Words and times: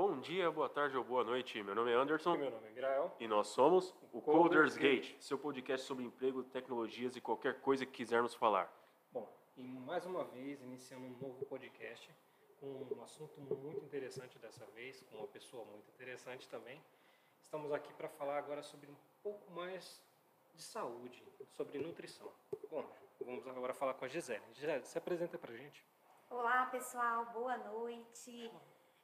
Bom 0.00 0.18
dia, 0.18 0.50
boa 0.50 0.66
tarde 0.66 0.96
ou 0.96 1.04
boa 1.04 1.22
noite. 1.22 1.62
Meu 1.62 1.74
nome 1.74 1.92
é 1.92 1.94
Anderson. 1.94 2.34
E 2.34 2.38
meu 2.38 2.50
nome 2.50 2.68
é 2.68 2.72
Grael. 2.72 3.14
E 3.20 3.28
nós 3.28 3.48
somos 3.48 3.94
o 4.14 4.22
Coders 4.22 4.74
Gate. 4.74 5.14
Seu 5.20 5.38
podcast 5.38 5.86
sobre 5.86 6.02
emprego, 6.04 6.42
tecnologias 6.42 7.16
e 7.16 7.20
qualquer 7.20 7.60
coisa 7.60 7.84
que 7.84 7.92
quisermos 7.92 8.32
falar. 8.32 8.72
Bom, 9.12 9.30
e 9.58 9.62
mais 9.62 10.06
uma 10.06 10.24
vez 10.24 10.62
iniciando 10.62 11.04
um 11.04 11.10
novo 11.20 11.44
podcast 11.44 12.10
com 12.58 12.88
um 12.96 13.02
assunto 13.02 13.38
muito 13.42 13.84
interessante 13.84 14.38
dessa 14.38 14.64
vez, 14.68 15.02
com 15.02 15.18
uma 15.18 15.26
pessoa 15.26 15.66
muito 15.66 15.90
interessante 15.90 16.48
também. 16.48 16.82
Estamos 17.44 17.70
aqui 17.70 17.92
para 17.92 18.08
falar 18.08 18.38
agora 18.38 18.62
sobre 18.62 18.90
um 18.90 18.96
pouco 19.22 19.52
mais 19.52 20.02
de 20.54 20.62
saúde, 20.62 21.22
sobre 21.50 21.78
nutrição. 21.78 22.32
Bom, 22.70 22.90
vamos 23.20 23.46
agora 23.46 23.74
falar 23.74 23.92
com 23.92 24.06
a 24.06 24.08
Gisele. 24.08 24.42
Gisele, 24.54 24.82
se 24.82 24.96
apresenta 24.96 25.36
para 25.36 25.54
gente. 25.54 25.84
Olá 26.30 26.64
pessoal, 26.70 27.26
boa 27.34 27.58
noite. 27.58 28.50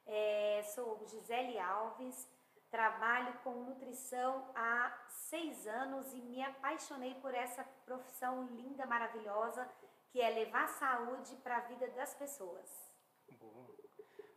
É, 0.07 0.63
sou 0.75 1.05
Gisele 1.07 1.59
Alves, 1.59 2.29
trabalho 2.71 3.33
com 3.43 3.65
nutrição 3.65 4.51
há 4.55 5.07
seis 5.09 5.67
anos 5.67 6.13
e 6.13 6.21
me 6.21 6.43
apaixonei 6.43 7.15
por 7.17 7.35
essa 7.35 7.65
profissão 7.85 8.47
linda, 8.47 8.87
maravilhosa, 8.87 9.69
que 10.11 10.21
é 10.21 10.31
levar 10.31 10.69
saúde 10.69 11.35
para 11.43 11.57
a 11.57 11.61
vida 11.61 11.89
das 11.91 12.15
pessoas. 12.15 12.93
Bom. 13.33 13.67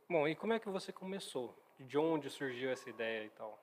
Bom, 0.10 0.28
e 0.28 0.36
como 0.36 0.54
é 0.54 0.60
que 0.60 0.70
você 0.70 0.92
começou? 0.92 1.56
De 1.80 1.98
onde 1.98 2.30
surgiu 2.30 2.72
essa 2.72 2.90
ideia 2.90 3.26
e 3.26 3.30
tal? 3.30 3.58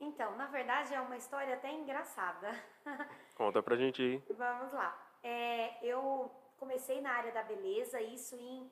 Então, 0.00 0.36
na 0.36 0.46
verdade 0.46 0.94
é 0.94 1.00
uma 1.00 1.16
história 1.16 1.54
até 1.54 1.72
engraçada. 1.72 2.50
Conta 3.34 3.62
pra 3.62 3.76
gente 3.76 4.02
aí. 4.02 4.22
Vamos 4.36 4.72
lá. 4.72 4.96
É, 5.22 5.84
eu 5.84 6.30
comecei 6.58 7.00
na 7.00 7.12
área 7.12 7.32
da 7.32 7.42
beleza, 7.42 8.00
isso 8.00 8.36
em 8.36 8.70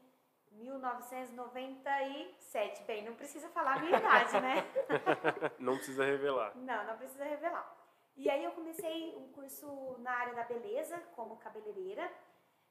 1997. 0.59 2.83
Bem, 2.85 3.05
não 3.05 3.15
precisa 3.15 3.49
falar 3.49 3.77
a 3.77 3.81
minha 3.81 3.99
idade, 3.99 4.41
né? 4.41 4.65
Não 5.59 5.77
precisa 5.77 6.05
revelar. 6.05 6.57
Não, 6.57 6.87
não 6.87 6.97
precisa 6.97 7.25
revelar. 7.25 7.77
E 8.17 8.31
aí 8.31 8.45
eu 8.45 8.53
comecei 8.53 9.15
um 9.17 9.29
curso 9.33 9.97
na 9.99 10.11
área 10.11 10.35
da 10.35 10.45
beleza, 10.45 10.99
como 11.15 11.37
cabeleireira. 11.37 12.11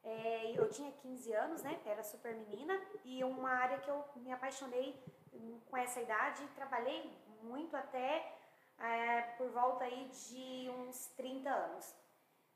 É, 0.04 0.54
eu 0.56 0.68
tinha 0.70 0.92
15 0.92 1.34
anos, 1.34 1.64
né? 1.64 1.80
Era 1.86 2.04
super 2.04 2.34
menina. 2.34 2.80
E 3.04 3.24
uma 3.24 3.50
área 3.50 3.80
que 3.80 3.90
eu 3.90 4.04
me 4.16 4.32
apaixonei 4.32 4.96
com 5.70 5.78
essa 5.78 6.02
idade. 6.02 6.48
Trabalhei 6.56 7.12
muito 7.44 7.78
até 7.78 8.34
é, 8.80 9.22
por 9.38 9.50
volta 9.50 9.84
aí 9.84 10.10
de 10.10 10.70
uns 10.70 11.08
30 11.18 11.50
anos. 11.50 11.94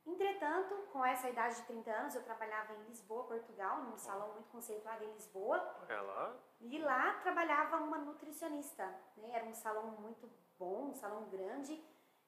Entretanto, 0.10 0.76
com 0.92 1.06
essa 1.06 1.30
idade 1.30 1.58
de 1.58 1.62
30 1.64 1.92
anos, 1.92 2.16
eu 2.16 2.24
trabalhava 2.24 2.74
em 2.74 2.84
Lisboa, 2.86 3.26
Portugal, 3.26 3.84
num 3.84 3.98
salão 3.98 4.34
muito 4.34 4.50
conceituado 4.50 5.04
em 5.04 5.14
Lisboa. 5.14 5.58
É 5.88 6.02
lá? 6.02 6.36
E 6.60 6.80
lá 6.80 7.14
trabalhava 7.22 7.78
uma 7.78 8.00
nutricionista. 8.00 8.86
Né? 9.18 9.30
Era 9.34 9.46
um 9.46 9.54
salão 9.54 9.92
muito 9.92 10.28
bom, 10.58 10.90
um 10.90 10.96
salão 10.96 11.30
grande. 11.30 11.80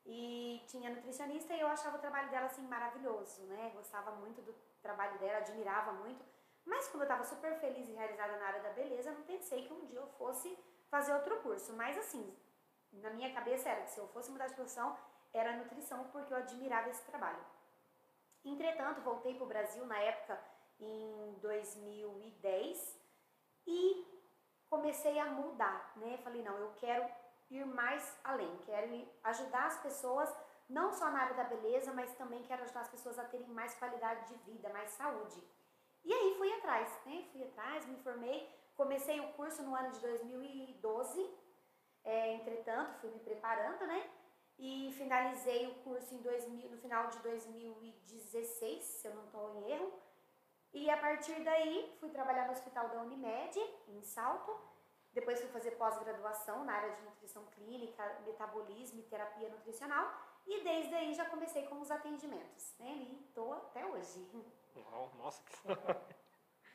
E 0.05 0.63
tinha 0.67 0.91
nutricionista 0.91 1.53
e 1.53 1.59
eu 1.59 1.67
achava 1.67 1.97
o 1.97 1.99
trabalho 1.99 2.29
dela 2.29 2.45
assim 2.45 2.65
maravilhoso, 2.67 3.43
né? 3.45 3.71
Gostava 3.75 4.11
muito 4.11 4.41
do 4.41 4.53
trabalho 4.81 5.17
dela, 5.19 5.39
admirava 5.39 5.91
muito. 5.93 6.23
Mas 6.65 6.87
como 6.87 7.03
eu 7.03 7.05
estava 7.05 7.23
super 7.23 7.59
feliz 7.59 7.87
e 7.87 7.93
realizada 7.93 8.37
na 8.37 8.45
área 8.45 8.61
da 8.61 8.69
beleza, 8.69 9.11
não 9.11 9.23
pensei 9.23 9.67
que 9.67 9.73
um 9.73 9.85
dia 9.85 9.99
eu 9.99 10.07
fosse 10.17 10.57
fazer 10.89 11.13
outro 11.13 11.39
curso. 11.41 11.73
Mas 11.73 11.97
assim, 11.97 12.35
na 12.93 13.09
minha 13.11 13.33
cabeça 13.33 13.69
era 13.69 13.81
que 13.81 13.91
se 13.91 13.99
eu 13.99 14.07
fosse 14.07 14.31
mudar 14.31 14.47
de 14.47 14.55
profissão, 14.55 14.95
era 15.33 15.57
nutrição, 15.57 16.05
porque 16.11 16.33
eu 16.33 16.37
admirava 16.37 16.89
esse 16.89 17.03
trabalho. 17.05 17.43
Entretanto, 18.43 19.01
voltei 19.01 19.35
para 19.35 19.43
o 19.43 19.47
Brasil 19.47 19.85
na 19.85 19.99
época 19.99 20.41
em 20.79 21.33
2010 21.41 22.99
e 23.67 24.05
comecei 24.69 25.19
a 25.19 25.25
mudar, 25.25 25.93
né? 25.97 26.17
Falei, 26.23 26.41
não, 26.41 26.57
eu 26.57 26.71
quero 26.73 27.05
ir 27.49 27.65
mais 27.65 28.17
além, 28.23 28.57
quero 28.65 29.07
ajudar 29.23 29.67
as 29.67 29.81
pessoas, 29.81 30.33
não 30.69 30.91
só 30.91 31.11
na 31.11 31.21
área 31.21 31.35
da 31.35 31.43
beleza, 31.43 31.93
mas 31.93 32.13
também 32.15 32.41
quero 32.43 32.63
ajudar 32.63 32.81
as 32.81 32.89
pessoas 32.89 33.19
a 33.19 33.25
terem 33.25 33.49
mais 33.49 33.75
qualidade 33.75 34.25
de 34.27 34.51
vida, 34.51 34.69
mais 34.69 34.89
saúde. 34.91 35.43
E 36.03 36.11
aí 36.11 36.35
fui 36.37 36.51
atrás, 36.53 36.89
né? 37.05 37.27
Fui 37.31 37.43
atrás, 37.43 37.85
me 37.85 37.97
formei, 37.97 38.49
comecei 38.75 39.19
o 39.19 39.33
curso 39.33 39.61
no 39.61 39.75
ano 39.75 39.91
de 39.91 39.99
2012, 39.99 41.29
é, 42.03 42.33
entretanto, 42.33 42.99
fui 42.99 43.11
me 43.11 43.19
preparando, 43.19 43.85
né? 43.85 44.09
E 44.63 44.93
finalizei 44.95 45.65
o 45.65 45.73
curso 45.83 46.13
em 46.13 46.21
2000, 46.21 46.69
no 46.69 46.77
final 46.77 47.07
de 47.07 47.17
2016, 47.23 48.83
se 48.83 49.07
eu 49.07 49.15
não 49.15 49.25
estou 49.25 49.55
em 49.55 49.71
erro. 49.71 49.91
E 50.71 50.87
a 50.87 50.97
partir 50.97 51.43
daí 51.43 51.97
fui 51.99 52.09
trabalhar 52.11 52.45
no 52.45 52.51
hospital 52.51 52.87
da 52.89 53.01
Unimed, 53.01 53.59
em 53.87 54.03
Salto. 54.03 54.55
Depois 55.13 55.41
fui 55.41 55.49
fazer 55.49 55.71
pós-graduação 55.71 56.63
na 56.63 56.73
área 56.73 56.95
de 56.95 57.01
nutrição 57.01 57.43
clínica, 57.47 58.21
metabolismo 58.23 58.99
e 58.99 59.03
terapia 59.03 59.49
nutricional. 59.49 60.13
E 60.45 60.63
desde 60.63 60.93
aí 60.93 61.11
já 61.15 61.25
comecei 61.25 61.63
com 61.65 61.81
os 61.81 61.89
atendimentos, 61.89 62.75
né? 62.77 62.91
E 62.97 63.25
estou 63.25 63.53
até 63.53 63.83
hoje. 63.83 64.29
Uau, 64.75 65.11
nossa, 65.17 65.43
que 65.43 65.57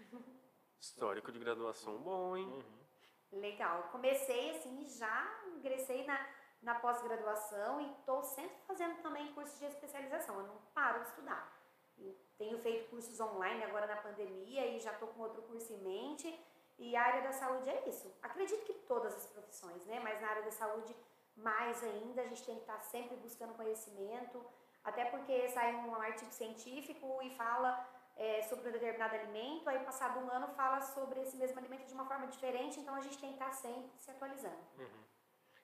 Histórico 0.80 1.30
de 1.30 1.38
graduação 1.38 1.98
bom, 1.98 2.36
hein? 2.36 2.47
Uhum. 2.47 3.41
Legal. 3.41 3.84
Comecei 3.92 4.50
assim, 4.50 4.86
já 4.88 5.41
ingressei 5.47 6.04
na, 6.04 6.18
na 6.66 6.75
pós-graduação 6.75 7.81
e 7.81 7.93
estou 7.93 8.25
sempre 8.25 8.56
fazendo 8.66 9.00
também 9.00 9.32
cursos 9.32 9.56
de 9.60 9.66
especialização. 9.66 10.34
Eu 10.41 10.49
não 10.49 10.59
paro 10.75 11.00
de 11.00 11.09
estudar. 11.10 11.56
E 11.97 12.12
tenho 12.37 12.59
feito 12.59 12.91
cursos 12.91 13.19
online 13.21 13.62
agora 13.62 13.87
na 13.87 13.97
pandemia 13.97 14.66
e 14.66 14.81
já 14.81 14.93
estou 14.93 15.09
com 15.09 15.21
outro 15.22 15.43
curso 15.43 15.72
em 15.72 15.78
mente. 15.78 16.28
E 16.77 16.97
a 16.97 17.03
área 17.03 17.22
da 17.22 17.32
saúde 17.32 17.71
é 17.71 17.88
isso. 17.88 18.12
Acredito 18.21 18.65
que 18.65 18.75
todas 18.93 19.15
as 19.15 19.27
profissões, 19.28 19.87
né? 19.87 20.00
Mas 20.00 20.21
na 20.21 20.28
área 20.28 20.43
da 20.43 20.50
saúde, 20.50 20.94
mais 21.37 21.82
ainda, 21.84 22.22
a 22.22 22.27
gente 22.27 22.44
tem 22.44 22.56
que 22.56 22.62
estar 22.62 22.81
sempre 22.81 23.16
buscando 23.16 23.54
conhecimento. 23.54 24.44
Até 24.83 25.04
porque 25.04 25.48
sai 25.50 25.72
um 25.72 25.94
artigo 25.94 26.33
científico 26.33 27.22
e 27.22 27.31
fala 27.37 27.88
é, 28.16 28.43
sobre 28.43 28.69
um 28.69 28.72
determinado 28.72 29.15
alimento, 29.15 29.69
aí 29.69 29.78
passado 29.84 30.19
um 30.19 30.31
ano 30.31 30.48
fala 30.48 30.81
sobre 30.81 31.21
esse 31.21 31.37
mesmo 31.37 31.59
alimento 31.59 31.87
de 31.87 31.94
uma 31.94 32.06
forma 32.06 32.27
diferente, 32.27 32.81
então 32.81 32.94
a 32.94 33.00
gente 33.00 33.19
tem 33.19 33.31
que 33.31 33.34
estar 33.37 33.53
sempre 33.53 33.91
se 33.98 34.10
atualizando. 34.10 34.56
Uhum. 34.78 35.16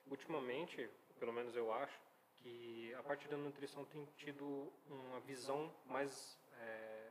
Ultimamente, 0.07 0.89
pelo 1.19 1.33
menos 1.33 1.55
eu 1.55 1.71
acho, 1.73 1.99
que 2.37 2.93
a 2.95 3.03
parte 3.03 3.27
da 3.27 3.37
nutrição 3.37 3.85
tem 3.85 4.05
tido 4.17 4.71
uma 4.87 5.19
visão 5.21 5.73
mais 5.85 6.37
é, 6.59 7.09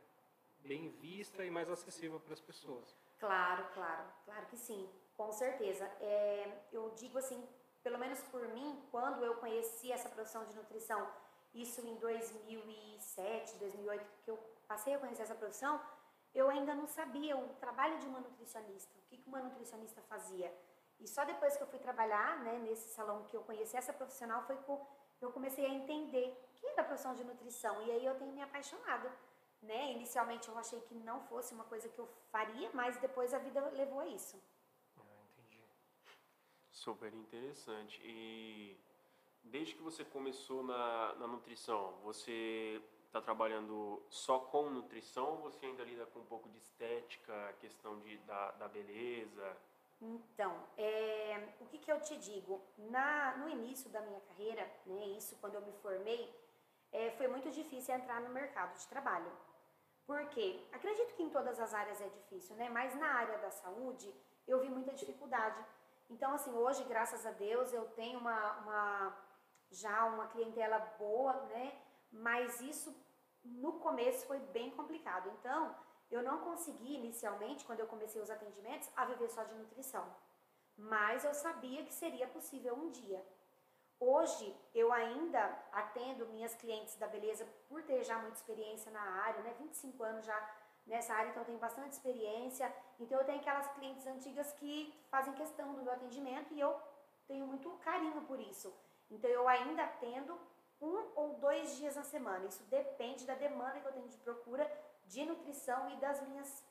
bem 0.59 0.89
vista 0.89 1.43
e 1.43 1.49
mais 1.49 1.69
acessível 1.69 2.19
para 2.19 2.33
as 2.33 2.41
pessoas. 2.41 2.95
Claro, 3.19 3.65
claro, 3.73 4.03
claro 4.25 4.45
que 4.47 4.57
sim, 4.57 4.89
com 5.17 5.31
certeza. 5.31 5.85
É, 5.99 6.65
eu 6.71 6.91
digo 6.91 7.17
assim, 7.17 7.47
pelo 7.81 7.97
menos 7.97 8.21
por 8.23 8.47
mim, 8.49 8.81
quando 8.91 9.23
eu 9.23 9.35
conheci 9.35 9.91
essa 9.91 10.09
profissão 10.09 10.45
de 10.45 10.55
nutrição, 10.55 11.09
isso 11.53 11.81
em 11.81 11.95
2007, 11.95 13.57
2008, 13.57 14.05
que 14.23 14.31
eu 14.31 14.37
passei 14.67 14.93
a 14.93 14.99
conhecer 14.99 15.23
essa 15.23 15.35
profissão, 15.35 15.81
eu 16.33 16.49
ainda 16.49 16.73
não 16.73 16.87
sabia 16.87 17.37
o 17.37 17.49
trabalho 17.55 17.99
de 17.99 18.07
uma 18.07 18.19
nutricionista, 18.19 18.91
o 18.97 19.01
que 19.03 19.21
uma 19.27 19.39
nutricionista 19.39 20.01
fazia. 20.03 20.51
E 21.03 21.07
só 21.07 21.25
depois 21.25 21.57
que 21.57 21.63
eu 21.63 21.67
fui 21.67 21.79
trabalhar 21.79 22.39
né, 22.45 22.57
nesse 22.59 22.87
salão 22.93 23.25
que 23.25 23.35
eu 23.35 23.43
conheci 23.43 23.75
essa 23.75 23.91
profissional 23.91 24.41
foi 24.47 24.55
que 24.55 24.71
eu 25.25 25.31
comecei 25.33 25.65
a 25.65 25.69
entender 25.69 26.33
que 26.55 26.65
era 26.65 26.81
a 26.81 26.85
profissão 26.85 27.13
de 27.13 27.25
nutrição. 27.25 27.85
E 27.85 27.91
aí 27.91 28.05
eu 28.05 28.15
tenho 28.15 28.31
me 28.31 28.41
apaixonado. 28.41 29.11
Né? 29.61 29.91
Inicialmente 29.91 30.47
eu 30.47 30.57
achei 30.57 30.79
que 30.81 30.95
não 30.95 31.19
fosse 31.27 31.53
uma 31.53 31.65
coisa 31.65 31.89
que 31.89 31.99
eu 31.99 32.07
faria, 32.31 32.69
mas 32.73 32.95
depois 32.97 33.33
a 33.33 33.37
vida 33.37 33.59
levou 33.71 33.99
a 33.99 34.07
isso. 34.07 34.41
Ah, 34.97 35.03
entendi. 35.31 35.61
Super 36.71 37.13
interessante. 37.13 38.01
E 38.01 38.77
desde 39.43 39.75
que 39.75 39.81
você 39.81 40.05
começou 40.05 40.63
na, 40.63 41.15
na 41.15 41.27
nutrição, 41.27 41.99
você 42.01 42.81
está 43.07 43.21
trabalhando 43.21 44.01
só 44.09 44.39
com 44.39 44.69
nutrição 44.69 45.31
ou 45.31 45.37
você 45.37 45.65
ainda 45.65 45.83
lida 45.83 46.05
com 46.07 46.19
um 46.19 46.25
pouco 46.25 46.49
de 46.49 46.57
estética, 46.57 47.53
questão 47.59 47.99
de, 47.99 48.17
da, 48.19 48.51
da 48.51 48.67
beleza? 48.69 49.57
Então, 50.05 50.53
é, 50.77 51.55
o 51.61 51.65
que, 51.65 51.77
que 51.77 51.91
eu 51.91 52.01
te 52.01 52.17
digo? 52.17 52.61
Na, 52.77 53.37
no 53.37 53.47
início 53.47 53.89
da 53.89 54.01
minha 54.01 54.19
carreira, 54.21 54.69
né, 54.85 55.05
isso 55.19 55.37
quando 55.39 55.55
eu 55.55 55.61
me 55.61 55.71
formei, 55.81 56.23
é, 56.91 57.11
foi 57.11 57.27
muito 57.29 57.49
difícil 57.49 57.95
entrar 57.95 58.19
no 58.19 58.29
mercado 58.29 58.77
de 58.77 58.85
trabalho. 58.87 59.31
Por 60.05 60.27
quê? 60.27 60.67
Acredito 60.73 61.15
que 61.15 61.23
em 61.23 61.29
todas 61.29 61.57
as 61.57 61.73
áreas 61.73 62.01
é 62.01 62.09
difícil, 62.09 62.55
né? 62.57 62.67
Mas 62.69 62.93
na 62.95 63.07
área 63.07 63.37
da 63.37 63.49
saúde 63.49 64.13
eu 64.45 64.59
vi 64.59 64.69
muita 64.69 64.93
dificuldade. 64.93 65.63
Então, 66.09 66.33
assim, 66.33 66.51
hoje, 66.53 66.83
graças 66.83 67.25
a 67.25 67.31
Deus, 67.31 67.71
eu 67.71 67.85
tenho 67.91 68.19
uma, 68.19 68.57
uma 68.59 69.17
já 69.71 70.05
uma 70.05 70.27
clientela 70.27 70.79
boa, 70.99 71.33
né? 71.43 71.81
Mas 72.11 72.59
isso 72.59 72.93
no 73.43 73.79
começo 73.79 74.27
foi 74.27 74.39
bem 74.39 74.69
complicado. 74.71 75.31
Então, 75.39 75.73
eu 76.11 76.21
não 76.21 76.39
consegui 76.39 76.95
inicialmente, 76.95 77.65
quando 77.65 77.79
eu 77.79 77.87
comecei 77.87 78.21
os 78.21 78.29
atendimentos, 78.29 78.89
a 78.95 79.05
viver 79.05 79.29
só 79.29 79.43
de 79.43 79.55
nutrição. 79.55 80.05
Mas 80.77 81.23
eu 81.23 81.33
sabia 81.33 81.83
que 81.83 81.93
seria 81.93 82.27
possível 82.27 82.75
um 82.75 82.89
dia. 82.89 83.25
Hoje, 83.99 84.55
eu 84.73 84.91
ainda 84.91 85.41
atendo 85.71 86.27
minhas 86.27 86.53
clientes 86.55 86.95
da 86.97 87.07
beleza 87.07 87.47
por 87.69 87.83
ter 87.83 88.03
já 88.03 88.17
muita 88.19 88.37
experiência 88.37 88.91
na 88.91 89.01
área, 89.01 89.41
né? 89.41 89.55
25 89.59 90.03
anos 90.03 90.25
já 90.25 90.55
nessa 90.85 91.13
área, 91.13 91.29
então 91.29 91.41
eu 91.41 91.45
tenho 91.45 91.59
bastante 91.59 91.93
experiência. 91.93 92.73
Então 92.99 93.17
eu 93.19 93.25
tenho 93.25 93.39
aquelas 93.39 93.67
clientes 93.73 94.05
antigas 94.05 94.51
que 94.53 94.93
fazem 95.09 95.33
questão 95.33 95.73
do 95.73 95.81
meu 95.81 95.93
atendimento 95.93 96.53
e 96.53 96.59
eu 96.59 96.75
tenho 97.27 97.47
muito 97.47 97.69
carinho 97.83 98.21
por 98.23 98.39
isso. 98.39 98.73
Então 99.09 99.29
eu 99.29 99.47
ainda 99.47 99.83
atendo 99.83 100.37
um 100.81 101.11
ou 101.15 101.35
dois 101.35 101.77
dias 101.77 101.95
na 101.95 102.03
semana. 102.03 102.45
Isso 102.45 102.63
depende 102.63 103.25
da 103.25 103.35
demanda 103.35 103.79
que 103.79 103.87
eu 103.87 103.93
tenho 103.93 104.07
de 104.09 104.17
procura 104.17 104.69
de 105.05 105.25
nutrição 105.25 105.89
e 105.91 105.97
das 105.97 106.21
minhas 106.27 106.63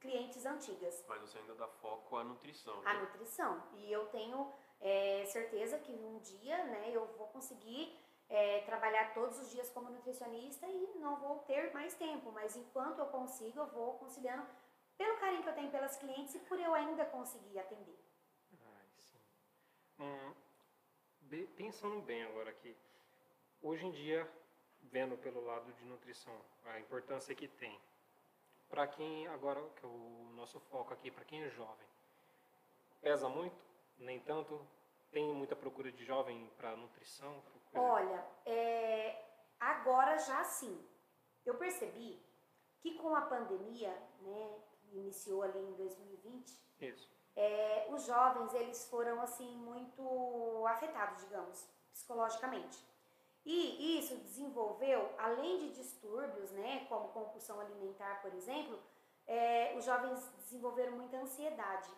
clientes 0.00 0.46
antigas. 0.46 1.04
Mas 1.08 1.20
você 1.20 1.38
ainda 1.38 1.54
dá 1.54 1.68
foco 1.68 2.16
à 2.16 2.24
nutrição, 2.24 2.80
A 2.84 2.94
né? 2.94 3.00
nutrição. 3.00 3.62
E 3.74 3.92
eu 3.92 4.06
tenho 4.06 4.52
é, 4.80 5.24
certeza 5.26 5.78
que 5.78 5.92
um 5.92 6.18
dia 6.18 6.64
né, 6.64 6.90
eu 6.90 7.06
vou 7.18 7.28
conseguir 7.28 7.98
é, 8.28 8.60
trabalhar 8.62 9.12
todos 9.12 9.38
os 9.38 9.50
dias 9.50 9.70
como 9.70 9.90
nutricionista 9.90 10.66
e 10.66 10.98
não 10.98 11.16
vou 11.16 11.40
ter 11.40 11.72
mais 11.74 11.94
tempo. 11.94 12.32
Mas 12.32 12.56
enquanto 12.56 12.98
eu 12.98 13.06
consigo, 13.06 13.58
eu 13.60 13.66
vou 13.66 13.94
conciliando 13.94 14.46
pelo 14.96 15.18
carinho 15.18 15.42
que 15.42 15.48
eu 15.48 15.54
tenho 15.54 15.70
pelas 15.70 15.96
clientes 15.96 16.34
e 16.34 16.38
por 16.40 16.58
eu 16.58 16.74
ainda 16.74 17.04
conseguir 17.06 17.58
atender. 17.58 17.98
Ai, 18.52 18.86
sim. 19.02 19.18
Hum, 19.98 20.34
pensando 21.56 22.00
bem 22.02 22.22
agora 22.24 22.50
aqui, 22.50 22.76
hoje 23.62 23.86
em 23.86 23.90
dia, 23.90 24.30
vendo 24.90 25.16
pelo 25.18 25.44
lado 25.44 25.72
de 25.72 25.84
nutrição, 25.84 26.34
a 26.64 26.78
importância 26.80 27.34
que 27.34 27.46
tem, 27.46 27.80
para 28.68 28.86
quem 28.86 29.26
agora, 29.28 29.60
que 29.76 29.84
é 29.84 29.88
o 29.88 30.30
nosso 30.34 30.60
foco 30.60 30.92
aqui, 30.92 31.10
para 31.10 31.24
quem 31.24 31.42
é 31.42 31.50
jovem, 31.50 31.86
pesa 33.00 33.28
muito? 33.28 33.56
Nem 33.98 34.20
tanto? 34.20 34.60
Tem 35.10 35.34
muita 35.34 35.56
procura 35.56 35.90
de 35.90 36.04
jovem 36.04 36.48
para 36.56 36.76
nutrição? 36.76 37.42
Olha, 37.74 38.24
é, 38.46 39.24
agora 39.58 40.18
já 40.18 40.44
sim. 40.44 40.86
Eu 41.44 41.56
percebi 41.56 42.20
que 42.80 42.94
com 42.94 43.14
a 43.14 43.22
pandemia, 43.22 43.90
né, 44.20 44.58
que 44.72 44.96
iniciou 44.96 45.42
ali 45.42 45.58
em 45.58 45.72
2020, 45.74 46.58
Isso. 46.80 47.10
é, 47.36 47.88
os 47.90 48.06
jovens 48.06 48.54
eles 48.54 48.88
foram 48.88 49.20
assim 49.20 49.56
muito 49.56 50.66
afetados, 50.66 51.22
digamos, 51.24 51.68
psicologicamente. 51.92 52.89
E 53.44 53.98
isso 53.98 54.14
desenvolveu, 54.16 55.10
além 55.18 55.58
de 55.58 55.70
distúrbios, 55.72 56.50
né, 56.52 56.86
como 56.88 57.08
compulsão 57.08 57.58
alimentar, 57.58 58.20
por 58.20 58.32
exemplo, 58.34 58.78
é, 59.26 59.74
os 59.76 59.84
jovens 59.84 60.28
desenvolveram 60.38 60.92
muita 60.92 61.16
ansiedade. 61.16 61.90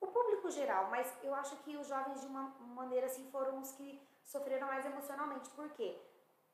O 0.00 0.06
público 0.06 0.50
geral, 0.50 0.88
mas 0.90 1.12
eu 1.22 1.34
acho 1.34 1.56
que 1.58 1.76
os 1.76 1.88
jovens 1.88 2.20
de 2.20 2.26
uma 2.26 2.54
maneira 2.60 3.06
assim 3.06 3.28
foram 3.30 3.60
os 3.60 3.72
que 3.72 4.00
sofreram 4.24 4.66
mais 4.68 4.84
emocionalmente. 4.84 5.50
Por 5.50 5.70
quê? 5.70 5.98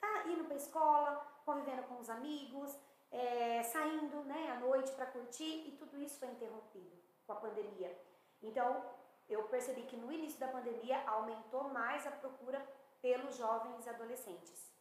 Tá 0.00 0.25
indo 0.26 0.44
para 0.44 0.56
escola, 0.56 1.26
convivendo 1.44 1.82
com 1.82 1.99
os 1.99 2.08
amigos, 2.08 2.76
é, 3.11 3.62
saindo 3.62 4.17
né, 4.25 4.52
à 4.52 4.61
noite 4.61 4.93
para 4.93 5.06
curtir 5.06 5.69
e 5.69 5.76
tudo 5.79 6.00
isso 6.00 6.19
foi 6.19 6.29
interrompido 6.29 6.96
com 7.26 7.32
a 7.32 7.37
pandemia. 7.37 7.96
Então, 8.40 8.82
eu 9.29 9.43
percebi 9.44 9.82
que 9.82 9.96
no 9.96 10.11
início 10.11 10.40
da 10.40 10.49
pandemia 10.49 11.02
aumentou 11.06 11.69
mais 11.69 12.06
a 12.06 12.11
procura 12.11 12.64
pelos 13.02 13.37
jovens 13.37 13.84
e 13.84 13.90
adolescentes. 13.90 14.72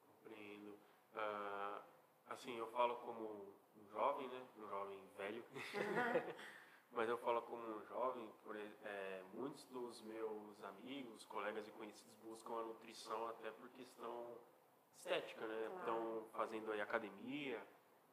Compreendo. 0.00 0.78
Ah, 1.14 1.82
assim, 2.28 2.56
eu 2.56 2.66
falo 2.72 2.96
como 2.96 3.54
um 3.76 3.86
jovem, 3.90 4.26
né? 4.28 4.46
Um 4.56 4.66
jovem 4.68 5.06
velho. 5.16 5.44
Mas 6.92 7.08
eu 7.10 7.18
falo 7.18 7.42
como 7.42 7.62
um 7.62 7.84
jovem, 7.84 8.32
por, 8.42 8.56
é, 8.56 9.22
muitos 9.34 9.64
dos 9.66 10.00
meus 10.02 10.64
amigos, 10.64 11.26
colegas 11.26 11.68
e 11.68 11.72
conhecidos 11.72 12.14
buscam 12.22 12.54
a 12.58 12.62
nutrição 12.62 13.28
até 13.28 13.50
por 13.50 13.68
questão 13.70 14.38
estética, 14.96 15.46
né? 15.46 15.66
Estão 15.78 16.26
fazendo 16.32 16.72
aí 16.72 16.80
academia, 16.80 17.62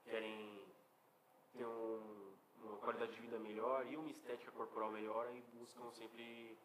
querem 0.04 0.68
ter 1.54 1.66
um- 1.66 2.34
uma 2.58 2.78
qualidade 2.78 3.14
de 3.14 3.22
vida 3.22 3.40
melhor 3.40 3.86
e 3.88 3.96
uma 3.96 4.10
estética 4.10 4.52
corporal 4.52 4.92
melhor 4.92 5.34
e 5.34 5.42
buscam 5.54 5.90
sempre 5.92 6.58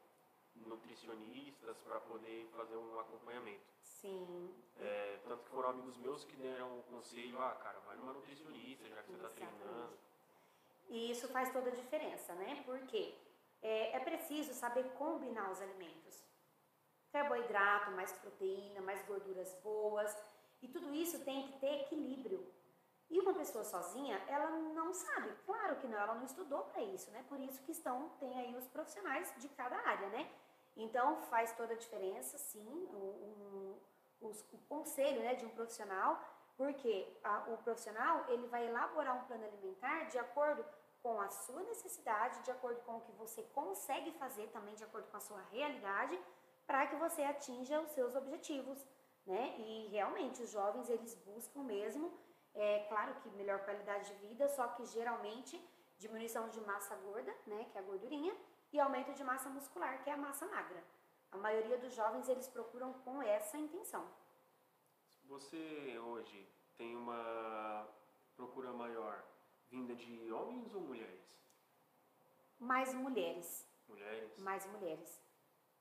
nutricionistas 0.66 1.76
para 1.78 2.00
poder 2.00 2.46
fazer 2.56 2.76
um 2.76 2.99
acompanhamento. 2.99 3.62
Sim, 3.82 4.55
É, 4.81 5.19
tanto 5.25 5.43
que 5.43 5.50
foram 5.50 5.70
amigos 5.70 5.96
meus 5.96 6.25
que 6.25 6.37
deram 6.37 6.78
o 6.78 6.82
conselho, 6.84 7.40
ah, 7.43 7.55
cara, 7.56 7.81
vai 7.81 7.96
numa 7.96 8.12
nutricionista, 8.12 8.88
já 8.88 9.02
que 9.02 9.10
você 9.10 9.16
está 9.16 9.28
treinando. 9.31 9.99
E 10.88 11.10
isso 11.10 11.28
faz 11.28 11.52
toda 11.52 11.70
a 11.70 11.75
diferença, 11.75 12.32
né? 12.34 12.62
Porque 12.64 13.14
é, 13.60 13.96
é 13.96 14.00
preciso 14.00 14.55
saber 14.55 14.84
combinar 14.93 15.50
os 15.50 15.60
alimentos. 15.60 16.22
Carboidrato, 17.12 17.90
mais 17.90 18.12
proteína, 18.12 18.81
mais 18.81 19.04
gorduras 19.06 19.52
boas. 19.62 20.16
E 20.62 20.69
tudo 20.69 20.94
isso 20.94 21.25
tem 21.25 21.46
que 21.46 21.58
ter 21.58 21.82
equilíbrio. 21.82 22.46
E 23.11 23.19
uma 23.20 23.32
pessoa 23.32 23.64
sozinha, 23.64 24.22
ela 24.28 24.50
não 24.50 24.93
sabe. 24.93 25.32
Claro 25.46 25.76
que 25.76 25.87
não, 25.87 25.99
ela 25.99 26.14
não 26.14 26.25
estudou 26.25 26.64
para 26.64 26.82
isso, 26.82 27.11
né? 27.11 27.25
Por 27.28 27.40
isso 27.40 27.62
que 27.62 27.72
estão, 27.72 28.11
tem 28.20 28.38
aí 28.38 28.54
os 28.54 28.66
profissionais 28.69 29.34
de 29.38 29.49
cada 29.49 29.76
área, 29.76 30.08
né? 30.11 30.31
Então 30.84 31.06
faz 31.30 31.52
toda 31.52 31.72
a 31.75 31.76
diferença, 31.76 32.38
sim, 32.38 32.69
o, 32.92 32.96
o, 34.20 34.28
os- 34.28 34.44
o 34.52 34.58
conselho 34.69 35.20
né, 35.22 35.34
de 35.34 35.44
um 35.44 35.50
profissional, 35.50 36.19
porque 36.56 36.92
a- 37.22 37.44
o 37.52 37.58
profissional 37.58 38.25
ele 38.28 38.46
vai 38.46 38.66
elaborar 38.66 39.16
um 39.16 39.25
plano 39.26 39.44
alimentar 39.44 40.04
de 40.04 40.19
acordo 40.19 40.64
com 41.02 41.20
a 41.20 41.28
sua 41.30 41.62
necessidade, 41.62 42.42
de 42.42 42.50
acordo 42.50 42.80
com 42.86 42.96
o 42.98 43.00
que 43.00 43.12
você 43.12 43.42
consegue 43.60 44.10
fazer 44.12 44.46
também, 44.48 44.75
de 44.75 44.84
acordo 44.84 45.08
com 45.10 45.16
a 45.16 45.20
sua 45.20 45.40
realidade, 45.52 46.19
para 46.66 46.86
que 46.86 46.96
você 46.96 47.22
atinja 47.22 47.80
os 47.80 47.90
seus 47.90 48.14
objetivos, 48.14 48.78
né? 49.26 49.54
E 49.58 49.88
realmente 49.88 50.42
os 50.42 50.50
jovens 50.50 50.88
eles 50.90 51.14
buscam 51.14 51.62
mesmo, 51.62 52.12
é 52.54 52.80
claro 52.88 53.14
que 53.20 53.28
melhor 53.30 53.60
qualidade 53.64 54.10
de 54.12 54.26
vida, 54.26 54.48
só 54.48 54.66
que 54.69 54.84
geralmente 54.86 55.54
diminuição 55.96 56.48
de 56.48 56.60
massa 56.62 56.94
gorda, 56.96 57.34
né, 57.46 57.66
que 57.70 57.76
é 57.78 57.80
a 57.80 57.84
gordurinha, 57.84 58.34
e 58.72 58.78
aumento 58.80 59.12
de 59.14 59.24
massa 59.24 59.48
muscular, 59.48 60.02
que 60.02 60.10
é 60.10 60.12
a 60.12 60.16
massa 60.16 60.46
magra. 60.46 60.82
A 61.30 61.36
maioria 61.36 61.78
dos 61.78 61.94
jovens 61.94 62.28
eles 62.28 62.48
procuram 62.48 62.92
com 63.04 63.22
essa 63.22 63.56
intenção. 63.58 64.06
Você 65.24 65.98
hoje 65.98 66.48
tem 66.76 66.96
uma 66.96 67.86
procura 68.36 68.72
maior 68.72 69.22
vinda 69.70 69.94
de 69.94 70.32
homens 70.32 70.74
ou 70.74 70.80
mulheres? 70.80 71.36
Mais 72.58 72.92
mulheres, 72.94 73.66
Mulheres? 73.88 74.38
mais 74.38 74.66
mulheres. 74.66 75.20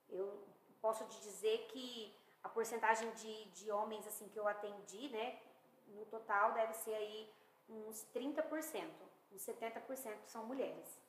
Eu 0.09 0.43
posso 0.81 1.05
te 1.07 1.19
dizer 1.21 1.67
que 1.67 2.13
a 2.43 2.49
porcentagem 2.49 3.09
de, 3.11 3.45
de 3.51 3.71
homens 3.71 4.05
assim 4.07 4.27
que 4.29 4.39
eu 4.39 4.47
atendi, 4.47 5.09
né, 5.09 5.41
no 5.87 6.05
total 6.05 6.53
deve 6.53 6.73
ser 6.73 6.93
aí 6.93 7.33
uns 7.69 8.05
30%, 8.13 8.89
uns 9.31 9.41
70% 9.45 10.17
são 10.27 10.45
mulheres. 10.45 10.99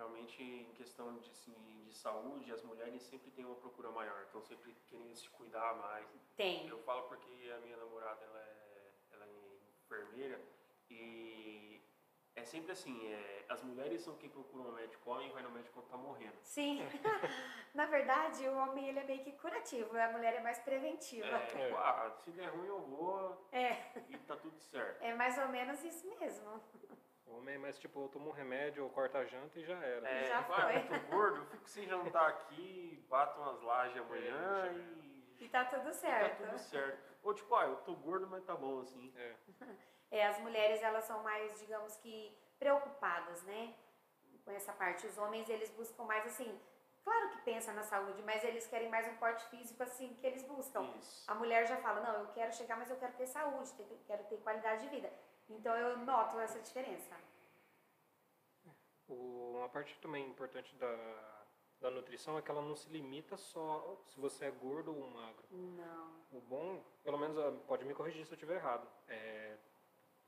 Realmente, 0.00 0.42
em 0.42 0.72
questão 0.72 1.12
de, 1.18 1.30
assim, 1.30 1.52
de 1.84 1.92
saúde, 1.92 2.50
as 2.50 2.62
mulheres 2.62 3.02
sempre 3.02 3.30
têm 3.32 3.44
uma 3.44 3.56
procura 3.56 3.90
maior, 3.90 4.22
estão 4.22 4.40
sempre 4.40 4.74
querendo 4.86 5.14
se 5.14 5.28
cuidar 5.28 5.74
mais. 5.76 6.06
Tem. 6.38 6.66
Eu 6.66 6.78
falo 6.78 7.02
porque 7.02 7.30
a 7.54 7.60
minha 7.60 7.76
namorada 7.76 8.24
ela 8.24 8.40
é, 8.40 8.92
ela 9.12 9.26
é 9.26 9.30
enfermeira 9.84 10.40
e 10.88 11.82
é 12.34 12.42
sempre 12.46 12.72
assim, 12.72 13.12
é, 13.12 13.44
as 13.50 13.62
mulheres 13.62 14.00
são 14.00 14.16
quem 14.16 14.30
procura 14.30 14.70
um 14.70 14.72
médico, 14.72 15.10
o 15.10 15.12
homem 15.12 15.30
vai 15.32 15.42
no 15.42 15.50
médico 15.50 15.74
quando 15.74 15.90
tá 15.90 15.98
morrendo. 15.98 16.38
Sim. 16.44 16.78
Na 17.74 17.84
verdade, 17.84 18.48
o 18.48 18.56
homem 18.56 18.88
ele 18.88 19.00
é 19.00 19.04
meio 19.04 19.22
que 19.22 19.32
curativo, 19.32 19.94
a 19.98 20.12
mulher 20.12 20.32
é 20.36 20.40
mais 20.40 20.58
preventiva. 20.60 21.26
É, 21.26 21.44
tipo, 21.44 21.76
ah, 21.76 22.10
se 22.24 22.30
der 22.30 22.48
ruim 22.48 22.68
eu 22.68 22.80
vou 22.80 23.46
É, 23.52 23.72
e 24.08 24.16
tá 24.16 24.34
tudo 24.34 24.58
certo. 24.60 25.02
é 25.02 25.14
mais 25.14 25.36
ou 25.36 25.48
menos 25.48 25.84
isso 25.84 26.08
mesmo. 26.18 26.58
Homem 27.36 27.54
é 27.54 27.58
mais 27.58 27.78
tipo, 27.78 28.00
eu 28.04 28.08
tomo 28.08 28.28
um 28.30 28.32
remédio 28.32 28.84
ou 28.84 28.90
corta 28.90 29.18
a 29.18 29.24
janta 29.24 29.58
e 29.58 29.64
já 29.64 29.76
era. 29.82 30.08
É, 30.08 30.24
Já 30.24 30.42
foi. 30.42 30.76
eu 30.76 30.86
tô 30.88 31.06
gordo, 31.10 31.36
eu 31.38 31.46
fico 31.46 31.68
sem 31.68 31.86
jantar 31.86 32.28
aqui, 32.28 33.04
bato 33.08 33.40
umas 33.40 33.60
lajes 33.62 33.96
amanhã 33.96 34.66
É, 34.66 34.72
e 34.72 35.36
E 35.44 35.48
tá 35.48 35.64
tudo 35.64 35.84
tá 35.84 35.92
certo. 35.92 36.42
tudo 36.44 36.58
certo. 36.58 37.10
Ou 37.22 37.32
tipo, 37.34 37.54
ah, 37.54 37.64
eu 37.66 37.76
tô 37.76 37.94
gordo, 37.94 38.26
mas 38.26 38.44
tá 38.44 38.54
bom 38.54 38.80
assim. 38.80 39.12
É. 39.16 39.34
É, 40.12 40.26
as 40.26 40.40
mulheres 40.40 40.82
elas 40.82 41.04
são 41.04 41.22
mais, 41.22 41.60
digamos 41.60 41.96
que, 41.98 42.36
preocupadas, 42.58 43.44
né? 43.44 43.72
Com 44.44 44.50
essa 44.50 44.72
parte. 44.72 45.06
Os 45.06 45.16
homens 45.16 45.48
eles 45.48 45.70
buscam 45.70 46.02
mais 46.02 46.26
assim, 46.26 46.60
claro 47.04 47.30
que 47.30 47.42
pensa 47.42 47.72
na 47.72 47.84
saúde, 47.84 48.20
mas 48.24 48.42
eles 48.42 48.66
querem 48.66 48.88
mais 48.88 49.06
um 49.06 49.16
porte 49.18 49.44
físico 49.46 49.80
assim 49.84 50.12
que 50.14 50.26
eles 50.26 50.42
buscam. 50.42 50.82
Isso. 50.98 51.30
A 51.30 51.34
mulher 51.36 51.64
já 51.64 51.76
fala, 51.76 52.00
não, 52.00 52.22
eu 52.22 52.26
quero 52.32 52.52
chegar, 52.52 52.76
mas 52.76 52.90
eu 52.90 52.96
quero 52.96 53.12
ter 53.12 53.26
saúde, 53.28 53.72
ter- 53.74 54.02
quero 54.04 54.24
ter 54.24 54.38
qualidade 54.38 54.82
de 54.82 54.88
vida. 54.88 55.12
Então 55.50 55.76
eu 55.76 55.98
noto 55.98 56.38
essa 56.38 56.60
diferença. 56.60 57.16
O- 59.08 59.56
uma 59.58 59.68
parte 59.68 59.98
também 60.00 60.26
importante 60.26 60.74
da, 60.76 61.44
da 61.80 61.90
nutrição 61.90 62.38
é 62.38 62.42
que 62.42 62.50
ela 62.50 62.62
não 62.62 62.76
se 62.76 62.88
limita 62.88 63.36
só 63.36 63.96
se 64.06 64.20
você 64.20 64.46
é 64.46 64.50
gordo 64.50 64.96
ou 64.96 65.10
magro. 65.10 65.44
Não. 65.50 66.20
O 66.32 66.40
bom, 66.40 66.82
pelo 67.02 67.18
menos 67.18 67.36
ah, 67.38 67.52
pode 67.66 67.84
me 67.84 67.92
corrigir 67.94 68.24
se 68.24 68.32
eu 68.32 68.36
estiver 68.36 68.56
errado, 68.56 68.86
é, 69.08 69.56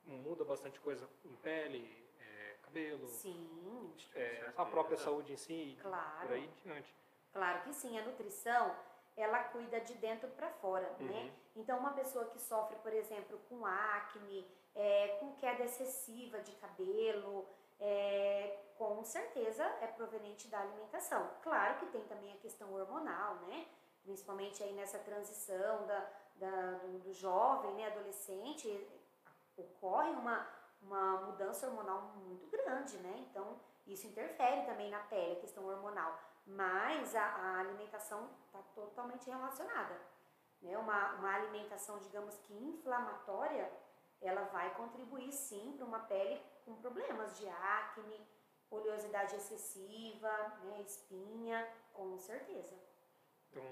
muda 0.05 0.45
bastante 0.45 0.81
coisa 0.81 1.09
em 1.25 1.35
pele, 1.37 2.05
é, 2.19 2.57
cabelo, 2.63 3.07
Sim, 3.07 3.95
é, 4.15 4.53
a 4.57 4.65
própria 4.65 4.97
saúde 4.97 5.33
em 5.33 5.37
si 5.37 5.53
e 5.53 5.77
Claro. 5.77 6.27
por 6.27 6.33
aí 6.33 6.51
diante. 6.65 6.93
claro 7.33 7.63
que 7.63 7.73
sim. 7.73 7.97
A 7.99 8.05
nutrição, 8.05 8.77
ela 9.17 9.45
cuida 9.45 9.81
de 9.81 9.95
dentro 9.95 10.29
para 10.31 10.51
fora, 10.55 10.91
né? 10.99 11.23
Uhum. 11.23 11.33
Então, 11.55 11.79
uma 11.79 11.93
pessoa 11.93 12.25
que 12.31 12.41
sofre, 12.41 12.77
por 12.79 12.93
exemplo, 12.93 13.39
com 13.49 13.65
acne, 13.65 14.45
é, 14.75 15.17
com 15.21 15.35
queda 15.37 15.65
excessiva 15.65 16.41
de 16.41 16.53
cabelo, 16.53 17.47
é, 17.79 18.59
com 18.77 19.05
certeza 19.05 19.65
é 19.81 19.87
proveniente 19.87 20.49
da 20.49 20.61
alimentação. 20.61 21.29
Claro 21.43 21.79
que 21.79 21.87
tem 21.87 22.03
também 22.05 22.33
a 22.33 22.37
questão 22.39 22.73
hormonal, 22.73 23.37
né? 23.47 23.67
Principalmente 24.03 24.63
aí 24.63 24.73
nessa 24.73 24.99
transição 24.99 25.87
da, 25.87 26.11
da 26.37 26.73
do, 26.79 26.99
do, 27.01 27.13
jovem, 27.13 27.75
né, 27.75 27.87
adolescente, 27.87 28.69
ocorre 29.57 30.11
uma, 30.11 30.47
uma 30.81 31.21
mudança 31.23 31.67
hormonal 31.69 32.03
muito 32.17 32.47
grande, 32.49 32.97
né? 32.99 33.25
Então, 33.31 33.61
isso 33.87 34.07
interfere 34.07 34.65
também 34.67 34.91
na 34.91 35.01
pele, 35.01 35.33
a 35.33 35.41
questão 35.41 35.65
hormonal. 35.67 36.19
Mas 36.45 37.15
a, 37.15 37.23
a 37.23 37.59
alimentação 37.61 38.29
está 38.47 38.61
totalmente 38.75 39.29
relacionada. 39.31 39.97
Né? 40.61 40.77
Uma, 40.79 41.15
uma 41.15 41.35
alimentação, 41.35 41.99
digamos 41.99 42.37
que 42.39 42.55
inflamatória, 42.55 43.71
ela 44.23 44.45
vai 44.45 44.75
contribuir 44.75 45.33
sim 45.33 45.75
para 45.77 45.85
uma 45.87 46.01
pele 46.01 46.41
com 46.65 46.75
problemas 46.77 47.37
de 47.39 47.49
acne, 47.49 48.27
oleosidade 48.71 49.35
excessiva, 49.37 50.31
né, 50.65 50.81
espinha, 50.83 51.69
com 51.93 52.17
certeza. 52.19 52.75
Então, 53.51 53.63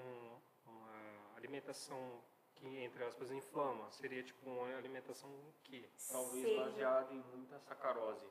uma 0.67 1.37
alimentação 1.37 2.23
que, 2.55 2.67
entre 2.85 3.03
aspas, 3.05 3.31
inflama, 3.31 3.91
seria 3.91 4.23
tipo 4.23 4.49
uma 4.51 4.77
alimentação 4.77 5.31
que? 5.65 5.89
Talvez 6.11 6.43
Seria- 6.45 6.65
baseada 6.65 7.13
em 7.15 7.23
muita 7.35 7.59
sacarose, 7.61 8.29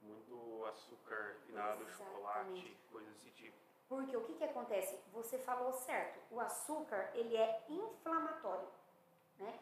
muito 0.00 0.64
açúcar 0.66 1.32
refinado, 1.32 1.88
chocolate, 1.90 2.76
coisas 2.90 3.12
desse 3.14 3.30
tipo. 3.32 3.56
Porque 3.88 4.16
o 4.16 4.24
que, 4.24 4.34
que 4.34 4.44
acontece? 4.44 4.98
Você 5.12 5.38
falou 5.38 5.72
certo, 5.72 6.20
o 6.32 6.40
açúcar 6.40 7.10
ele 7.14 7.36
é 7.36 7.64
inflamatório. 7.68 8.68
Né? 9.38 9.58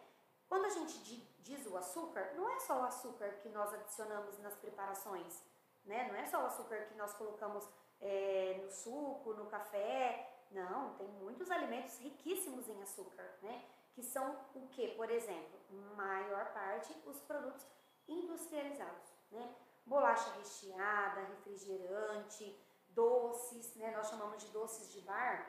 Quando 0.50 0.64
a 0.66 0.68
gente 0.68 0.98
di- 1.04 1.24
diz 1.38 1.64
o 1.66 1.76
açúcar, 1.76 2.32
não 2.34 2.50
é 2.50 2.58
só 2.58 2.80
o 2.80 2.84
açúcar 2.84 3.28
que 3.40 3.48
nós 3.50 3.72
adicionamos 3.72 4.36
nas 4.40 4.56
preparações, 4.56 5.42
né? 5.84 6.08
não 6.08 6.16
é 6.16 6.26
só 6.26 6.42
o 6.42 6.46
açúcar 6.46 6.86
que 6.88 6.94
nós 6.96 7.14
colocamos 7.14 7.68
é, 8.00 8.60
no 8.60 8.68
suco, 8.68 9.32
no 9.34 9.46
café. 9.46 10.28
Não, 10.50 10.94
tem 10.94 11.06
muitos 11.06 11.48
alimentos 11.52 11.96
riquíssimos 12.00 12.68
em 12.68 12.82
açúcar, 12.82 13.38
né? 13.42 13.64
que 13.94 14.02
são 14.02 14.44
o 14.56 14.66
que, 14.70 14.88
por 14.96 15.08
exemplo? 15.08 15.56
Maior 15.96 16.52
parte 16.52 16.92
os 17.06 17.20
produtos 17.20 17.64
industrializados. 18.08 19.08
Né? 19.30 19.54
Bolacha 19.86 20.30
recheada, 20.32 21.20
refrigerante, 21.20 22.58
doces, 22.88 23.72
né? 23.76 23.92
Nós 23.96 24.08
chamamos 24.08 24.42
de 24.42 24.50
doces 24.50 24.92
de 24.92 25.00
bar, 25.02 25.46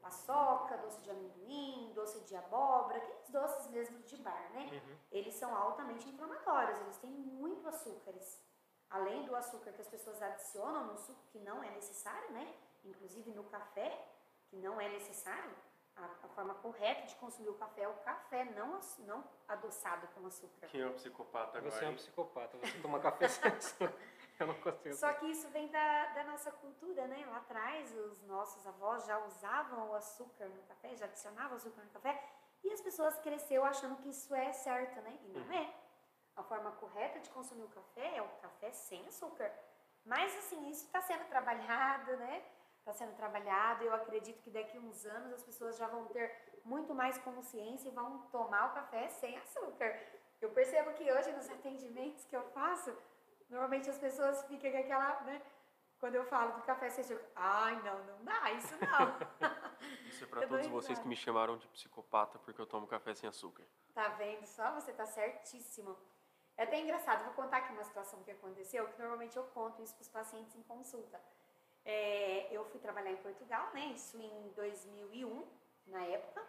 paçoca, 0.00 0.76
doce 0.78 1.00
de 1.02 1.10
amendoim, 1.10 1.92
doce 1.94 2.20
de 2.20 2.36
abóbora, 2.36 2.98
aqueles 2.98 3.28
doces 3.30 3.70
mesmo 3.70 3.98
de 4.00 4.16
bar, 4.18 4.52
né? 4.52 4.68
Uhum. 4.72 4.96
Eles 5.12 5.34
são 5.34 5.54
altamente 5.54 6.08
inflamatórios, 6.08 6.78
eles 6.80 6.96
têm 6.98 7.10
muito 7.10 7.66
açúcares. 7.68 8.42
Além 8.88 9.24
do 9.24 9.36
açúcar 9.36 9.72
que 9.72 9.80
as 9.80 9.88
pessoas 9.88 10.20
adicionam 10.20 10.86
no 10.86 10.98
suco, 10.98 11.22
que 11.30 11.38
não 11.38 11.62
é 11.62 11.70
necessário, 11.70 12.30
né? 12.32 12.52
Inclusive 12.84 13.30
no 13.30 13.44
café, 13.44 14.06
que 14.48 14.56
não 14.56 14.80
é 14.80 14.88
necessário. 14.88 15.54
A, 15.94 16.04
a 16.04 16.28
forma 16.28 16.54
correta 16.54 17.06
de 17.06 17.14
consumir 17.16 17.48
o 17.48 17.54
café 17.54 17.82
é 17.82 17.88
o 17.88 17.94
café 17.94 18.44
não, 18.44 18.80
não 19.00 19.24
adoçado 19.46 20.08
com 20.08 20.26
açúcar. 20.26 20.66
Quem 20.68 20.80
é 20.80 20.86
o 20.86 20.94
psicopata 20.94 21.58
agora? 21.58 21.70
Você 21.70 21.84
é 21.84 21.88
um 21.88 21.94
psicopata, 21.94 22.56
você 22.58 22.78
toma 22.80 22.98
café 23.00 23.28
sem 23.28 23.50
açúcar. 23.50 23.92
Eu 24.40 24.46
não 24.46 24.54
consigo. 24.54 24.94
Só 24.94 25.12
que 25.12 25.26
isso 25.26 25.48
vem 25.50 25.68
da, 25.68 26.06
da 26.06 26.24
nossa 26.24 26.50
cultura, 26.50 27.06
né? 27.06 27.26
Lá 27.26 27.36
atrás, 27.36 27.94
os 27.94 28.22
nossos 28.22 28.66
avós 28.66 29.04
já 29.06 29.18
usavam 29.26 29.90
o 29.90 29.94
açúcar 29.94 30.48
no 30.48 30.62
café, 30.62 30.96
já 30.96 31.04
adicionavam 31.04 31.56
açúcar 31.56 31.82
no 31.82 31.90
café, 31.90 32.22
e 32.64 32.72
as 32.72 32.80
pessoas 32.80 33.18
cresceu 33.18 33.64
achando 33.64 33.96
que 33.96 34.08
isso 34.08 34.34
é 34.34 34.52
certo, 34.52 35.00
né? 35.02 35.18
E 35.24 35.28
não 35.28 35.52
é. 35.52 35.74
A 36.36 36.42
forma 36.42 36.72
correta 36.72 37.20
de 37.20 37.28
consumir 37.30 37.64
o 37.64 37.68
café 37.68 38.16
é 38.16 38.22
o 38.22 38.28
café 38.40 38.72
sem 38.72 39.06
açúcar. 39.06 39.52
Mas, 40.04 40.34
assim, 40.38 40.70
isso 40.70 40.86
está 40.86 41.02
sendo 41.02 41.28
trabalhado, 41.28 42.16
né? 42.16 42.42
Está 42.78 42.94
sendo 42.94 43.14
trabalhado. 43.16 43.84
Eu 43.84 43.94
acredito 43.94 44.40
que 44.42 44.50
daqui 44.50 44.78
a 44.78 44.80
uns 44.80 45.04
anos 45.04 45.34
as 45.34 45.42
pessoas 45.42 45.76
já 45.76 45.86
vão 45.86 46.06
ter 46.06 46.34
muito 46.64 46.94
mais 46.94 47.18
consciência 47.18 47.88
e 47.88 47.92
vão 47.92 48.22
tomar 48.28 48.70
o 48.70 48.74
café 48.74 49.08
sem 49.08 49.36
açúcar. 49.36 49.98
Eu 50.40 50.50
percebo 50.50 50.94
que 50.94 51.12
hoje 51.12 51.30
nos 51.32 51.50
atendimentos 51.50 52.24
que 52.24 52.34
eu 52.34 52.42
faço, 52.50 52.96
Normalmente 53.50 53.90
as 53.90 53.98
pessoas 53.98 54.42
ficam 54.44 54.70
com 54.70 54.78
aquela, 54.78 55.20
né? 55.22 55.42
Quando 55.98 56.14
eu 56.14 56.24
falo 56.24 56.52
do 56.52 56.62
café 56.62 56.88
sem 56.88 57.04
açúcar, 57.04 57.26
ai, 57.36 57.82
não, 57.82 58.04
não 58.04 58.24
dá, 58.24 58.52
isso 58.52 58.74
não. 58.80 59.50
Isso 60.08 60.24
é 60.24 60.28
dou 60.28 60.48
todos 60.48 60.66
vocês 60.66 60.98
que 60.98 61.08
me 61.08 61.16
chamaram 61.16 61.56
de 61.56 61.66
psicopata 61.68 62.38
porque 62.38 62.60
eu 62.60 62.66
tomo 62.66 62.86
café 62.86 63.14
sem 63.14 63.28
açúcar. 63.28 63.64
tá 63.94 64.08
vendo 64.08 64.46
só? 64.46 64.72
Você 64.74 64.92
tá 64.92 65.06
certíssimo. 65.06 65.96
É 66.56 66.64
até 66.64 66.78
engraçado, 66.78 67.24
vou 67.24 67.32
contar 67.32 67.58
aqui 67.58 67.72
uma 67.72 67.84
situação 67.84 68.22
que 68.22 68.30
aconteceu, 68.30 68.86
que 68.88 68.98
normalmente 68.98 69.36
eu 69.36 69.44
conto 69.44 69.82
isso 69.82 69.94
para 69.94 70.02
os 70.02 70.08
pacientes 70.08 70.54
em 70.54 70.62
consulta. 70.62 71.20
É, 71.84 72.48
eu 72.54 72.64
fui 72.66 72.78
trabalhar 72.78 73.10
em 73.10 73.16
Portugal, 73.16 73.70
né? 73.72 73.86
Isso 73.86 74.18
em 74.20 74.52
2001, 74.54 75.46
na 75.86 76.04
época. 76.04 76.42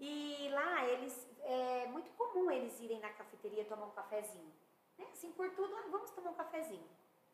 E 0.00 0.48
lá 0.50 0.84
eles, 0.86 1.28
é 1.40 1.86
muito 1.86 2.10
comum 2.12 2.50
eles 2.50 2.78
irem 2.80 3.00
na 3.00 3.10
cafeteria 3.10 3.64
tomar 3.64 3.86
um 3.86 3.90
cafezinho. 3.90 4.52
Né? 4.98 5.06
Assim, 5.12 5.32
por 5.32 5.50
tudo, 5.50 5.74
ah, 5.76 5.88
vamos 5.90 6.10
tomar 6.10 6.30
um 6.30 6.34
cafezinho. 6.34 6.88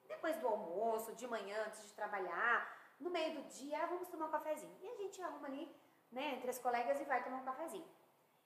Depois 0.06 0.36
do 0.38 0.48
almoço, 0.48 1.14
de 1.14 1.26
manhã, 1.26 1.64
antes 1.66 1.86
de 1.86 1.94
trabalhar, 1.94 2.78
no 3.00 3.10
meio 3.10 3.34
do 3.34 3.48
dia, 3.48 3.82
ah, 3.82 3.86
vamos 3.86 4.08
tomar 4.08 4.26
um 4.26 4.30
cafezinho. 4.30 4.76
E 4.80 4.88
a 4.88 4.94
gente 4.96 5.22
arruma 5.22 5.48
ali, 5.48 5.74
né, 6.10 6.34
entre 6.34 6.50
as 6.50 6.58
colegas 6.58 7.00
e 7.00 7.04
vai 7.04 7.22
tomar 7.22 7.38
um 7.38 7.44
cafezinho. 7.44 7.88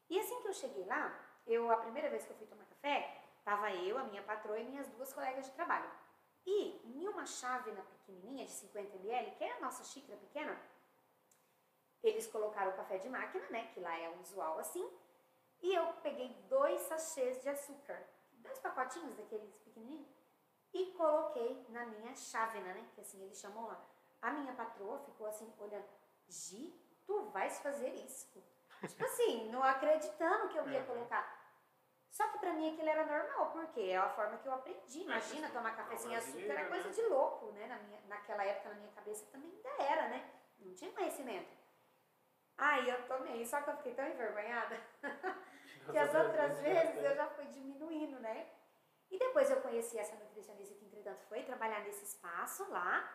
E 0.08 0.18
assim 0.20 0.40
que 0.40 0.48
eu 0.48 0.52
cheguei 0.52 0.84
lá, 0.84 1.18
eu, 1.46 1.70
a 1.70 1.76
primeira 1.78 2.08
vez 2.08 2.24
que 2.24 2.32
eu 2.32 2.36
fui 2.36 2.46
tomar 2.46 2.64
café, 2.64 3.22
tava 3.44 3.72
eu, 3.72 3.98
a 3.98 4.04
minha 4.04 4.22
patroa 4.22 4.58
e 4.58 4.64
minhas 4.64 4.88
duas 4.88 5.12
colegas 5.12 5.44
de 5.46 5.52
trabalho. 5.52 5.90
E 6.44 6.80
em 6.84 7.08
uma 7.08 7.26
chávena 7.26 7.82
pequenininha 7.82 8.44
de 8.44 8.52
50 8.52 8.96
ml, 8.96 9.32
que 9.32 9.44
é 9.44 9.52
a 9.52 9.60
nossa 9.60 9.82
xícara 9.84 10.18
pequena, 10.18 10.56
eles 12.02 12.26
colocaram 12.28 12.70
o 12.70 12.76
café 12.76 12.98
de 12.98 13.08
máquina, 13.08 13.44
né, 13.50 13.70
que 13.74 13.80
lá 13.80 13.98
é 13.98 14.08
usual 14.20 14.58
assim, 14.58 14.88
e 15.60 15.74
eu 15.74 15.92
peguei 16.02 16.28
dois 16.48 16.80
sachês 16.82 17.42
de 17.42 17.48
açúcar, 17.48 18.00
pacotinhos 18.70 19.16
daqueles 19.16 19.54
pequenininhos, 19.58 20.08
e 20.72 20.86
coloquei 20.92 21.64
na 21.70 21.86
minha 21.86 22.14
chávena, 22.14 22.74
né, 22.74 22.86
que 22.94 23.00
assim 23.00 23.22
eles 23.22 23.38
chamam 23.38 23.66
lá. 23.66 23.80
A 24.20 24.30
minha 24.32 24.52
patroa 24.54 24.98
ficou 25.00 25.26
assim, 25.26 25.52
olhando, 25.58 25.86
Gi, 26.28 26.74
tu 27.06 27.30
vais 27.30 27.58
fazer 27.60 27.94
isso? 27.94 28.26
tipo 28.88 29.04
assim, 29.04 29.48
não 29.50 29.62
acreditando 29.62 30.48
que 30.48 30.58
eu 30.58 30.68
ia 30.68 30.80
Uhum. 30.80 30.86
colocar. 30.86 31.44
Só 32.10 32.26
que 32.28 32.38
pra 32.38 32.52
mim 32.54 32.72
aquilo 32.72 32.88
era 32.88 33.04
normal, 33.04 33.50
porque 33.52 33.80
é 33.80 33.96
a 33.96 34.08
forma 34.08 34.38
que 34.38 34.48
eu 34.48 34.52
aprendi. 34.54 35.00
Imagina 35.02 35.46
É, 35.48 35.50
tomar 35.50 35.76
café 35.76 35.96
sem 35.96 36.16
açúcar, 36.16 36.52
era 36.52 36.68
coisa 36.68 36.88
né? 36.88 36.94
de 36.94 37.02
louco, 37.02 37.52
né? 37.52 37.66
Na 37.66 37.76
minha, 37.78 38.00
naquela 38.08 38.44
época, 38.44 38.70
na 38.70 38.74
minha 38.76 38.92
cabeça 38.92 39.26
também 39.30 39.50
ainda 39.50 39.82
era, 39.82 40.08
né? 40.08 40.30
Não 40.58 40.74
tinha 40.74 40.92
conhecimento. 40.92 41.54
Aí 42.58 42.88
eu 42.88 43.06
tomei, 43.06 43.44
só 43.44 43.60
que 43.60 43.68
eu 43.70 43.76
fiquei 43.76 43.94
tão 43.94 44.06
envergonhada 44.08 44.80
que 45.90 45.98
as 45.98 46.14
outras 46.14 46.58
vezes 46.60 47.04
eu 47.04 47.14
já 47.14 47.26
fui 47.28 47.44
diminuindo, 47.46 48.18
né? 48.20 48.50
E 49.10 49.18
depois 49.18 49.50
eu 49.50 49.60
conheci 49.60 49.98
essa 49.98 50.16
nutricionista 50.16 50.74
que, 50.74 50.84
entretanto, 50.84 51.22
foi 51.28 51.42
trabalhar 51.42 51.80
nesse 51.80 52.04
espaço 52.04 52.68
lá. 52.70 53.08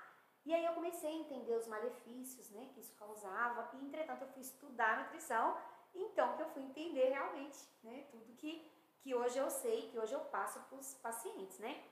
E 0.45 0.53
aí 0.53 0.65
eu 0.65 0.73
comecei 0.73 1.09
a 1.09 1.13
entender 1.13 1.55
os 1.55 1.67
malefícios, 1.67 2.49
né, 2.49 2.69
que 2.73 2.79
isso 2.79 2.95
causava. 2.95 3.69
E, 3.73 3.85
entretanto, 3.85 4.23
eu 4.23 4.29
fui 4.29 4.41
estudar 4.41 5.03
nutrição. 5.03 5.57
Então 5.93 6.35
que 6.37 6.43
eu 6.43 6.49
fui 6.49 6.63
entender 6.63 7.09
realmente, 7.09 7.59
né, 7.83 8.05
tudo 8.09 8.33
que, 8.37 8.65
que 9.01 9.13
hoje 9.13 9.37
eu 9.37 9.49
sei, 9.49 9.89
que 9.89 9.99
hoje 9.99 10.13
eu 10.13 10.21
passo 10.21 10.59
para 10.61 10.77
os 10.77 10.93
pacientes, 10.95 11.59
né? 11.59 11.83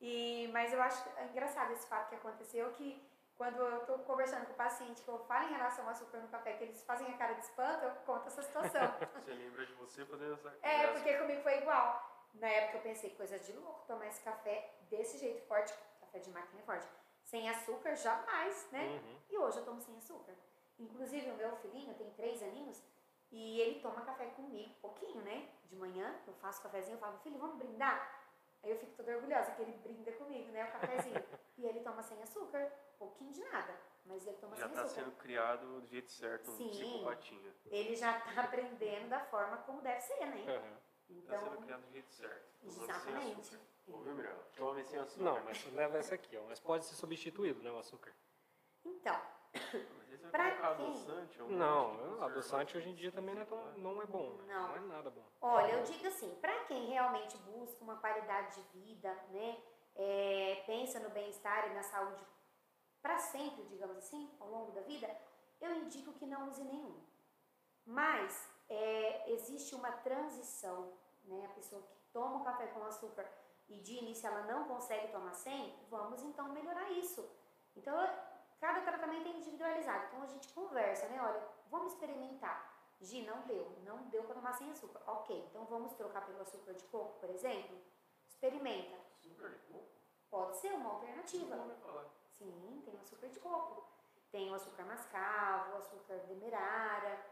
E, 0.00 0.50
mas 0.52 0.72
eu 0.72 0.82
acho 0.82 1.08
engraçado 1.30 1.72
esse 1.72 1.86
fato 1.86 2.08
que 2.08 2.16
aconteceu, 2.16 2.70
que 2.72 3.00
quando 3.36 3.56
eu 3.56 3.78
estou 3.78 3.98
conversando 4.00 4.46
com 4.46 4.52
o 4.52 4.56
paciente, 4.56 5.02
que 5.02 5.08
eu 5.08 5.18
falo 5.20 5.48
em 5.48 5.54
relação 5.54 5.84
ao 5.84 5.90
açúcar 5.90 6.18
no 6.18 6.28
café, 6.28 6.52
que 6.54 6.64
eles 6.64 6.82
fazem 6.84 7.06
a 7.08 7.16
cara 7.16 7.34
de 7.34 7.40
espanto, 7.40 7.84
eu 7.84 7.90
conto 8.06 8.26
essa 8.26 8.42
situação. 8.42 8.82
Você 9.14 9.32
lembra 9.32 9.64
de 9.64 9.72
você 9.74 10.04
fazendo 10.04 10.34
essa 10.34 10.54
É, 10.62 10.88
porque 10.88 11.16
comigo 11.18 11.42
foi 11.42 11.58
igual. 11.58 12.11
Na 12.34 12.48
época 12.48 12.78
eu 12.78 12.82
pensei, 12.82 13.10
coisa 13.10 13.38
de 13.38 13.52
louco, 13.52 13.86
tomar 13.86 14.06
esse 14.06 14.22
café 14.22 14.74
desse 14.88 15.18
jeito 15.18 15.42
forte, 15.46 15.72
café 16.00 16.18
de 16.18 16.30
máquina 16.30 16.60
é 16.60 16.64
forte, 16.64 16.86
sem 17.24 17.48
açúcar, 17.48 17.94
jamais, 17.94 18.68
né? 18.70 19.00
Uhum. 19.04 19.18
E 19.30 19.38
hoje 19.38 19.58
eu 19.58 19.64
tomo 19.64 19.80
sem 19.80 19.96
açúcar. 19.96 20.34
Inclusive 20.78 21.30
o 21.30 21.36
meu 21.36 21.54
filhinho 21.56 21.94
tem 21.94 22.10
três 22.12 22.42
aninhos 22.42 22.82
e 23.30 23.60
ele 23.60 23.80
toma 23.80 24.02
café 24.02 24.26
comigo, 24.26 24.74
pouquinho, 24.80 25.22
né? 25.22 25.48
De 25.64 25.76
manhã, 25.76 26.14
eu 26.26 26.34
faço 26.34 26.62
cafezinho, 26.62 26.96
eu 26.96 27.00
falo, 27.00 27.18
filho, 27.18 27.38
vamos 27.38 27.56
brindar? 27.56 28.20
Aí 28.62 28.70
eu 28.70 28.78
fico 28.78 28.92
toda 28.92 29.16
orgulhosa 29.16 29.52
que 29.52 29.62
ele 29.62 29.72
brinda 29.78 30.12
comigo, 30.12 30.50
né? 30.52 30.64
O 30.64 30.72
cafezinho. 30.72 31.24
e 31.58 31.66
ele 31.66 31.80
toma 31.80 32.02
sem 32.02 32.20
açúcar, 32.22 32.70
pouquinho 32.98 33.32
de 33.32 33.40
nada, 33.44 33.74
mas 34.04 34.26
ele 34.26 34.36
toma 34.36 34.56
Já 34.56 34.66
sem 34.66 34.74
tá 34.74 34.82
açúcar. 34.82 35.02
sendo 35.02 35.16
criado 35.16 35.80
do 35.80 35.86
jeito 35.86 36.10
certo, 36.10 36.50
um 36.50 36.56
Sim. 36.56 36.68
psicopatinha. 36.70 37.54
Ele 37.66 37.94
já 37.94 38.20
tá 38.20 38.42
aprendendo 38.42 39.08
da 39.08 39.20
forma 39.20 39.58
como 39.58 39.80
deve 39.80 40.00
ser, 40.00 40.26
né? 40.26 40.44
Uhum. 40.46 40.76
Então, 41.18 41.38
sendo 41.38 41.56
criado 41.62 41.82
do 41.82 41.92
jeito 41.92 42.10
certo. 42.12 42.48
exatamente. 42.62 43.58
Ouviu, 43.88 44.14
Mirella? 44.14 44.44
Tome 44.56 44.84
sem 44.84 44.98
açúcar. 44.98 45.24
Não, 45.24 45.44
mas 45.44 45.72
leva 45.72 45.98
essa 45.98 46.14
aqui, 46.14 46.36
ó. 46.36 46.42
Mas 46.48 46.60
pode 46.60 46.84
ser 46.84 46.94
substituído, 46.94 47.62
né, 47.62 47.70
o 47.70 47.78
açúcar. 47.78 48.12
Então, 48.84 49.20
colocar 50.62 50.76
quem? 50.76 50.86
adoçante? 50.86 51.40
algum 51.40 51.54
Não, 51.56 51.90
tipo 51.96 52.16
de 52.16 52.24
adoçante 52.24 52.76
hoje 52.76 52.88
em 52.88 52.94
dia 52.94 53.12
também 53.12 53.34
não 53.34 53.42
é, 53.42 53.44
tão, 53.44 53.72
não 53.78 54.02
é 54.02 54.06
bom. 54.06 54.30
né? 54.36 54.54
Não. 54.54 54.68
Não 54.68 54.76
é 54.76 54.80
nada 54.80 55.10
bom. 55.10 55.24
Olha, 55.40 55.72
eu 55.72 55.82
digo 55.84 56.06
assim, 56.06 56.34
para 56.40 56.64
quem 56.64 56.86
realmente 56.86 57.36
busca 57.38 57.82
uma 57.82 57.96
qualidade 57.98 58.54
de 58.62 58.78
vida, 58.78 59.12
né, 59.30 59.62
é, 59.94 60.62
pensa 60.66 61.00
no 61.00 61.10
bem-estar 61.10 61.70
e 61.70 61.74
na 61.74 61.82
saúde 61.82 62.24
para 63.02 63.18
sempre, 63.18 63.64
digamos 63.64 63.96
assim, 63.96 64.30
ao 64.38 64.48
longo 64.48 64.72
da 64.72 64.80
vida, 64.82 65.08
eu 65.60 65.74
indico 65.76 66.12
que 66.12 66.24
não 66.26 66.48
use 66.48 66.62
nenhum. 66.62 67.02
Mas 67.84 68.48
é, 68.68 69.30
existe 69.32 69.74
uma 69.74 69.90
transição, 69.90 70.92
né, 71.24 71.46
a 71.46 71.54
pessoa 71.54 71.82
que 71.82 71.94
toma 72.12 72.38
o 72.40 72.44
café 72.44 72.66
com 72.68 72.84
açúcar 72.84 73.26
e 73.68 73.78
de 73.80 73.98
início 73.98 74.26
ela 74.26 74.42
não 74.42 74.64
consegue 74.64 75.10
tomar 75.12 75.34
sem, 75.34 75.74
vamos 75.88 76.22
então 76.22 76.52
melhorar 76.52 76.90
isso. 76.90 77.28
Então, 77.76 77.96
cada 78.60 78.82
tratamento 78.82 79.28
é 79.28 79.32
individualizado, 79.32 80.06
então 80.06 80.22
a 80.22 80.26
gente 80.26 80.52
conversa, 80.52 81.08
né, 81.08 81.20
olha, 81.22 81.42
vamos 81.70 81.92
experimentar. 81.92 82.72
Gi, 83.00 83.22
não 83.26 83.42
deu, 83.42 83.76
não 83.84 84.08
deu 84.10 84.22
para 84.22 84.36
tomar 84.36 84.52
sem 84.52 84.70
açúcar. 84.70 85.02
Ok, 85.08 85.36
então 85.50 85.64
vamos 85.64 85.92
trocar 85.94 86.24
pelo 86.24 86.40
açúcar 86.40 86.72
de 86.74 86.84
coco, 86.84 87.18
por 87.18 87.30
exemplo? 87.30 87.76
Experimenta. 88.28 88.96
Açúcar 89.18 89.48
de 89.48 89.58
coco? 89.58 89.88
Pode 90.30 90.56
ser 90.58 90.72
uma 90.72 90.90
alternativa. 90.90 91.56
Sim, 92.30 92.80
tem 92.84 92.94
o 92.94 93.00
açúcar 93.00 93.28
de 93.28 93.40
coco. 93.40 93.88
Tem 94.30 94.50
o 94.50 94.54
açúcar 94.54 94.84
mascavo, 94.84 95.72
o 95.72 95.76
açúcar 95.78 96.18
demerara. 96.28 97.26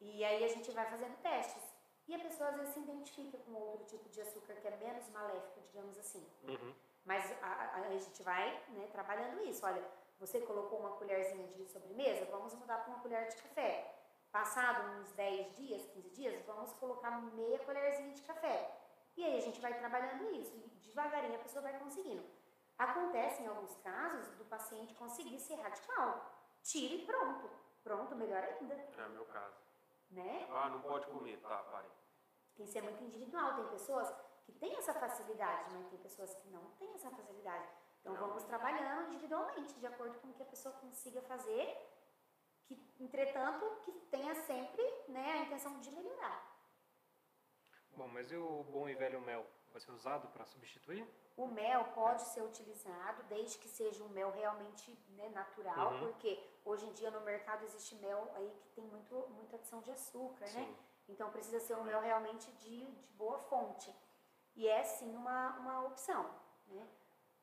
E 0.00 0.24
aí 0.24 0.44
a 0.44 0.48
gente 0.48 0.72
vai 0.72 0.86
fazendo 0.90 1.16
testes. 1.22 1.71
E 2.08 2.14
a 2.14 2.18
pessoa 2.18 2.50
às 2.50 2.56
vezes 2.56 2.74
se 2.74 2.80
identifica 2.80 3.38
com 3.38 3.52
outro 3.52 3.86
tipo 3.86 4.08
de 4.08 4.20
açúcar 4.20 4.54
que 4.54 4.66
é 4.68 4.76
menos 4.76 5.08
maléfico, 5.10 5.60
digamos 5.62 5.96
assim. 5.98 6.26
Uhum. 6.42 6.74
Mas 7.04 7.24
a, 7.42 7.76
a- 7.76 7.90
gente 7.90 8.22
vai 8.22 8.62
né, 8.68 8.88
trabalhando 8.92 9.42
isso. 9.44 9.64
Olha, 9.64 9.82
você 10.18 10.40
colocou 10.40 10.78
uma 10.80 10.90
colherzinha 10.96 11.46
de 11.48 11.66
sobremesa, 11.66 12.24
vamos 12.30 12.54
mudar 12.54 12.78
para 12.78 12.92
uma 12.92 13.00
colher 13.02 13.28
de 13.28 13.36
café. 13.36 13.98
Passado 14.30 15.00
uns 15.00 15.12
10 15.12 15.56
dias, 15.56 15.84
15 15.86 16.10
dias, 16.10 16.44
vamos 16.46 16.72
colocar 16.74 17.20
meia 17.34 17.58
colherzinha 17.60 18.12
de 18.14 18.22
café. 18.22 18.78
E 19.16 19.24
aí 19.24 19.36
a 19.36 19.40
gente 19.40 19.60
vai 19.60 19.74
trabalhando 19.78 20.30
isso. 20.34 20.56
E 20.56 20.68
devagarinho 20.88 21.34
a 21.36 21.42
pessoa 21.42 21.62
vai 21.62 21.78
conseguindo. 21.78 22.24
Acontece 22.78 23.42
em 23.42 23.46
alguns 23.46 23.74
casos 23.76 24.28
do 24.36 24.44
paciente 24.46 24.94
conseguir 24.94 25.38
ser 25.38 25.56
radical. 25.56 26.30
Tire 26.62 27.02
e 27.02 27.06
pronto. 27.06 27.50
Pronto, 27.84 28.14
melhor 28.16 28.42
ainda. 28.42 28.74
É 28.74 29.06
o 29.06 29.10
meu 29.10 29.24
caso. 29.26 29.61
Né? 30.12 30.46
Ah, 30.50 30.68
não 30.68 30.80
pode 30.82 31.06
comer. 31.06 31.40
Tá, 31.40 31.58
parei. 31.64 31.90
Isso 32.58 32.76
é 32.78 32.82
muito 32.82 33.02
individual. 33.02 33.54
Tem 33.56 33.66
pessoas 33.68 34.14
que 34.44 34.52
têm 34.52 34.76
essa 34.76 34.92
facilidade, 34.94 35.72
mas 35.72 35.86
tem 35.88 35.98
pessoas 35.98 36.34
que 36.34 36.48
não 36.48 36.70
têm 36.72 36.92
essa 36.94 37.10
facilidade. 37.10 37.66
Então 38.00 38.14
vamos 38.16 38.42
trabalhando 38.44 39.08
individualmente, 39.12 39.78
de 39.78 39.86
acordo 39.86 40.18
com 40.20 40.28
o 40.28 40.34
que 40.34 40.42
a 40.42 40.46
pessoa 40.46 40.74
consiga 40.76 41.22
fazer, 41.22 41.66
que, 42.66 42.74
entretanto, 43.00 43.64
que 43.82 43.92
tenha 44.10 44.34
sempre 44.34 44.82
né, 45.08 45.32
a 45.32 45.36
intenção 45.44 45.78
de 45.80 45.90
melhorar. 45.90 46.50
Bom, 47.96 48.08
mas 48.08 48.30
e 48.30 48.36
o 48.36 48.64
bom 48.64 48.88
e 48.88 48.94
velho 48.94 49.20
mel? 49.20 49.46
Vai 49.70 49.80
ser 49.80 49.92
usado 49.92 50.28
para 50.28 50.44
substituir? 50.44 51.06
O 51.36 51.46
mel 51.46 51.84
pode 51.94 52.22
ser 52.22 52.42
utilizado 52.42 53.22
desde 53.24 53.58
que 53.58 53.68
seja 53.68 54.02
um 54.04 54.08
mel 54.08 54.30
realmente 54.30 54.92
né, 55.10 55.28
natural, 55.30 55.92
Uhum. 55.94 56.00
porque 56.00 56.36
hoje 56.64 56.86
em 56.86 56.92
dia 56.92 57.10
no 57.10 57.20
mercado 57.20 57.64
existe 57.64 57.94
mel 57.96 58.30
aí 58.34 58.50
que 58.60 58.68
tem 58.70 58.84
muito, 58.84 59.14
muita 59.30 59.56
adição 59.56 59.80
de 59.80 59.90
açúcar, 59.90 60.46
né? 60.46 60.64
Sim. 60.66 60.76
Então 61.08 61.30
precisa 61.30 61.60
ser 61.60 61.76
um 61.76 61.84
mel 61.84 62.00
realmente 62.00 62.50
de, 62.52 62.86
de 62.86 63.14
boa 63.16 63.38
fonte. 63.38 63.94
E 64.54 64.68
é 64.68 64.82
sim 64.84 65.14
uma, 65.14 65.56
uma 65.58 65.84
opção, 65.86 66.30
né? 66.66 66.86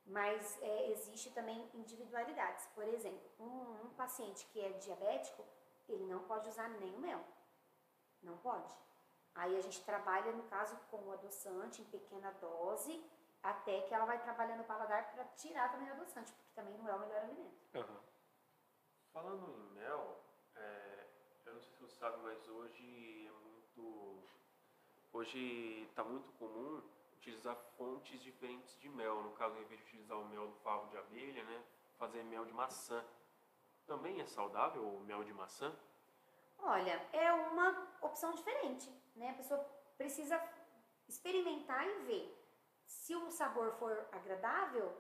Mas 0.06 0.58
é, 0.62 0.92
existe 0.92 1.30
também 1.32 1.70
individualidades. 1.74 2.66
Por 2.68 2.84
exemplo, 2.84 3.30
um, 3.40 3.86
um 3.86 3.90
paciente 3.96 4.46
que 4.48 4.60
é 4.60 4.70
diabético, 4.72 5.44
ele 5.88 6.06
não 6.06 6.24
pode 6.24 6.50
usar 6.50 6.68
nem 6.70 6.96
o 6.96 7.00
mel. 7.00 7.24
Não 8.22 8.38
pode. 8.38 8.74
Aí 9.36 9.56
a 9.56 9.62
gente 9.62 9.84
trabalha, 9.84 10.32
no 10.32 10.44
caso, 10.44 10.76
com 10.90 10.98
o 10.98 11.12
adoçante 11.12 11.82
em 11.82 11.86
pequena 11.86 12.32
dose, 12.42 13.04
até 13.42 13.82
que 13.82 13.94
ela 13.94 14.06
vai 14.06 14.20
trabalhando 14.22 14.62
o 14.62 14.66
paladar 14.66 15.12
para 15.12 15.24
tirar 15.36 15.72
também 15.72 15.90
o 15.90 15.94
adoçante, 15.94 16.32
porque 16.34 16.52
também 16.56 16.78
não 16.78 16.90
é 16.90 16.96
o 16.96 17.00
melhor 17.00 17.22
alimento. 17.22 17.58
Aham. 17.76 18.00
Falando 19.22 19.50
em 19.50 19.74
mel, 19.74 20.18
é, 20.56 21.06
eu 21.46 21.54
não 21.54 21.62
sei 21.62 21.74
se 21.74 21.82
você 21.82 21.96
sabe, 21.98 22.18
mas 22.24 22.48
hoje 22.48 23.28
é 23.28 23.32
muito. 23.32 24.24
Hoje 25.12 25.84
está 25.90 26.06
muito 26.06 26.32
comum 26.40 26.82
utilizar 27.18 27.58
fontes 27.78 28.22
diferentes 28.22 28.80
de 28.80 28.88
mel. 28.88 29.22
No 29.22 29.32
caso, 29.32 29.56
ao 29.56 29.62
invés 29.62 29.78
de 29.82 29.88
utilizar 29.88 30.18
o 30.18 30.26
mel 30.30 30.48
do 30.48 30.56
favo 30.60 30.88
de 30.88 30.98
abelha, 30.98 31.44
né, 31.44 31.62
fazer 31.98 32.24
mel 32.24 32.46
de 32.46 32.54
maçã. 32.54 33.04
Também 33.86 34.22
é 34.22 34.26
saudável 34.26 34.88
o 34.88 35.02
mel 35.02 35.26
de 35.26 35.34
maçã? 35.34 35.78
Olha, 36.58 37.06
é 37.12 37.34
uma 37.34 37.90
opção 38.02 38.32
diferente, 38.32 38.90
né? 39.18 39.32
A 39.32 39.34
pessoa 39.34 39.60
precisa 39.98 40.42
experimentar 41.10 41.86
e 41.86 42.00
ver. 42.06 42.46
Se 42.86 43.14
o 43.18 43.30
sabor 43.32 43.74
for 43.74 44.08
agradável, 44.14 44.96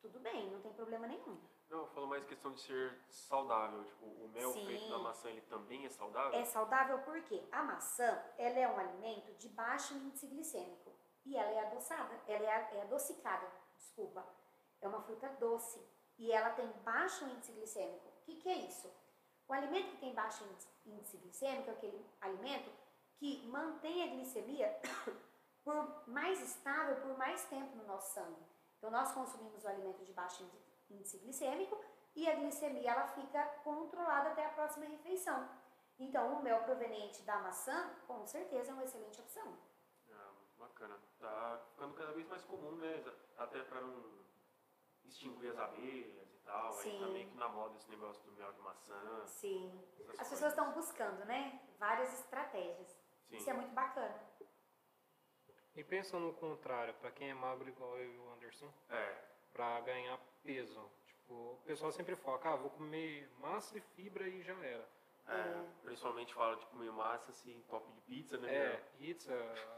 tudo 0.00 0.18
bem, 0.20 0.50
não 0.50 0.62
tem 0.62 0.72
problema 0.72 1.06
nenhum. 1.06 1.38
Não, 1.68 1.80
eu 1.80 1.86
falo 1.88 2.06
mais 2.06 2.24
questão 2.24 2.52
de 2.52 2.60
ser 2.60 2.98
saudável. 3.10 3.84
Tipo, 3.84 4.06
o 4.06 4.28
mel 4.28 4.52
Sim. 4.52 4.66
feito 4.66 4.88
da 4.88 4.98
maçã, 4.98 5.28
ele 5.28 5.42
também 5.42 5.84
é 5.84 5.90
saudável? 5.90 6.38
É 6.38 6.44
saudável 6.44 6.98
porque 7.00 7.46
a 7.52 7.62
maçã, 7.62 8.22
ela 8.38 8.58
é 8.58 8.68
um 8.68 8.78
alimento 8.78 9.32
de 9.34 9.48
baixo 9.50 9.94
índice 9.94 10.26
glicêmico 10.26 10.94
e 11.24 11.36
ela 11.36 11.50
é 11.50 11.66
adoçada, 11.66 12.18
ela 12.26 12.44
é, 12.44 12.76
é 12.78 12.82
adocicada, 12.82 13.46
desculpa. 13.76 14.26
É 14.80 14.88
uma 14.88 15.02
fruta 15.02 15.28
doce 15.40 15.78
e 16.16 16.32
ela 16.32 16.50
tem 16.50 16.66
baixo 16.84 17.24
índice 17.26 17.52
glicêmico. 17.52 18.08
O 18.08 18.22
que, 18.22 18.36
que 18.36 18.48
é 18.48 18.56
isso? 18.66 18.90
O 19.46 19.52
alimento 19.52 19.90
que 19.90 19.98
tem 19.98 20.14
baixo 20.14 20.44
índice, 20.44 20.68
índice 20.86 21.16
glicêmico 21.18 21.70
é 21.70 21.72
aquele 21.72 22.06
alimento 22.20 22.70
que 23.16 23.46
mantém 23.48 24.04
a 24.04 24.14
glicemia 24.14 24.80
por 25.64 26.08
mais 26.08 26.40
estável 26.40 26.96
por 27.02 27.18
mais 27.18 27.44
tempo 27.44 27.76
no 27.76 27.84
nosso 27.84 28.14
sangue. 28.14 28.46
Então 28.78 28.90
nós 28.90 29.12
consumimos 29.12 29.64
o 29.64 29.68
alimento 29.68 30.04
de 30.04 30.12
baixo 30.12 30.44
índice- 30.90 31.18
glicêmico 31.18 31.82
e 32.14 32.28
a 32.28 32.34
glicemia 32.34 32.90
ela 32.90 33.06
fica 33.08 33.44
controlada 33.64 34.30
até 34.30 34.44
a 34.46 34.50
próxima 34.50 34.86
refeição. 34.86 35.48
Então 35.98 36.34
o 36.38 36.42
mel 36.42 36.62
proveniente 36.64 37.22
da 37.22 37.38
maçã, 37.40 37.90
com 38.06 38.24
certeza 38.26 38.70
é 38.70 38.74
uma 38.74 38.84
excelente 38.84 39.20
opção. 39.20 39.58
Ah, 40.10 40.30
muito 40.36 40.56
bacana. 40.58 40.98
Tá 41.18 41.60
ficando 41.70 41.94
cada 41.94 42.12
vez 42.12 42.26
mais 42.28 42.42
comum, 42.44 42.72
né? 42.76 43.04
Até 43.36 43.62
para 43.64 43.80
não 43.80 44.18
extinguir 45.04 45.50
as 45.50 45.58
abelhas 45.58 46.28
e 46.32 46.38
tal. 46.44 46.72
Aí 46.78 46.82
Sim. 46.82 47.00
tá 47.00 47.06
meio 47.08 47.28
que 47.28 47.36
na 47.36 47.48
moda 47.48 47.76
esse 47.76 47.90
negócio 47.90 48.22
do 48.24 48.32
mel 48.32 48.52
de 48.52 48.60
maçã. 48.60 49.26
Sim. 49.26 49.84
As 50.18 50.28
pessoas 50.28 50.52
estão 50.52 50.72
buscando, 50.72 51.24
né? 51.24 51.60
Várias 51.78 52.12
estratégias. 52.14 52.88
Sim. 53.28 53.36
Isso 53.36 53.50
é 53.50 53.52
muito 53.52 53.72
bacana. 53.74 54.20
E 55.74 55.84
pensa 55.84 56.18
no 56.18 56.34
contrário, 56.34 56.94
para 56.94 57.10
quem 57.12 57.30
é 57.30 57.34
magro 57.34 57.68
igual 57.68 57.96
eu 57.98 58.12
e 58.12 58.18
o 58.18 58.30
Anderson, 58.32 58.72
É, 58.88 59.24
para 59.52 59.80
ganhar 59.82 60.18
peso. 60.48 60.80
Tipo, 61.04 61.34
o 61.34 61.60
pessoal 61.66 61.92
sempre 61.92 62.16
foca, 62.16 62.48
ah, 62.48 62.56
vou 62.56 62.70
comer 62.70 63.30
massa 63.38 63.76
e 63.76 63.80
fibra 63.82 64.26
e 64.26 64.42
já 64.42 64.54
era. 64.64 64.88
é, 65.28 65.62
principalmente 65.84 66.32
fala 66.32 66.56
de 66.56 66.64
comer 66.66 66.90
massa 66.90 67.30
assim, 67.30 67.62
top 67.68 67.86
de 67.92 68.00
pizza, 68.00 68.38
né? 68.38 68.54
É, 68.54 68.76
pizza, 68.96 69.34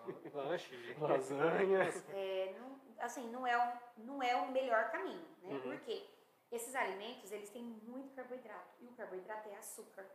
lanche, 0.33 0.77
lasanha. 1.01 1.89
É, 2.15 2.55
não, 2.57 2.81
assim, 3.01 3.29
não 3.31 3.45
é, 3.45 3.59
o, 3.59 4.05
não 4.05 4.23
é 4.23 4.37
o 4.37 4.53
melhor 4.53 4.93
caminho, 4.93 5.27
né? 5.43 5.55
Uhum. 5.55 5.61
Porque 5.61 6.09
esses 6.53 6.73
alimentos, 6.77 7.33
eles 7.33 7.51
têm 7.51 7.65
muito 7.65 8.15
carboidrato. 8.15 8.77
E 8.81 8.87
o 8.87 8.93
carboidrato 8.93 9.49
é 9.49 9.57
açúcar. 9.57 10.07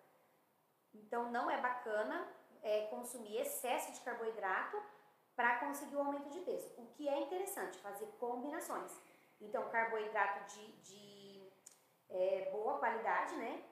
Então, 0.93 1.29
não 1.31 1.51
é 1.51 1.59
bacana 1.59 2.25
é, 2.63 2.85
consumir 2.87 3.41
excesso 3.41 3.91
de 3.91 3.99
carboidrato 4.01 4.81
para 5.35 5.59
conseguir 5.59 5.97
o 5.97 5.99
aumento 5.99 6.29
de 6.29 6.39
peso. 6.39 6.73
O 6.77 6.85
que 6.93 7.09
é 7.09 7.19
interessante, 7.19 7.77
fazer 7.79 8.05
combinações. 8.17 8.97
Então, 9.41 9.69
carboidrato 9.69 10.55
de, 10.55 10.71
de 10.81 11.53
é, 12.09 12.49
boa 12.51 12.77
qualidade, 12.79 13.35
né? 13.35 13.63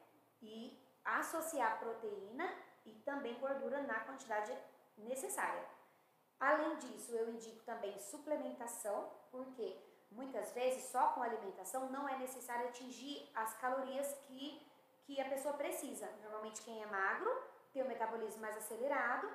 E 0.41 0.79
associar 1.03 1.79
proteína 1.79 2.49
e 2.85 2.93
também 2.99 3.39
gordura 3.39 3.81
na 3.81 3.99
quantidade 4.01 4.55
necessária. 4.97 5.65
Além 6.39 6.75
disso, 6.77 7.13
eu 7.13 7.29
indico 7.31 7.63
também 7.63 7.97
suplementação, 7.97 9.09
porque 9.31 9.77
muitas 10.11 10.51
vezes 10.51 10.89
só 10.89 11.13
com 11.13 11.23
alimentação 11.23 11.89
não 11.89 12.07
é 12.07 12.17
necessário 12.17 12.67
atingir 12.67 13.29
as 13.33 13.55
calorias 13.57 14.13
que, 14.27 14.61
que 15.05 15.21
a 15.21 15.29
pessoa 15.29 15.53
precisa. 15.53 16.09
Normalmente 16.21 16.61
quem 16.61 16.83
é 16.83 16.85
magro 16.85 17.31
tem 17.71 17.81
o 17.81 17.87
metabolismo 17.87 18.41
mais 18.41 18.57
acelerado 18.57 19.27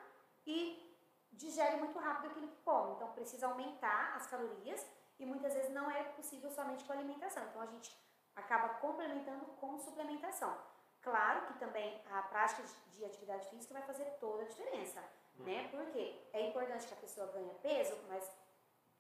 e 0.47 0.97
digere 1.33 1.77
muito 1.77 1.99
rápido 1.99 2.31
aquilo 2.31 2.49
que 2.49 2.63
come. 2.63 2.95
Então 2.95 3.13
precisa 3.13 3.47
aumentar 3.47 4.15
as 4.17 4.27
calorias 4.27 4.87
e 5.19 5.27
muitas 5.27 5.53
vezes 5.55 5.71
não 5.73 5.91
é 5.91 6.03
possível 6.05 6.51
somente 6.51 6.85
com 6.85 6.93
alimentação. 6.93 7.43
Então 7.49 7.63
a 7.63 7.67
gente 7.67 7.97
acaba 8.37 8.69
complementando 8.75 9.45
com 9.61 9.79
suplementação. 9.79 10.57
Claro 11.01 11.47
que 11.47 11.59
também 11.59 12.01
a 12.11 12.23
prática 12.23 12.63
de- 12.63 12.91
de 12.97 13.05
atividade 13.05 13.49
física 13.49 13.75
vai 13.75 13.83
fazer 13.83 14.05
toda 14.21 14.43
a 14.43 14.47
diferença, 14.47 15.01
né? 15.37 15.69
Porque 15.71 16.29
é 16.33 16.49
importante 16.49 16.87
que 16.87 16.95
a 16.95 16.97
pessoa 16.99 17.27
ganhe 17.29 17.55
peso, 17.63 17.97
mas 18.09 18.31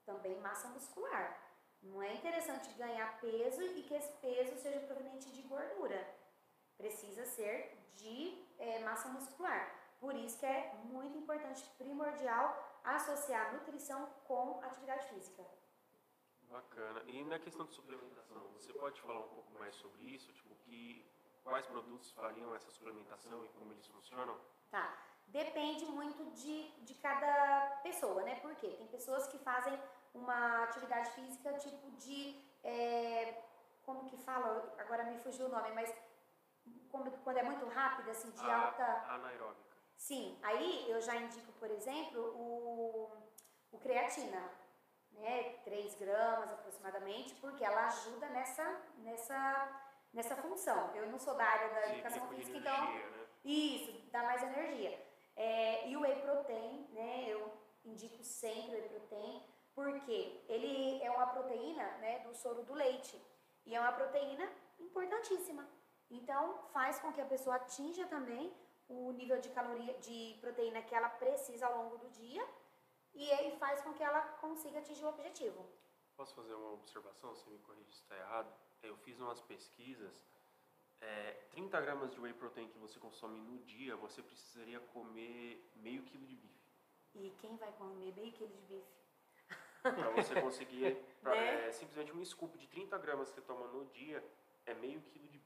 também 0.04 0.40
massa 0.40 0.68
muscular. 0.68 1.36
Não 1.82 2.02
é 2.02 2.14
interessante 2.14 2.70
ganhar 2.74 3.20
peso 3.20 3.62
e 3.62 3.82
que 3.82 3.94
esse 3.94 4.12
peso 4.14 4.56
seja 4.60 4.80
proveniente 4.80 5.30
de 5.30 5.42
gordura. 5.42 6.16
precisa 6.76 7.24
ser 7.26 7.76
de 7.96 8.46
é, 8.56 8.78
massa 8.80 9.08
muscular. 9.08 9.68
Por 9.98 10.14
isso 10.14 10.38
que 10.38 10.46
é 10.46 10.72
muito 10.84 11.18
importante, 11.18 11.68
primordial, 11.76 12.56
associar 12.84 13.52
nutrição 13.52 14.06
com 14.28 14.60
atividade 14.62 15.08
física. 15.08 15.44
Bacana. 16.50 17.02
E 17.06 17.24
na 17.24 17.38
questão 17.38 17.66
de 17.66 17.74
suplementação, 17.74 18.40
você 18.54 18.72
pode 18.72 19.00
falar 19.00 19.20
um 19.20 19.28
pouco 19.28 19.52
mais 19.58 19.74
sobre 19.76 20.02
isso? 20.02 20.32
Tipo, 20.32 20.54
que, 20.56 21.04
quais 21.44 21.66
produtos 21.66 22.10
fariam 22.12 22.54
essa 22.54 22.70
suplementação 22.70 23.44
e 23.44 23.48
como 23.48 23.72
eles 23.72 23.86
funcionam? 23.86 24.38
Tá. 24.70 24.96
Depende 25.26 25.84
muito 25.84 26.24
de, 26.30 26.70
de 26.84 26.94
cada 26.94 27.80
pessoa, 27.82 28.22
né? 28.22 28.36
Por 28.40 28.54
quê? 28.56 28.68
Tem 28.78 28.86
pessoas 28.86 29.26
que 29.26 29.36
fazem 29.38 29.78
uma 30.14 30.64
atividade 30.64 31.10
física 31.10 31.52
tipo 31.58 31.90
de. 31.92 32.34
É, 32.64 33.42
como 33.82 34.08
que 34.08 34.16
fala? 34.16 34.74
Agora 34.78 35.04
me 35.04 35.18
fugiu 35.18 35.46
o 35.46 35.48
nome, 35.50 35.70
mas 35.72 35.94
como, 36.90 37.10
quando 37.18 37.36
é 37.36 37.42
muito 37.42 37.66
rápida, 37.68 38.10
assim, 38.10 38.30
de 38.30 38.40
A- 38.50 38.66
alta. 38.66 38.84
Anaeróbica. 39.12 39.76
Sim, 39.96 40.38
aí 40.42 40.90
eu 40.90 41.00
já 41.02 41.14
indico, 41.16 41.52
por 41.54 41.70
exemplo, 41.70 42.20
o, 42.34 43.10
o 43.72 43.78
creatina, 43.78 44.50
né? 45.18 45.54
3 45.64 45.94
gramas 45.96 46.52
aproximadamente, 46.52 47.34
porque 47.36 47.64
ela 47.64 47.86
ajuda 47.86 48.28
nessa, 48.28 48.80
nessa, 48.98 49.80
nessa 50.12 50.36
função. 50.36 50.94
Eu 50.94 51.10
não 51.10 51.18
sou 51.18 51.34
da 51.34 51.44
área 51.44 51.68
da 51.68 51.86
Sim, 51.86 51.92
educação 51.94 52.28
física, 52.28 52.58
então 52.58 52.84
né? 52.84 53.26
isso, 53.44 54.10
dá 54.10 54.22
mais 54.22 54.42
energia. 54.42 55.06
É, 55.36 55.88
e 55.88 55.96
o 55.96 56.00
whey 56.00 56.16
protein, 56.22 56.88
né? 56.92 57.26
Eu 57.28 57.52
indico 57.84 58.22
sempre 58.22 58.76
o 58.76 58.78
whey 58.78 58.88
protein, 58.88 59.42
porque 59.74 60.44
ele 60.48 61.02
é 61.02 61.10
uma 61.10 61.26
proteína 61.28 61.84
né, 61.98 62.18
do 62.20 62.34
soro 62.34 62.64
do 62.64 62.74
leite. 62.74 63.20
E 63.64 63.74
é 63.74 63.80
uma 63.80 63.92
proteína 63.92 64.50
importantíssima. 64.80 65.66
Então, 66.10 66.58
faz 66.72 66.98
com 66.98 67.12
que 67.12 67.20
a 67.20 67.26
pessoa 67.26 67.56
atinja 67.56 68.06
também 68.06 68.52
o 68.88 69.12
nível 69.12 69.38
de 69.40 69.50
caloria, 69.50 69.94
de 69.98 70.36
proteína 70.40 70.82
que 70.82 70.94
ela 70.94 71.10
precisa 71.10 71.66
ao 71.66 71.84
longo 71.84 71.98
do 71.98 72.08
dia. 72.10 72.44
E 73.18 73.32
aí 73.32 73.50
faz 73.58 73.80
com 73.80 73.92
que 73.92 74.02
ela 74.02 74.20
consiga 74.40 74.78
atingir 74.78 75.04
o 75.04 75.08
objetivo. 75.08 75.66
Posso 76.16 76.32
fazer 76.36 76.54
uma 76.54 76.72
observação, 76.72 77.34
se 77.34 77.48
me 77.50 77.58
corrige 77.58 77.92
se 77.92 78.02
está 78.02 78.16
errado? 78.16 78.48
Eu 78.80 78.96
fiz 78.98 79.18
umas 79.18 79.40
pesquisas. 79.40 80.24
É, 81.00 81.32
30 81.50 81.80
gramas 81.80 82.12
de 82.12 82.20
whey 82.20 82.32
protein 82.32 82.68
que 82.68 82.78
você 82.78 82.98
consome 83.00 83.40
no 83.40 83.58
dia, 83.64 83.96
você 83.96 84.22
precisaria 84.22 84.78
comer 84.94 85.68
meio 85.76 86.02
quilo 86.04 86.24
de 86.26 86.36
bife. 86.36 86.70
E 87.16 87.30
quem 87.40 87.56
vai 87.56 87.72
comer 87.72 88.12
meio 88.14 88.32
quilo 88.32 88.50
de 88.50 88.62
bife? 88.62 88.98
Para 89.82 90.10
você 90.10 90.40
conseguir, 90.40 90.96
pra, 91.20 91.34
Né? 91.34 91.66
é, 91.66 91.72
simplesmente 91.72 92.12
um 92.12 92.24
scoop 92.24 92.56
de 92.56 92.68
30 92.68 92.96
gramas 92.98 93.28
que 93.30 93.34
você 93.36 93.42
toma 93.42 93.66
no 93.66 93.84
dia 93.86 94.24
é 94.64 94.74
meio 94.74 95.00
quilo 95.02 95.26
de. 95.28 95.37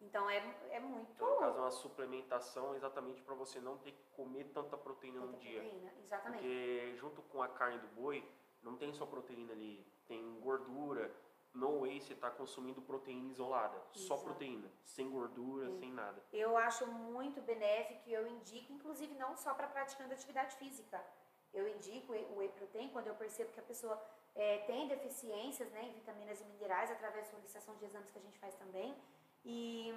Então 0.00 0.28
é, 0.28 0.38
é 0.70 0.80
muito. 0.80 1.10
Então, 1.12 1.30
no 1.30 1.38
caso, 1.38 1.58
é 1.58 1.60
uma 1.60 1.70
suplementação 1.70 2.74
exatamente 2.74 3.22
para 3.22 3.34
você 3.34 3.60
não 3.60 3.76
ter 3.78 3.92
que 3.92 4.02
comer 4.16 4.44
tanta 4.52 4.76
proteína 4.76 5.20
tanta 5.20 5.38
dia. 5.38 5.60
proteína, 5.60 5.92
Exatamente. 6.02 6.40
Porque 6.40 6.96
junto 6.96 7.22
com 7.22 7.42
a 7.42 7.48
carne 7.48 7.78
do 7.78 7.88
boi, 7.88 8.26
não 8.62 8.76
tem 8.76 8.92
só 8.92 9.06
proteína 9.06 9.52
ali, 9.52 9.86
tem 10.06 10.40
gordura. 10.40 11.14
No 11.52 11.80
whey 11.80 12.00
você 12.00 12.12
está 12.12 12.30
consumindo 12.30 12.80
proteína 12.80 13.28
isolada, 13.32 13.82
só 13.92 14.16
proteína, 14.16 14.70
sem 14.84 15.10
gordura, 15.10 15.66
Sim. 15.66 15.78
sem 15.80 15.92
nada. 15.92 16.22
Eu 16.32 16.56
acho 16.56 16.86
muito 16.86 17.40
benéfico 17.42 18.08
e 18.08 18.12
eu 18.12 18.24
indico, 18.28 18.72
inclusive 18.72 19.12
não 19.14 19.36
só 19.36 19.52
para 19.52 19.66
praticante 19.66 20.10
de 20.10 20.14
atividade 20.14 20.54
física. 20.56 21.04
Eu 21.52 21.66
indico 21.66 22.12
o 22.12 22.36
whey 22.38 22.48
protein 22.50 22.88
quando 22.90 23.08
eu 23.08 23.16
percebo 23.16 23.50
que 23.50 23.58
a 23.58 23.64
pessoa 23.64 24.00
eh, 24.36 24.58
tem 24.58 24.86
deficiências 24.86 25.68
né, 25.72 25.82
em 25.82 25.92
vitaminas 25.92 26.40
e 26.40 26.44
minerais 26.44 26.88
através 26.88 27.26
da 27.26 27.32
solicitação 27.32 27.74
de 27.74 27.84
exames 27.84 28.12
que 28.12 28.18
a 28.20 28.22
gente 28.22 28.38
faz 28.38 28.54
também 28.54 28.96
e, 29.44 29.94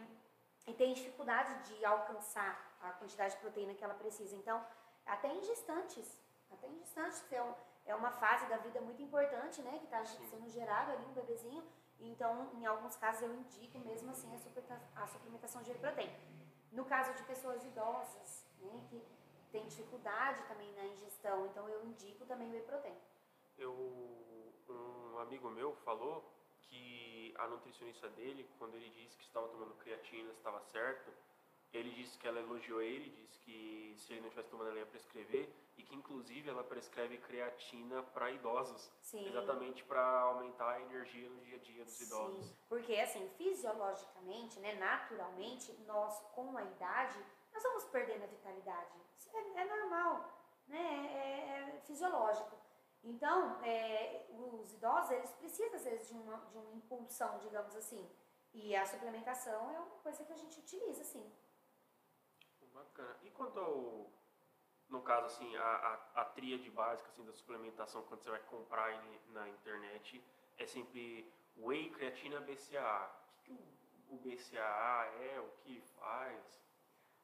e 0.67 0.73
tem 0.73 0.93
dificuldade 0.93 1.53
de 1.67 1.84
alcançar 1.86 2.77
a 2.82 2.91
quantidade 2.91 3.36
de 3.36 3.41
proteína 3.41 3.73
que 3.73 3.84
ela 3.84 3.93
precisa. 3.93 4.36
Então, 4.36 4.65
até 5.06 5.27
em 5.27 5.41
gestantes, 5.43 6.21
até 6.51 6.67
em 6.67 6.77
gestantes, 6.79 7.23
é, 7.32 7.41
um- 7.41 7.56
é 7.86 7.95
uma 7.95 8.12
fase 8.12 8.45
da 8.47 8.58
vida 8.58 8.79
muito 8.82 9.01
importante, 9.01 9.62
né, 9.62 9.77
que 9.79 9.86
está 9.86 10.03
sendo 10.06 10.49
gerado 10.49 10.91
ali 10.91 11.06
um 11.06 11.13
bebezinho. 11.13 11.63
Então, 11.99 12.49
em 12.53 12.65
alguns 12.65 12.95
casos, 12.95 13.21
eu 13.21 13.34
indico 13.34 13.79
mesmo 13.79 14.12
assim 14.12 14.29
a 14.95 15.08
suplementação 15.08 15.62
de 15.62 15.71
whey 15.71 15.79
protein. 15.79 16.10
No 16.71 16.86
caso 16.86 17.13
de 17.13 17.23
pessoas 17.23 17.63
idosas, 17.63 18.45
né, 18.60 18.82
que 18.89 19.01
tem 19.51 19.67
dificuldade 19.67 20.41
também 20.47 20.71
na 20.73 20.86
ingestão, 20.86 21.45
então 21.45 21.69
eu 21.69 21.86
indico 21.86 22.25
também 22.25 22.49
o 22.49 22.51
whey 22.53 22.63
protein. 22.63 22.97
Eu, 23.58 23.73
um 24.67 25.19
amigo 25.19 25.49
meu 25.49 25.75
falou 25.77 26.23
que 27.34 27.41
a 27.41 27.48
nutricionista 27.48 28.10
dele, 28.10 28.48
quando 28.58 28.76
ele 28.76 28.89
disse 28.89 29.17
que 29.17 29.26
estava 29.26 29.48
tomando 29.48 29.74
creatina, 29.76 30.32
estava 30.32 30.62
certo, 30.72 31.12
ele 31.74 31.89
disse 31.91 32.17
que 32.17 32.28
ela 32.28 32.39
elogiou 32.39 32.82
ele, 32.82 33.10
disse 33.10 33.39
que 33.39 33.96
se 33.98 34.13
ele 34.13 34.22
não 34.22 34.28
estivesse 34.28 34.50
tomando 34.50 34.69
ela 34.69 34.80
ia 34.80 34.86
prescrever 34.86 35.50
e 35.76 35.84
que 35.84 35.96
inclusive 35.96 36.48
ela 36.48 36.63
prescreve 36.63 37.17
creatina 37.17 38.04
para 38.04 38.30
idosos, 38.32 38.91
Sim. 39.02 39.28
exatamente 39.28 39.84
para 39.84 40.19
aumentar 40.22 40.74
a 40.74 40.82
energia 40.82 41.28
no 41.30 41.41
dia 41.41 41.56
a 41.56 41.60
dia 41.60 41.84
dos 41.84 42.00
idosos. 42.00 42.46
Sim, 42.46 42.56
porque 42.69 42.96
assim, 42.96 43.28
fisiologicamente, 43.38 44.60
né, 44.60 44.76
naturalmente, 44.76 45.72
nós 45.88 46.19
com 46.36 46.56
a 46.56 46.63
idade, 46.63 47.17
nós 47.52 47.63
vamos 47.63 47.86
perdendo 47.86 48.24
a 48.24 48.28
vitalidade. 48.28 48.96
Isso 49.17 49.36
é, 49.36 49.62
é 49.62 49.65
normal, 49.65 50.32
né, 50.67 51.10
é, 51.12 51.78
é 51.78 51.82
fisiológico. 51.86 52.56
Então, 53.03 53.61
é, 53.63 54.25
os 54.29 54.73
idosos, 54.73 55.11
eles 55.11 55.31
precisam 55.33 55.75
às 55.75 55.83
vezes 55.83 56.07
de 56.07 56.13
uma, 56.13 56.37
de 56.37 56.57
uma 56.57 56.71
impulsão, 56.71 57.37
digamos 57.39 57.75
assim. 57.75 58.09
E 58.53 58.75
a 58.75 58.85
suplementação 58.85 59.71
é 59.71 59.79
uma 59.79 59.97
coisa 59.97 60.23
que 60.23 60.31
a 60.31 60.37
gente 60.37 60.59
utiliza, 60.59 61.03
sim. 61.03 61.29
Bacana. 62.73 63.17
E 63.23 63.29
quanto 63.31 63.59
ao, 63.59 64.09
no 64.89 65.01
caso 65.01 65.25
assim, 65.25 65.55
a, 65.57 65.63
a, 65.63 66.21
a 66.21 66.25
tríade 66.25 66.69
básica 66.69 67.09
assim, 67.09 67.25
da 67.25 67.33
suplementação, 67.33 68.03
quando 68.03 68.23
você 68.23 68.29
vai 68.29 68.41
comprar 68.43 69.03
na 69.29 69.49
internet, 69.49 70.23
é 70.57 70.65
sempre 70.65 71.31
whey, 71.57 71.89
creatina, 71.91 72.39
BCAA. 72.39 73.11
O 73.39 73.43
que, 73.43 73.43
que 73.43 73.51
o, 73.51 74.15
o 74.15 74.17
BCAA 74.17 75.05
é, 75.19 75.39
o 75.39 75.49
que 75.63 75.81
faz? 75.99 76.62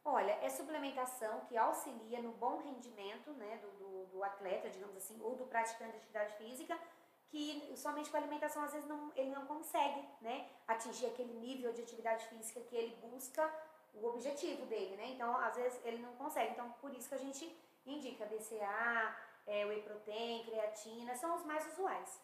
Olha, 0.03 0.31
é 0.41 0.49
suplementação 0.49 1.41
que 1.41 1.57
auxilia 1.57 2.21
no 2.21 2.31
bom 2.31 2.61
rendimento 2.61 3.31
né, 3.31 3.57
do, 3.57 3.69
do, 3.77 4.05
do 4.07 4.23
atleta, 4.23 4.69
digamos 4.69 4.95
assim, 4.95 5.19
ou 5.21 5.35
do 5.35 5.45
praticante 5.45 5.91
de 5.91 5.97
atividade 5.97 6.35
física, 6.35 6.79
que 7.27 7.73
somente 7.75 8.09
com 8.09 8.17
a 8.17 8.19
alimentação 8.19 8.63
às 8.63 8.73
vezes 8.73 8.87
não, 8.87 9.11
ele 9.15 9.29
não 9.29 9.45
consegue 9.45 10.03
né, 10.21 10.49
atingir 10.67 11.05
aquele 11.07 11.33
nível 11.33 11.71
de 11.73 11.81
atividade 11.81 12.25
física 12.25 12.59
que 12.61 12.75
ele 12.75 12.95
busca 12.95 13.53
o 13.93 14.07
objetivo 14.07 14.65
dele, 14.65 14.95
né? 14.95 15.09
Então, 15.09 15.35
às 15.37 15.55
vezes 15.55 15.79
ele 15.83 15.97
não 15.97 16.13
consegue. 16.15 16.51
Então, 16.51 16.71
por 16.73 16.93
isso 16.93 17.09
que 17.09 17.15
a 17.15 17.19
gente 17.19 17.55
indica 17.85 18.25
BCA, 18.25 19.15
é, 19.47 19.65
whey 19.65 19.81
protein, 19.81 20.45
creatina, 20.45 21.15
são 21.15 21.35
os 21.35 21.43
mais 21.43 21.65
usuais. 21.73 22.21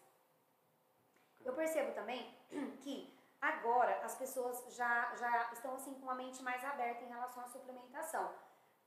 Eu 1.43 1.53
percebo 1.53 1.93
também 1.93 2.33
que 2.81 3.14
agora 3.41 3.99
as 4.03 4.15
pessoas 4.15 4.73
já, 4.75 5.15
já 5.15 5.51
estão 5.53 5.75
assim 5.75 5.93
com 5.95 6.09
a 6.09 6.15
mente 6.15 6.41
mais 6.41 6.63
aberta 6.63 7.03
em 7.03 7.07
relação 7.09 7.43
à 7.43 7.47
suplementação. 7.47 8.33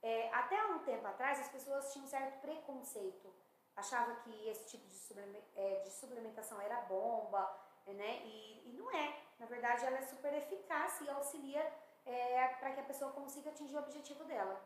É, 0.02 0.32
até 0.32 0.64
um 0.66 0.78
tempo 0.80 1.06
atrás 1.06 1.40
as 1.40 1.48
pessoas 1.48 1.92
tinham 1.92 2.06
um 2.06 2.08
certo 2.08 2.40
preconceito, 2.40 3.34
achavam 3.76 4.16
que 4.16 4.48
esse 4.48 4.68
tipo 4.68 4.86
de, 4.86 4.94
supleme- 4.94 5.44
é, 5.56 5.80
de 5.80 5.90
suplementação 5.90 6.60
era 6.60 6.80
bomba, 6.82 7.58
né? 7.86 8.22
E, 8.24 8.68
e 8.68 8.72
não 8.72 8.90
é. 8.90 9.20
Na 9.38 9.46
verdade, 9.46 9.84
ela 9.84 9.98
é 9.98 10.02
super 10.02 10.32
eficaz 10.34 11.00
e 11.00 11.08
auxilia 11.10 11.62
é, 12.04 12.48
para 12.60 12.72
que 12.72 12.80
a 12.80 12.84
pessoa 12.84 13.12
consiga 13.12 13.50
atingir 13.50 13.76
o 13.76 13.80
objetivo 13.80 14.24
dela. 14.24 14.60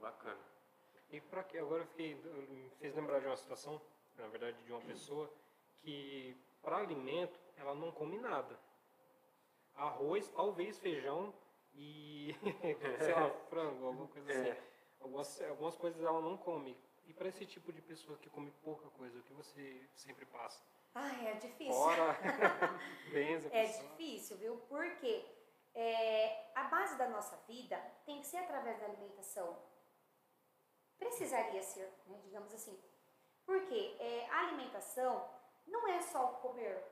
Bacana. 0.00 0.40
E 1.10 1.20
para 1.20 1.42
que 1.42 1.58
agora 1.58 1.82
eu 1.82 1.86
fiquei 1.86 2.14
me 2.14 2.68
fez 2.78 2.94
lembrar 2.94 3.20
de 3.20 3.26
uma 3.26 3.36
situação, 3.36 3.80
na 4.16 4.26
verdade, 4.28 4.56
de 4.64 4.72
uma 4.72 4.80
pessoa 4.82 5.30
que 5.80 6.36
para 6.62 6.76
alimento 6.78 7.38
ela 7.56 7.74
não 7.74 7.90
come 7.92 8.18
nada. 8.18 8.58
Arroz, 9.74 10.28
talvez 10.28 10.78
feijão 10.78 11.34
e 11.74 12.34
sei 13.00 13.14
lá, 13.14 13.30
frango, 13.50 13.86
alguma 13.86 14.08
coisa 14.08 14.30
assim. 14.30 14.48
É, 14.48 14.62
Algumas, 15.00 15.40
algumas 15.42 15.76
coisas 15.76 16.02
ela 16.02 16.20
não 16.20 16.36
come. 16.36 16.76
E 17.06 17.12
para 17.12 17.28
esse 17.28 17.46
tipo 17.46 17.72
de 17.72 17.80
pessoa 17.80 18.18
que 18.18 18.28
come 18.28 18.50
pouca 18.64 18.88
coisa, 18.90 19.18
o 19.18 19.22
que 19.22 19.32
você 19.34 19.88
sempre 19.94 20.24
passa? 20.26 20.60
Ai, 20.94 21.28
é 21.28 21.34
difícil. 21.34 21.74
Fora, 21.74 22.16
benza, 23.12 23.48
É 23.52 23.66
difícil, 23.66 24.36
viu? 24.38 24.56
Porque 24.68 25.24
é, 25.74 26.50
a 26.54 26.64
base 26.64 26.96
da 26.98 27.08
nossa 27.08 27.36
vida 27.46 27.78
tem 28.04 28.20
que 28.20 28.26
ser 28.26 28.38
através 28.38 28.80
da 28.80 28.86
alimentação. 28.86 29.56
Precisaria 30.98 31.62
ser, 31.62 31.92
né, 32.06 32.18
digamos 32.24 32.52
assim. 32.52 32.76
Porque 33.44 33.96
é, 34.00 34.26
a 34.30 34.40
alimentação 34.48 35.28
não 35.66 35.86
é 35.86 36.00
só 36.00 36.32
o 36.32 36.36
comer. 36.38 36.82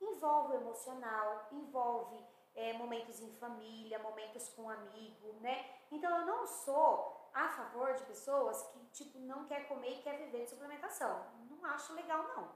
Envolve 0.00 0.54
o 0.54 0.60
emocional, 0.60 1.46
envolve 1.52 2.24
é, 2.54 2.72
momentos 2.74 3.20
em 3.20 3.32
família, 3.36 3.98
momentos 3.98 4.48
com 4.50 4.68
amigo, 4.68 5.32
né? 5.40 5.64
Então 5.90 6.14
eu 6.18 6.26
não 6.26 6.46
sou 6.46 7.30
a 7.34 7.48
favor 7.48 7.94
de 7.94 8.02
pessoas 8.04 8.62
que 8.72 8.86
tipo 8.86 9.18
não 9.18 9.44
quer 9.46 9.68
comer 9.68 9.98
e 9.98 10.02
quer 10.02 10.16
viver 10.18 10.44
de 10.44 10.50
suplementação. 10.50 11.26
Não 11.48 11.64
acho 11.66 11.92
legal 11.94 12.22
não. 12.28 12.52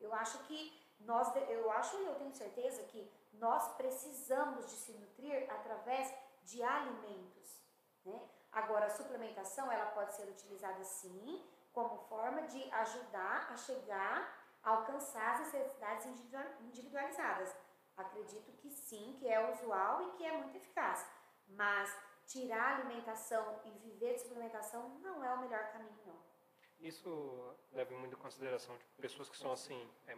Eu 0.00 0.12
acho 0.14 0.38
que 0.44 0.84
nós, 1.00 1.34
eu 1.48 1.70
acho 1.70 1.96
e 1.96 2.06
eu 2.06 2.14
tenho 2.16 2.32
certeza 2.34 2.82
que 2.84 3.10
nós 3.32 3.74
precisamos 3.76 4.66
de 4.66 4.76
se 4.76 4.92
nutrir 4.92 5.50
através 5.50 6.12
de 6.42 6.62
alimentos, 6.62 7.62
né? 8.04 8.28
Agora, 8.52 8.86
a 8.86 8.90
suplementação, 8.90 9.70
ela 9.70 9.90
pode 9.90 10.14
ser 10.14 10.26
utilizada 10.30 10.82
sim, 10.82 11.44
como 11.74 11.98
forma 12.08 12.40
de 12.42 12.72
ajudar 12.72 13.52
a 13.52 13.56
chegar 13.56 14.45
alcançar 14.66 15.34
as 15.34 15.38
necessidades 15.52 16.06
individualizadas. 16.60 17.56
Acredito 17.96 18.52
que 18.58 18.68
sim, 18.70 19.16
que 19.18 19.28
é 19.28 19.50
usual 19.52 20.02
e 20.02 20.10
que 20.16 20.26
é 20.26 20.36
muito 20.36 20.56
eficaz. 20.56 21.06
Mas 21.48 21.96
tirar 22.26 22.62
a 22.72 22.76
alimentação 22.76 23.60
e 23.64 23.70
viver 23.78 24.14
de 24.14 24.20
suplementação 24.22 24.88
não 24.98 25.24
é 25.24 25.32
o 25.32 25.38
melhor 25.40 25.70
caminho, 25.72 25.96
não. 26.04 26.18
Isso 26.80 27.54
leva 27.72 27.94
muito 27.96 28.16
em 28.16 28.20
consideração 28.20 28.76
tipo, 28.76 29.00
pessoas 29.00 29.30
que 29.30 29.36
são 29.38 29.52
assim, 29.52 29.88
é, 30.08 30.16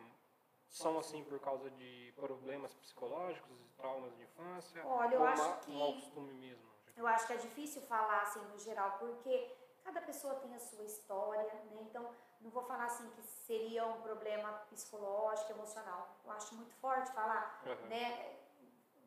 são 0.70 0.98
assim 0.98 1.22
por 1.24 1.38
causa 1.38 1.70
de 1.70 2.12
problemas 2.16 2.74
psicológicos, 2.74 3.56
traumas 3.76 4.16
de 4.16 4.22
infância, 4.22 4.84
Olha, 4.84 5.14
eu 5.14 5.20
ou 5.20 5.26
acho 5.26 5.42
ma- 5.48 5.56
que- 5.58 5.70
mau 5.70 5.92
costume 5.92 6.32
mesmo. 6.32 6.66
Eu 6.96 7.06
acho 7.06 7.26
que 7.28 7.32
é 7.34 7.36
difícil 7.36 7.82
falar 7.82 8.22
assim 8.22 8.40
no 8.46 8.58
geral, 8.58 8.98
porque 8.98 9.54
cada 9.84 10.00
pessoa 10.02 10.34
tem 10.36 10.52
a 10.54 10.58
sua 10.58 10.82
história, 10.84 11.44
né? 11.44 11.78
Então, 11.82 12.12
não 12.40 12.50
vou 12.50 12.64
falar 12.64 12.84
assim 12.84 13.08
que 13.10 13.22
seria 13.22 13.86
um 13.86 14.00
problema 14.00 14.52
psicológico, 14.70 15.52
emocional. 15.52 16.16
Eu 16.24 16.30
acho 16.32 16.54
muito 16.54 16.74
forte 16.76 17.10
falar, 17.12 17.60
Aham. 17.66 17.88
né? 17.88 18.36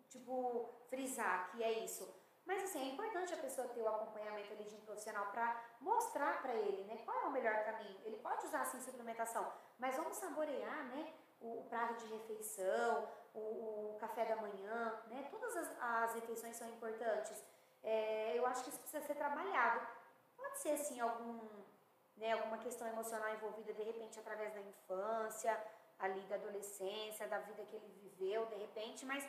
Tipo, 0.10 0.70
frisar 0.89 1.52
que 1.52 1.63
é 1.63 1.72
isso. 1.84 2.13
Mas 2.46 2.63
assim, 2.63 2.82
é 2.82 2.94
importante 2.94 3.34
a 3.34 3.38
pessoa 3.38 3.67
ter 3.70 3.82
o 3.82 3.88
acompanhamento 3.88 4.52
ali 4.52 4.65
de 4.65 4.76
um 4.76 4.82
profissional 4.82 5.28
para 5.28 5.63
mostrar 5.80 6.41
para 6.41 6.54
ele, 6.54 6.84
né, 6.86 7.02
qual 7.06 7.22
é 7.22 7.26
o 7.26 7.32
melhor 7.32 7.63
caminho. 7.63 8.00
Ele 8.04 8.17
pode 8.17 8.46
usar 8.46 8.65
sim 8.65 8.82
suplementação, 8.82 9.52
mas 9.78 9.96
vamos 9.96 10.17
saborear, 10.17 10.86
né, 10.86 11.13
o, 11.39 11.60
o 11.60 11.63
prato 11.70 11.94
de 11.96 12.13
refeição, 12.13 13.08
o, 13.34 13.39
o 13.94 13.98
café 14.00 14.26
da 14.26 14.36
manhã, 14.36 15.02
né? 15.08 15.28
Todas 15.30 15.56
as, 15.56 15.82
as 15.82 16.13
refeições 16.15 16.56
são 16.56 16.67
importantes. 16.70 17.44
É, 17.84 18.38
eu 18.38 18.46
acho 18.46 18.63
que 18.63 18.70
isso 18.70 18.80
precisa 18.80 19.06
ser 19.06 19.15
trabalhado. 19.15 19.88
Pode 20.38 20.60
ser 20.60 20.78
sim 20.78 21.00
algum, 21.00 21.39
né, 22.21 22.34
alguma 22.34 22.60
questão 22.60 22.88
emocional 22.88 23.34
envolvida 23.34 23.73
de 23.73 23.81
repente 23.81 24.19
através 24.19 24.53
da 24.53 24.62
infância, 24.62 25.51
ali 25.97 26.21
da 26.27 26.36
adolescência, 26.36 27.27
da 27.27 27.39
vida 27.39 27.65
que 27.65 27.75
ele 27.75 27.89
viveu, 28.03 28.45
de 28.45 28.55
repente, 28.55 29.03
mas 29.05 29.27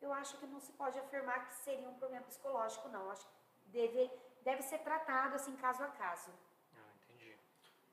eu 0.00 0.10
acho 0.14 0.38
que 0.38 0.46
não 0.46 0.58
se 0.58 0.72
pode 0.72 0.98
afirmar 0.98 1.46
que 1.46 1.54
seria 1.56 1.86
um 1.86 1.98
problema 1.98 2.24
psicológico, 2.24 2.88
não. 2.88 3.02
Eu 3.02 3.10
acho 3.10 3.26
que 3.26 3.32
deve, 3.66 4.10
deve 4.42 4.62
ser 4.62 4.78
tratado 4.78 5.34
assim 5.34 5.54
caso 5.56 5.82
a 5.82 5.88
caso. 5.88 6.30
Ah, 6.74 6.92
entendi. 7.02 7.36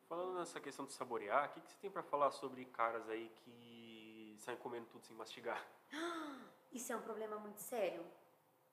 Falando 0.08 0.40
nessa 0.40 0.62
questão 0.62 0.86
de 0.86 0.94
saborear, 0.94 1.50
o 1.50 1.54
que, 1.54 1.60
que 1.60 1.70
você 1.70 1.78
tem 1.80 1.92
pra 1.92 2.02
falar 2.02 2.32
sobre 2.32 2.64
caras 2.66 3.10
aí 3.10 3.30
que 3.44 4.38
saem 4.40 4.58
comendo 4.60 4.88
tudo 4.88 5.06
sem 5.06 5.16
mastigar? 5.16 5.62
Isso 6.72 6.94
é 6.94 6.96
um 6.96 7.02
problema 7.02 7.38
muito 7.38 7.60
sério. 7.60 8.06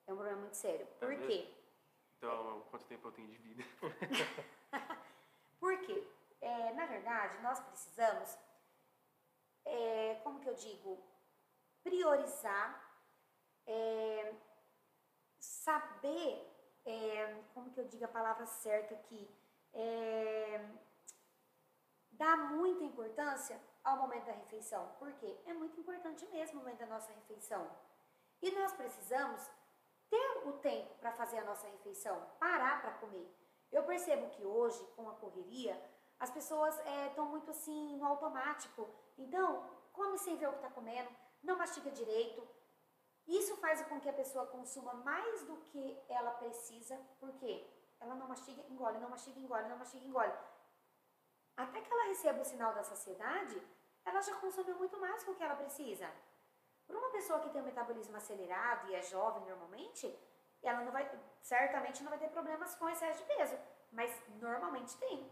É 0.07 0.13
um 0.13 0.17
problema 0.17 0.41
muito 0.41 0.57
sério. 0.57 0.87
É 0.87 0.99
Por 1.01 1.09
mesmo? 1.09 1.27
quê? 1.27 1.53
Então, 2.17 2.65
quanto 2.71 2.85
tempo 2.87 3.09
eu 3.09 3.13
tenho 3.13 3.29
de 3.29 3.39
vida? 3.39 3.65
Por 5.65 5.79
quê? 5.79 6.07
É, 6.43 6.75
na 6.75 6.85
verdade, 6.85 7.43
nós 7.43 7.59
precisamos, 7.59 8.39
é, 9.65 10.21
como 10.23 10.39
que 10.41 10.49
eu 10.51 10.55
digo, 10.55 11.03
priorizar, 11.83 12.69
é, 13.67 14.35
saber, 15.39 16.31
é, 16.85 17.43
como 17.55 17.71
que 17.71 17.81
eu 17.81 17.87
digo 17.87 18.05
a 18.05 18.09
palavra 18.09 18.45
certa 18.45 18.95
aqui, 18.95 19.27
é, 19.73 20.69
dar 22.13 22.37
muita 22.37 22.85
importância 22.85 23.59
ao 23.83 23.97
momento 23.97 24.27
da 24.27 24.33
refeição. 24.33 24.95
Por 24.99 25.15
quê? 25.15 25.35
É 25.47 25.55
muito 25.55 25.81
importante 25.81 26.27
mesmo 26.27 26.61
o 26.61 26.63
momento 26.63 26.81
da 26.81 26.87
nossa 26.95 27.11
refeição. 27.11 27.75
E 28.43 28.51
nós 28.51 28.75
precisamos 28.75 29.41
ter 30.11 30.47
o 30.47 30.53
tempo 30.59 30.95
para 30.97 31.13
fazer 31.13 31.39
a 31.39 31.45
nossa 31.45 31.67
refeição, 31.69 32.21
parar 32.39 32.83
para 32.83 32.99
comer. 32.99 33.44
Eu 33.77 33.83
percebo 33.83 34.31
que 34.35 34.45
hoje, 34.45 34.81
com 34.95 35.09
a 35.11 35.15
correria, 35.23 35.75
as 36.25 36.31
pessoas 36.31 36.75
estão 37.09 37.27
muito 37.27 37.51
assim 37.51 37.97
no 37.97 38.07
automático. 38.07 38.89
Então, 39.19 39.49
come 39.93 40.17
sem 40.17 40.37
ver 40.37 40.49
o 40.49 40.53
que 40.53 40.63
está 40.63 40.71
comendo, 40.71 41.11
não 41.43 41.59
mastiga 41.59 41.91
direito. 41.91 42.41
Isso 43.27 43.57
faz 43.57 43.83
com 43.89 43.99
que 43.99 44.09
a 44.09 44.19
pessoa 44.21 44.47
consuma 44.47 44.95
mais 44.95 45.45
do 45.49 45.57
que 45.69 45.85
ela 46.09 46.31
precisa, 46.43 46.97
porque 47.19 47.53
ela 47.99 48.15
não 48.15 48.29
mastiga, 48.29 48.63
engole, 48.71 48.99
não 48.99 49.11
mastiga, 49.11 49.41
engole, 49.41 49.69
não 49.69 49.79
mastiga, 49.79 50.07
engole. 50.07 50.33
Até 51.57 51.81
que 51.81 51.93
ela 51.93 52.11
receba 52.13 52.43
o 52.43 52.45
sinal 52.45 52.73
da 52.75 52.85
saciedade, 52.85 53.61
ela 54.05 54.21
já 54.21 54.37
consumiu 54.37 54.77
muito 54.77 55.01
mais 55.01 55.25
do 55.25 55.35
que 55.35 55.43
ela 55.43 55.57
precisa. 55.57 56.09
Para 56.87 56.99
uma 56.99 57.11
pessoa 57.11 57.41
que 57.41 57.51
tem 57.51 57.61
um 57.61 57.65
metabolismo 57.65 58.17
acelerado 58.17 58.89
e 58.89 58.95
é 58.95 59.03
jovem 59.03 59.45
normalmente, 59.47 60.07
ela 60.69 60.83
não 60.83 60.93
vai, 60.93 61.09
certamente 61.41 62.03
não 62.03 62.11
vai 62.11 62.19
ter 62.19 62.29
problemas 62.29 62.75
com 62.75 62.89
excesso 62.89 63.21
de 63.21 63.35
peso, 63.35 63.59
mas 63.93 64.11
normalmente 64.41 64.97
tem, 64.99 65.31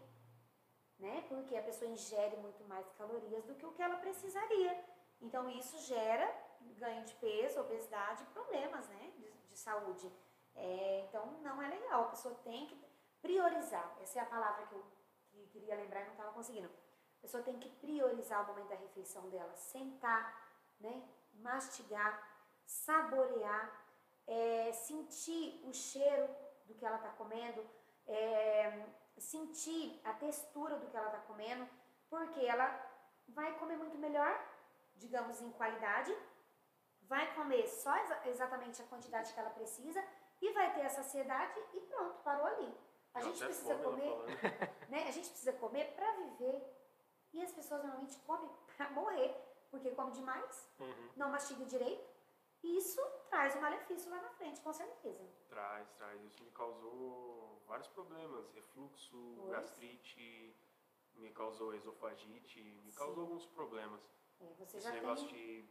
né? 0.98 1.24
Porque 1.28 1.56
a 1.56 1.62
pessoa 1.62 1.90
ingere 1.90 2.36
muito 2.36 2.64
mais 2.64 2.88
calorias 2.92 3.44
do 3.44 3.54
que 3.54 3.66
o 3.66 3.72
que 3.72 3.82
ela 3.82 3.96
precisaria. 3.96 4.84
Então 5.20 5.48
isso 5.48 5.78
gera 5.78 6.32
ganho 6.78 7.04
de 7.04 7.14
peso, 7.14 7.60
obesidade, 7.60 8.24
problemas, 8.26 8.88
né? 8.88 9.12
De, 9.16 9.30
de 9.30 9.58
saúde. 9.58 10.10
É, 10.54 11.04
então 11.08 11.26
não 11.42 11.60
é 11.62 11.68
legal. 11.68 12.04
A 12.04 12.10
pessoa 12.10 12.34
tem 12.44 12.66
que 12.66 12.76
priorizar. 13.20 13.96
Essa 14.00 14.20
é 14.20 14.22
a 14.22 14.26
palavra 14.26 14.66
que 14.66 14.74
eu 14.74 14.84
que 15.32 15.46
queria 15.46 15.76
lembrar 15.76 16.02
e 16.02 16.04
não 16.04 16.12
estava 16.12 16.32
conseguindo. 16.32 16.68
A 16.68 17.22
pessoa 17.22 17.42
tem 17.42 17.58
que 17.58 17.68
priorizar 17.68 18.44
o 18.44 18.46
momento 18.48 18.68
da 18.68 18.74
refeição 18.74 19.28
dela, 19.30 19.54
sentar, 19.54 20.50
né? 20.80 21.08
Mastigar, 21.34 22.28
saborear, 22.66 23.81
é, 24.26 24.72
sentir 24.72 25.60
o 25.64 25.72
cheiro 25.72 26.28
do 26.66 26.74
que 26.74 26.84
ela 26.84 26.96
está 26.96 27.10
comendo, 27.10 27.64
é, 28.06 28.86
sentir 29.18 30.00
a 30.04 30.12
textura 30.14 30.76
do 30.76 30.86
que 30.88 30.96
ela 30.96 31.06
está 31.06 31.20
comendo, 31.20 31.68
porque 32.08 32.40
ela 32.44 32.68
vai 33.28 33.56
comer 33.58 33.76
muito 33.76 33.96
melhor, 33.98 34.38
digamos 34.96 35.40
em 35.40 35.50
qualidade, 35.52 36.14
vai 37.02 37.34
comer 37.34 37.66
só 37.68 37.96
exa 37.98 38.20
exatamente 38.26 38.80
a 38.82 38.86
quantidade 38.86 39.32
que 39.32 39.40
ela 39.40 39.50
precisa 39.50 40.02
e 40.40 40.52
vai 40.52 40.72
ter 40.74 40.82
a 40.82 40.88
saciedade 40.88 41.58
e 41.74 41.80
pronto, 41.80 42.22
parou 42.22 42.46
ali. 42.46 42.74
A 43.14 43.20
Deu 43.20 43.28
gente 43.28 43.44
precisa 43.44 43.74
fome 43.76 43.84
comer, 43.84 44.10
falando. 44.40 44.70
né? 44.88 45.04
A 45.06 45.10
gente 45.10 45.28
precisa 45.28 45.52
comer 45.54 45.92
para 45.94 46.10
viver. 46.12 46.78
E 47.32 47.42
as 47.42 47.52
pessoas 47.52 47.82
normalmente 47.82 48.18
comem 48.20 48.50
para 48.76 48.90
morrer, 48.90 49.34
porque 49.70 49.90
come 49.90 50.12
demais, 50.12 50.68
Uhum. 50.78 51.08
não 51.16 51.30
mastiga 51.30 51.64
direito. 51.64 52.11
E 52.62 52.76
isso 52.76 53.00
traz 53.28 53.56
um 53.56 53.60
malefício 53.60 54.10
lá 54.10 54.20
na 54.22 54.30
frente, 54.30 54.60
com 54.60 54.72
certeza. 54.72 55.24
Traz, 55.48 55.90
traz. 55.92 56.22
Isso 56.24 56.42
me 56.44 56.50
causou 56.52 57.60
vários 57.66 57.88
problemas. 57.88 58.48
Refluxo, 58.52 59.34
Pois. 59.36 59.50
gastrite, 59.50 60.56
me 61.14 61.30
causou 61.32 61.74
esofagite, 61.74 62.62
me 62.62 62.90
Sim. 62.90 62.98
causou 62.98 63.22
alguns 63.24 63.46
problemas. 63.46 64.00
É, 64.40 64.44
você 64.54 64.76
Esse 64.76 64.80
já 64.86 64.92
negócio 64.92 65.28
tem. 65.28 65.34
de 65.62 65.68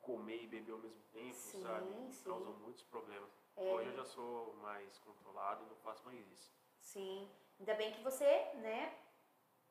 comer 0.00 0.42
e 0.42 0.46
beber 0.46 0.72
ao 0.72 0.78
mesmo 0.78 1.02
tempo, 1.12 1.34
Sim, 1.34 1.62
sabe? 1.62 2.12
sim. 2.12 2.24
Causou 2.24 2.54
muitos 2.54 2.82
problemas. 2.84 3.30
É. 3.56 3.72
Hoje 3.74 3.88
eu 3.88 3.94
já 3.94 4.04
sou 4.04 4.54
mais 4.56 4.98
controlado 4.98 5.64
e 5.64 5.68
não 5.68 5.76
faço 5.76 6.04
mais 6.04 6.18
isso. 6.30 6.52
Sim. 6.80 7.30
Ainda 7.58 7.74
bem 7.74 7.92
que 7.92 8.02
você, 8.02 8.24
né, 8.54 8.98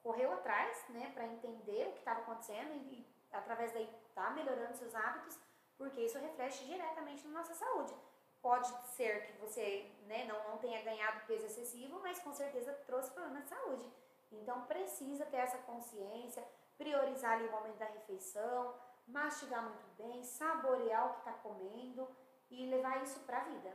correu 0.03 0.31
atrás, 0.33 0.87
né, 0.89 1.11
para 1.11 1.25
entender 1.25 1.87
o 1.87 1.93
que 1.93 1.99
estava 1.99 2.19
acontecendo 2.21 2.71
e, 2.73 2.99
e 3.01 3.07
através 3.31 3.71
daí 3.73 3.89
tá 4.13 4.29
melhorando 4.31 4.75
seus 4.77 4.93
hábitos, 4.93 5.39
porque 5.79 6.01
isso 6.01 6.19
reflete 6.19 6.65
diretamente 6.65 7.25
na 7.25 7.39
nossa 7.39 7.55
saúde. 7.55 7.95
Pode 8.41 8.67
ser 8.95 9.25
que 9.25 9.33
você, 9.39 9.89
né, 10.07 10.25
não, 10.25 10.49
não 10.49 10.57
tenha 10.57 10.83
ganhado 10.83 11.25
peso 11.25 11.45
excessivo, 11.45 11.99
mas 12.01 12.19
com 12.19 12.33
certeza 12.33 12.73
trouxe 12.85 13.11
problemas 13.11 13.43
de 13.43 13.49
saúde. 13.49 13.85
Então 14.31 14.65
precisa 14.65 15.25
ter 15.25 15.37
essa 15.37 15.57
consciência, 15.59 16.45
priorizar 16.77 17.37
ali 17.37 17.47
o 17.47 17.51
momento 17.51 17.77
da 17.77 17.85
refeição, 17.85 18.75
mastigar 19.07 19.63
muito 19.63 19.87
bem, 19.97 20.21
saborear 20.21 21.07
o 21.07 21.13
que 21.13 21.19
está 21.19 21.33
comendo 21.33 22.07
e 22.51 22.65
levar 22.67 23.01
isso 23.01 23.21
para 23.21 23.39
a 23.39 23.45
vida. 23.45 23.73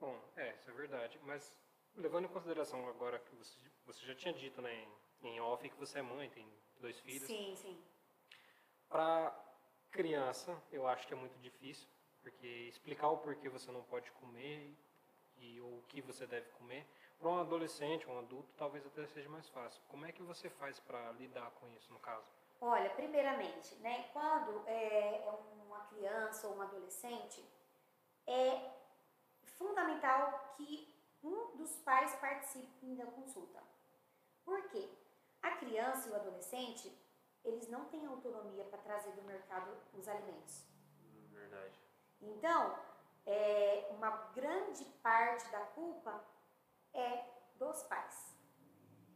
Bom, 0.00 0.20
é, 0.36 0.54
isso 0.56 0.70
é 0.70 0.74
verdade. 0.74 1.20
Mas 1.22 1.54
levando 1.94 2.24
em 2.24 2.32
consideração 2.32 2.86
agora 2.88 3.20
que 3.20 3.34
você, 3.36 3.60
você 3.86 4.04
já 4.04 4.14
tinha 4.14 4.34
dito, 4.34 4.60
né, 4.60 4.74
em, 5.22 5.28
em 5.28 5.40
off 5.40 5.68
que 5.68 5.76
você 5.76 6.00
é 6.00 6.02
mãe, 6.02 6.28
tem 6.30 6.46
dois 6.80 6.98
filhos. 6.98 7.26
Sim, 7.26 7.54
sim. 7.56 7.80
Para 8.88 9.45
criança, 9.96 10.54
eu 10.70 10.86
acho 10.86 11.06
que 11.06 11.14
é 11.14 11.16
muito 11.16 11.38
difícil, 11.38 11.88
porque 12.22 12.46
explicar 12.46 13.08
o 13.08 13.16
porquê 13.16 13.48
você 13.48 13.72
não 13.72 13.82
pode 13.84 14.10
comer 14.12 14.76
e 15.38 15.60
ou 15.60 15.78
o 15.78 15.82
que 15.88 16.02
você 16.02 16.26
deve 16.26 16.50
comer. 16.50 16.86
Para 17.18 17.30
um 17.30 17.40
adolescente, 17.40 18.06
um 18.06 18.18
adulto, 18.18 18.52
talvez 18.58 18.84
até 18.86 19.06
seja 19.06 19.28
mais 19.30 19.48
fácil. 19.48 19.82
Como 19.88 20.04
é 20.04 20.12
que 20.12 20.22
você 20.22 20.50
faz 20.50 20.78
para 20.78 21.12
lidar 21.12 21.50
com 21.52 21.66
isso, 21.70 21.90
no 21.92 21.98
caso? 21.98 22.26
Olha, 22.60 22.90
primeiramente, 22.90 23.74
né, 23.76 24.10
quando 24.12 24.62
é, 24.66 25.24
é 25.26 25.30
uma 25.66 25.80
criança 25.86 26.46
ou 26.46 26.56
um 26.56 26.62
adolescente, 26.62 27.42
é 28.26 28.70
fundamental 29.44 30.54
que 30.56 30.94
um 31.22 31.56
dos 31.56 31.76
pais 31.78 32.14
participe 32.16 32.94
da 32.96 33.06
consulta. 33.06 33.62
Por 34.44 34.68
quê? 34.68 34.88
A 35.42 35.52
criança 35.52 36.08
e 36.08 36.12
o 36.12 36.16
adolescente, 36.16 36.92
eles 37.46 37.68
não 37.68 37.84
têm 37.86 38.06
autonomia 38.06 38.64
para 38.64 38.78
trazer 38.78 39.12
do 39.12 39.22
mercado 39.22 39.76
os 39.94 40.08
alimentos. 40.08 40.64
Hum, 41.00 41.28
Verdade. 41.32 41.80
Então, 42.20 42.78
é, 43.24 43.88
uma 43.90 44.10
grande 44.34 44.84
parte 45.02 45.50
da 45.50 45.60
culpa 45.66 46.22
é 46.92 47.24
dos 47.56 47.82
pais. 47.84 48.36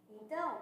Então, 0.09 0.61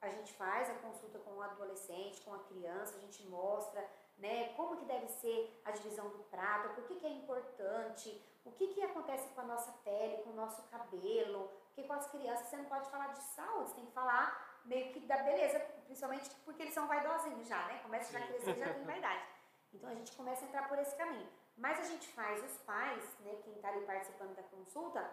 a 0.00 0.08
gente 0.08 0.32
faz 0.34 0.68
a 0.70 0.74
consulta 0.74 1.18
com 1.20 1.32
o 1.32 1.42
adolescente, 1.42 2.20
com 2.22 2.34
a 2.34 2.38
criança, 2.40 2.96
a 2.96 3.00
gente 3.00 3.26
mostra 3.26 3.88
né, 4.18 4.52
como 4.54 4.76
que 4.76 4.84
deve 4.84 5.08
ser 5.08 5.60
a 5.64 5.70
divisão 5.70 6.08
do 6.10 6.18
prato, 6.24 6.74
por 6.74 6.84
que, 6.84 6.96
que 6.96 7.06
é 7.06 7.10
importante, 7.10 8.22
o 8.44 8.52
que, 8.52 8.68
que 8.68 8.82
acontece 8.82 9.28
com 9.34 9.40
a 9.40 9.44
nossa 9.44 9.72
pele, 9.84 10.22
com 10.22 10.30
o 10.30 10.34
nosso 10.34 10.62
cabelo, 10.68 11.50
porque 11.66 11.84
com 11.84 11.94
as 11.94 12.06
crianças 12.08 12.46
você 12.46 12.56
não 12.56 12.66
pode 12.66 12.88
falar 12.90 13.08
de 13.08 13.20
saúde, 13.20 13.70
você 13.70 13.76
tem 13.76 13.86
que 13.86 13.92
falar 13.92 14.53
meio 14.64 14.92
que 14.92 15.00
da 15.00 15.16
beleza, 15.18 15.60
principalmente 15.84 16.30
porque 16.44 16.62
eles 16.62 16.74
são 16.74 16.86
vaidosinhos 16.86 17.46
já, 17.46 17.66
né? 17.66 17.80
Começa 17.82 18.12
já 18.12 18.18
a 18.18 18.26
crescer, 18.26 18.54
já 18.54 18.72
tem 18.72 18.84
vaidade. 18.84 19.24
Então 19.72 19.90
a 19.90 19.94
gente 19.94 20.12
começa 20.12 20.44
a 20.44 20.48
entrar 20.48 20.68
por 20.68 20.78
esse 20.78 20.94
caminho. 20.96 21.28
Mas 21.56 21.78
a 21.78 21.84
gente 21.84 22.08
faz 22.08 22.42
os 22.42 22.58
pais, 22.58 23.04
né, 23.20 23.36
quem 23.44 23.54
está 23.54 23.68
ali 23.68 23.84
participando 23.86 24.34
da 24.34 24.42
consulta, 24.44 25.08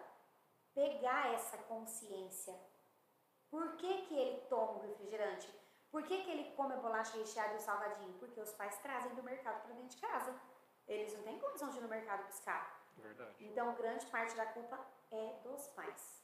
pegar 0.74 1.32
essa 1.34 1.56
consciência. 1.58 2.54
Por 3.50 3.76
que, 3.76 4.02
que 4.02 4.14
ele 4.14 4.40
toma 4.48 4.78
o 4.78 4.80
refrigerante? 4.80 5.48
Por 5.90 6.02
que, 6.04 6.22
que 6.22 6.30
ele 6.30 6.52
come 6.56 6.74
a 6.74 6.78
bolacha 6.78 7.18
recheada 7.18 7.52
e 7.52 7.56
o 7.56 7.60
salgadinho? 7.60 8.14
Porque 8.14 8.40
os 8.40 8.50
pais 8.52 8.78
trazem 8.78 9.14
do 9.14 9.22
mercado 9.22 9.62
para 9.62 9.74
dentro 9.74 9.90
de 9.90 9.98
casa. 9.98 10.34
Eles 10.88 11.12
não 11.14 11.22
têm 11.22 11.38
condição 11.38 11.68
de 11.68 11.78
ir 11.78 11.82
no 11.82 11.88
mercado 11.88 12.26
buscar. 12.26 12.82
Verdade. 12.96 13.36
Então, 13.40 13.74
grande 13.74 14.06
parte 14.06 14.34
da 14.34 14.46
culpa 14.46 14.80
é 15.10 15.38
dos 15.44 15.66
pais. 15.68 16.21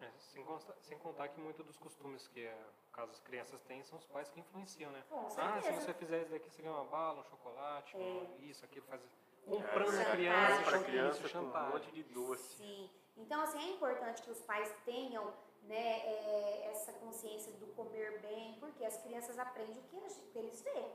É, 0.00 0.10
sem, 0.18 0.44
consta- 0.44 0.76
sem 0.82 0.96
contar 0.98 1.28
que 1.28 1.40
muitos 1.40 1.64
dos 1.66 1.76
costumes 1.76 2.26
que, 2.28 2.44
é, 2.44 2.56
caso 2.92 3.10
as 3.10 3.18
crianças 3.20 3.60
têm, 3.62 3.82
são 3.82 3.98
os 3.98 4.06
pais 4.06 4.30
que 4.30 4.38
influenciam, 4.40 4.90
né? 4.92 5.02
Com 5.08 5.26
Ah, 5.36 5.60
se 5.60 5.72
você 5.72 5.92
fizer 5.94 6.22
isso 6.22 6.30
daqui, 6.30 6.48
você 6.50 6.62
ganha 6.62 6.74
uma 6.74 6.84
bala, 6.84 7.20
um 7.20 7.24
chocolate, 7.24 7.96
É. 7.96 7.98
um 8.00 8.36
isso, 8.42 8.64
aquilo, 8.64 8.86
faz... 8.86 9.00
Comprando 9.44 9.94
É, 9.94 10.02
a 10.02 10.10
criança, 10.10 10.62
para 10.62 10.78
criança 10.84 11.26
isso, 11.26 11.32
com 11.38 11.44
um 11.44 11.68
monte 11.70 11.90
de 11.90 12.02
doce. 12.04 12.56
Sim. 12.58 12.90
Então, 13.16 13.40
assim, 13.40 13.58
é 13.58 13.70
importante 13.72 14.22
que 14.22 14.30
os 14.30 14.40
pais 14.42 14.72
tenham 14.84 15.32
né, 15.62 16.00
é, 16.06 16.68
essa 16.70 16.92
consciência 16.94 17.52
do 17.54 17.66
comer 17.74 18.20
bem, 18.20 18.56
porque 18.60 18.84
as 18.84 18.96
crianças 19.02 19.38
aprendem 19.38 19.78
o 19.78 19.82
que 19.82 19.96
eles, 19.96 20.16
o 20.18 20.26
que 20.30 20.38
eles 20.38 20.62
veem. 20.62 20.92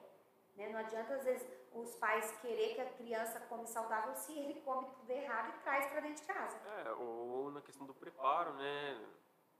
Né? 0.56 0.70
Não 0.70 0.80
adianta, 0.80 1.16
às 1.16 1.24
vezes, 1.24 1.48
os 1.74 1.96
pais 1.96 2.32
querer 2.40 2.76
que 2.76 2.82
a 2.82 2.90
criança 2.94 3.40
come 3.42 3.66
saudável 3.68 4.14
se 4.16 4.38
ele 4.38 4.62
come 4.62 4.88
tudo 4.96 5.10
errado 5.10 5.50
e 5.56 5.62
traz 5.64 5.88
para 5.88 6.02
dentro 6.02 6.22
de 6.22 6.28
casa. 6.34 6.58
É, 6.68 6.92
ou 6.92 7.50
na 7.52 7.62
questão 7.62 7.86
do 7.88 7.94
preparo, 7.94 8.54
né? 8.54 9.04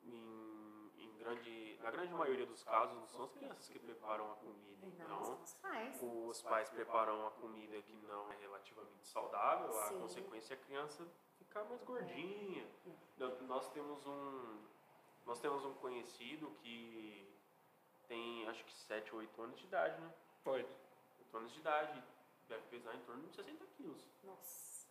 Em, 0.04 0.92
em 0.98 1.18
grande, 1.18 1.80
na 1.82 1.90
grande 1.90 2.14
maioria 2.14 2.46
dos 2.46 2.64
casos, 2.64 2.96
não 2.98 3.08
são 3.08 3.24
as 3.24 3.32
crianças 3.32 3.68
que 3.70 3.80
preparam 3.80 4.32
a 4.32 4.36
comida. 4.36 4.86
Não, 4.86 4.90
Então, 5.06 5.24
são 5.24 5.42
os 5.42 5.54
pais. 5.56 6.00
os 6.02 6.42
pais 6.42 6.70
preparam 6.70 7.26
a 7.26 7.32
comida 7.32 7.82
que 7.82 7.94
não 7.94 8.32
é 8.32 8.36
relativamente 8.36 9.08
saudável, 9.08 9.70
a 9.80 9.84
Sim. 9.88 10.00
consequência 10.02 10.54
é 10.54 10.58
a 10.58 10.60
criança 10.60 11.08
ficar 11.40 11.64
mais 11.64 11.82
gordinha. 11.84 12.68
Nós- 13.18 13.42
Nós 13.42 13.70
temos 13.72 14.06
um 14.06 14.62
nós 15.26 15.40
temos 15.40 15.64
um 15.64 15.74
conhecido 15.76 16.52
que 16.62 17.34
tem 18.10 18.46
acho 18.50 18.64
que 18.66 18.74
7 18.74 19.14
ou 19.16 19.20
8 19.22 19.42
anos 19.42 19.58
de 19.58 19.66
idade, 19.66 20.00
né? 20.02 20.14
Oito. 20.46 20.76
8 21.34 21.38
anos 21.38 21.52
de 21.54 21.60
idade, 21.60 22.04
deve 22.48 22.62
pesar 22.68 22.94
em 22.94 23.02
torno 23.02 23.24
de 23.28 23.36
60 23.36 23.66
quilos. 23.76 24.08
Nossa, 24.24 24.88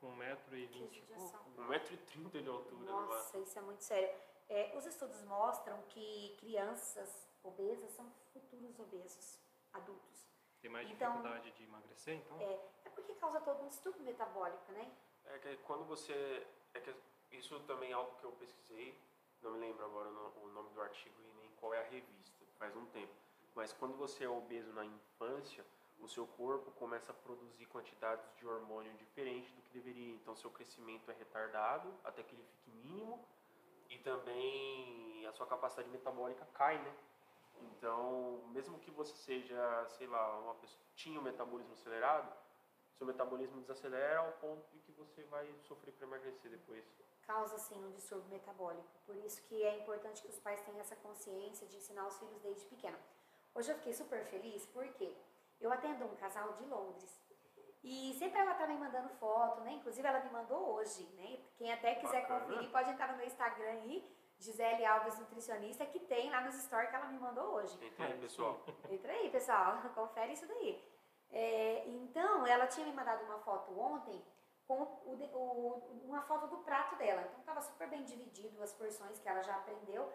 Com 0.00 0.08
um 0.08 0.16
metro 0.16 0.56
e 0.56 0.66
que 0.66 0.78
vinte. 0.80 0.98
e 0.98 1.02
pouco. 1.02 1.22
judiação. 1.22 1.44
1,30m 1.56 2.42
de 2.42 2.48
altura. 2.48 2.76
no 2.76 2.84
Nossa, 3.06 3.38
isso 3.38 3.58
é 3.58 3.62
muito 3.62 3.82
sério. 3.82 4.12
É, 4.48 4.76
os 4.76 4.84
estudos 4.86 5.22
mostram 5.22 5.80
que 5.90 6.36
crianças 6.40 7.28
obesas 7.44 7.90
são 7.92 8.10
futuros 8.32 8.78
obesos, 8.78 9.38
adultos. 9.72 10.26
Tem 10.60 10.70
mais 10.70 10.90
Então- 10.90 11.12
dificuldade 11.12 11.50
de 11.52 11.62
emagrecer, 11.64 12.14
então? 12.16 12.40
É, 12.40 12.60
é 12.86 12.90
porque 12.90 13.14
causa 13.14 13.40
todo 13.40 13.62
um 13.62 13.68
distúrbio 13.68 14.02
metabólico, 14.02 14.72
né? 14.72 14.90
É 15.26 15.38
que 15.38 15.56
quando 15.58 15.84
você. 15.84 16.46
É 16.74 16.80
que 16.80 16.94
isso 17.30 17.58
também 17.60 17.90
é 17.92 17.94
algo 17.94 18.16
que 18.16 18.24
eu 18.24 18.32
pesquisei, 18.32 18.98
não 19.42 19.52
me 19.52 19.58
lembro 19.60 19.84
agora 19.84 20.08
o 20.10 20.48
nome 20.48 20.70
do 20.70 20.80
artigo 20.82 21.14
e 21.22 21.32
nem 21.40 21.50
qual 21.56 21.72
é 21.72 21.78
a 21.80 21.88
revista, 21.88 22.44
faz 22.58 22.74
um 22.76 22.84
tempo. 22.86 23.12
Mas 23.54 23.72
quando 23.72 23.96
você 23.96 24.24
é 24.24 24.28
obeso 24.28 24.72
na 24.72 24.84
infância, 24.84 25.64
o 26.04 26.08
seu 26.08 26.26
corpo 26.26 26.70
começa 26.72 27.10
a 27.12 27.14
produzir 27.14 27.66
quantidades 27.66 28.28
de 28.36 28.46
hormônio 28.46 28.92
diferentes 28.94 29.50
do 29.52 29.62
que 29.62 29.72
deveria. 29.72 30.14
Então, 30.14 30.36
seu 30.36 30.50
crescimento 30.50 31.10
é 31.10 31.14
retardado 31.14 31.92
até 32.04 32.22
que 32.22 32.34
ele 32.34 32.44
fique 32.44 32.70
mínimo 32.70 33.24
e 33.88 33.98
também 33.98 35.26
a 35.26 35.32
sua 35.32 35.46
capacidade 35.46 35.88
metabólica 35.88 36.46
cai, 36.52 36.78
né? 36.78 36.94
Então, 37.62 38.42
mesmo 38.52 38.78
que 38.80 38.90
você 38.90 39.14
seja, 39.16 39.86
sei 39.96 40.06
lá, 40.06 40.38
uma 40.40 40.54
pessoa 40.56 40.80
tinha 40.94 41.18
um 41.18 41.22
metabolismo 41.22 41.72
acelerado, 41.72 42.30
seu 42.98 43.06
metabolismo 43.06 43.60
desacelera 43.62 44.18
ao 44.18 44.32
ponto 44.32 44.68
de 44.70 44.78
que 44.80 44.92
você 44.92 45.22
vai 45.24 45.48
sofrer 45.62 45.92
para 45.94 46.06
emagrecer 46.06 46.50
depois. 46.50 46.84
Causa, 47.26 47.56
sim, 47.58 47.82
um 47.82 47.90
distúrbio 47.92 48.28
metabólico. 48.28 48.86
Por 49.06 49.16
isso 49.16 49.40
que 49.42 49.62
é 49.62 49.78
importante 49.78 50.20
que 50.20 50.28
os 50.28 50.38
pais 50.38 50.60
tenham 50.60 50.80
essa 50.80 50.94
consciência 50.96 51.66
de 51.66 51.76
ensinar 51.76 52.06
os 52.06 52.18
filhos 52.18 52.38
desde 52.40 52.66
pequeno. 52.66 52.98
Hoje 53.54 53.70
eu 53.70 53.76
fiquei 53.76 53.94
super 53.94 54.24
feliz 54.26 54.66
porque 54.66 55.14
eu 55.64 55.72
atendo 55.72 56.04
um 56.04 56.16
casal 56.16 56.52
de 56.52 56.64
Londres. 56.66 57.20
E 57.82 58.14
sempre 58.18 58.38
ela 58.38 58.54
tá 58.54 58.66
me 58.66 58.76
mandando 58.78 59.08
foto, 59.14 59.60
né? 59.62 59.72
Inclusive 59.72 60.06
ela 60.06 60.20
me 60.20 60.30
mandou 60.30 60.74
hoje, 60.74 61.04
né? 61.16 61.38
Quem 61.56 61.72
até 61.72 61.94
quiser 61.96 62.22
Bacana. 62.22 62.40
conferir 62.46 62.70
pode 62.70 62.90
entrar 62.90 63.08
no 63.10 63.16
meu 63.16 63.26
Instagram 63.26 63.70
aí, 63.70 64.16
Gisele 64.38 64.84
Alves 64.84 65.18
Nutricionista, 65.18 65.84
que 65.86 66.00
tem 66.00 66.30
lá 66.30 66.40
nos 66.40 66.54
stories 66.54 66.88
que 66.90 66.96
ela 66.96 67.06
me 67.06 67.18
mandou 67.18 67.54
hoje. 67.54 67.78
Entra 67.84 68.06
aí, 68.06 68.18
pessoal. 68.18 68.60
Entra 68.88 69.12
aí, 69.12 69.30
pessoal, 69.30 69.82
confere 69.94 70.32
isso 70.32 70.46
daí. 70.46 70.82
É, 71.30 71.86
então, 71.88 72.46
ela 72.46 72.66
tinha 72.66 72.86
me 72.86 72.92
mandado 72.92 73.24
uma 73.24 73.38
foto 73.40 73.78
ontem 73.78 74.24
com 74.66 74.80
o 74.82 75.14
o- 75.34 76.00
uma 76.06 76.22
foto 76.22 76.46
do 76.46 76.58
prato 76.58 76.96
dela. 76.96 77.22
Então, 77.22 77.40
estava 77.40 77.60
super 77.60 77.88
bem 77.88 78.02
dividido 78.04 78.62
as 78.62 78.72
porções 78.72 79.18
que 79.18 79.28
ela 79.28 79.42
já 79.42 79.56
aprendeu. 79.56 80.10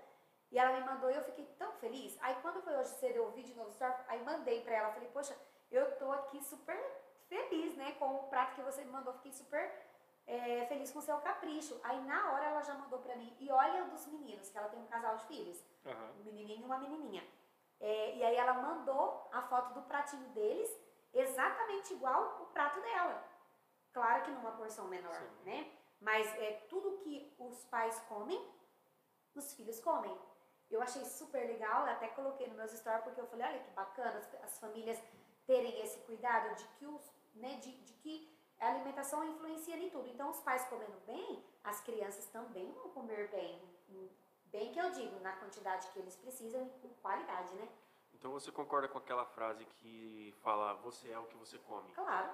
E 0.51 0.57
ela 0.57 0.79
me 0.79 0.85
mandou 0.85 1.11
e 1.11 1.15
eu 1.15 1.23
fiquei 1.23 1.45
tão 1.57 1.71
feliz. 1.73 2.17
Aí, 2.21 2.35
quando 2.41 2.61
foi 2.61 2.75
hoje 2.75 2.89
cedo, 2.91 3.17
eu 3.17 3.31
vi 3.31 3.43
de 3.43 3.53
novo 3.53 3.69
story, 3.69 3.93
aí 4.07 4.23
mandei 4.23 4.61
pra 4.61 4.75
ela. 4.75 4.91
Falei, 4.91 5.09
poxa, 5.09 5.35
eu 5.71 5.97
tô 5.97 6.11
aqui 6.11 6.41
super 6.43 6.79
feliz, 7.27 7.75
né, 7.75 7.91
com 7.99 8.15
o 8.15 8.23
prato 8.29 8.55
que 8.55 8.61
você 8.61 8.83
me 8.83 8.91
mandou. 8.91 9.13
Fiquei 9.13 9.31
super 9.31 9.71
é, 10.25 10.65
feliz 10.65 10.91
com 10.91 10.99
o 10.99 11.01
seu 11.03 11.17
capricho. 11.19 11.79
Aí, 11.83 12.01
na 12.05 12.31
hora, 12.31 12.45
ela 12.45 12.61
já 12.63 12.73
mandou 12.73 12.99
pra 12.99 13.15
mim. 13.15 13.35
E 13.39 13.51
olha 13.51 13.85
o 13.85 13.89
dos 13.89 14.07
meninos, 14.07 14.49
que 14.49 14.57
ela 14.57 14.69
tem 14.69 14.79
um 14.79 14.87
casal 14.87 15.15
de 15.17 15.25
filhos 15.25 15.63
Aham. 15.85 16.11
um 16.19 16.23
menininho 16.23 16.61
e 16.61 16.63
uma 16.63 16.79
menininha. 16.79 17.23
É, 17.79 18.15
e 18.15 18.23
aí 18.23 18.35
ela 18.35 18.53
mandou 18.53 19.29
a 19.31 19.41
foto 19.43 19.73
do 19.73 19.83
pratinho 19.83 20.27
deles, 20.29 20.69
exatamente 21.13 21.93
igual 21.93 22.41
o 22.41 22.47
prato 22.47 22.81
dela. 22.81 23.23
Claro 23.93 24.23
que 24.23 24.31
numa 24.31 24.51
porção 24.51 24.87
menor, 24.87 25.13
Sim. 25.13 25.43
né? 25.45 25.71
Mas 25.99 26.27
é 26.39 26.65
tudo 26.69 26.97
que 26.97 27.35
os 27.37 27.63
pais 27.65 27.99
comem, 28.07 28.39
os 29.35 29.53
filhos 29.53 29.79
comem. 29.79 30.17
Eu 30.69 30.81
achei 30.81 31.03
super 31.05 31.45
legal, 31.47 31.85
eu 31.87 31.93
até 31.93 32.07
coloquei 32.09 32.47
nos 32.47 32.57
meus 32.57 32.71
stories 32.71 33.03
porque 33.03 33.19
eu 33.19 33.27
falei, 33.27 33.47
olha 33.47 33.59
que 33.59 33.71
bacana 33.71 34.19
as, 34.19 34.43
as 34.43 34.59
famílias 34.59 35.01
terem 35.45 35.81
esse 35.81 35.99
cuidado 36.01 36.55
de 36.55 36.63
que 36.77 36.85
os, 36.85 37.11
né, 37.33 37.55
de, 37.55 37.71
de 37.81 37.93
que 37.93 38.39
a 38.59 38.69
alimentação 38.69 39.23
influencia 39.23 39.77
em 39.77 39.89
tudo. 39.89 40.07
Então, 40.09 40.29
os 40.29 40.39
pais 40.41 40.65
comendo 40.65 40.99
bem, 41.07 41.43
as 41.63 41.81
crianças 41.81 42.27
também 42.27 42.71
vão 42.73 42.89
comer 42.89 43.29
bem. 43.29 43.61
Bem 44.45 44.71
que 44.71 44.79
eu 44.79 44.91
digo, 44.91 45.19
na 45.21 45.31
quantidade 45.33 45.87
que 45.91 45.99
eles 45.99 46.15
precisam 46.15 46.65
e 46.65 46.69
com 46.79 46.89
qualidade, 47.01 47.53
né? 47.55 47.67
Então 48.13 48.31
você 48.31 48.51
concorda 48.51 48.87
com 48.87 48.97
aquela 48.97 49.23
frase 49.23 49.63
que 49.63 50.35
fala 50.41 50.73
você 50.73 51.09
é 51.11 51.17
o 51.17 51.25
que 51.25 51.37
você 51.37 51.57
come? 51.59 51.91
Claro. 51.93 52.31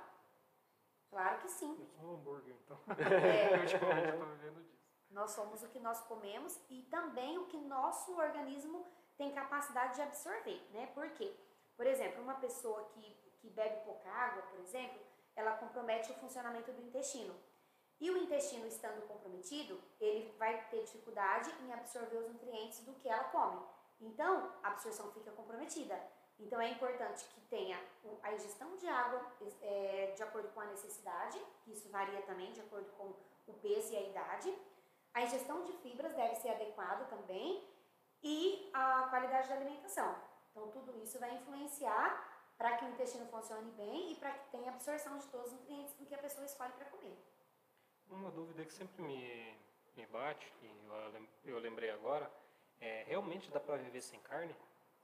Claro 1.09 1.39
que 1.39 1.49
sim. 1.49 1.77
Eu 1.79 1.87
sou 1.87 2.09
um 2.09 2.13
hambúrguer, 2.15 2.55
então. 2.55 2.79
É, 2.97 3.59
Ultimamente 3.59 4.09
eu 4.09 4.19
tô 4.19 4.25
vivendo 4.25 4.63
disso. 4.63 4.74
Nós 5.11 5.31
somos 5.31 5.63
o 5.63 5.69
que 5.69 5.79
nós 5.79 6.01
comemos 6.01 6.59
e 6.69 6.83
também 6.83 7.37
o 7.37 7.45
que 7.45 7.57
nosso 7.57 8.17
organismo 8.17 8.85
tem 9.17 9.31
capacidade 9.33 9.95
de 9.95 10.01
absorver, 10.01 10.61
né? 10.71 10.87
Por 10.93 11.09
quê? 11.11 11.33
Por 11.77 11.85
exemplo, 11.87 12.21
uma 12.21 12.35
pessoa 12.35 12.83
que, 12.93 13.15
que 13.39 13.49
bebe 13.49 13.83
pouca 13.85 14.09
água, 14.09 14.43
por 14.43 14.59
exemplo, 14.59 14.99
ela 15.35 15.57
compromete 15.57 16.11
o 16.11 16.15
funcionamento 16.15 16.71
do 16.71 16.81
intestino. 16.81 17.35
E 17.99 18.09
o 18.11 18.17
intestino 18.17 18.67
estando 18.67 19.07
comprometido, 19.07 19.81
ele 19.99 20.33
vai 20.37 20.65
ter 20.69 20.83
dificuldade 20.83 21.53
em 21.61 21.71
absorver 21.71 22.17
os 22.17 22.27
nutrientes 22.27 22.79
do 22.81 22.93
que 22.95 23.07
ela 23.07 23.23
come. 23.25 23.61
Então, 24.01 24.51
a 24.61 24.69
absorção 24.69 25.11
fica 25.11 25.31
comprometida. 25.31 25.97
Então, 26.37 26.59
é 26.59 26.69
importante 26.69 27.25
que 27.33 27.39
tenha 27.41 27.79
a 28.21 28.33
ingestão 28.33 28.75
de 28.75 28.87
água 28.87 29.25
é, 29.61 30.13
de 30.13 30.21
acordo 30.23 30.49
com 30.49 30.59
a 30.59 30.65
necessidade, 30.65 31.39
que 31.63 31.71
isso 31.71 31.89
varia 31.89 32.21
também 32.23 32.51
de 32.51 32.59
acordo 32.59 32.91
com 32.97 33.13
o 33.47 33.53
peso 33.53 33.93
e 33.93 33.97
a 33.97 34.01
idade. 34.01 34.53
A 35.15 35.23
ingestão 35.23 35.63
de 35.63 35.71
fibras 35.77 36.13
deve 36.13 36.35
ser 36.35 36.49
adequada 36.49 37.05
também 37.05 37.67
e 38.21 38.69
a 38.73 39.07
qualidade 39.09 39.47
da 39.49 39.55
alimentação. 39.55 40.15
Então, 40.51 40.69
tudo 40.69 40.95
isso 41.01 41.17
vai 41.19 41.33
influenciar 41.35 42.53
para 42.57 42.77
que 42.77 42.85
o 42.85 42.89
intestino 42.89 43.25
funcione 43.27 43.71
bem 43.71 44.11
e 44.11 44.15
para 44.15 44.31
que 44.31 44.51
tenha 44.51 44.69
absorção 44.69 45.17
de 45.17 45.27
todos 45.27 45.47
os 45.47 45.53
nutrientes 45.53 45.95
do 45.95 46.05
que 46.05 46.13
a 46.13 46.17
pessoa 46.17 46.45
escolhe 46.45 46.73
para 46.73 46.85
comer. 46.85 47.17
Uma 48.09 48.29
dúvida 48.29 48.63
que 48.63 48.73
sempre 48.73 49.01
me, 49.01 49.57
me 49.95 50.05
bate, 50.05 50.53
e 50.61 50.67
eu, 51.45 51.55
eu 51.55 51.59
lembrei 51.59 51.89
agora, 51.89 52.31
é 52.79 53.03
realmente 53.07 53.49
dá 53.49 53.59
pra 53.59 53.77
viver 53.77 54.01
sem 54.01 54.19
carne? 54.19 54.55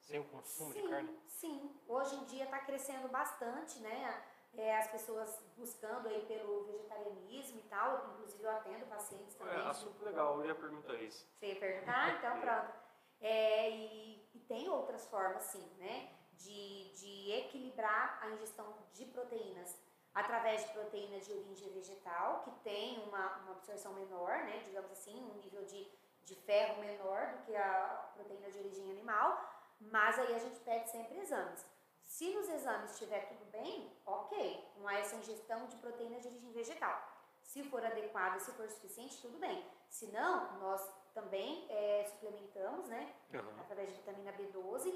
sem 0.02 0.20
o 0.20 0.24
consumo 0.26 0.74
sim, 0.74 0.82
de 0.82 0.90
carne? 0.90 1.20
Sim, 1.28 1.76
hoje 1.88 2.16
em 2.16 2.26
dia 2.26 2.44
está 2.44 2.60
crescendo 2.60 3.08
bastante, 3.08 3.80
né? 3.80 4.24
É, 4.58 4.78
as 4.78 4.88
pessoas 4.92 5.42
buscando 5.56 6.08
aí 6.08 6.26
pelo 6.26 6.66
vegetarianismo 6.66 7.60
e 7.60 7.64
tal, 7.64 8.12
inclusive 8.12 8.44
eu 8.44 8.52
atendo 8.52 8.86
pacientes 8.86 9.34
também. 9.36 9.54
É, 9.54 9.62
assunto 9.62 10.04
legal, 10.04 10.40
eu 10.40 10.46
ia 10.46 10.56
perguntar 10.56 10.96
isso. 10.96 11.26
Você 11.40 11.48
ia 11.48 11.60
perguntar? 11.60 12.18
Então 12.18 12.40
pronto. 12.40 12.74
É, 13.22 13.70
e, 13.70 14.30
e, 14.34 14.40
tem 14.40 14.68
outras 14.68 15.08
formas, 15.08 15.44
sim, 15.44 15.66
né? 15.78 16.10
De, 16.34 16.94
de 16.96 17.32
equilibrar 17.34 18.20
a 18.22 18.32
ingestão 18.32 18.74
de 18.94 19.06
proteínas 19.06 19.78
através 20.14 20.66
de 20.66 20.74
proteína 20.74 21.20
de 21.20 21.32
origem 21.32 21.72
vegetal, 21.72 22.42
que 22.42 22.52
tem 22.64 23.00
uma, 23.08 23.38
uma 23.38 23.52
absorção 23.52 23.94
menor, 23.94 24.40
né? 24.44 24.62
Digamos 24.66 24.92
assim, 24.92 25.24
um 25.24 25.36
nível 25.36 25.64
de, 25.66 25.88
de 26.24 26.36
ferro 26.36 26.82
menor 26.82 27.28
do 27.28 27.46
que 27.46 27.56
a 27.56 28.12
proteína 28.16 28.50
de 28.50 28.60
origem 28.60 28.92
animal, 28.92 29.40
mas 29.80 30.20
aí 30.20 30.36
a 30.36 30.40
gente 30.40 30.60
pede 30.60 30.90
sempre 30.90 31.20
exames. 31.20 31.66
Se 32.12 32.30
nos 32.36 32.50
exames 32.50 32.92
estiver 32.92 33.26
tudo 33.30 33.46
bem, 33.52 33.90
ok, 34.06 34.68
não 34.76 34.88
há 34.88 34.96
essa 35.00 35.16
ingestão 35.16 35.66
de 35.68 35.78
proteína 35.78 36.20
de 36.20 36.28
origem 36.28 36.52
vegetal. 36.52 37.02
Se 37.42 37.64
for 37.64 37.84
adequada, 37.84 38.38
se 38.38 38.52
for 38.52 38.70
suficiente, 38.70 39.22
tudo 39.22 39.40
bem. 39.40 39.66
Se 39.90 40.08
não, 40.08 40.60
nós 40.60 40.82
também 41.14 41.66
é, 41.70 42.04
suplementamos, 42.12 42.90
né? 42.90 43.16
Uhum. 43.34 43.62
Através 43.62 43.90
de 43.90 43.96
vitamina 43.96 44.34
B12. 44.34 44.94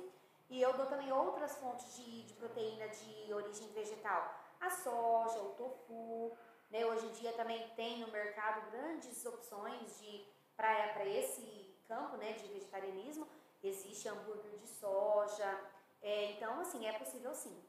E 0.50 0.62
eu 0.62 0.74
dou 0.74 0.88
também 0.88 1.12
outras 1.12 1.56
fontes 1.58 1.96
de, 1.96 2.24
de 2.24 2.34
proteína 2.34 2.90
de 2.90 3.34
origem 3.34 3.70
vegetal. 3.70 4.36
A 4.60 4.70
soja, 4.70 5.40
o 5.40 5.56
tofu. 5.56 6.38
Né? 6.70 6.86
Hoje 6.86 7.06
em 7.08 7.14
dia 7.14 7.32
também 7.32 7.70
tem 7.78 8.02
no 8.02 8.12
mercado 8.12 8.70
grandes 8.72 9.26
opções 9.26 9.98
de 10.00 10.28
para 10.58 11.06
esse 11.06 11.74
campo 11.88 12.18
né, 12.18 12.34
de 12.34 12.46
vegetarianismo. 12.50 13.26
Existe 13.64 14.10
hambúrguer 14.10 14.58
de 14.58 14.68
soja. 14.68 15.75
É, 16.06 16.34
então, 16.34 16.60
assim, 16.60 16.86
é 16.86 16.94
possível 17.00 17.34
sim. 17.34 17.60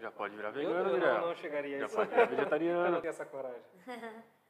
Já 0.00 0.10
pode 0.10 0.34
virar 0.34 0.50
vegano, 0.50 0.90
eu, 0.90 0.96
eu 0.96 1.00
não, 1.00 1.28
não 1.28 1.34
chegaria 1.36 1.78
Já 1.78 1.88
pode 1.88 2.10
virar 2.10 2.24
vegetariano. 2.24 2.86
eu 2.86 2.92
não 2.92 3.00
tenho 3.00 3.10
essa 3.10 3.24
coragem. 3.24 3.62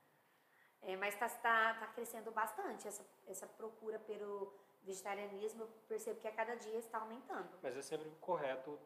É, 0.82 0.96
mas 0.96 1.12
está 1.12 1.28
tá, 1.28 1.74
tá 1.74 1.86
crescendo 1.88 2.30
bastante 2.30 2.88
essa, 2.88 3.04
essa 3.26 3.46
procura 3.46 3.98
pelo 3.98 4.50
vegetarianismo. 4.82 5.64
Eu 5.64 5.68
percebo 5.86 6.18
que 6.20 6.26
a 6.26 6.32
cada 6.32 6.54
dia 6.54 6.78
está 6.78 6.96
aumentando. 6.96 7.50
Mas 7.62 7.76
é 7.76 7.82
sempre 7.82 8.10
correto, 8.18 8.78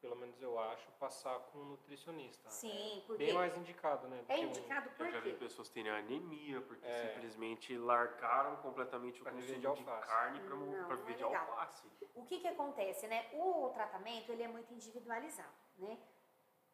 pelo 0.00 0.16
menos 0.16 0.40
eu 0.40 0.58
acho, 0.58 0.90
passar 0.92 1.38
com 1.38 1.58
um 1.58 1.64
nutricionista. 1.66 2.48
Sim, 2.48 3.02
porque... 3.06 3.26
Bem 3.26 3.34
mais 3.34 3.56
indicado, 3.56 4.08
né? 4.08 4.24
É 4.28 4.40
indicado 4.40 4.88
um... 4.88 4.92
por 4.92 5.06
Eu 5.06 5.12
já 5.12 5.20
vi 5.20 5.34
pessoas 5.34 5.68
terem 5.68 5.90
anemia 5.90 6.60
porque 6.62 6.86
é. 6.86 7.08
simplesmente 7.08 7.76
largaram 7.76 8.56
completamente 8.56 9.20
o 9.20 9.24
pra 9.24 9.32
consumo 9.32 9.58
de, 9.58 9.74
de 9.74 9.84
carne 9.84 10.40
para 10.40 10.96
viver 10.96 11.12
é 11.12 11.16
de 11.16 11.24
alface. 11.24 11.86
O 12.14 12.24
que 12.24 12.40
que 12.40 12.48
acontece, 12.48 13.06
né? 13.06 13.28
O 13.34 13.68
tratamento, 13.70 14.32
ele 14.32 14.42
é 14.42 14.48
muito 14.48 14.72
individualizado, 14.72 15.54
né? 15.78 15.98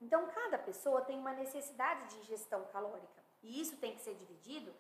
Então, 0.00 0.26
cada 0.28 0.58
pessoa 0.58 1.00
tem 1.02 1.18
uma 1.18 1.32
necessidade 1.32 2.10
de 2.10 2.20
ingestão 2.20 2.64
calórica. 2.66 3.24
E 3.42 3.60
isso 3.60 3.76
tem 3.78 3.94
que 3.94 4.02
ser 4.02 4.14
dividido, 4.14 4.74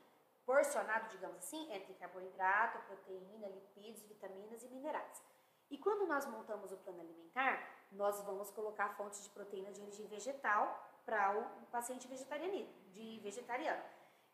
porcionado, 0.44 1.08
digamos 1.08 1.38
assim, 1.38 1.72
entre 1.72 1.94
carboidrato, 1.94 2.78
proteína, 2.86 3.48
lipídios, 3.48 4.02
vitaminas 4.04 4.62
e 4.62 4.68
minerais. 4.68 5.22
E 5.70 5.78
quando 5.78 6.06
nós 6.06 6.26
montamos 6.26 6.70
o 6.70 6.76
plano 6.76 7.00
alimentar, 7.00 7.75
nós 7.92 8.20
vamos 8.22 8.50
colocar 8.50 8.90
fontes 8.96 9.22
de 9.22 9.30
proteína 9.30 9.72
de 9.72 9.80
origem 9.80 10.06
vegetal 10.06 10.84
para 11.04 11.38
o 11.38 11.66
paciente 11.66 12.08
vegetariano, 12.08 12.68
de 12.92 13.20
vegetariano. 13.20 13.82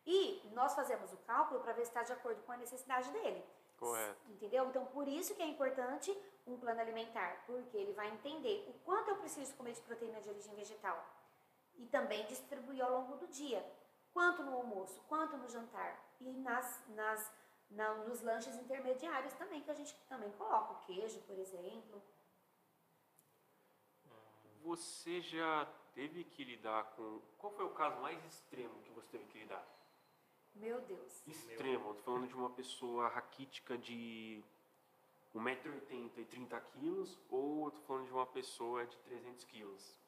E 0.05 0.43
nós 0.53 0.75
fazemos 0.75 1.13
o 1.13 1.17
cálculo 1.19 1.61
para 1.61 1.73
ver 1.73 1.85
se 1.85 1.91
está 1.91 2.03
de 2.03 2.13
acordo 2.13 2.43
com 2.43 2.53
a 2.53 2.57
necessidade 2.57 3.11
dele. 3.11 3.45
Correto. 3.79 4.17
Entendeu? 4.31 4.67
Então, 4.67 4.85
por 4.87 5.07
isso 5.07 5.35
que 5.35 5.43
é 5.43 5.47
importante 5.47 6.17
um 6.47 6.57
plano 6.59 6.81
alimentar, 6.81 7.45
porque 7.47 7.77
ele 7.77 7.93
vai 7.93 8.09
entender 8.09 8.67
o 8.69 8.73
quanto 8.85 9.11
eu 9.11 9.17
preciso 9.17 9.55
comer 9.55 9.73
de 9.73 9.81
proteína 9.83 10.21
de 10.21 10.29
origem 10.29 10.55
vegetal 10.55 11.05
e 11.77 11.87
também 11.87 12.25
distribuir 12.27 12.85
ao 12.85 12.93
longo 12.93 13.17
do 13.17 13.27
dia 13.29 13.65
quanto 14.13 14.43
no 14.43 14.55
almoço, 14.55 15.01
quanto 15.09 15.37
no 15.37 15.49
jantar 15.49 15.99
e 16.21 16.31
nas, 16.33 16.81
nas, 16.89 17.33
na, 17.71 17.95
nos 18.05 18.21
lanches 18.21 18.55
intermediários 18.57 19.33
também, 19.35 19.63
que 19.63 19.71
a 19.71 19.75
gente 19.75 19.95
também 20.09 20.31
coloca, 20.33 20.75
o 20.75 20.81
queijo, 20.81 21.21
por 21.21 21.39
exemplo. 21.39 22.03
Você 24.63 25.21
já 25.21 25.67
teve 25.93 26.25
que 26.25 26.45
lidar 26.45 26.85
com. 26.95 27.21
Qual 27.39 27.53
foi 27.53 27.65
o 27.65 27.71
caso 27.71 28.01
mais 28.01 28.25
extremo 28.25 28.75
que 28.83 28.91
você 28.91 29.09
teve 29.09 29.25
que 29.25 29.39
lidar? 29.39 29.67
Meu 30.55 30.81
Deus. 30.83 31.27
Extremo, 31.27 31.85
Meu. 31.85 31.95
tô 31.95 32.03
falando 32.03 32.29
de 32.29 32.35
uma 32.35 32.51
pessoa 32.51 33.09
raquítica 33.09 33.77
de 33.77 34.43
1,80m 35.35 36.19
e 36.19 36.25
30 36.27 36.61
quilos, 36.61 37.19
ou 37.29 37.67
eu 37.67 37.71
tô 37.73 37.81
falando 37.83 38.07
de 38.07 38.13
uma 38.13 38.27
pessoa 38.27 38.87
de 38.87 38.97
300 38.99 39.45
quilos? 39.45 39.99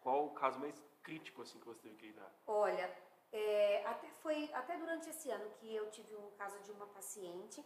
Qual 0.00 0.26
o 0.26 0.30
caso 0.30 0.58
mais 0.58 0.82
crítico 1.02 1.42
assim 1.42 1.58
que 1.60 1.66
você 1.66 1.80
teve 1.80 1.96
que 1.96 2.06
lidar? 2.06 2.32
Olha, 2.46 2.92
é, 3.30 3.84
até 3.86 4.08
foi 4.10 4.52
até 4.52 4.76
durante 4.76 5.08
esse 5.08 5.30
ano 5.30 5.48
que 5.60 5.74
eu 5.74 5.90
tive 5.90 6.16
um 6.16 6.30
caso 6.32 6.58
de 6.60 6.72
uma 6.72 6.86
paciente 6.86 7.64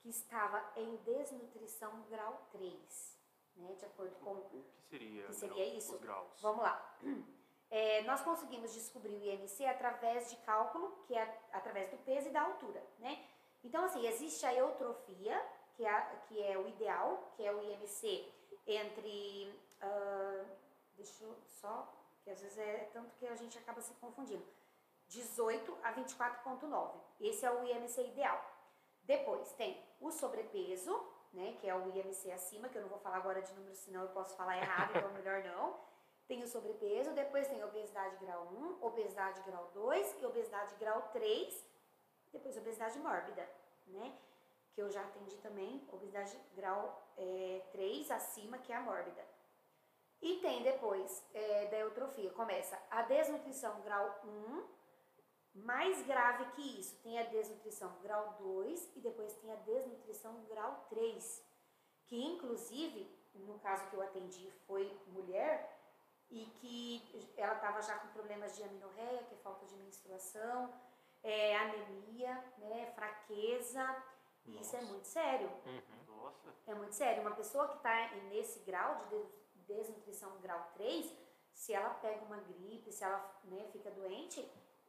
que 0.00 0.08
estava 0.08 0.62
em 0.76 0.96
desnutrição 0.96 2.02
grau 2.08 2.46
3, 2.52 3.17
né, 3.58 3.74
de 3.74 3.84
acordo 3.84 4.14
com 4.16 4.32
o 4.32 4.42
que 4.44 4.64
seria, 4.88 5.26
que 5.26 5.34
seria 5.34 5.64
grau, 5.64 5.76
isso. 5.76 5.94
Os 5.94 6.00
graus. 6.00 6.40
Vamos 6.40 6.62
lá. 6.62 6.98
É, 7.70 8.00
nós 8.04 8.22
conseguimos 8.22 8.72
descobrir 8.72 9.14
o 9.14 9.22
IMC 9.22 9.66
através 9.66 10.30
de 10.30 10.36
cálculo, 10.36 11.04
que 11.06 11.14
é 11.14 11.38
através 11.52 11.90
do 11.90 11.98
peso 11.98 12.28
e 12.28 12.30
da 12.30 12.40
altura, 12.40 12.82
né? 12.98 13.22
Então, 13.62 13.84
assim, 13.84 14.06
existe 14.06 14.46
a 14.46 14.54
eutrofia, 14.54 15.38
que 15.74 15.84
é, 15.84 16.20
que 16.26 16.42
é 16.42 16.56
o 16.56 16.66
ideal, 16.66 17.30
que 17.36 17.44
é 17.44 17.52
o 17.52 17.62
IMC 17.62 18.32
entre, 18.66 19.54
uh, 19.82 20.46
deixa 20.96 21.24
eu 21.24 21.36
só, 21.46 21.92
que 22.22 22.30
às 22.30 22.40
vezes 22.40 22.56
é 22.56 22.88
tanto 22.92 23.14
que 23.16 23.26
a 23.26 23.34
gente 23.34 23.58
acaba 23.58 23.82
se 23.82 23.92
confundindo, 23.94 24.44
18 25.08 25.78
a 25.82 25.92
24,9. 25.92 26.94
Esse 27.20 27.44
é 27.44 27.50
o 27.50 27.64
IMC 27.64 28.00
ideal. 28.02 28.42
Depois 29.02 29.52
tem 29.52 29.82
o 30.00 30.10
sobrepeso, 30.10 31.02
né, 31.32 31.56
que 31.60 31.68
é 31.68 31.74
o 31.74 31.88
IMC 31.88 32.30
acima, 32.32 32.68
que 32.68 32.76
eu 32.76 32.82
não 32.82 32.88
vou 32.88 32.98
falar 32.98 33.16
agora 33.16 33.42
de 33.42 33.52
número, 33.54 33.74
senão 33.74 34.02
eu 34.02 34.08
posso 34.08 34.36
falar 34.36 34.56
errado, 34.56 34.96
então 34.96 35.10
melhor 35.12 35.42
não. 35.44 35.76
Tem 36.26 36.42
o 36.42 36.46
sobrepeso, 36.46 37.12
depois 37.12 37.48
tem 37.48 37.62
obesidade 37.64 38.16
grau 38.16 38.48
1, 38.52 38.84
obesidade 38.84 39.40
grau 39.42 39.70
2 39.72 40.16
e 40.20 40.26
obesidade 40.26 40.74
grau 40.76 41.08
3, 41.12 41.64
depois 42.32 42.56
obesidade 42.56 42.98
mórbida, 42.98 43.48
né? 43.86 44.14
Que 44.74 44.82
eu 44.82 44.90
já 44.90 45.00
atendi 45.02 45.36
também, 45.38 45.86
obesidade 45.90 46.38
grau 46.54 47.02
é, 47.16 47.62
3 47.72 48.10
acima, 48.10 48.58
que 48.58 48.72
é 48.72 48.76
a 48.76 48.80
mórbida. 48.80 49.24
E 50.20 50.36
tem 50.40 50.62
depois 50.62 51.24
é, 51.32 51.66
da 51.66 51.78
eutrofia, 51.78 52.30
começa 52.32 52.78
a 52.90 53.02
desnutrição 53.02 53.80
grau 53.80 54.20
1, 54.24 54.77
mais 55.64 56.02
grave 56.02 56.44
que 56.52 56.80
isso, 56.80 56.96
tem 57.02 57.18
a 57.18 57.24
desnutrição 57.24 57.92
grau 58.02 58.36
2 58.38 58.96
e 58.96 59.00
depois 59.00 59.34
tem 59.34 59.52
a 59.52 59.56
desnutrição 59.56 60.44
grau 60.46 60.86
3, 60.90 61.44
que 62.06 62.22
inclusive, 62.22 63.10
no 63.34 63.58
caso 63.58 63.88
que 63.88 63.94
eu 63.94 64.02
atendi 64.02 64.50
foi 64.66 64.90
mulher, 65.08 65.76
e 66.30 66.44
que 66.60 67.32
ela 67.36 67.54
estava 67.54 67.80
já 67.80 67.98
com 67.98 68.08
problemas 68.08 68.54
de 68.56 68.62
aminorreia, 68.62 69.22
que 69.24 69.34
é 69.34 69.38
falta 69.38 69.64
de 69.66 69.74
menstruação, 69.76 70.72
é, 71.22 71.56
anemia, 71.56 72.44
né, 72.58 72.92
fraqueza, 72.94 74.04
e 74.44 74.60
isso 74.60 74.76
é 74.76 74.82
muito 74.82 75.06
sério. 75.06 75.50
Uhum. 75.66 76.22
Nossa. 76.22 76.54
É 76.66 76.74
muito 76.74 76.94
sério. 76.94 77.22
Uma 77.22 77.34
pessoa 77.34 77.68
que 77.68 77.76
está 77.76 78.14
nesse 78.30 78.60
grau 78.60 79.06
de 79.06 79.24
desnutrição 79.66 80.38
grau 80.40 80.70
3, 80.74 81.12
se 81.52 81.74
ela 81.74 81.90
pega 81.94 82.24
uma 82.24 82.38
gripe, 82.38 82.92
se 82.92 83.04
ela 83.04 83.40
né, 83.44 83.68
fica 83.72 83.90
doente, 83.90 84.48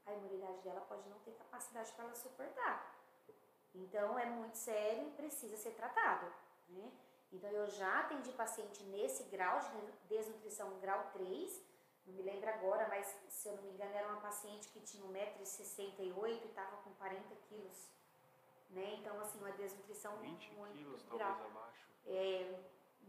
a 0.10 0.14
imunidade 0.14 0.62
dela 0.62 0.82
pode 0.82 1.08
não 1.10 1.20
ter 1.20 1.32
capacidade 1.32 1.92
para 1.94 2.06
ela 2.06 2.16
suportar. 2.16 2.96
Então 3.74 4.18
é 4.18 4.26
muito 4.26 4.58
sério 4.58 5.08
e 5.08 5.12
precisa 5.12 5.56
ser 5.58 5.72
tratado. 5.72 6.32
Né? 6.70 6.92
Então 7.32 7.50
eu 7.50 7.68
já 7.68 8.00
atendi 8.02 8.32
paciente 8.32 8.84
nesse 8.84 9.24
grau 9.26 9.60
de 9.60 10.08
desnutrição 10.08 10.80
grau 10.80 11.10
3, 11.14 11.62
não 12.08 12.16
me 12.16 12.24
lembro 12.24 12.50
agora, 12.50 12.88
mas 12.88 13.06
se 13.28 13.48
eu 13.48 13.56
não 13.56 13.64
me 13.64 13.70
engano 13.70 13.94
era 13.94 14.08
uma 14.08 14.22
paciente 14.22 14.68
que 14.70 14.80
tinha 14.80 15.04
1,68m 15.06 16.28
e 16.28 16.48
estava 16.48 16.78
com 16.78 16.92
40 16.96 17.36
quilos. 17.48 17.88
Né? 18.72 18.96
Então, 19.00 19.20
assim, 19.20 19.40
uma 19.40 19.52
desnutrição 19.52 20.18
20 20.18 20.54
muito 20.54 20.74
quilos. 20.74 21.04
É, 22.06 22.60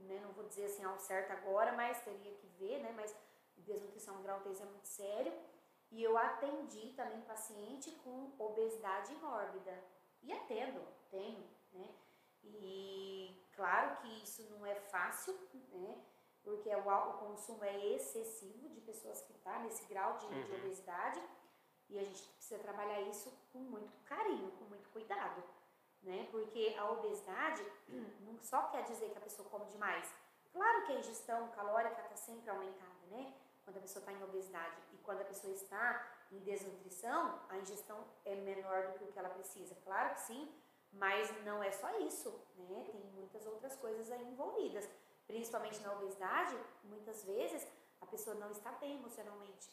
né, 0.01 0.20
não 0.22 0.32
vou 0.32 0.44
dizer 0.44 0.66
assim 0.66 0.84
ao 0.84 0.98
certo 0.98 1.32
agora, 1.32 1.72
mas 1.72 2.03
teria 2.03 2.34
que 2.34 2.46
ver, 2.59 2.80
né? 2.80 2.92
Mas 2.96 3.14
desnutrição 3.59 4.22
grau 4.22 4.40
3 4.40 4.61
é 4.61 4.64
muito 4.64 4.86
sério. 4.86 5.32
E 5.91 6.03
eu 6.03 6.16
atendi 6.16 6.93
também 6.95 7.20
paciente 7.22 7.91
com 8.05 8.32
obesidade 8.38 9.14
mórbida. 9.16 9.82
E 10.22 10.32
atendo, 10.32 10.80
tenho, 11.11 11.45
né? 11.72 11.88
E 12.45 13.45
claro 13.55 13.97
que 13.97 14.22
isso 14.22 14.43
não 14.51 14.64
é 14.64 14.74
fácil, 14.74 15.36
né? 15.72 16.01
Porque 16.43 16.74
o, 16.74 16.88
o 16.88 17.12
consumo 17.14 17.64
é 17.64 17.86
excessivo 17.95 18.68
de 18.68 18.80
pessoas 18.80 19.20
que 19.22 19.32
estão 19.32 19.53
tá 19.53 19.59
nesse 19.61 19.84
grau 19.86 20.16
de, 20.18 20.26
uhum. 20.26 20.43
de 20.45 20.53
obesidade. 20.55 21.22
E 21.88 21.99
a 21.99 22.05
gente 22.05 22.22
precisa 22.28 22.62
trabalhar 22.62 23.01
isso 23.03 23.32
com 23.53 23.59
muito 23.59 23.93
carinho, 24.05 24.51
com 24.53 24.64
muito 24.66 24.88
cuidado. 24.91 25.43
né? 26.03 26.28
Porque 26.30 26.74
a 26.78 26.91
obesidade 26.93 27.64
não 28.20 28.38
só 28.41 28.68
quer 28.68 28.84
dizer 28.84 29.11
que 29.11 29.18
a 29.18 29.22
pessoa 29.22 29.49
come 29.49 29.66
demais. 29.66 30.14
Claro 30.53 30.86
que 30.86 30.93
a 30.93 30.99
ingestão 30.99 31.49
calórica 31.49 32.01
está 32.01 32.16
sempre 32.16 32.49
aumentada, 32.51 33.07
né? 33.09 33.34
Quando 33.64 33.76
a 33.76 33.80
pessoa 33.80 34.01
está 34.01 34.12
em 34.12 34.22
obesidade 34.22 34.76
quando 35.01 35.20
a 35.20 35.24
pessoa 35.24 35.53
está 35.53 36.07
em 36.30 36.38
desnutrição, 36.40 37.40
a 37.48 37.57
ingestão 37.59 38.05
é 38.24 38.34
menor 38.34 38.88
do 38.88 38.98
que 38.98 39.05
o 39.05 39.12
que 39.12 39.18
ela 39.18 39.30
precisa. 39.30 39.74
Claro 39.84 40.14
que 40.14 40.20
sim, 40.20 40.53
mas 40.92 41.44
não 41.44 41.62
é 41.62 41.70
só 41.70 41.98
isso, 42.01 42.30
né? 42.57 42.84
Tem 42.86 43.01
muitas 43.14 43.46
outras 43.46 43.76
coisas 43.76 44.11
aí 44.11 44.22
envolvidas. 44.24 44.88
Principalmente 45.26 45.80
na 45.80 45.92
obesidade, 45.92 46.57
muitas 46.84 47.24
vezes 47.24 47.66
a 48.01 48.07
pessoa 48.07 48.36
não 48.36 48.51
está 48.51 48.72
bem 48.72 48.96
emocionalmente. 48.96 49.70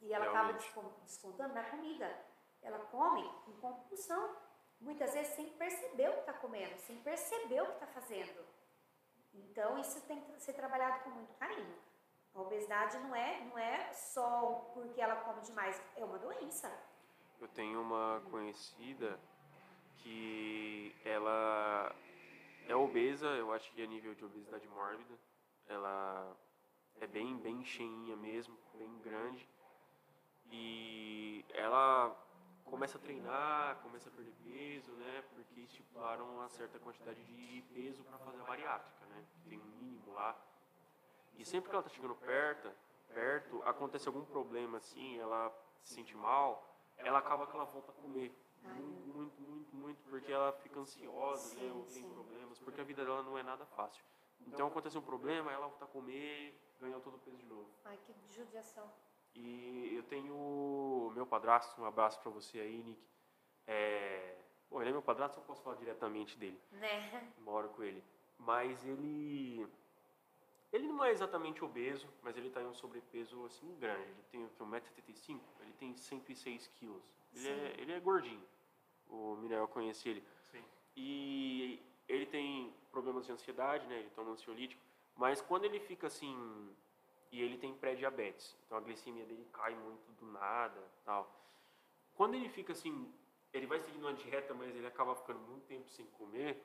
E 0.00 0.12
ela 0.12 0.30
Realmente. 0.30 0.68
acaba 0.68 0.90
descontando 1.04 1.54
na 1.54 1.64
comida. 1.64 2.24
Ela 2.62 2.78
come 2.86 3.28
com 3.44 3.52
compulsão. 3.54 4.36
Muitas 4.78 5.14
vezes 5.14 5.34
sem 5.34 5.48
perceber 5.50 6.10
o 6.10 6.12
que 6.12 6.20
está 6.20 6.34
comendo, 6.34 6.78
sem 6.80 6.96
perceber 7.02 7.62
o 7.62 7.66
que 7.66 7.72
está 7.72 7.86
fazendo. 7.86 8.44
Então 9.32 9.78
isso 9.78 10.00
tem 10.02 10.20
que 10.20 10.40
ser 10.40 10.52
trabalhado 10.52 11.02
com 11.02 11.10
muito 11.10 11.34
carinho. 11.34 11.78
A 12.36 12.40
obesidade 12.42 12.98
não 12.98 13.16
é, 13.16 13.40
não 13.46 13.58
é 13.58 13.90
só 13.94 14.70
porque 14.74 15.00
ela 15.00 15.16
come 15.16 15.40
demais, 15.40 15.82
é 15.96 16.04
uma 16.04 16.18
doença. 16.18 16.70
Eu 17.40 17.48
tenho 17.48 17.80
uma 17.80 18.22
conhecida 18.30 19.18
que 19.96 20.94
ela 21.02 21.94
é 22.68 22.76
obesa, 22.76 23.26
eu 23.28 23.52
acho 23.54 23.72
que 23.72 23.82
a 23.82 23.86
nível 23.86 24.14
de 24.14 24.24
obesidade 24.24 24.68
mórbida. 24.68 25.18
Ela 25.66 26.36
é 27.00 27.06
bem, 27.06 27.38
bem 27.38 27.64
cheinha 27.64 28.14
mesmo, 28.16 28.56
bem 28.74 28.98
grande. 28.98 29.48
E 30.52 31.44
ela 31.54 32.14
começa 32.64 32.98
a 32.98 33.00
treinar, 33.00 33.76
começa 33.82 34.10
a 34.10 34.12
perder 34.12 34.34
peso, 34.44 34.92
né? 34.92 35.24
Porque 35.34 35.60
estipularam 35.60 36.28
uma 36.34 36.48
certa 36.50 36.78
quantidade 36.78 37.22
de 37.24 37.62
peso 37.72 38.04
para 38.04 38.18
fazer 38.18 38.40
a 38.42 38.44
bariátrica, 38.44 39.06
né? 39.06 39.24
Tem 39.48 39.58
um 39.58 39.64
mínimo 39.64 40.12
lá. 40.12 40.36
E 41.36 41.44
sempre 41.44 41.68
que 41.68 41.76
ela 41.76 41.84
está 41.84 41.94
chegando 41.94 42.14
perto, 42.16 42.70
perto, 43.12 43.62
acontece 43.64 44.08
algum 44.08 44.24
problema 44.24 44.78
assim, 44.78 45.18
ela 45.18 45.52
se 45.82 45.94
sente 45.94 46.16
mal, 46.16 46.76
ela 46.96 47.18
acaba 47.18 47.46
que 47.46 47.54
ela 47.54 47.64
volta 47.64 47.92
a 47.92 47.94
comer. 47.94 48.34
Muito, 48.62 49.16
muito, 49.16 49.42
muito, 49.42 49.76
muito, 49.76 50.02
porque 50.10 50.32
ela 50.32 50.52
fica 50.52 50.80
ansiosa, 50.80 51.54
né? 51.54 51.70
Ou 51.72 51.84
tem 51.84 52.02
problemas, 52.08 52.58
porque 52.58 52.80
a 52.80 52.84
vida 52.84 53.04
dela 53.04 53.22
não 53.22 53.38
é 53.38 53.42
nada 53.42 53.64
fácil. 53.64 54.02
Então 54.40 54.66
acontece 54.66 54.98
um 54.98 55.02
problema, 55.02 55.52
ela 55.52 55.68
volta 55.68 55.84
a 55.84 55.88
comer, 55.88 56.60
ganhou 56.80 57.00
todo 57.00 57.14
o 57.14 57.18
peso 57.18 57.36
de 57.36 57.46
novo. 57.46 57.70
Ai, 57.84 57.98
que 58.04 58.12
judiação. 58.34 58.90
E 59.34 59.94
eu 59.94 60.02
tenho 60.04 61.12
meu 61.14 61.26
padrasto, 61.26 61.80
um 61.80 61.84
abraço 61.84 62.18
para 62.20 62.30
você 62.30 62.58
aí, 62.58 62.82
Nick. 62.82 63.06
É... 63.66 64.38
Bom, 64.70 64.80
ele 64.80 64.90
é 64.90 64.92
meu 64.92 65.02
padrasto, 65.02 65.38
eu 65.38 65.44
posso 65.44 65.62
falar 65.62 65.76
diretamente 65.76 66.36
dele. 66.38 66.60
Né? 66.72 67.32
Moro 67.38 67.68
com 67.70 67.82
ele. 67.82 68.02
Mas 68.38 68.84
ele... 68.84 69.66
Ele 70.72 70.88
não 70.88 71.04
é 71.04 71.10
exatamente 71.10 71.64
obeso, 71.64 72.08
mas 72.22 72.36
ele 72.36 72.48
está 72.48 72.60
em 72.60 72.66
um 72.66 72.74
sobrepeso 72.74 73.44
assim 73.46 73.74
grande. 73.76 74.02
Ele 74.02 74.24
tem 74.30 74.48
1,75m, 74.58 75.40
ele 75.60 75.72
tem 75.78 75.96
106 75.96 76.66
quilos. 76.68 77.02
Ele 77.34 77.48
é, 77.48 77.74
ele 77.78 77.92
é 77.92 78.00
gordinho. 78.00 78.42
O 79.08 79.36
Miriam 79.36 79.66
conhece 79.66 80.08
ele. 80.08 80.24
Sim. 80.50 80.64
E 80.96 81.80
ele 82.08 82.26
tem 82.26 82.72
problemas 82.90 83.26
de 83.26 83.32
ansiedade, 83.32 83.86
né? 83.86 84.00
Ele 84.00 84.10
toma 84.10 84.32
ansiolítico. 84.32 84.82
Mas 85.14 85.40
quando 85.40 85.64
ele 85.64 85.80
fica 85.80 86.06
assim 86.06 86.74
e 87.30 87.40
ele 87.40 87.58
tem 87.58 87.74
pré-diabetes, 87.74 88.56
então 88.64 88.78
a 88.78 88.80
glicemia 88.80 89.24
dele 89.24 89.46
cai 89.52 89.74
muito 89.74 90.10
do 90.12 90.26
nada, 90.26 90.82
tal. 91.04 91.30
Quando 92.14 92.34
ele 92.34 92.48
fica 92.48 92.72
assim, 92.72 93.12
ele 93.52 93.66
vai 93.66 93.80
seguindo 93.80 94.02
uma 94.02 94.14
dieta, 94.14 94.54
mas 94.54 94.74
ele 94.74 94.86
acaba 94.86 95.14
ficando 95.14 95.40
muito 95.40 95.66
tempo 95.66 95.88
sem 95.90 96.06
comer, 96.06 96.62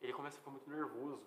ele 0.00 0.12
começa 0.12 0.36
a 0.36 0.40
ficar 0.40 0.50
muito 0.50 0.68
nervoso, 0.68 1.22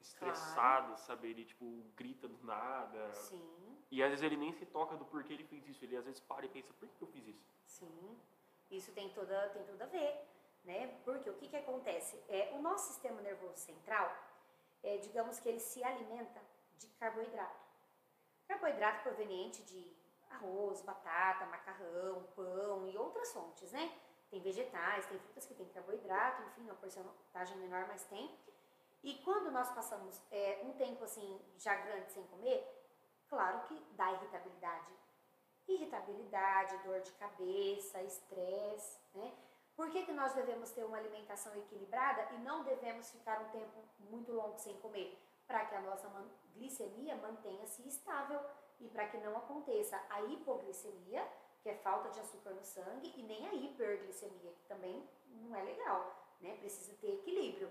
estressado, 0.00 0.86
claro. 0.88 0.98
sabe? 0.98 1.30
Ele 1.30 1.44
tipo 1.44 1.84
grita 1.96 2.28
do 2.28 2.44
nada. 2.44 3.12
Sim. 3.12 3.78
E 3.90 4.02
às 4.02 4.10
vezes 4.10 4.24
ele 4.24 4.36
nem 4.36 4.52
se 4.52 4.66
toca 4.66 4.96
do 4.96 5.04
porquê 5.04 5.32
ele 5.32 5.44
fez 5.44 5.66
isso. 5.68 5.84
Ele 5.84 5.96
às 5.96 6.04
vezes 6.04 6.20
para 6.20 6.46
e 6.46 6.48
pensa, 6.48 6.72
por 6.74 6.88
que 6.88 7.02
eu 7.02 7.08
fiz 7.08 7.26
isso? 7.26 7.44
Sim. 7.66 8.18
Isso 8.70 8.92
tem 8.92 9.10
toda 9.10 9.48
tem 9.50 9.64
tudo 9.64 9.82
a 9.82 9.86
ver, 9.86 10.24
né? 10.64 10.86
Porque 11.04 11.28
o 11.28 11.34
que 11.34 11.48
que 11.48 11.56
acontece? 11.56 12.22
É 12.28 12.52
o 12.54 12.62
nosso 12.62 12.92
sistema 12.92 13.20
nervoso 13.20 13.56
central, 13.56 14.14
é, 14.82 14.96
digamos 14.98 15.40
que 15.40 15.48
ele 15.48 15.58
se 15.58 15.82
alimenta 15.82 16.40
de 16.78 16.86
carboidrato. 16.98 17.68
Carboidrato 18.46 19.02
proveniente 19.02 19.62
de 19.64 19.92
arroz, 20.30 20.82
batata, 20.82 21.46
macarrão, 21.46 22.22
pão 22.36 22.86
e 22.86 22.96
outras 22.96 23.32
fontes, 23.32 23.72
né? 23.72 23.92
Tem 24.30 24.40
vegetais, 24.40 25.06
tem 25.06 25.18
frutas 25.18 25.44
que 25.44 25.54
tem 25.54 25.68
carboidrato, 25.68 26.42
enfim, 26.42 26.62
uma 26.62 26.74
porcentagem 26.74 27.56
menor, 27.58 27.86
mas 27.88 28.04
tem. 28.04 28.38
E 29.02 29.14
quando 29.24 29.50
nós 29.50 29.70
passamos 29.72 30.20
é, 30.30 30.60
um 30.64 30.72
tempo 30.72 31.04
assim, 31.04 31.40
já 31.58 31.74
grande 31.74 32.12
sem 32.12 32.22
comer, 32.24 32.66
claro 33.28 33.66
que 33.66 33.80
dá 33.92 34.12
irritabilidade. 34.12 34.92
Irritabilidade, 35.66 36.78
dor 36.84 37.00
de 37.00 37.12
cabeça, 37.12 38.02
estresse, 38.02 38.98
né? 39.14 39.32
Por 39.76 39.90
que, 39.90 40.04
que 40.04 40.12
nós 40.12 40.34
devemos 40.34 40.70
ter 40.72 40.84
uma 40.84 40.98
alimentação 40.98 41.54
equilibrada 41.56 42.34
e 42.34 42.38
não 42.40 42.62
devemos 42.64 43.10
ficar 43.10 43.40
um 43.40 43.48
tempo 43.48 43.82
muito 43.98 44.30
longo 44.32 44.58
sem 44.58 44.76
comer? 44.80 45.18
Para 45.46 45.64
que 45.64 45.74
a 45.74 45.80
nossa 45.80 46.06
glicemia 46.54 47.16
mantenha-se 47.16 47.88
estável 47.88 48.40
e 48.78 48.88
para 48.88 49.08
que 49.08 49.16
não 49.18 49.36
aconteça 49.38 49.98
a 50.10 50.20
hipoglicemia, 50.22 51.26
que 51.62 51.70
é 51.70 51.74
falta 51.76 52.10
de 52.10 52.20
açúcar 52.20 52.50
no 52.50 52.64
sangue, 52.64 53.12
e 53.16 53.22
nem 53.22 53.48
a 53.48 53.54
hiperglicemia, 53.54 54.52
que 54.52 54.64
também 54.68 55.08
não 55.26 55.56
é 55.56 55.62
legal, 55.62 56.14
né? 56.40 56.56
Precisa 56.56 56.94
ter 56.96 57.14
equilíbrio. 57.14 57.70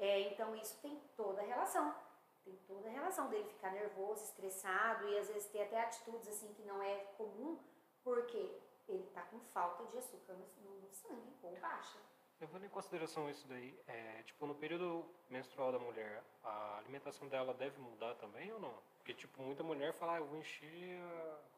É, 0.00 0.20
então 0.32 0.56
isso 0.56 0.78
tem 0.80 0.98
toda 1.14 1.42
a 1.42 1.44
relação. 1.44 1.94
Tem 2.42 2.56
toda 2.66 2.88
a 2.88 2.90
relação 2.90 3.28
dele 3.28 3.44
ficar 3.44 3.70
nervoso, 3.70 4.24
estressado 4.24 5.06
e 5.08 5.18
às 5.18 5.28
vezes 5.28 5.50
ter 5.50 5.62
até 5.62 5.82
atitudes 5.82 6.26
assim 6.26 6.52
que 6.54 6.62
não 6.62 6.82
é 6.82 6.96
comum, 7.18 7.58
porque 8.02 8.58
ele 8.88 9.04
está 9.04 9.20
com 9.22 9.38
falta 9.52 9.84
de 9.84 9.98
açúcar 9.98 10.32
no, 10.32 10.80
no 10.80 10.90
sangue, 10.90 11.34
ou 11.42 11.52
baixa. 11.60 11.98
Levando 12.40 12.64
em 12.64 12.70
consideração 12.70 13.28
isso 13.28 13.46
daí, 13.46 13.78
é, 13.86 14.22
tipo, 14.22 14.46
no 14.46 14.54
período 14.54 15.04
menstrual 15.28 15.70
da 15.70 15.78
mulher, 15.78 16.24
a 16.42 16.78
alimentação 16.78 17.28
dela 17.28 17.52
deve 17.52 17.78
mudar 17.78 18.14
também 18.14 18.50
ou 18.50 18.58
não? 18.58 18.74
Porque, 18.96 19.12
tipo, 19.12 19.42
muita 19.42 19.62
mulher 19.62 19.92
fala, 19.92 20.14
ah, 20.14 20.18
eu 20.18 20.24
vou 20.24 20.38
encher 20.38 20.98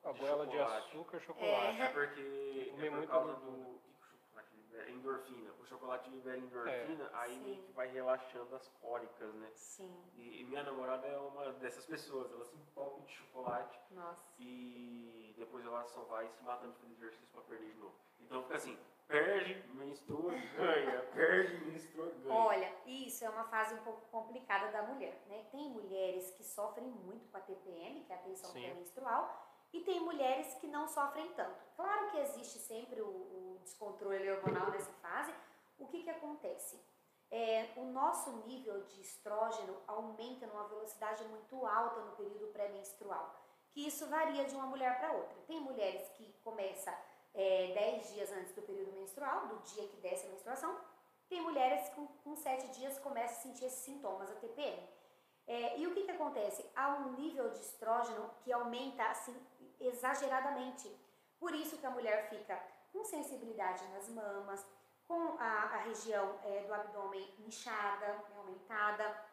a, 0.02 0.08
a 0.08 0.12
goela 0.12 0.44
de 0.48 0.58
açúcar, 0.58 1.20
chocolate. 1.20 1.80
É, 1.80 1.84
é 1.84 1.88
porque 1.92 2.74
é 2.76 2.90
por 2.90 3.06
causa 3.06 3.34
do 3.34 3.80
é, 4.74 4.90
endorfina. 4.90 5.52
O 5.60 5.64
chocolate 5.66 6.08
libera 6.10 6.38
endorfina, 6.38 7.04
é. 7.04 7.10
aí 7.12 7.38
meio 7.38 7.62
que 7.62 7.72
vai 7.72 7.88
relaxando 7.88 8.54
as 8.54 8.68
cólicas, 8.80 9.34
né? 9.34 9.50
Sim. 9.54 10.04
E, 10.14 10.40
e, 10.40 10.44
minha 10.44 10.62
namorada 10.62 11.06
é 11.06 11.18
uma 11.18 11.52
dessas 11.54 11.86
pessoas, 11.86 12.30
ela 12.32 12.44
se 12.44 12.56
entope 12.56 13.02
de 13.02 13.12
chocolate. 13.12 13.78
Nossa. 13.90 14.34
E 14.38 15.34
depois 15.36 15.64
ela 15.64 15.84
só 15.86 16.02
vai 16.02 16.28
se 16.28 16.42
matando 16.42 16.72
de 16.72 16.78
fazer 16.78 16.92
exercício 16.92 17.28
pra 17.32 17.42
perder 17.42 17.72
de 17.72 17.78
novo. 17.78 17.94
Então 18.20 18.42
fica 18.42 18.56
assim, 18.56 18.78
perde, 19.08 19.62
menstrua, 19.74 20.32
ganha, 20.56 21.02
perde, 21.14 21.64
menstrua, 21.64 22.10
ganha. 22.22 22.34
Olha, 22.34 22.74
isso 22.86 23.24
é 23.24 23.30
uma 23.30 23.44
fase 23.44 23.74
um 23.74 23.84
pouco 23.84 24.00
complicada 24.10 24.72
da 24.72 24.82
mulher, 24.82 25.22
né? 25.28 25.46
Tem 25.50 25.68
mulheres 25.70 26.30
que 26.32 26.42
sofrem 26.42 26.88
muito 26.88 27.28
com 27.28 27.36
a 27.36 27.40
TPM, 27.40 28.04
que 28.04 28.12
é 28.12 28.16
a 28.16 28.18
tensão 28.18 28.52
pré-menstrual, 28.52 29.51
e 29.72 29.80
tem 29.80 30.00
mulheres 30.00 30.54
que 30.54 30.66
não 30.66 30.86
sofrem 30.86 31.32
tanto. 31.32 31.64
Claro 31.76 32.10
que 32.10 32.18
existe 32.18 32.58
sempre 32.58 33.00
o, 33.00 33.06
o 33.06 33.58
descontrole 33.62 34.30
hormonal 34.30 34.70
nessa 34.70 34.92
fase. 34.94 35.32
O 35.78 35.86
que, 35.86 36.02
que 36.02 36.10
acontece? 36.10 36.78
É, 37.30 37.70
o 37.76 37.84
nosso 37.86 38.30
nível 38.46 38.82
de 38.84 39.00
estrógeno 39.00 39.74
aumenta 39.86 40.46
numa 40.46 40.68
velocidade 40.68 41.24
muito 41.24 41.64
alta 41.64 42.00
no 42.02 42.14
período 42.14 42.48
pré-menstrual, 42.48 43.42
que 43.70 43.86
isso 43.86 44.06
varia 44.06 44.44
de 44.44 44.54
uma 44.54 44.66
mulher 44.66 44.98
para 44.98 45.12
outra. 45.12 45.40
Tem 45.46 45.58
mulheres 45.58 46.06
que 46.10 46.30
começa 46.44 46.94
é, 47.34 47.72
10 47.72 48.12
dias 48.12 48.32
antes 48.32 48.52
do 48.52 48.60
período 48.60 48.92
menstrual, 48.92 49.48
do 49.48 49.58
dia 49.62 49.88
que 49.88 49.96
desce 49.96 50.26
a 50.26 50.30
menstruação. 50.30 50.78
Tem 51.26 51.40
mulheres 51.40 51.88
que 51.88 51.94
com, 51.94 52.06
com 52.06 52.36
7 52.36 52.68
dias 52.78 52.98
começam 52.98 53.38
a 53.38 53.40
sentir 53.40 53.64
esses 53.64 53.78
sintomas, 53.78 54.30
a 54.30 54.34
TPM. 54.34 54.86
É, 55.46 55.78
e 55.78 55.86
o 55.86 55.92
que, 55.92 56.04
que 56.04 56.10
acontece? 56.10 56.64
Há 56.74 56.88
um 56.94 57.12
nível 57.12 57.50
de 57.50 57.58
estrógeno 57.58 58.30
que 58.42 58.52
aumenta 58.52 59.04
assim 59.04 59.34
exageradamente. 59.80 60.90
Por 61.38 61.54
isso 61.54 61.76
que 61.76 61.86
a 61.86 61.90
mulher 61.90 62.28
fica 62.28 62.60
com 62.92 63.04
sensibilidade 63.04 63.84
nas 63.88 64.08
mamas, 64.08 64.64
com 65.08 65.36
a, 65.38 65.64
a 65.74 65.76
região 65.78 66.38
é, 66.44 66.62
do 66.64 66.72
abdômen 66.72 67.34
inchada, 67.40 68.06
né, 68.06 68.36
aumentada. 68.36 69.32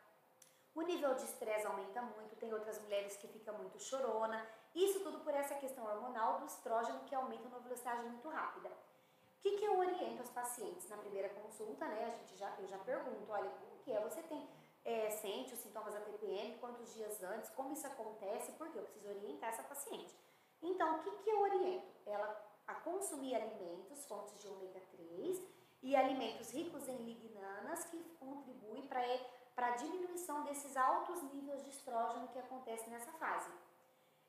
O 0.73 0.81
nível 0.81 1.13
de 1.15 1.23
estresse 1.23 1.67
aumenta 1.67 2.01
muito, 2.01 2.35
tem 2.35 2.53
outras 2.53 2.81
mulheres 2.81 3.15
que 3.17 3.27
ficam 3.27 3.57
muito 3.57 3.79
chorona. 3.79 4.45
Isso 4.73 5.01
tudo 5.01 5.19
por 5.19 5.33
essa 5.33 5.55
questão 5.55 5.85
hormonal 5.85 6.39
do 6.39 6.45
estrógeno 6.45 6.99
que 7.05 7.13
aumenta 7.13 7.43
numa 7.43 7.59
velocidade 7.59 8.03
muito 8.03 8.29
rápida. 8.29 8.69
O 8.69 9.41
que, 9.41 9.57
que 9.57 9.65
eu 9.65 9.77
oriento 9.77 10.21
os 10.21 10.29
pacientes 10.29 10.89
na 10.89 10.97
primeira 10.97 11.29
consulta, 11.29 11.85
né? 11.85 12.05
A 12.05 12.17
gente 12.17 12.37
já, 12.37 12.53
eu 12.59 12.67
já 12.67 12.77
pergunto, 12.79 13.31
olha, 13.31 13.49
como 13.49 13.79
que 13.83 13.91
é? 13.91 13.99
Você 14.01 14.21
tem 14.23 14.49
é, 14.85 15.09
sente 15.09 15.53
os 15.53 15.59
sintomas 15.59 15.93
da 15.93 16.01
TPM, 16.01 16.57
quantos 16.59 16.93
dias 16.93 17.21
antes, 17.23 17.49
como 17.51 17.73
isso 17.73 17.85
acontece, 17.87 18.51
porque 18.53 18.77
eu 18.77 18.83
preciso 18.83 19.09
orientar 19.09 19.49
essa 19.49 19.63
paciente. 19.63 20.15
Então, 20.61 20.97
o 20.97 21.03
que, 21.03 21.11
que 21.23 21.29
eu 21.29 21.41
oriento? 21.41 21.87
Ela 22.05 22.49
a 22.69 22.75
consumir 22.75 23.35
alimentos, 23.35 24.05
fontes 24.05 24.37
de 24.39 24.47
ômega 24.47 24.79
3 24.91 25.41
e 25.81 25.95
alimentos 25.95 26.51
ricos 26.51 26.87
em 26.87 26.97
lignanas 26.97 27.85
que 27.85 27.97
contribuem 28.19 28.87
para 28.87 29.67
a 29.67 29.71
diminuição 29.71 30.43
desses 30.43 30.77
altos 30.77 31.23
níveis 31.23 31.63
de 31.63 31.71
estrógeno 31.71 32.27
que 32.27 32.37
acontece 32.37 32.87
nessa 32.91 33.11
fase. 33.13 33.51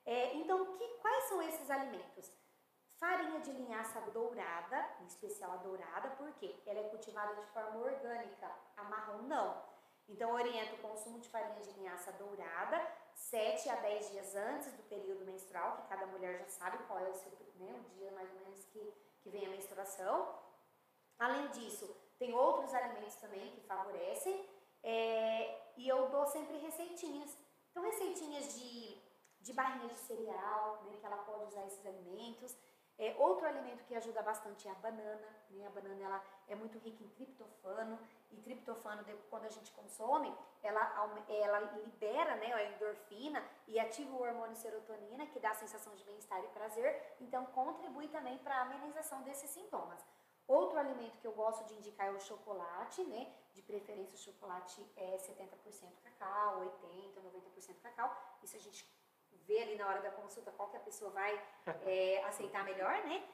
É, 0.06 0.34
então, 0.36 0.74
que, 0.78 0.88
quais 1.02 1.24
são 1.24 1.42
esses 1.42 1.70
alimentos? 1.70 2.32
Farinha 2.96 3.40
de 3.40 3.52
linhaça 3.52 4.00
dourada, 4.10 4.88
em 5.02 5.06
especial 5.06 5.52
a 5.52 5.56
dourada, 5.56 6.10
porque 6.16 6.62
ela 6.66 6.80
é 6.80 6.88
cultivada 6.88 7.34
de 7.34 7.46
forma 7.52 7.78
orgânica, 7.78 8.50
a 8.76 8.84
marrom 8.84 9.22
não. 9.22 9.62
Então, 10.08 10.32
oriento 10.32 10.74
o 10.74 10.78
consumo 10.78 11.20
de 11.20 11.28
farinha 11.28 11.60
de 11.60 11.70
linhaça 11.72 12.12
dourada 12.12 12.80
7 13.14 13.68
a 13.68 13.76
10 13.76 14.10
dias 14.10 14.34
antes 14.34 14.72
do 14.72 14.82
período 14.84 15.24
menstrual, 15.24 15.76
que 15.76 15.88
cada 15.88 16.06
mulher 16.06 16.38
já 16.38 16.48
sabe 16.48 16.78
qual 16.84 16.98
é 16.98 17.08
o 17.08 17.14
seu 17.14 17.30
né, 17.60 17.78
o 17.78 17.90
dia 17.90 18.10
mais 18.12 18.32
ou 18.32 18.40
menos 18.40 18.64
que, 18.64 18.94
que 19.20 19.30
vem 19.30 19.46
a 19.46 19.50
menstruação. 19.50 20.34
Além 21.18 21.48
disso, 21.50 21.94
tem 22.18 22.32
outros 22.34 22.72
alimentos 22.74 23.16
também 23.16 23.50
que 23.52 23.60
favorecem. 23.60 24.48
É, 24.82 25.72
e 25.76 25.86
eu 25.86 26.08
dou 26.08 26.26
sempre 26.26 26.56
receitinhas. 26.56 27.36
Então, 27.70 27.82
receitinhas 27.82 28.54
de, 28.54 28.98
de 29.40 29.52
barrinha 29.52 29.88
de 29.88 29.98
cereal, 29.98 30.82
né, 30.84 30.96
que 30.98 31.06
ela 31.06 31.18
pode 31.18 31.44
usar 31.44 31.66
esses 31.66 31.84
alimentos. 31.86 32.56
É, 32.98 33.14
outro 33.18 33.46
alimento 33.46 33.84
que 33.84 33.94
ajuda 33.94 34.22
bastante 34.22 34.66
é 34.66 34.70
a 34.70 34.74
banana. 34.74 35.28
Né? 35.50 35.66
A 35.66 35.70
banana 35.70 36.02
ela 36.02 36.24
é 36.48 36.54
muito 36.54 36.78
rica 36.78 37.04
em 37.04 37.08
triptofano. 37.08 37.98
E 38.32 38.36
triptofano, 38.40 39.04
quando 39.28 39.44
a 39.44 39.48
gente 39.48 39.72
consome, 39.72 40.32
ela, 40.62 40.80
ela 41.28 41.60
libera 41.82 42.36
né, 42.36 42.52
a 42.52 42.64
endorfina 42.64 43.42
e 43.66 43.78
ativa 43.78 44.14
o 44.14 44.22
hormônio 44.22 44.54
serotonina, 44.54 45.26
que 45.26 45.40
dá 45.40 45.50
a 45.50 45.54
sensação 45.54 45.94
de 45.96 46.04
bem-estar 46.04 46.42
e 46.44 46.48
prazer. 46.48 47.16
Então, 47.20 47.44
contribui 47.46 48.08
também 48.08 48.38
para 48.38 48.56
a 48.56 48.62
amenização 48.62 49.22
desses 49.22 49.50
sintomas. 49.50 50.04
Outro 50.46 50.78
alimento 50.78 51.16
que 51.18 51.26
eu 51.26 51.32
gosto 51.32 51.64
de 51.64 51.74
indicar 51.74 52.08
é 52.08 52.10
o 52.10 52.20
chocolate, 52.20 53.04
né? 53.04 53.32
De 53.52 53.62
preferência, 53.62 54.16
o 54.16 54.18
chocolate 54.18 54.84
é 54.96 55.16
70% 55.16 55.92
cacau, 56.02 56.60
80%, 56.60 57.20
90% 57.22 57.80
cacau. 57.80 58.16
Isso 58.42 58.56
a 58.56 58.58
gente 58.60 58.84
vê 59.46 59.62
ali 59.62 59.76
na 59.76 59.86
hora 59.86 60.00
da 60.00 60.10
consulta 60.10 60.50
qual 60.52 60.68
que 60.68 60.76
a 60.76 60.80
pessoa 60.80 61.10
vai 61.10 61.40
é, 61.84 62.24
aceitar 62.24 62.64
melhor, 62.64 63.04
né? 63.04 63.24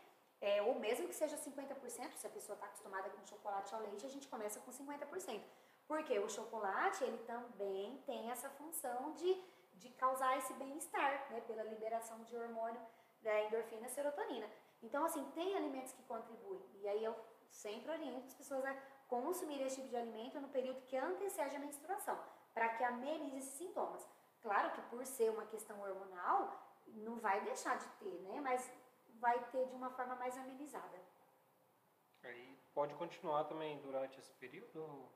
É, 0.40 0.62
ou 0.62 0.78
mesmo 0.78 1.08
que 1.08 1.14
seja 1.14 1.36
50%, 1.36 2.12
se 2.14 2.26
a 2.26 2.30
pessoa 2.30 2.54
está 2.54 2.66
acostumada 2.66 3.08
com 3.10 3.24
chocolate 3.24 3.74
ao 3.74 3.80
leite, 3.80 4.04
a 4.04 4.10
gente 4.10 4.28
começa 4.28 4.60
com 4.60 4.70
50%. 4.70 5.42
Porque 5.88 6.18
o 6.18 6.28
chocolate, 6.28 7.04
ele 7.04 7.18
também 7.18 8.02
tem 8.04 8.30
essa 8.30 8.50
função 8.50 9.12
de, 9.14 9.42
de 9.74 9.90
causar 9.90 10.36
esse 10.36 10.52
bem-estar, 10.54 11.30
né? 11.30 11.40
Pela 11.46 11.62
liberação 11.62 12.22
de 12.24 12.36
hormônio 12.36 12.80
da 13.22 13.42
endorfina 13.44 13.86
e 13.86 13.90
serotonina. 13.90 14.48
Então, 14.82 15.04
assim, 15.04 15.24
tem 15.34 15.56
alimentos 15.56 15.92
que 15.92 16.02
contribuem. 16.02 16.62
E 16.74 16.88
aí 16.88 17.02
eu 17.02 17.14
sempre 17.50 17.90
oriento 17.90 18.26
as 18.26 18.34
pessoas 18.34 18.64
a 18.64 18.74
consumir 19.08 19.62
esse 19.62 19.76
tipo 19.76 19.88
de 19.88 19.96
alimento 19.96 20.40
no 20.40 20.48
período 20.48 20.82
que 20.82 20.96
antecede 20.96 21.56
a 21.56 21.58
menstruação, 21.60 22.18
para 22.52 22.68
que 22.70 22.84
amenize 22.84 23.38
esses 23.38 23.54
sintomas. 23.54 24.06
Claro 24.40 24.72
que 24.72 24.82
por 24.82 25.04
ser 25.06 25.30
uma 25.30 25.46
questão 25.46 25.80
hormonal, 25.80 26.66
não 26.86 27.16
vai 27.16 27.40
deixar 27.42 27.76
de 27.78 27.88
ter, 28.00 28.20
né? 28.22 28.40
Mas 28.40 28.70
vai 29.20 29.42
ter 29.50 29.66
de 29.66 29.74
uma 29.74 29.90
forma 29.90 30.14
mais 30.16 30.36
amenizada. 30.36 31.00
Aí 32.22 32.58
pode 32.74 32.94
continuar 32.94 33.44
também 33.44 33.78
durante 33.80 34.18
esse 34.18 34.32
período? 34.34 35.08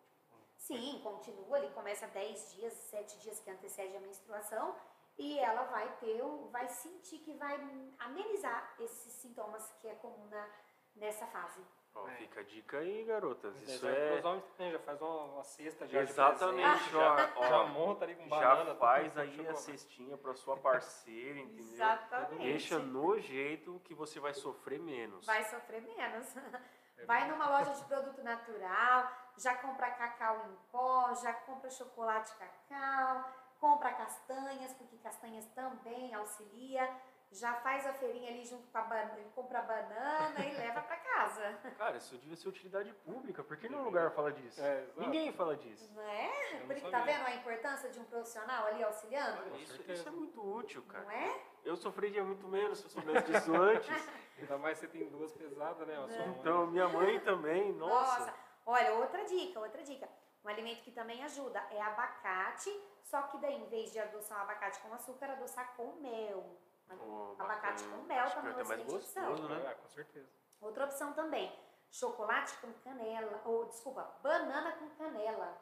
Sim, 0.57 1.01
continua, 1.03 1.59
ele 1.59 1.71
começa 1.71 2.07
10 2.07 2.53
dias, 2.53 2.73
7 2.73 3.19
dias 3.21 3.41
que 3.41 3.51
antecede 3.51 3.97
a 3.97 4.01
menstruação 4.01 4.77
e 5.19 5.39
ela 5.39 5.65
vai 5.65 5.97
ter, 5.99 6.23
vai 6.51 6.69
sentir 6.69 7.19
que 7.19 7.35
vai 7.35 7.57
amenizar 7.99 8.75
esses 8.79 9.13
sintomas 9.15 9.71
que 9.81 9.89
é 9.89 9.95
comum 9.97 10.27
na, 10.27 10.49
nessa 10.97 11.27
fase. 11.27 11.61
Ó, 11.95 12.07
é. 12.09 12.15
Fica 12.17 12.41
a 12.41 12.43
dica 12.43 12.79
aí, 12.79 13.05
garotas. 13.05 13.61
Isso 13.63 13.87
é. 13.87 14.19
Os 14.19 14.25
homens 14.25 14.45
também 14.57 14.73
já 14.73 14.79
faz 14.79 15.01
uma, 15.01 15.25
uma 15.25 15.45
cesta 15.45 15.87
já. 15.87 16.01
Exatamente, 16.03 16.91
já, 16.91 17.33
ó, 17.37 17.47
já 17.47 17.65
monta 17.65 18.05
ali 18.05 18.15
com 18.15 18.29
banana. 18.29 18.65
Já 18.65 18.75
faz 18.77 19.19
aí 19.19 19.49
a 19.49 19.55
cestinha 19.55 20.17
para 20.17 20.35
sua 20.35 20.57
parceira, 20.57 21.39
entendeu? 21.41 21.75
Exatamente. 21.75 22.43
Deixa 22.43 22.79
no 22.79 23.19
jeito 23.19 23.81
que 23.85 23.95
você 23.95 24.21
vai 24.21 24.35
sofrer 24.35 24.79
menos. 24.79 25.27
Vai 25.27 25.43
sofrer 25.45 25.83
menos. 25.83 26.37
É 26.37 27.05
vai 27.07 27.29
numa 27.29 27.49
loja 27.49 27.73
de 27.75 27.85
produto 27.85 28.23
natural, 28.23 29.11
já 29.37 29.55
compra 29.57 29.91
cacau 29.91 30.47
em 30.49 30.57
pó, 30.71 31.15
já 31.15 31.33
compra 31.33 31.71
chocolate 31.71 32.33
cacau, 32.37 33.25
compra 33.59 33.93
castanhas, 33.93 34.73
porque 34.75 34.97
castanhas 34.99 35.47
também 35.55 36.15
auxilia 36.15 36.89
já 37.33 37.55
faz 37.55 37.87
a 37.87 37.93
feirinha 37.93 38.31
ali 38.31 38.45
junto 38.45 38.67
com 38.69 38.79
a 38.79 38.83
banana, 38.83 39.25
compra 39.35 39.61
a 39.61 39.63
banana 39.63 40.45
e 40.45 40.53
leva 40.57 40.81
para 40.83 40.97
casa. 40.97 41.59
Cara, 41.79 41.97
isso 41.97 42.17
devia 42.17 42.37
ser 42.37 42.49
utilidade 42.49 42.93
pública. 42.93 43.45
Por 43.45 43.57
que 43.57 43.69
nenhum 43.69 43.85
lugar 43.85 44.11
fala 44.11 44.33
disso? 44.33 44.61
É, 44.61 44.85
Ninguém 44.97 45.33
fala 45.33 45.57
disso. 45.57 45.89
Não 45.95 46.03
é? 46.03 46.63
Porque 46.67 46.81
tá 46.91 47.01
vendo 47.01 47.25
a 47.25 47.35
importância 47.35 47.89
de 47.89 48.01
um 48.01 48.05
profissional 48.05 48.67
ali 48.67 48.83
auxiliando? 48.83 49.57
Isso, 49.59 49.81
isso, 49.91 50.09
é 50.09 50.11
muito 50.11 50.41
útil, 50.43 50.83
cara. 50.83 51.05
Não 51.05 51.11
é? 51.13 51.41
Eu 51.65 51.77
sofreria 51.77 52.25
muito 52.25 52.49
menos 52.49 52.79
se 52.79 52.85
eu 52.87 52.91
soubesse 52.91 53.31
disso 53.31 53.55
antes. 53.55 53.89
Ainda 54.39 54.59
mais 54.59 54.79
você 54.79 54.89
tem 54.89 55.09
duas 55.09 55.33
pesadas, 55.33 55.87
né? 55.87 55.95
Então, 56.39 56.67
minha 56.67 56.89
mãe 56.89 57.21
também, 57.21 57.73
nossa. 57.75 58.21
Nossa, 58.21 58.35
olha, 58.67 58.95
outra 58.95 59.25
dica, 59.25 59.61
outra 59.61 59.83
dica. 59.83 60.09
Um 60.43 60.49
alimento 60.49 60.83
que 60.83 60.91
também 60.91 61.23
ajuda 61.23 61.63
é 61.71 61.81
abacate, 61.83 62.71
só 63.03 63.23
que 63.23 63.39
daí, 63.39 63.55
em 63.55 63.69
vez 63.69 63.93
de 63.93 63.99
adoçar 63.99 64.39
o 64.39 64.43
abacate 64.43 64.81
com 64.81 64.93
açúcar, 64.95 65.33
adoçar 65.33 65.77
com 65.77 65.93
mel. 66.01 66.59
Oh, 66.99 67.35
abacate 67.39 67.85
com 67.85 68.03
mel 68.03 68.25
Acho 68.25 68.35
também 68.37 68.53
é 68.53 68.57
uma 68.57 68.65
mais 68.65 68.83
gostoso, 68.83 69.49
né? 69.49 69.67
É, 69.67 69.75
com 69.75 69.89
certeza. 69.89 70.29
Outra 70.61 70.85
opção 70.85 71.13
também, 71.13 71.53
chocolate 71.91 72.57
com 72.59 72.73
canela, 72.85 73.43
ou 73.45 73.67
desculpa, 73.67 74.03
banana 74.23 74.73
com 74.73 74.91
canela. 74.91 75.59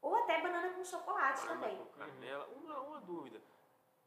Ou 0.00 0.14
até 0.16 0.40
banana 0.40 0.74
com 0.74 0.84
chocolate 0.84 1.40
banana 1.42 1.60
também. 1.60 1.76
Com 1.76 1.98
canela. 1.98 2.46
Uma, 2.48 2.80
uma 2.80 3.00
dúvida. 3.00 3.42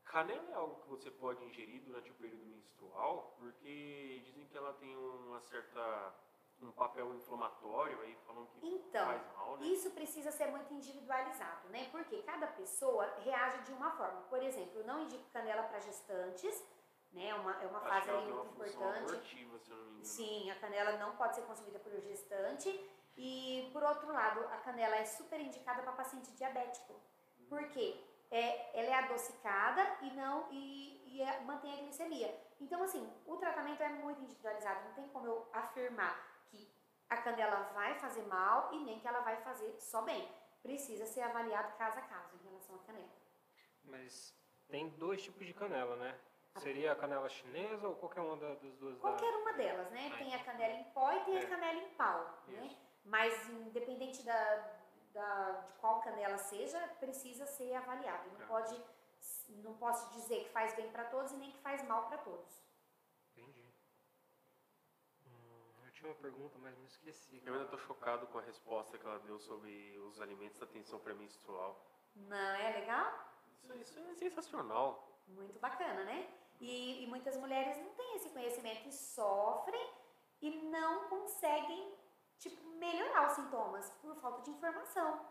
Canela 0.06 0.52
é 0.52 0.54
algo 0.56 0.82
que 0.82 0.90
você 0.90 1.12
pode 1.12 1.44
ingerir 1.46 1.82
durante 1.84 2.12
o 2.12 2.16
período 2.16 2.46
menstrual? 2.46 3.36
Porque 3.38 4.22
dizem 4.26 4.46
que 4.48 4.58
ela 4.58 4.74
tem 4.74 4.96
uma 4.96 5.40
certa 5.42 6.14
um 6.66 6.72
papel 6.72 7.14
inflamatório 7.16 8.00
aí, 8.02 8.16
falando 8.26 8.48
que 8.48 8.68
então, 8.68 9.06
faz 9.06 9.22
mal, 9.36 9.58
né? 9.58 9.68
isso 9.68 9.92
precisa 9.92 10.32
ser 10.32 10.48
muito 10.48 10.74
individualizado, 10.74 11.70
né? 11.70 11.90
Porque 11.92 12.22
cada 12.24 12.48
pessoa 12.48 13.06
reage 13.24 13.64
de 13.64 13.74
uma 13.74 13.92
forma. 13.92 14.22
Por 14.30 14.42
exemplo, 14.42 14.80
eu 14.80 14.86
não 14.86 15.02
indico 15.02 15.24
canela 15.32 15.64
para 15.64 15.80
gestantes, 15.80 16.64
né? 17.12 17.30
É 17.30 17.36
uma, 17.36 17.62
é 17.62 17.68
uma 17.68 17.82
fase 17.82 18.10
aí 18.10 18.32
muito 18.32 18.54
importante. 18.54 19.12
Abortiva, 19.12 19.60
se 19.60 19.72
eu 19.72 19.78
não 19.78 19.84
me 19.86 19.92
engano. 19.92 20.06
Sim, 20.06 20.52
a 20.52 20.56
canela 20.56 20.98
não 20.98 21.16
pode 21.16 21.36
ser 21.36 21.42
consumida 21.42 21.80
por 21.80 21.92
gestante. 22.02 22.90
E, 23.18 23.70
por 23.74 23.84
outro 23.84 24.12
lado, 24.12 24.40
a 24.46 24.58
canela 24.58 24.96
é 24.96 25.06
super 25.06 25.40
indicada 25.40 25.82
para 25.82 25.92
paciente 25.92 26.32
diabético. 26.32 26.94
Uhum. 26.94 27.46
Por 27.50 27.68
quê? 27.70 28.02
É, 28.30 28.80
ela 28.80 28.90
é 28.90 28.94
adocicada 28.94 29.98
e 30.02 30.12
não 30.12 30.48
e, 30.50 31.02
e 31.06 31.22
é, 31.22 31.42
mantém 31.42 31.74
a 31.74 31.84
glicemia. 31.84 32.34
Então, 32.62 32.82
assim, 32.82 33.12
o 33.26 33.36
tratamento 33.36 33.82
é 33.84 33.90
muito 33.90 34.22
individualizado. 34.22 34.86
Não 34.86 34.94
tem 34.94 35.08
como 35.10 35.28
eu 35.28 35.50
afirmar 35.52 36.31
a 37.10 37.18
canela 37.18 37.70
vai 37.74 37.94
fazer 37.96 38.24
mal 38.24 38.74
e 38.74 38.80
nem 38.86 39.00
que 39.00 39.08
ela 39.08 39.20
vai 39.20 39.36
fazer 39.42 39.76
só 39.80 40.02
bem. 40.02 40.28
Precisa 40.64 41.06
ser 41.06 41.22
avaliado 41.22 41.76
caso 41.78 42.00
a 42.00 42.02
caso 42.04 42.36
em 42.36 42.44
relação 42.48 42.76
à 42.76 42.80
canela. 42.80 43.12
Mas 43.84 44.34
tem 44.70 44.90
dois 44.92 45.22
tipos 45.22 45.46
de 45.46 45.54
canela, 45.54 45.96
né? 45.98 46.18
Seria 46.58 46.92
a 46.92 46.96
canela 46.96 47.28
chinesa 47.30 47.88
ou 47.88 47.96
qualquer 47.96 48.22
uma 48.22 48.38
das 48.38 48.60
duas? 48.76 48.98
Qualquer 49.00 49.34
uma 49.36 49.54
delas, 49.54 49.90
né? 49.92 50.14
Tem 50.18 50.34
a 50.34 50.44
canela 50.44 50.74
em 50.74 50.84
pó 50.86 51.12
e 51.12 51.20
tem 51.26 51.38
é. 51.38 51.40
a 51.40 51.50
canela 51.50 51.80
em 51.80 51.90
pau, 51.96 52.44
né? 52.48 52.78
Mas 53.04 53.50
independente 53.50 54.24
da, 54.24 54.72
da, 55.14 55.52
de 55.52 55.74
qual 55.80 56.02
canela 56.02 56.38
seja, 56.38 56.80
precisa 57.00 57.46
ser 57.46 57.74
avaliado. 57.76 58.30
Não, 58.32 58.42
é. 58.42 58.46
pode, 58.48 58.82
não 59.50 59.74
posso 59.76 60.14
dizer 60.14 60.44
que 60.44 60.50
faz 60.50 60.74
bem 60.76 60.90
para 60.92 61.06
todos 61.06 61.32
e 61.32 61.38
nem 61.38 61.52
que 61.52 61.60
faz 61.60 61.84
mal 61.88 62.08
para 62.08 62.18
todos. 62.20 62.62
Tinha 66.02 66.12
uma 66.12 66.20
pergunta, 66.20 66.58
mas 66.58 66.76
me 66.80 66.88
esqueci. 66.88 67.42
Eu 67.46 67.54
ainda 67.54 67.66
estou 67.66 67.80
chocado 67.80 68.26
com 68.28 68.40
a 68.40 68.42
resposta 68.42 68.98
que 68.98 69.06
ela 69.06 69.20
deu 69.20 69.38
sobre 69.40 69.98
os 70.00 70.20
alimentos 70.20 70.60
da 70.60 70.66
tensão 70.66 71.00
pré-menstrual. 71.00 71.80
Não 72.16 72.36
é 72.38 72.80
legal? 72.80 73.14
Isso, 73.76 74.00
isso, 74.00 74.00
é 74.00 74.16
sensacional. 74.16 75.22
Muito 75.28 75.60
bacana, 75.60 76.04
né? 76.04 76.28
E, 76.60 77.04
e 77.04 77.08
muitas 77.08 77.38
mulheres 77.38 77.78
não 77.78 77.94
têm 77.94 78.16
esse 78.16 78.30
conhecimento 78.30 78.88
e 78.88 78.92
sofrem 78.92 79.90
e 80.42 80.50
não 80.70 81.08
conseguem 81.08 81.96
tipo, 82.40 82.68
melhorar 82.68 83.28
os 83.28 83.34
sintomas 83.34 83.92
por 84.02 84.16
falta 84.16 84.42
de 84.42 84.50
informação. 84.50 85.24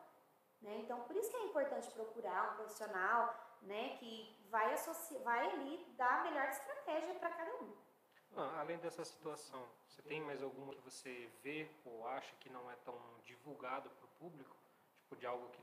Né? 0.62 0.78
Então, 0.78 1.00
por 1.00 1.16
isso 1.16 1.30
que 1.30 1.36
é 1.36 1.46
importante 1.46 1.90
procurar 1.90 2.52
um 2.52 2.56
profissional 2.56 3.58
né, 3.62 3.96
que 3.96 4.46
vai, 4.48 4.72
associar, 4.72 5.22
vai 5.22 5.50
ali 5.50 5.84
dar 5.96 6.20
a 6.20 6.22
melhor 6.22 6.48
estratégia 6.48 7.14
para 7.14 7.30
cada 7.30 7.54
um. 7.56 7.89
Ah, 8.36 8.60
além 8.60 8.78
dessa 8.78 9.04
situação, 9.04 9.66
você 9.88 10.02
tem 10.02 10.20
mais 10.20 10.42
alguma 10.42 10.74
que 10.74 10.80
você 10.82 11.30
vê 11.42 11.68
ou 11.84 12.06
acha 12.06 12.34
que 12.36 12.48
não 12.48 12.70
é 12.70 12.76
tão 12.84 12.98
divulgado 13.24 13.90
para 13.90 14.04
o 14.04 14.08
público? 14.18 14.56
Tipo, 15.02 15.16
de 15.16 15.26
algo 15.26 15.48
que 15.50 15.62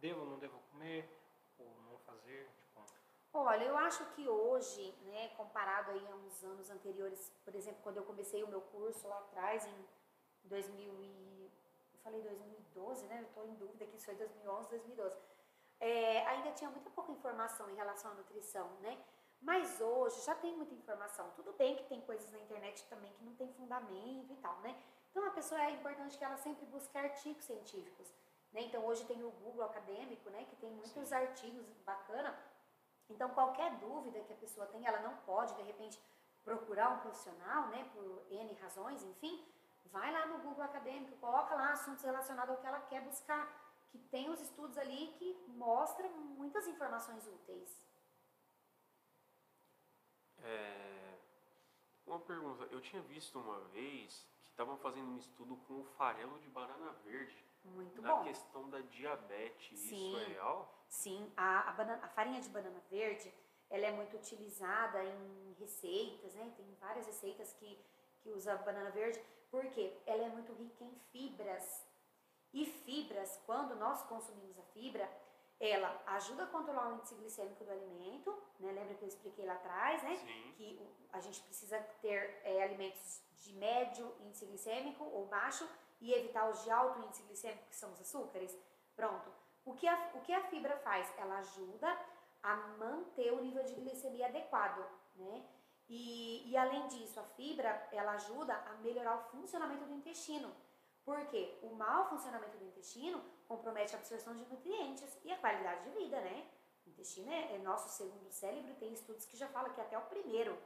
deva 0.00 0.20
ou 0.20 0.26
não 0.26 0.38
deva 0.38 0.58
comer 0.70 1.08
ou 1.58 1.66
não 1.90 1.98
fazer? 2.00 2.48
Tipo... 2.58 2.82
Olha, 3.34 3.64
eu 3.64 3.76
acho 3.78 4.04
que 4.10 4.28
hoje, 4.28 4.94
né, 5.06 5.28
comparado 5.36 5.90
aí 5.90 6.06
a 6.06 6.14
uns 6.14 6.44
anos 6.44 6.68
anteriores, 6.68 7.32
por 7.44 7.54
exemplo, 7.54 7.80
quando 7.82 7.96
eu 7.96 8.04
comecei 8.04 8.42
o 8.44 8.48
meu 8.48 8.60
curso 8.60 9.08
lá 9.08 9.18
atrás, 9.20 9.66
em 9.66 9.86
2000 10.44 10.92
e, 11.00 11.50
eu 11.94 12.00
falei 12.00 12.20
2012, 12.20 13.06
né? 13.06 13.20
Eu 13.20 13.26
estou 13.26 13.46
em 13.46 13.54
dúvida 13.54 13.86
que 13.86 13.96
isso 13.96 14.04
foi 14.04 14.14
2011, 14.16 14.68
2012. 14.68 15.16
É, 15.80 16.26
ainda 16.26 16.52
tinha 16.52 16.70
muita 16.70 16.90
pouca 16.90 17.10
informação 17.10 17.70
em 17.70 17.74
relação 17.74 18.10
à 18.10 18.14
nutrição, 18.14 18.68
né? 18.80 19.02
Mas 19.42 19.80
hoje 19.80 20.24
já 20.24 20.36
tem 20.36 20.56
muita 20.56 20.72
informação. 20.72 21.28
Tudo 21.34 21.52
bem 21.54 21.74
que 21.74 21.84
tem 21.84 22.00
coisas 22.02 22.30
na 22.30 22.38
internet 22.38 22.84
também 22.88 23.12
que 23.12 23.24
não 23.24 23.34
tem 23.34 23.52
fundamento 23.52 24.32
e 24.32 24.36
tal, 24.36 24.56
né? 24.60 24.80
Então 25.10 25.26
a 25.26 25.30
pessoa 25.30 25.60
é 25.60 25.72
importante 25.72 26.16
que 26.16 26.24
ela 26.24 26.36
sempre 26.36 26.64
busque 26.66 26.96
artigos 26.96 27.44
científicos. 27.44 28.14
Né? 28.52 28.62
Então 28.62 28.86
hoje 28.86 29.04
tem 29.04 29.22
o 29.24 29.30
Google 29.30 29.64
acadêmico, 29.64 30.30
né? 30.30 30.46
Que 30.48 30.56
tem 30.56 30.70
muitos 30.70 31.08
Sim. 31.08 31.14
artigos 31.14 31.66
bacana. 31.84 32.38
Então 33.10 33.30
qualquer 33.30 33.72
dúvida 33.78 34.20
que 34.20 34.32
a 34.32 34.36
pessoa 34.36 34.66
tem, 34.66 34.86
ela 34.86 35.00
não 35.00 35.16
pode 35.18 35.54
de 35.56 35.62
repente 35.62 36.00
procurar 36.44 36.90
um 36.90 37.00
profissional, 37.00 37.66
né? 37.68 37.90
Por 37.92 38.24
N 38.30 38.54
razões, 38.54 39.02
enfim, 39.02 39.44
vai 39.86 40.12
lá 40.12 40.26
no 40.26 40.38
Google 40.38 40.62
acadêmico, 40.62 41.16
coloca 41.16 41.54
lá 41.54 41.72
assuntos 41.72 42.04
relacionados 42.04 42.54
ao 42.54 42.60
que 42.60 42.66
ela 42.66 42.80
quer 42.80 43.02
buscar, 43.02 43.48
que 43.90 43.98
tem 43.98 44.30
os 44.30 44.40
estudos 44.40 44.78
ali 44.78 45.08
que 45.18 45.34
mostram 45.48 46.08
muitas 46.10 46.66
informações 46.68 47.26
úteis. 47.26 47.91
É, 50.44 51.14
uma 52.06 52.18
pergunta, 52.18 52.64
eu 52.70 52.80
tinha 52.80 53.00
visto 53.02 53.38
uma 53.38 53.60
vez 53.68 54.26
que 54.44 54.50
estavam 54.50 54.76
fazendo 54.78 55.10
um 55.10 55.16
estudo 55.16 55.56
com 55.68 55.80
o 55.80 55.84
farelo 55.84 56.38
de 56.40 56.48
banana 56.48 56.92
verde. 57.04 57.36
Muito 57.64 58.02
na 58.02 58.16
bom. 58.16 58.24
questão 58.24 58.68
da 58.68 58.80
diabetes, 58.80 59.78
Sim. 59.78 60.08
isso 60.08 60.18
é 60.18 60.24
real? 60.34 60.84
Sim, 60.88 61.32
a, 61.36 61.70
a, 61.70 61.72
banana, 61.72 62.04
a 62.04 62.08
farinha 62.08 62.40
de 62.40 62.48
banana 62.48 62.80
verde, 62.90 63.32
ela 63.70 63.86
é 63.86 63.92
muito 63.92 64.16
utilizada 64.16 65.02
em 65.04 65.54
receitas, 65.58 66.34
né? 66.34 66.52
Tem 66.56 66.66
várias 66.80 67.06
receitas 67.06 67.52
que, 67.54 67.78
que 68.20 68.30
usa 68.30 68.56
banana 68.56 68.90
verde, 68.90 69.22
porque 69.50 69.96
ela 70.06 70.24
é 70.24 70.28
muito 70.28 70.52
rica 70.54 70.84
em 70.84 70.94
fibras. 71.12 71.86
E 72.52 72.66
fibras, 72.66 73.40
quando 73.46 73.74
nós 73.76 74.02
consumimos 74.02 74.58
a 74.58 74.62
fibra, 74.74 75.08
ela 75.60 76.02
ajuda 76.06 76.44
a 76.44 76.46
controlar 76.46 76.88
o 76.88 76.94
índice 76.94 77.14
glicêmico 77.14 77.64
do 77.64 77.70
alimento, 77.70 78.30
né? 78.58 78.72
Lembra 78.72 78.94
que 78.94 79.04
eu 79.04 79.08
expliquei 79.08 79.46
lá 79.46 79.54
atrás, 79.54 80.02
né? 80.02 80.16
Sim. 80.16 80.52
Que 80.56 80.88
a 81.12 81.20
gente 81.20 81.40
precisa 81.42 81.78
ter 82.00 82.40
é, 82.44 82.62
alimentos 82.62 83.22
de 83.38 83.52
médio 83.54 84.14
índice 84.20 84.46
glicêmico 84.46 85.04
ou 85.04 85.26
baixo 85.26 85.68
e 86.00 86.12
evitar 86.12 86.48
os 86.48 86.62
de 86.64 86.70
alto 86.70 87.00
índice 87.00 87.22
glicêmico, 87.22 87.68
que 87.68 87.76
são 87.76 87.92
os 87.92 88.00
açúcares. 88.00 88.56
Pronto. 88.96 89.30
O 89.64 89.74
que 89.74 89.86
a, 89.86 90.10
o 90.14 90.20
que 90.20 90.32
a 90.32 90.42
fibra 90.48 90.76
faz? 90.78 91.12
Ela 91.16 91.38
ajuda 91.38 91.96
a 92.42 92.56
manter 92.56 93.32
o 93.32 93.40
nível 93.40 93.62
de 93.62 93.74
glicemia 93.74 94.26
adequado, 94.26 94.84
né? 95.14 95.44
E, 95.88 96.50
e 96.50 96.56
além 96.56 96.88
disso, 96.88 97.20
a 97.20 97.24
fibra, 97.24 97.88
ela 97.92 98.12
ajuda 98.12 98.54
a 98.54 98.74
melhorar 98.76 99.16
o 99.16 99.30
funcionamento 99.30 99.84
do 99.84 99.94
intestino. 99.94 100.52
Porque 101.04 101.58
o 101.62 101.74
mau 101.74 102.08
funcionamento 102.08 102.56
do 102.56 102.64
intestino 102.64 103.22
compromete 103.48 103.94
a 103.94 103.98
absorção 103.98 104.34
de 104.34 104.44
nutrientes 104.46 105.18
e 105.24 105.32
a 105.32 105.38
qualidade 105.38 105.84
de 105.84 105.90
vida, 105.98 106.20
né? 106.20 106.46
O 106.86 106.90
intestino 106.90 107.30
é, 107.30 107.54
é 107.54 107.58
nosso 107.58 107.88
segundo 107.90 108.30
cérebro, 108.30 108.74
tem 108.74 108.92
estudos 108.92 109.24
que 109.24 109.36
já 109.36 109.48
falam 109.48 109.72
que 109.72 109.80
é 109.80 109.84
até 109.84 109.98
o 109.98 110.02
primeiro. 110.02 110.58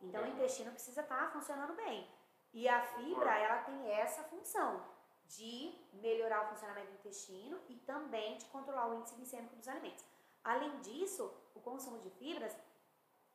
Então, 0.00 0.22
o 0.22 0.26
intestino 0.26 0.70
precisa 0.70 1.02
estar 1.02 1.26
tá 1.26 1.30
funcionando 1.30 1.74
bem. 1.74 2.08
E 2.52 2.68
a 2.68 2.82
fibra, 2.82 3.38
ela 3.38 3.62
tem 3.62 3.90
essa 3.92 4.22
função 4.24 4.82
de 5.26 5.72
melhorar 5.92 6.44
o 6.44 6.48
funcionamento 6.48 6.88
do 6.88 6.94
intestino 6.94 7.60
e 7.68 7.76
também 7.76 8.36
de 8.38 8.46
controlar 8.46 8.88
o 8.88 8.94
índice 8.94 9.14
glicêmico 9.14 9.54
dos 9.54 9.68
alimentos. 9.68 10.04
Além 10.42 10.80
disso, 10.80 11.32
o 11.54 11.60
consumo 11.60 11.98
de 11.98 12.10
fibras 12.10 12.56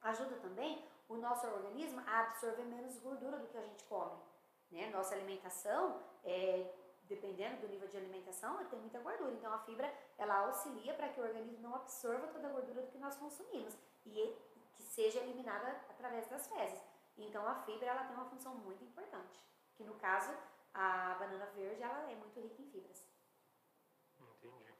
ajuda 0.01 0.35
também 0.37 0.83
o 1.07 1.15
nosso 1.15 1.47
organismo 1.47 2.01
a 2.05 2.21
absorver 2.21 2.63
menos 2.63 2.97
gordura 2.97 3.37
do 3.37 3.47
que 3.47 3.57
a 3.57 3.61
gente 3.61 3.83
come. 3.85 4.19
Né? 4.71 4.89
Nossa 4.89 5.15
alimentação 5.15 6.01
é, 6.23 6.69
dependendo 7.07 7.61
do 7.61 7.67
nível 7.67 7.87
de 7.87 7.97
alimentação, 7.97 8.63
tem 8.65 8.79
muita 8.79 8.99
gordura. 8.99 9.31
Então 9.31 9.53
a 9.53 9.59
fibra 9.59 9.91
ela 10.17 10.45
auxilia 10.45 10.93
para 10.93 11.09
que 11.09 11.19
o 11.19 11.23
organismo 11.23 11.59
não 11.59 11.75
absorva 11.75 12.27
toda 12.27 12.47
a 12.47 12.51
gordura 12.51 12.81
do 12.81 12.91
que 12.91 12.97
nós 12.97 13.15
consumimos 13.15 13.77
e 14.05 14.35
que 14.75 14.83
seja 14.83 15.19
eliminada 15.19 15.69
através 15.89 16.27
das 16.27 16.47
fezes. 16.47 16.81
Então 17.17 17.47
a 17.47 17.55
fibra 17.63 17.87
ela 17.87 18.03
tem 18.05 18.15
uma 18.15 18.25
função 18.25 18.55
muito 18.55 18.83
importante, 18.83 19.43
que 19.75 19.83
no 19.83 19.95
caso 19.95 20.33
a 20.73 21.15
banana 21.15 21.45
verde 21.47 21.81
ela 21.81 22.11
é 22.11 22.15
muito 22.15 22.39
rica 22.39 22.61
em 22.61 22.65
fibras. 22.65 23.05
Entendi. 24.19 24.73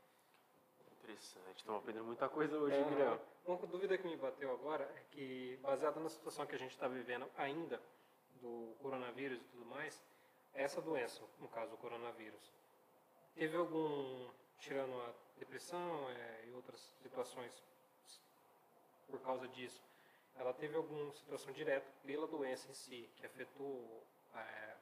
Interessante. 0.92 1.58
Estamos 1.58 1.82
aprendendo 1.82 2.06
muita 2.06 2.28
coisa 2.28 2.58
hoje, 2.58 2.76
é, 2.76 2.84
Guilherme. 2.84 3.20
Uma 3.46 3.58
dúvida 3.68 3.98
que 3.98 4.08
me 4.08 4.18
bateu 4.18 4.52
agora 4.52 4.84
é 4.84 5.04
que, 5.12 5.58
baseada 5.62 6.00
na 6.00 6.10
situação 6.10 6.46
que 6.46 6.56
a 6.56 6.58
gente 6.58 6.72
está 6.72 6.88
vivendo 6.88 7.30
ainda, 7.38 7.80
do 8.42 8.76
coronavírus 8.82 9.40
e 9.40 9.46
tudo 9.46 9.66
mais, 9.66 10.02
essa 10.56 10.82
doença, 10.82 11.22
no 11.40 11.48
caso 11.48 11.74
o 11.74 11.78
coronavírus, 11.78 12.52
teve 13.34 13.56
algum, 13.56 14.30
tirando 14.60 14.94
a 15.02 15.14
depressão 15.38 16.10
é, 16.10 16.46
e 16.48 16.52
outras 16.54 16.80
situações 17.02 17.64
por 19.08 19.20
causa 19.22 19.48
disso, 19.50 19.84
ela 20.36 20.54
teve 20.54 20.76
alguma 20.76 21.12
situação 21.14 21.54
direta 21.54 21.88
pela 22.04 22.28
doença 22.28 22.70
em 22.70 22.74
si, 22.74 23.10
que 23.16 23.26
afetou 23.26 24.04
é, 24.34 24.76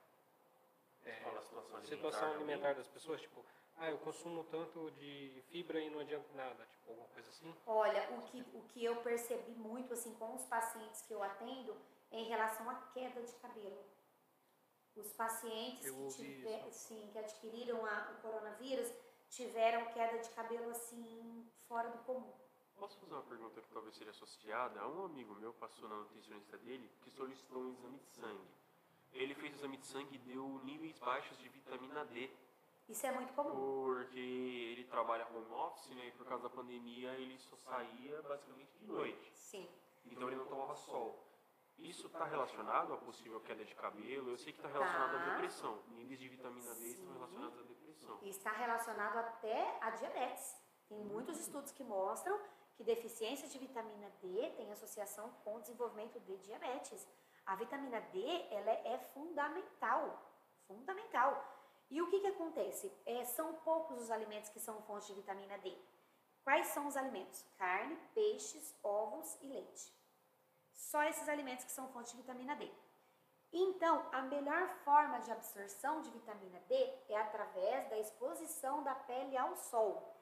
é, 1.05 1.23
a 1.25 1.41
situação, 1.41 1.83
situação 1.83 2.33
alimentar, 2.33 2.73
das 2.73 2.87
pessoas, 2.87 3.21
tipo, 3.21 3.45
ah, 3.77 3.89
eu 3.89 3.97
consumo 3.99 4.43
tanto 4.45 4.91
de 4.91 5.43
fibra 5.49 5.79
e 5.79 5.89
não 5.89 5.99
adianta 5.99 6.27
nada, 6.33 6.65
tipo, 6.65 6.89
alguma 6.89 7.07
coisa 7.09 7.29
assim? 7.29 7.53
Olha, 7.65 8.09
o 8.11 8.21
que, 8.23 8.41
o 8.53 8.61
que 8.69 8.83
eu 8.85 8.95
percebi 8.97 9.51
muito, 9.51 9.93
assim, 9.93 10.13
com 10.15 10.35
os 10.35 10.45
pacientes 10.45 11.01
que 11.01 11.13
eu 11.13 11.21
atendo, 11.21 11.75
é 12.11 12.17
em 12.17 12.25
relação 12.25 12.69
à 12.69 12.75
queda 12.93 13.21
de 13.21 13.33
cabelo. 13.33 13.83
Os 14.95 15.11
pacientes 15.13 15.89
que, 15.89 16.23
tiver, 16.23 16.71
sim, 16.71 17.09
que 17.11 17.17
adquiriram 17.17 17.83
a, 17.85 18.11
o 18.11 18.21
coronavírus 18.21 18.91
tiveram 19.29 19.91
queda 19.91 20.19
de 20.19 20.29
cabelo 20.29 20.69
assim 20.69 21.49
fora 21.67 21.89
do 21.89 21.97
comum. 21.99 22.31
Posso 22.75 22.99
fazer 22.99 23.13
uma 23.13 23.23
pergunta 23.23 23.61
que 23.61 23.69
talvez 23.69 23.95
seja 23.95 24.11
associada? 24.11 24.87
Um 24.87 25.05
amigo 25.05 25.33
meu 25.35 25.53
passou 25.53 25.89
na 25.89 25.95
nutricionista 25.95 26.57
dele 26.59 26.91
que 27.01 27.09
solicitou 27.09 27.61
um 27.61 27.71
exame 27.71 27.97
de 27.97 28.07
sangue. 28.09 28.47
Ele 29.13 29.33
fez 29.35 29.53
o 29.53 29.55
exame 29.57 29.77
de 29.77 29.85
sangue 29.87 30.15
e 30.15 30.19
deu 30.19 30.59
níveis 30.63 30.97
baixos 30.99 31.37
de 31.37 31.49
vitamina 31.49 32.05
D. 32.05 32.29
Isso 32.89 33.05
é 33.07 33.11
muito 33.11 33.33
comum. 33.33 33.51
Porque 33.51 34.19
ele 34.19 34.83
trabalha 34.85 35.27
home 35.27 35.51
office, 35.51 35.89
né? 35.95 36.07
E 36.07 36.11
por 36.11 36.25
causa 36.25 36.43
da 36.43 36.49
pandemia 36.49 37.13
ele 37.13 37.37
só 37.39 37.55
saía 37.55 38.21
basicamente 38.23 38.77
de 38.77 38.85
noite. 38.85 39.31
Sim. 39.33 39.67
Então 40.05 40.27
ele 40.27 40.35
não 40.35 40.45
tomava 40.45 40.75
sol. 40.75 41.23
Isso 41.77 42.07
está 42.07 42.25
relacionado 42.25 42.93
à 42.93 42.97
possível 42.97 43.39
queda 43.41 43.65
de 43.65 43.75
cabelo? 43.75 44.29
Eu 44.29 44.37
sei 44.37 44.53
que 44.53 44.59
está 44.59 44.69
relacionado 44.69 45.11
tá. 45.11 45.17
à 45.17 45.29
depressão. 45.31 45.83
Níveis 45.89 46.19
de 46.19 46.29
vitamina 46.29 46.73
D 46.75 46.75
Sim. 46.75 46.91
estão 46.91 47.13
relacionados 47.13 47.59
à 47.59 47.63
depressão. 47.63 48.19
E 48.21 48.29
está 48.29 48.51
relacionado 48.51 49.17
até 49.17 49.77
à 49.81 49.89
diabetes. 49.91 50.55
Tem 50.87 51.03
muitos 51.03 51.39
estudos 51.39 51.71
que 51.71 51.83
mostram 51.83 52.39
que 52.75 52.83
deficiência 52.83 53.47
de 53.47 53.57
vitamina 53.57 54.09
D 54.21 54.51
tem 54.57 54.71
associação 54.71 55.29
com 55.43 55.55
o 55.55 55.61
desenvolvimento 55.61 56.19
de 56.19 56.37
diabetes. 56.37 57.07
A 57.45 57.55
vitamina 57.55 57.99
D 57.99 58.47
ela 58.49 58.71
é 58.71 58.97
fundamental, 59.13 60.31
fundamental. 60.67 61.53
E 61.89 62.01
o 62.01 62.09
que, 62.09 62.19
que 62.19 62.27
acontece? 62.27 62.91
É, 63.05 63.23
são 63.25 63.53
poucos 63.55 64.01
os 64.01 64.09
alimentos 64.09 64.49
que 64.49 64.59
são 64.59 64.81
fontes 64.83 65.07
de 65.07 65.13
vitamina 65.13 65.57
D. 65.59 65.77
Quais 66.43 66.67
são 66.67 66.87
os 66.87 66.97
alimentos? 66.97 67.45
Carne, 67.57 67.97
peixes, 68.13 68.75
ovos 68.83 69.37
e 69.41 69.47
leite. 69.47 69.93
Só 70.73 71.03
esses 71.03 71.27
alimentos 71.29 71.65
que 71.65 71.71
são 71.71 71.87
fontes 71.89 72.11
de 72.11 72.17
vitamina 72.17 72.55
D. 72.55 72.69
Então, 73.51 74.03
a 74.11 74.23
melhor 74.23 74.67
forma 74.83 75.19
de 75.19 75.31
absorção 75.31 76.01
de 76.01 76.09
vitamina 76.09 76.59
D 76.67 76.73
é 77.09 77.17
através 77.17 77.87
da 77.89 77.99
exposição 77.99 78.83
da 78.83 78.95
pele 78.95 79.37
ao 79.37 79.55
sol. 79.55 80.15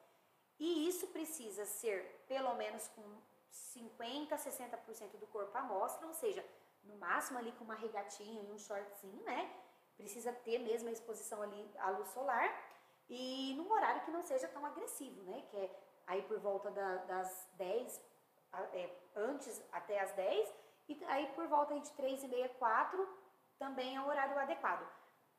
E 0.58 0.86
isso 0.86 1.06
precisa 1.08 1.64
ser 1.64 2.24
pelo 2.28 2.54
menos 2.54 2.86
com 2.88 3.02
50 3.50 4.34
a 4.34 4.38
60% 4.38 5.18
do 5.18 5.26
corpo 5.26 5.56
à 5.56 5.62
mostra, 5.62 6.06
ou 6.06 6.12
seja, 6.12 6.44
no 6.84 6.96
máximo 6.96 7.38
ali 7.38 7.52
com 7.52 7.64
uma 7.64 7.74
regatinha 7.74 8.42
e 8.42 8.52
um 8.52 8.58
shortzinho, 8.58 9.22
né? 9.24 9.50
Precisa 9.96 10.32
ter 10.32 10.58
mesmo 10.58 10.88
a 10.88 10.92
exposição 10.92 11.40
ali 11.42 11.70
à 11.78 11.90
luz 11.90 12.08
solar 12.08 12.48
e 13.08 13.54
num 13.56 13.70
horário 13.70 14.02
que 14.04 14.10
não 14.10 14.22
seja 14.22 14.48
tão 14.48 14.64
agressivo, 14.64 15.22
né? 15.22 15.42
Que 15.50 15.56
é 15.56 15.80
aí 16.06 16.22
por 16.22 16.38
volta 16.38 16.70
da, 16.70 16.96
das 16.96 17.48
10 17.54 18.00
é, 18.72 18.90
antes 19.16 19.62
até 19.72 20.00
as 20.00 20.12
10, 20.12 20.54
e 20.88 21.04
aí 21.04 21.26
por 21.34 21.46
volta 21.46 21.78
de 21.78 21.90
3 21.92 22.24
e 22.24 22.28
meia, 22.28 22.48
4, 22.50 23.08
também 23.58 23.96
é 23.96 24.00
o 24.00 24.06
horário 24.06 24.38
adequado. 24.38 24.86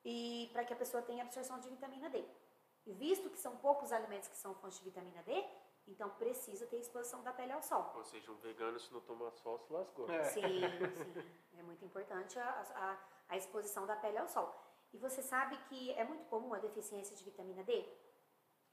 E 0.06 0.50
para 0.52 0.66
que 0.66 0.74
a 0.74 0.76
pessoa 0.76 1.02
tenha 1.04 1.24
absorção 1.24 1.60
de 1.60 1.70
vitamina 1.70 2.10
D. 2.10 2.24
E 2.86 2.94
visto 2.94 3.30
que 3.30 3.40
são 3.40 3.56
poucos 3.58 3.92
alimentos 3.92 4.28
que 4.28 4.38
são 4.38 4.54
fontes 4.56 4.80
de 4.80 4.86
vitamina 4.86 5.24
D, 5.24 5.46
então 5.88 6.10
precisa 6.12 6.66
ter 6.68 6.78
exposição 6.78 7.24
da 7.24 7.32
pele 7.32 7.52
ao 7.52 7.62
sol. 7.62 7.92
Ou 7.96 8.04
seja, 8.04 8.32
um 8.32 8.36
vegano 8.38 8.80
se 8.80 8.92
não 8.94 9.02
tomar 9.02 9.32
sol 9.32 9.58
se 9.60 9.72
lascou. 9.72 10.10
É. 10.10 10.24
Sim, 10.24 10.42
sim. 10.42 11.58
É 11.58 11.64
muito 11.64 11.86
importante 11.86 12.38
a, 12.40 12.50
a, 12.76 12.98
a 13.30 13.38
exposição 13.38 13.86
da 13.86 13.96
pele 13.96 14.18
ao 14.18 14.28
sol. 14.28 14.54
E 14.94 14.98
você 14.98 15.22
sabe 15.22 15.58
que 15.70 15.92
é 15.94 16.04
muito 16.04 16.26
comum 16.26 16.54
a 16.54 16.60
deficiência 16.60 17.16
de 17.16 17.24
vitamina 17.24 17.64
D? 17.64 17.86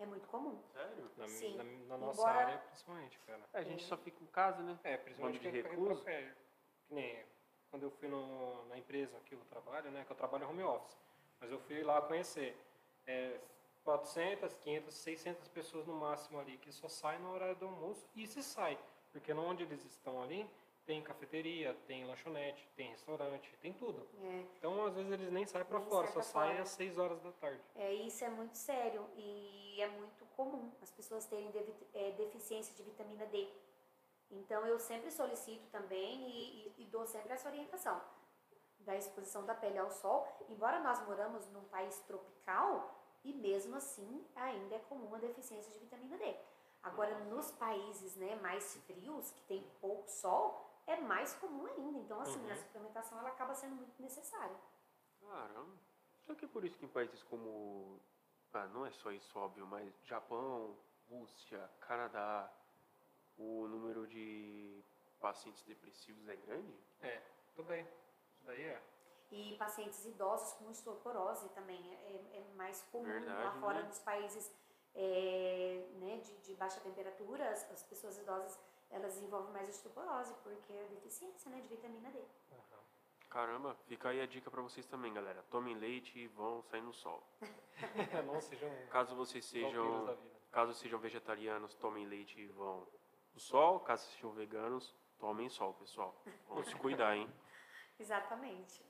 É 0.01 0.07
muito 0.07 0.27
comum. 0.29 0.59
Sério? 0.73 1.11
Na, 1.17 1.29
Sim. 1.29 1.57
na, 1.57 1.65
na 1.65 1.99
nossa 2.07 2.21
Embora- 2.23 2.39
área, 2.39 2.59
principalmente, 2.59 3.19
cara. 3.21 3.41
É, 3.53 3.59
a 3.59 3.63
gente 3.63 3.85
só 3.85 3.97
fica 3.99 4.23
em 4.25 4.27
casa, 4.29 4.63
né? 4.63 4.79
É, 4.83 4.97
principalmente 4.97 5.41
de 5.41 5.51
recluso. 5.51 6.09
É, 6.09 6.33
que 6.89 6.95
nem 6.95 7.23
quando 7.71 7.83
eu 7.85 7.91
fui 7.91 8.09
no- 8.09 8.65
na 8.67 8.79
empresa 8.79 9.21
que 9.27 9.35
eu 9.35 9.41
trabalho, 9.51 9.91
né? 9.91 10.05
Que 10.07 10.13
eu 10.13 10.17
trabalho 10.17 10.49
home 10.49 10.63
office. 10.63 10.97
Mas 11.39 11.53
eu 11.53 11.59
fui 11.61 11.83
lá 11.83 12.01
conhecer. 12.01 12.57
É, 13.07 13.39
400, 13.85 14.57
500, 14.57 14.95
600 14.95 15.49
pessoas 15.49 15.87
no 15.87 15.95
máximo 15.95 16.39
ali 16.41 16.57
que 16.59 16.73
só 16.73 16.89
saem 16.89 17.21
no 17.21 17.33
horário 17.33 17.57
do 17.57 17.67
almoço 17.67 18.07
e 18.15 18.27
se 18.27 18.43
sai. 18.43 18.79
Porque 19.13 19.33
onde 19.33 19.65
eles 19.65 19.85
estão 19.85 20.23
ali, 20.23 20.49
tem 20.91 21.01
cafeteria, 21.05 21.73
tem 21.87 22.05
lanchonete, 22.05 22.69
tem 22.75 22.91
restaurante, 22.91 23.57
tem 23.63 23.73
tudo. 23.73 24.09
É. 24.25 24.45
Então, 24.59 24.85
às 24.85 24.93
vezes, 24.97 25.13
eles 25.13 25.31
nem 25.31 25.47
saem 25.47 25.65
para 25.65 25.81
fora, 25.81 26.09
sai 26.09 26.15
só 26.15 26.21
saem 26.23 26.59
às 26.59 26.71
6 26.71 26.99
horas 26.99 27.21
da 27.23 27.31
tarde. 27.31 27.63
É, 27.77 27.95
isso 27.95 28.25
é 28.25 28.29
muito 28.29 28.57
sério 28.57 29.09
e 29.15 29.81
é 29.81 29.87
muito 29.87 30.25
comum 30.37 30.73
as 30.83 30.91
pessoas 30.91 31.25
terem 31.27 31.49
devi- 31.53 31.87
é, 31.95 32.11
deficiência 32.11 32.75
de 32.75 32.83
vitamina 32.83 33.25
D. 33.27 33.49
Então 34.33 34.67
eu 34.67 34.81
sempre 34.81 35.13
solicito 35.13 35.65
também 35.71 36.29
e, 36.29 36.67
e- 36.67 36.75
e 36.79 36.85
dou 36.87 37.07
sempre 37.07 37.33
essa 37.35 37.49
orientação 37.49 38.01
da 38.81 38.97
exposição 38.97 39.47
da 39.47 39.55
pele 39.55 39.79
ao 39.79 39.93
sol. 39.93 40.27
Embora 40.49 40.81
nós 40.81 41.01
moramos 41.07 41.47
num 41.53 41.63
país 41.67 42.01
tropical 42.01 42.93
e 43.23 43.33
mesmo 43.33 43.77
assim 43.77 44.27
ainda 44.35 44.75
é 44.75 44.79
comum 44.81 45.15
a 45.15 45.19
deficiência 45.19 45.71
de 45.73 45.79
vitamina 45.79 46.19
D. 46.19 46.35
Agora 46.83 47.17
nos 47.27 47.53
países 47.53 48.17
né, 48.17 48.35
mais 48.43 48.75
frios, 48.87 49.31
que 49.31 49.43
tem 49.43 49.63
pouco 49.81 50.09
sol, 50.11 50.67
é 50.87 50.97
mais 51.01 51.35
comum 51.35 51.67
ainda. 51.67 51.99
Então 51.99 52.21
assim, 52.21 52.41
Uhum. 52.45 52.53
a 52.53 52.57
suplementação 52.57 53.19
ela 53.19 53.29
acaba 53.31 53.55
sendo 53.55 53.77
muito 53.77 54.01
necessária. 54.01 54.57
Caramba. 55.21 55.77
Será 56.25 56.35
que 56.39 56.45
é 56.45 56.49
por 56.49 56.65
isso 56.65 56.77
que 56.79 56.85
em 56.85 56.89
países 56.89 57.23
como. 57.25 58.01
Ah, 58.53 58.67
não 58.69 58.85
é 58.85 58.91
só 58.91 59.13
isso, 59.13 59.39
óbvio, 59.39 59.67
mas 59.67 59.93
Japão, 60.05 60.77
Rússia, 61.09 61.71
Canadá, 61.81 62.53
o 63.39 63.67
número 63.69 64.07
de 64.09 64.83
pacientes 65.21 65.63
depressivos 65.65 66.27
é 66.29 66.37
grande? 66.37 66.75
É, 67.01 67.23
tudo 67.55 67.69
bem. 67.69 67.83
Isso 68.35 68.45
daí 68.45 68.63
é. 68.63 68.83
E 69.31 69.57
pacientes 69.57 70.05
idosos 70.05 70.55
com 70.55 70.67
osteoporose 70.69 71.49
também 71.51 71.95
é, 71.95 72.39
é 72.39 72.55
mais 72.57 72.83
comum 72.91 73.07
lá 73.07 73.13
Verdade, 73.21 73.61
fora 73.61 73.83
né? 73.83 73.87
nos 73.87 74.01
países 74.01 74.53
é, 74.95 75.87
né, 76.01 76.17
de, 76.19 76.37
de 76.39 76.55
baixa 76.55 76.81
temperatura, 76.81 77.49
as, 77.49 77.71
as 77.71 77.83
pessoas 77.85 78.19
idosas 78.19 78.59
elas 78.91 79.15
desenvolvem 79.15 79.53
mais 79.53 79.69
osteoporose 79.69 80.35
porque 80.43 80.73
é 80.73 80.85
deficiência 80.89 81.51
né, 81.51 81.61
de 81.61 81.69
vitamina 81.69 82.11
D. 82.11 82.19
Aham. 82.53 82.81
Caramba, 83.29 83.77
fica 83.87 84.09
aí 84.09 84.21
a 84.21 84.27
dica 84.27 84.51
pra 84.51 84.61
vocês 84.61 84.85
também, 84.87 85.13
galera. 85.15 85.45
Tomem 85.51 85.77
leite 85.77 86.19
e 86.19 86.27
vão 86.27 86.63
sair 86.65 86.83
no 86.83 86.93
sol. 86.93 87.23
Não 88.27 88.41
sejam 88.41 88.69
Caso 88.91 89.15
vocês 89.15 89.45
sejam, 89.45 90.19
caso 90.51 90.75
sejam 90.75 90.99
vegetarianos, 90.99 91.75
tomem 91.77 92.07
leite 92.07 92.41
e 92.41 92.49
vão 92.49 92.87
no 93.33 93.41
sol. 93.41 93.79
Caso 93.81 94.11
sejam 94.11 94.33
veganos, 94.33 94.97
tomem 95.19 95.49
sol, 95.49 95.75
pessoal. 95.75 96.21
Vamos 96.49 96.67
se 96.67 96.75
cuidar, 96.75 97.17
hein? 97.17 97.33
Exatamente. 97.99 98.90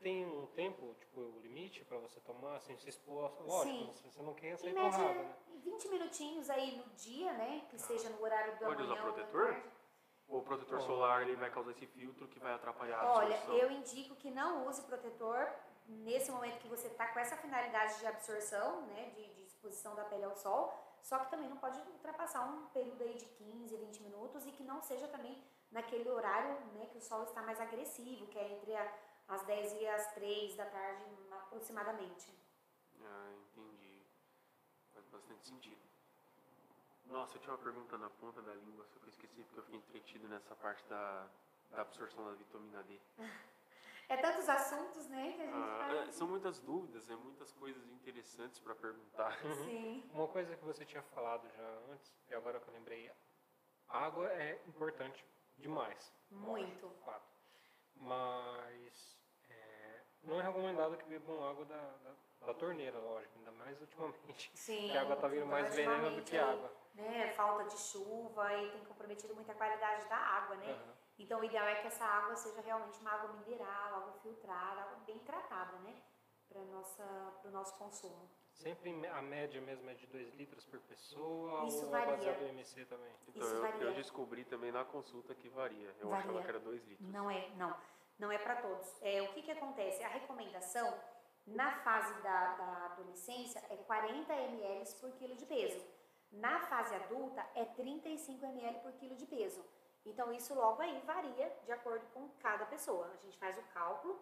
Tem 0.00 0.24
um 0.26 0.46
tempo, 0.46 0.94
tipo, 0.98 1.20
o 1.20 1.40
limite 1.40 1.84
para 1.84 1.98
você 1.98 2.18
tomar, 2.20 2.56
assim, 2.56 2.76
se 2.78 2.88
expor, 2.88 3.30
lógico, 3.46 3.76
Sim. 3.76 3.92
se 3.92 4.02
você 4.04 4.22
não 4.22 4.32
quer 4.34 4.54
Em 4.54 4.56
sair 4.56 4.72
média, 4.72 4.90
porrada, 4.90 5.22
né? 5.22 5.36
20 5.62 5.88
minutinhos 5.88 6.48
aí 6.48 6.76
no 6.76 6.84
dia, 6.94 7.32
né? 7.34 7.66
Que 7.68 7.78
seja 7.78 8.08
no 8.08 8.22
horário 8.22 8.58
da 8.58 8.66
Pode 8.66 8.82
usar 8.82 8.96
protetor? 8.96 9.62
O 10.26 10.40
protetor 10.42 10.80
solar 10.80 11.22
ele 11.22 11.36
vai 11.36 11.50
causar 11.50 11.72
esse 11.72 11.86
filtro 11.86 12.26
que 12.28 12.38
vai 12.38 12.54
atrapalhar 12.54 12.98
a 13.00 13.12
Olha, 13.12 13.34
absorção. 13.34 13.56
eu 13.56 13.70
indico 13.72 14.14
que 14.14 14.30
não 14.30 14.66
use 14.68 14.80
protetor 14.82 15.52
nesse 15.86 16.30
momento 16.30 16.60
que 16.60 16.68
você 16.68 16.86
está 16.86 17.08
com 17.08 17.18
essa 17.18 17.36
finalidade 17.36 17.98
de 17.98 18.06
absorção, 18.06 18.82
né, 18.82 19.10
de, 19.10 19.34
de 19.34 19.42
exposição 19.42 19.94
da 19.96 20.04
pele 20.04 20.24
ao 20.24 20.36
sol, 20.36 20.72
só 21.02 21.18
que 21.18 21.30
também 21.30 21.48
não 21.48 21.56
pode 21.56 21.78
ultrapassar 21.80 22.44
um 22.44 22.66
período 22.68 23.02
aí 23.02 23.14
de 23.14 23.24
15, 23.24 23.76
20 23.76 24.02
minutos 24.04 24.46
e 24.46 24.52
que 24.52 24.62
não 24.62 24.80
seja 24.80 25.08
também 25.08 25.36
naquele 25.72 26.08
horário, 26.08 26.54
né, 26.74 26.86
que 26.92 26.98
o 26.98 27.02
sol 27.02 27.24
está 27.24 27.42
mais 27.42 27.60
agressivo, 27.60 28.26
que 28.28 28.38
é 28.38 28.52
entre 28.52 28.74
a- 28.76 28.92
as 29.30 29.42
10 29.44 29.72
e 29.80 29.86
as 29.86 30.12
3 30.14 30.56
da 30.56 30.66
tarde 30.66 31.04
aproximadamente. 31.30 32.34
Ah, 33.02 33.32
entendi. 33.32 34.02
Faz 34.92 35.06
bastante 35.06 35.46
sentido. 35.46 35.80
Nossa, 37.06 37.36
eu 37.36 37.40
tinha 37.40 37.52
uma 37.52 37.62
pergunta 37.62 37.96
na 37.96 38.10
ponta 38.10 38.42
da 38.42 38.54
língua, 38.54 38.84
só 38.86 38.98
que 38.98 39.06
eu 39.06 39.10
esqueci 39.10 39.42
porque 39.44 39.58
eu 39.60 39.64
fiquei 39.64 39.78
entretido 39.78 40.28
nessa 40.28 40.54
parte 40.56 40.84
da, 40.88 41.28
da 41.70 41.82
absorção 41.82 42.24
da 42.24 42.32
vitamina 42.34 42.82
D. 42.84 43.00
É 44.08 44.16
tantos 44.16 44.48
assuntos, 44.48 45.08
né, 45.08 45.32
que 45.32 45.42
a 45.42 45.46
gente 45.46 45.56
Ah, 45.56 46.04
é, 46.08 46.12
são 46.12 46.26
muitas 46.26 46.58
dúvidas, 46.58 47.08
é 47.08 47.14
muitas 47.14 47.52
coisas 47.52 47.88
interessantes 47.90 48.58
para 48.58 48.74
perguntar. 48.74 49.32
Sim. 49.64 50.08
Uma 50.12 50.26
coisa 50.26 50.56
que 50.56 50.64
você 50.64 50.84
tinha 50.84 51.02
falado 51.02 51.48
já 51.48 51.92
antes, 51.92 52.12
e 52.28 52.34
agora 52.34 52.58
que 52.58 52.68
eu 52.68 52.74
lembrei, 52.74 53.12
água 53.88 54.28
é 54.32 54.60
importante 54.66 55.24
demais. 55.56 56.12
Muito. 56.30 56.90
Fato. 57.04 57.30
Mas 57.96 59.19
não 60.22 60.40
é 60.40 60.42
recomendado 60.42 60.96
que 60.96 61.04
bebam 61.04 61.48
água 61.48 61.64
da, 61.64 61.76
da, 61.76 62.46
da 62.46 62.54
torneira, 62.54 62.98
lógico, 62.98 63.38
ainda 63.38 63.52
mais 63.52 63.80
ultimamente. 63.80 64.50
Sim. 64.54 64.88
Que 64.90 64.96
a 64.96 65.02
água 65.02 65.16
tá 65.16 65.28
vindo 65.28 65.46
mais 65.46 65.74
veneno 65.74 66.16
do 66.16 66.22
que 66.22 66.36
água. 66.38 66.72
Né, 66.94 67.28
falta 67.32 67.64
de 67.64 67.78
chuva 67.78 68.52
e 68.58 68.70
tem 68.72 68.84
comprometido 68.84 69.34
muito 69.34 69.50
a 69.50 69.54
qualidade 69.54 70.06
da 70.08 70.16
água, 70.16 70.56
né? 70.56 70.72
Aham. 70.72 70.94
Então, 71.18 71.40
o 71.40 71.44
ideal 71.44 71.66
é 71.66 71.76
que 71.76 71.86
essa 71.86 72.04
água 72.04 72.34
seja 72.34 72.60
realmente 72.62 72.98
uma 73.00 73.10
água 73.12 73.32
mineral, 73.34 73.94
água 73.96 74.12
filtrada, 74.22 74.80
água 74.80 74.98
bem 75.06 75.18
tratada, 75.20 75.78
né? 75.80 75.94
Para 76.48 76.58
o 76.60 77.50
nosso 77.52 77.74
consumo. 77.76 78.28
Sempre 78.54 79.06
a 79.06 79.22
média 79.22 79.60
mesmo 79.60 79.88
é 79.88 79.94
de 79.94 80.06
2 80.06 80.34
litros 80.34 80.66
por 80.66 80.80
pessoa 80.80 81.64
Isso 81.66 81.84
ou 81.84 81.90
varia. 81.90 82.12
é 82.12 82.16
baseado 82.16 82.42
em 82.42 82.48
MC 82.50 82.84
também? 82.86 83.12
Então 83.28 83.42
Isso 83.42 83.54
eu, 83.54 83.62
varia. 83.62 83.82
eu 83.84 83.94
descobri 83.94 84.44
também 84.44 84.72
na 84.72 84.84
consulta 84.84 85.34
que 85.34 85.48
varia. 85.48 85.94
Eu 86.00 86.12
achava 86.12 86.32
Varia. 86.32 86.42
que 86.42 86.48
era 86.48 86.58
2 86.60 86.84
litros. 86.86 87.08
Não 87.08 87.30
é, 87.30 87.48
não. 87.56 87.74
Não 88.20 88.30
é 88.30 88.38
para 88.38 88.56
todos. 88.56 88.86
É, 89.00 89.22
o 89.22 89.32
que, 89.32 89.42
que 89.42 89.50
acontece? 89.50 90.04
A 90.04 90.08
recomendação 90.08 90.92
na 91.46 91.70
fase 91.80 92.12
da, 92.22 92.54
da 92.54 92.84
adolescência 92.92 93.62
é 93.70 93.76
40 93.76 94.30
ml 94.32 94.94
por 95.00 95.10
quilo 95.12 95.34
de 95.34 95.46
peso. 95.46 95.82
Na 96.30 96.60
fase 96.66 96.94
adulta 96.94 97.44
é 97.54 97.64
35 97.64 98.44
ml 98.44 98.78
por 98.80 98.92
quilo 98.92 99.16
de 99.16 99.26
peso. 99.26 99.64
Então 100.04 100.30
isso 100.32 100.54
logo 100.54 100.82
aí 100.82 101.00
varia 101.00 101.50
de 101.64 101.72
acordo 101.72 102.04
com 102.12 102.28
cada 102.40 102.66
pessoa. 102.66 103.10
A 103.14 103.16
gente 103.16 103.38
faz 103.38 103.56
o 103.56 103.62
cálculo 103.72 104.20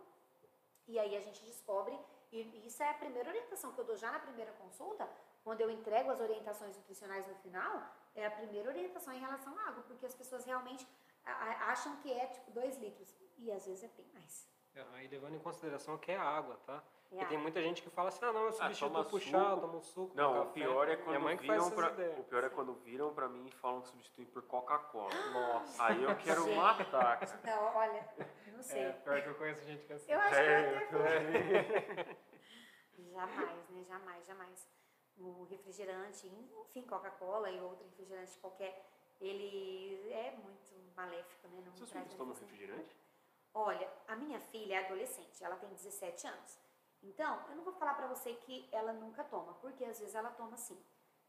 e 0.86 0.96
aí 0.96 1.16
a 1.16 1.20
gente 1.20 1.44
descobre. 1.44 1.98
E 2.30 2.66
isso 2.66 2.80
é 2.82 2.90
a 2.90 2.94
primeira 2.94 3.28
orientação 3.28 3.72
que 3.72 3.80
eu 3.80 3.84
dou 3.84 3.96
já 3.96 4.12
na 4.12 4.20
primeira 4.20 4.52
consulta, 4.52 5.08
quando 5.42 5.60
eu 5.60 5.70
entrego 5.70 6.10
as 6.10 6.20
orientações 6.20 6.76
nutricionais 6.76 7.26
no 7.26 7.34
final, 7.36 7.82
é 8.14 8.26
a 8.26 8.30
primeira 8.30 8.68
orientação 8.68 9.12
em 9.14 9.18
relação 9.18 9.58
à 9.58 9.68
água, 9.68 9.82
porque 9.88 10.04
as 10.04 10.14
pessoas 10.14 10.44
realmente 10.44 10.86
acham 11.32 11.96
que 11.96 12.12
é 12.12 12.26
tipo 12.26 12.50
2 12.50 12.76
litros. 12.78 13.14
E 13.38 13.50
às 13.52 13.66
vezes 13.66 13.84
é 13.84 13.88
bem 13.88 14.06
mais. 14.12 14.48
Aí 14.94 15.08
levando 15.08 15.34
em 15.34 15.38
consideração 15.40 15.98
que 15.98 16.12
é 16.12 16.16
água, 16.16 16.56
tá? 16.64 16.82
É 17.10 17.16
Porque 17.16 17.24
tem 17.26 17.38
muita 17.38 17.60
gente 17.62 17.82
que 17.82 17.90
fala 17.90 18.10
assim, 18.10 18.24
ah 18.24 18.32
não, 18.32 18.44
eu 18.44 18.52
substituo 18.52 18.90
toma 18.90 19.04
pro 19.04 19.18
chá, 19.18 19.50
suco. 19.50 19.60
tomo 19.62 19.78
um 19.78 19.82
suco, 19.82 20.14
Não, 20.16 20.28
tomo 20.28 20.40
o 20.42 20.46
café. 20.46 20.60
pior 20.60 20.88
é 20.88 20.96
quando 20.96 21.36
que 21.38 21.42
viram 21.42 21.70
pra, 21.70 21.88
ideias. 21.90 22.18
o 22.18 22.22
pior 22.24 22.44
é 22.44 22.48
quando 22.50 22.74
viram 22.74 23.14
pra 23.14 23.28
mim 23.28 23.46
e 23.46 23.50
falam 23.50 23.80
que 23.80 23.88
substitui 23.88 24.26
por 24.26 24.42
Coca-Cola. 24.42 25.10
Nossa. 25.32 25.82
Aí 25.84 26.02
eu 26.04 26.14
quero 26.16 26.44
Gente. 26.44 26.54
matar. 26.56 27.18
cara. 27.18 27.38
Então, 27.42 27.72
olha, 27.74 28.08
não 28.52 28.62
sei. 28.62 28.82
É, 28.82 28.92
pior 28.92 29.22
que 29.22 29.28
eu 29.28 29.34
conheço 29.36 29.64
gente 29.64 29.84
que 29.86 29.92
é 29.92 29.96
assim. 29.96 30.12
Eu 30.12 30.20
acho 30.20 30.30
que 30.30 30.36
É, 30.36 30.72
eu 30.72 30.76
até 31.00 31.16
é. 32.12 32.16
Jamais, 33.12 33.68
né? 33.70 33.84
Jamais, 33.84 34.26
jamais. 34.26 34.68
O 35.16 35.44
refrigerante, 35.44 36.26
enfim, 36.28 36.82
Coca-Cola 36.82 37.50
e 37.50 37.58
outro 37.60 37.84
refrigerante 37.86 38.38
qualquer, 38.38 38.86
ele 39.20 40.10
é 40.12 40.36
muito 40.42 40.72
maléfico, 40.96 41.48
né? 41.48 41.62
Não 41.64 41.72
Seus 41.72 41.90
filhos 41.90 42.14
tomam 42.14 42.34
refrigerante? 42.34 42.96
Olha, 43.54 43.90
a 44.06 44.16
minha 44.16 44.38
filha 44.40 44.74
é 44.74 44.84
adolescente, 44.84 45.42
ela 45.42 45.56
tem 45.56 45.68
17 45.70 46.26
anos. 46.26 46.58
Então, 47.02 47.40
eu 47.48 47.56
não 47.56 47.64
vou 47.64 47.72
falar 47.72 47.94
pra 47.94 48.06
você 48.06 48.34
que 48.34 48.68
ela 48.72 48.92
nunca 48.92 49.24
toma, 49.24 49.54
porque 49.54 49.84
às 49.84 49.98
vezes 49.98 50.14
ela 50.14 50.30
toma 50.30 50.56
sim. 50.56 50.78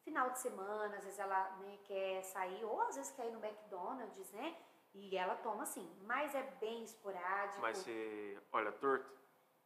Final 0.01 0.29
de 0.31 0.39
semana, 0.39 0.97
às 0.97 1.03
vezes 1.03 1.19
ela 1.19 1.49
né, 1.57 1.77
quer 1.83 2.23
sair, 2.23 2.63
ou 2.63 2.81
às 2.81 2.95
vezes 2.95 3.11
quer 3.11 3.27
ir 3.27 3.31
no 3.31 3.43
McDonald's, 3.43 4.31
né? 4.31 4.57
E 4.93 5.15
ela 5.15 5.35
toma 5.35 5.65
sim, 5.65 5.87
mas 6.03 6.33
é 6.33 6.41
bem 6.59 6.83
esporádico. 6.83 7.61
Mas 7.61 7.77
você 7.77 8.41
olha 8.51 8.71
torto? 8.71 9.19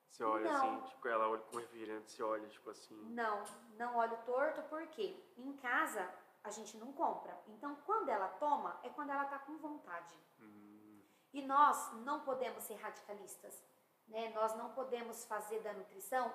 Você 0.09 0.23
olha 0.23 0.51
Não. 0.51 0.55
assim, 0.55 0.89
tipo, 0.89 1.07
ela 1.07 1.27
olha 1.27 1.41
com 1.41 1.57
refrigerante, 1.57 2.11
você 2.11 2.21
olha, 2.21 2.47
tipo 2.47 2.69
assim. 2.69 2.95
Não, 3.13 3.43
não 3.77 3.95
olho 3.95 4.15
torto 4.25 4.61
porque 4.63 5.17
em 5.37 5.53
casa 5.57 6.07
a 6.43 6.51
gente 6.51 6.77
não 6.77 6.91
compra. 6.91 7.37
Então, 7.47 7.75
quando 7.85 8.09
ela 8.09 8.27
toma, 8.27 8.79
é 8.83 8.89
quando 8.89 9.11
ela 9.11 9.25
tá 9.25 9.39
com 9.39 9.57
vontade. 9.57 10.15
Hum, 10.39 11.01
E 11.33 11.41
nós 11.41 11.93
não 12.03 12.19
podemos 12.21 12.63
ser 12.63 12.75
radicalistas, 12.75 13.63
né? 14.07 14.29
Nós 14.35 14.55
não 14.55 14.69
podemos 14.73 15.25
fazer 15.25 15.61
da 15.61 15.73
nutrição 15.73 16.31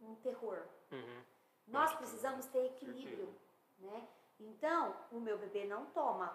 um 0.00 0.14
terror. 0.16 0.62
Uhum. 0.92 1.22
Nós 1.66 1.92
precisamos 1.94 2.46
ter 2.46 2.64
equilíbrio, 2.66 3.34
né? 3.78 4.08
Então, 4.38 4.96
o 5.12 5.20
meu 5.20 5.36
bebê 5.36 5.64
não 5.66 5.86
toma. 5.86 6.34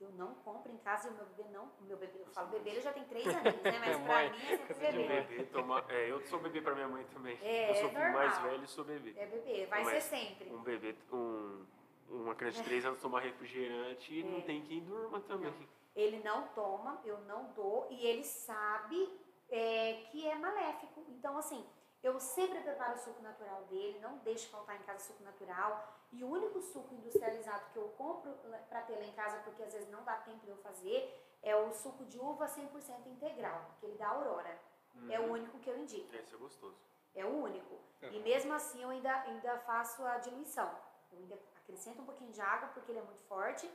Eu 0.00 0.10
não 0.10 0.34
compro 0.34 0.72
em 0.72 0.78
casa 0.78 1.06
e 1.08 1.12
o 1.12 1.14
meu 1.14 1.24
bebê 1.26 1.48
não. 1.50 1.66
O 1.80 1.84
meu 1.84 1.96
bebê, 1.96 2.20
eu 2.20 2.26
falo 2.26 2.48
bebê, 2.48 2.70
ele 2.70 2.80
já 2.80 2.92
tem 2.92 3.04
três 3.04 3.26
aninhos, 3.28 3.62
né? 3.62 3.78
Mas 3.78 3.96
pra 4.02 4.30
mim 4.30 4.52
é 4.52 4.56
sempre 4.74 4.74
bebê. 5.06 5.20
bebê 5.22 5.44
toma. 5.44 5.84
É, 5.88 6.10
eu 6.10 6.20
sou 6.26 6.40
bebê 6.40 6.60
pra 6.60 6.74
minha 6.74 6.88
mãe 6.88 7.04
também. 7.06 7.38
É, 7.40 7.70
eu 7.70 7.74
sou 7.76 7.90
é 7.90 8.10
mais 8.10 8.36
velho 8.38 8.64
e 8.64 8.66
sou 8.66 8.84
bebê. 8.84 9.14
É 9.16 9.26
bebê, 9.26 9.66
vai 9.66 9.84
Mas 9.84 10.02
ser 10.02 10.16
sempre. 10.16 10.52
Um 10.52 10.62
bebê, 10.62 10.96
um, 11.12 11.64
uma 12.08 12.34
criança 12.34 12.58
de 12.58 12.64
3 12.64 12.84
anos 12.84 13.00
tomar 13.00 13.20
refrigerante 13.20 14.12
e 14.18 14.22
não 14.22 14.38
É. 14.38 14.42
tem 14.42 14.62
quem 14.62 14.84
durma 14.84 15.20
também. 15.20 15.52
Ele 15.94 16.20
não 16.24 16.48
toma, 16.48 17.00
eu 17.04 17.18
não 17.22 17.52
dou, 17.52 17.86
e 17.90 18.04
ele 18.06 18.24
sabe 18.24 19.08
é, 19.50 20.06
que 20.10 20.26
é 20.26 20.34
maléfico. 20.34 21.04
Então, 21.08 21.36
assim, 21.38 21.64
Eu 22.02 22.20
sempre 22.20 22.60
preparo 22.60 22.96
o 22.96 22.98
suco 22.98 23.22
natural 23.22 23.62
dele, 23.62 23.98
não 24.00 24.18
deixo 24.18 24.50
faltar 24.50 24.76
em 24.76 24.82
casa 24.82 24.98
suco 25.06 25.22
natural. 25.24 25.70
E 26.12 26.22
o 26.22 26.28
único 26.28 26.60
suco 26.60 26.94
industrializado 26.94 27.64
que 27.72 27.78
eu 27.78 27.88
compro 27.96 28.30
para 28.68 28.82
ter 28.82 28.96
lá 28.96 29.04
em 29.06 29.12
casa, 29.12 29.38
porque 29.38 29.62
às 29.62 29.72
vezes 29.72 29.88
não 29.88 30.04
dá 30.04 30.16
tempo 30.18 30.44
de 30.44 30.50
eu 30.50 30.56
fazer, 30.58 31.18
é 31.42 31.56
o 31.56 31.72
suco 31.72 32.04
de 32.04 32.18
uva 32.18 32.46
100% 32.46 33.06
integral, 33.06 33.70
que 33.80 33.86
ele 33.86 33.96
dá 33.96 34.08
Aurora. 34.08 34.54
Uhum. 34.96 35.10
É 35.10 35.18
o 35.18 35.32
único 35.32 35.58
que 35.60 35.70
eu 35.70 35.78
indico. 35.78 36.14
Esse 36.14 36.34
é 36.34 36.36
gostoso. 36.36 36.76
É 37.14 37.24
o 37.24 37.42
único. 37.42 37.74
É. 38.02 38.08
E 38.10 38.20
mesmo 38.20 38.52
assim 38.52 38.82
eu 38.82 38.90
ainda, 38.90 39.22
ainda 39.22 39.58
faço 39.60 40.04
a 40.04 40.18
diluição. 40.18 40.70
Eu 41.10 41.18
ainda 41.20 41.38
acrescento 41.64 42.00
um 42.00 42.04
pouquinho 42.04 42.30
de 42.30 42.40
água 42.40 42.68
porque 42.68 42.92
ele 42.92 43.00
é 43.00 43.02
muito 43.02 43.22
forte. 43.22 43.68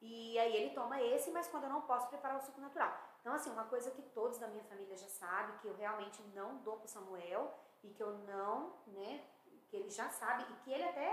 E 0.00 0.38
aí 0.38 0.54
ele 0.54 0.74
toma 0.74 1.00
esse, 1.02 1.30
mas 1.30 1.48
quando 1.48 1.64
eu 1.64 1.70
não 1.70 1.82
posso 1.82 2.08
preparar 2.08 2.36
o 2.36 2.40
suco 2.40 2.60
natural. 2.60 2.96
Então, 3.20 3.34
assim, 3.34 3.50
uma 3.50 3.64
coisa 3.64 3.90
que 3.90 4.02
todos 4.02 4.38
da 4.38 4.46
minha 4.46 4.62
família 4.64 4.96
já 4.96 5.08
sabem, 5.08 5.56
que 5.58 5.66
eu 5.66 5.74
realmente 5.76 6.22
não 6.34 6.58
dou 6.58 6.76
pro 6.76 6.86
Samuel 6.86 7.52
e 7.82 7.90
que 7.90 8.02
eu 8.02 8.16
não, 8.18 8.74
né, 8.86 9.24
que 9.68 9.76
ele 9.76 9.90
já 9.90 10.08
sabe 10.08 10.44
e 10.52 10.56
que 10.62 10.72
ele 10.72 10.84
até, 10.84 11.10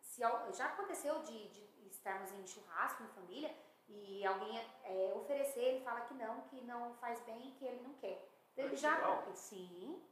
se 0.00 0.22
já 0.54 0.66
aconteceu 0.66 1.20
de, 1.20 1.48
de 1.48 1.88
estarmos 1.88 2.32
em 2.32 2.46
churrasco 2.46 3.04
em 3.04 3.08
família 3.08 3.54
e 3.88 4.26
alguém 4.26 4.58
é, 4.82 5.12
oferecer, 5.14 5.62
ele 5.62 5.84
fala 5.84 6.00
que 6.00 6.14
não, 6.14 6.40
que 6.42 6.60
não 6.62 6.94
faz 6.94 7.20
bem, 7.20 7.52
que 7.52 7.64
ele 7.64 7.82
não 7.82 7.94
quer. 7.94 8.28
Então, 8.52 8.64
ele 8.64 8.76
já, 8.76 8.98
sim, 9.34 10.02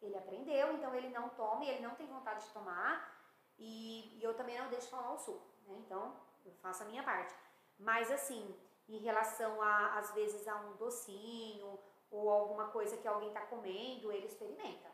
ele 0.00 0.16
aprendeu, 0.16 0.72
então 0.72 0.94
ele 0.94 1.10
não 1.10 1.28
toma 1.30 1.64
e 1.64 1.68
ele 1.68 1.82
não 1.82 1.94
tem 1.96 2.06
vontade 2.06 2.46
de 2.46 2.52
tomar 2.52 3.17
e, 3.58 4.18
e 4.18 4.22
eu 4.22 4.34
também 4.34 4.58
não 4.58 4.68
deixo 4.68 4.88
falar 4.88 5.12
o 5.12 5.18
suco, 5.18 5.46
né? 5.66 5.74
Então, 5.78 6.16
eu 6.44 6.52
faço 6.54 6.82
a 6.82 6.86
minha 6.86 7.02
parte. 7.02 7.34
Mas 7.78 8.10
assim, 8.10 8.56
em 8.88 8.98
relação 8.98 9.60
a, 9.60 9.98
às 9.98 10.12
vezes, 10.12 10.46
a 10.48 10.56
um 10.56 10.76
docinho 10.76 11.78
ou 12.10 12.30
alguma 12.30 12.68
coisa 12.68 12.96
que 12.96 13.06
alguém 13.06 13.28
está 13.28 13.42
comendo, 13.42 14.10
ele 14.10 14.26
experimenta. 14.26 14.88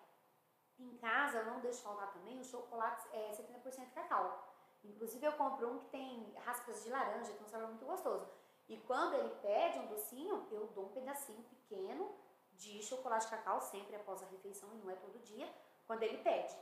Em 0.78 0.96
casa, 0.96 1.38
eu 1.38 1.46
não 1.46 1.60
deixo 1.60 1.82
faltar 1.82 2.12
também 2.12 2.40
o 2.40 2.44
chocolate 2.44 3.06
é 3.12 3.30
70% 3.30 3.92
cacau. 3.92 4.52
Inclusive, 4.82 5.24
eu 5.24 5.32
compro 5.32 5.70
um 5.70 5.78
que 5.78 5.86
tem 5.86 6.34
raspas 6.44 6.82
de 6.82 6.90
laranja, 6.90 7.32
que 7.32 7.42
é 7.42 7.46
um 7.46 7.48
sabor 7.48 7.68
muito 7.68 7.86
gostoso. 7.86 8.28
E 8.68 8.76
quando 8.78 9.14
ele 9.14 9.30
pede 9.36 9.78
um 9.78 9.86
docinho, 9.86 10.46
eu 10.50 10.66
dou 10.68 10.86
um 10.86 10.92
pedacinho 10.92 11.42
pequeno 11.44 12.14
de 12.52 12.82
chocolate 12.82 13.28
cacau, 13.28 13.60
sempre 13.60 13.96
após 13.96 14.22
a 14.22 14.26
refeição, 14.26 14.68
e 14.74 14.78
não 14.78 14.90
é 14.90 14.96
todo 14.96 15.18
dia, 15.20 15.50
quando 15.86 16.02
ele 16.02 16.18
pede. 16.18 16.54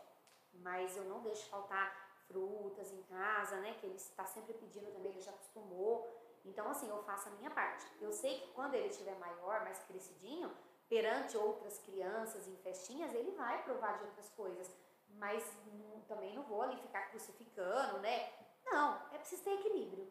Mas 0.54 0.96
eu 0.96 1.04
não 1.04 1.22
deixo 1.22 1.48
faltar 1.48 2.24
frutas 2.26 2.92
em 2.92 3.02
casa, 3.02 3.56
né? 3.60 3.74
Que 3.80 3.86
ele 3.86 3.96
está 3.96 4.24
sempre 4.24 4.54
pedindo 4.54 4.90
também, 4.92 5.12
ele 5.12 5.20
já 5.20 5.30
acostumou. 5.30 6.08
Então, 6.44 6.68
assim, 6.70 6.88
eu 6.88 7.02
faço 7.04 7.28
a 7.28 7.32
minha 7.32 7.50
parte. 7.50 7.86
Eu 8.00 8.12
sei 8.12 8.40
que 8.40 8.48
quando 8.48 8.74
ele 8.74 8.88
estiver 8.88 9.16
maior, 9.18 9.62
mais 9.62 9.78
crescidinho, 9.84 10.52
perante 10.88 11.36
outras 11.36 11.78
crianças 11.78 12.48
em 12.48 12.56
festinhas, 12.56 13.14
ele 13.14 13.30
vai 13.32 13.62
provar 13.62 13.98
de 13.98 14.04
outras 14.04 14.28
coisas. 14.30 14.74
Mas 15.08 15.44
não, 15.72 16.00
também 16.02 16.34
não 16.34 16.42
vou 16.42 16.62
ali 16.62 16.76
ficar 16.76 17.10
crucificando, 17.10 17.98
né? 18.00 18.32
Não, 18.64 19.00
é 19.12 19.18
preciso 19.18 19.44
ter 19.44 19.54
equilíbrio. 19.54 20.10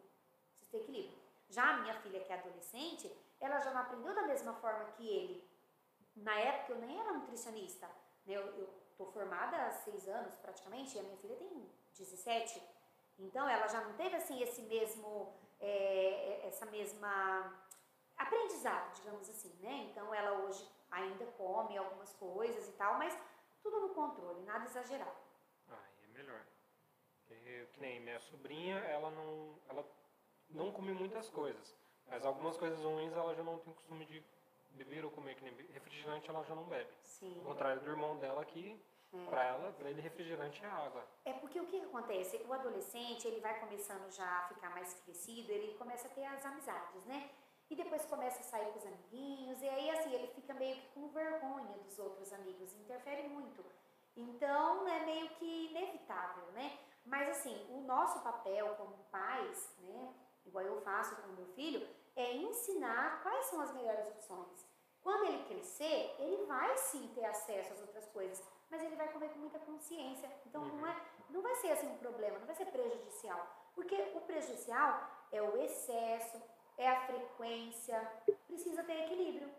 Preciso 0.49 0.71
ter 0.71 0.77
equilíbrio. 0.77 1.19
Já 1.49 1.69
a 1.69 1.77
minha 1.81 1.95
filha, 1.95 2.23
que 2.23 2.31
é 2.31 2.39
adolescente, 2.39 3.11
ela 3.39 3.59
já 3.59 3.71
não 3.71 3.81
aprendeu 3.81 4.13
da 4.13 4.23
mesma 4.23 4.53
forma 4.53 4.85
que 4.91 5.07
ele. 5.07 5.51
Na 6.15 6.39
época 6.39 6.73
eu 6.73 6.79
nem 6.79 6.99
era 6.99 7.13
nutricionista. 7.13 7.87
Né? 8.25 8.35
Eu, 8.35 8.41
eu 8.57 8.80
tô 9.05 9.11
formada 9.11 9.57
há 9.57 9.71
seis 9.71 10.07
anos 10.07 10.35
praticamente, 10.35 10.95
e 10.95 10.99
a 10.99 11.03
minha 11.03 11.17
filha 11.17 11.35
tem 11.35 11.69
17. 11.97 12.61
Então 13.19 13.47
ela 13.49 13.67
já 13.67 13.81
não 13.81 13.93
teve 13.93 14.15
assim 14.15 14.41
esse 14.41 14.61
mesmo, 14.63 15.33
é, 15.59 16.43
é, 16.43 16.47
essa 16.47 16.65
mesma 16.67 17.59
aprendizado, 18.17 18.93
digamos 18.95 19.27
assim, 19.29 19.53
né? 19.61 19.89
Então 19.91 20.13
ela 20.13 20.43
hoje 20.43 20.67
ainda 20.91 21.25
come 21.37 21.77
algumas 21.77 22.13
coisas 22.13 22.67
e 22.67 22.71
tal, 22.73 22.97
mas 22.97 23.17
tudo 23.61 23.79
no 23.79 23.89
controle, 23.89 24.43
nada 24.43 24.65
exagerado. 24.65 25.17
Ah, 25.69 25.83
é 26.03 26.07
melhor. 26.17 26.41
Que, 27.27 27.67
que 27.73 27.79
nem 27.79 27.99
minha 27.99 28.19
sobrinha, 28.19 28.75
ela 28.79 29.09
não, 29.11 29.55
ela 29.69 29.85
não 30.49 30.71
come 30.71 30.91
muitas 30.93 31.29
coisas, 31.29 31.75
mas 32.07 32.25
algumas 32.25 32.57
coisas 32.57 32.79
ruins 32.79 33.13
ela 33.13 33.33
já 33.33 33.43
não 33.43 33.57
tem 33.59 33.73
costume 33.73 34.05
de 34.05 34.23
beber 34.71 35.05
ou 35.05 35.11
comer, 35.11 35.35
que 35.35 35.43
nem 35.43 35.53
refrigerante 35.71 36.29
ela 36.29 36.43
já 36.43 36.55
não 36.55 36.63
bebe. 36.63 36.91
Sim. 37.03 37.37
Ao 37.39 37.45
contrário 37.45 37.81
do 37.81 37.89
irmão 37.89 38.17
dela 38.17 38.43
que 38.45 38.79
Para 39.29 39.43
ela, 39.43 39.73
para 39.73 39.89
ele, 39.89 40.01
refrigerante 40.01 40.63
é 40.63 40.67
água. 40.67 41.05
É 41.25 41.33
porque 41.33 41.59
o 41.59 41.65
que 41.65 41.81
acontece? 41.81 42.37
O 42.47 42.53
adolescente, 42.53 43.27
ele 43.27 43.41
vai 43.41 43.59
começando 43.59 44.09
já 44.09 44.25
a 44.25 44.47
ficar 44.47 44.69
mais 44.69 44.93
crescido, 44.93 45.51
ele 45.51 45.73
começa 45.77 46.07
a 46.07 46.11
ter 46.11 46.25
as 46.25 46.45
amizades, 46.45 47.05
né? 47.05 47.29
E 47.69 47.75
depois 47.75 48.05
começa 48.05 48.39
a 48.39 48.43
sair 48.43 48.71
com 48.71 48.79
os 48.79 48.85
amiguinhos, 48.85 49.61
e 49.61 49.67
aí, 49.67 49.89
assim, 49.91 50.13
ele 50.13 50.27
fica 50.27 50.53
meio 50.53 50.75
que 50.75 50.87
com 50.93 51.09
vergonha 51.09 51.77
dos 51.79 51.99
outros 51.99 52.31
amigos, 52.31 52.73
interfere 52.73 53.27
muito. 53.27 53.65
Então, 54.15 54.87
é 54.87 55.05
meio 55.05 55.29
que 55.35 55.69
inevitável, 55.69 56.45
né? 56.53 56.79
Mas, 57.05 57.29
assim, 57.29 57.65
o 57.69 57.81
nosso 57.81 58.21
papel 58.21 58.75
como 58.75 58.97
pais, 59.11 59.73
né? 59.79 60.13
Igual 60.45 60.65
eu 60.65 60.81
faço 60.81 61.15
com 61.17 61.33
meu 61.33 61.47
filho, 61.47 61.85
é 62.15 62.33
ensinar 62.33 63.21
quais 63.23 63.45
são 63.45 63.59
as 63.59 63.73
melhores 63.73 64.07
opções. 64.07 64.65
Quando 65.01 65.25
ele 65.25 65.43
crescer, 65.45 66.15
ele 66.19 66.45
vai 66.45 66.77
sim 66.77 67.07
ter 67.13 67.25
acesso 67.25 67.73
às 67.73 67.81
outras 67.81 68.07
coisas 68.07 68.43
mas 68.71 68.81
ele 68.81 68.95
vai 68.95 69.11
comer 69.11 69.29
com 69.29 69.39
muita 69.39 69.59
consciência. 69.59 70.31
Então 70.45 70.63
uhum. 70.63 70.77
não, 70.77 70.87
é, 70.87 70.95
não 71.29 71.41
vai 71.41 71.53
ser 71.55 71.71
assim 71.73 71.87
um 71.87 71.97
problema, 71.97 72.39
não 72.39 72.47
vai 72.47 72.55
ser 72.55 72.65
prejudicial. 72.65 73.71
Porque 73.75 73.95
o 74.15 74.21
prejudicial 74.21 75.27
é 75.31 75.41
o 75.41 75.61
excesso, 75.61 76.41
é 76.77 76.89
a 76.89 77.05
frequência, 77.05 77.99
precisa 78.47 78.83
ter 78.83 79.03
equilíbrio. 79.03 79.51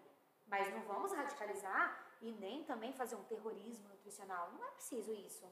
Mas 0.47 0.73
não 0.73 0.81
vamos 0.83 1.13
radicalizar 1.13 2.07
e 2.21 2.33
nem 2.33 2.65
também 2.65 2.93
fazer 2.93 3.17
um 3.17 3.25
terrorismo 3.25 3.89
nutricional. 3.89 4.51
Não 4.53 4.65
é 4.65 4.71
preciso 4.73 5.13
isso. 5.13 5.47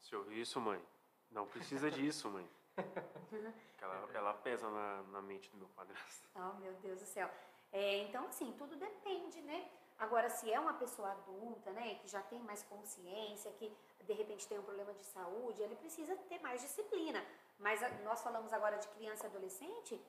Você 0.00 0.16
ouviu 0.16 0.40
isso, 0.40 0.60
mãe? 0.60 0.82
Não 1.30 1.46
precisa 1.46 1.90
disso, 1.90 2.30
mãe. 2.30 2.48
ela, 3.80 4.08
ela 4.14 4.34
pesa 4.34 4.68
na, 4.70 5.02
na 5.04 5.22
mente 5.22 5.50
do 5.50 5.56
meu 5.56 5.68
padrasto. 5.68 6.28
Oh, 6.34 6.54
meu 6.60 6.72
Deus 6.74 7.00
do 7.00 7.06
céu. 7.06 7.30
É, 7.72 7.98
então, 7.98 8.26
assim, 8.26 8.52
tudo 8.58 8.76
depende, 8.76 9.40
né? 9.42 9.70
Agora, 9.98 10.28
se 10.28 10.52
é 10.52 10.60
uma 10.60 10.74
pessoa 10.74 11.10
adulta, 11.10 11.70
né, 11.72 11.94
que 11.96 12.08
já 12.08 12.20
tem 12.22 12.40
mais 12.42 12.62
consciência, 12.64 13.50
que 13.52 13.74
de 14.04 14.12
repente 14.12 14.46
tem 14.46 14.58
um 14.58 14.62
problema 14.62 14.92
de 14.92 15.02
saúde, 15.04 15.62
ele 15.62 15.74
precisa 15.76 16.14
ter 16.28 16.38
mais 16.40 16.60
disciplina. 16.60 17.24
Mas 17.58 17.82
a, 17.82 17.88
nós 18.04 18.22
falamos 18.22 18.52
agora 18.52 18.76
de 18.76 18.86
criança 18.88 19.24
e 19.24 19.30
adolescente, 19.30 20.00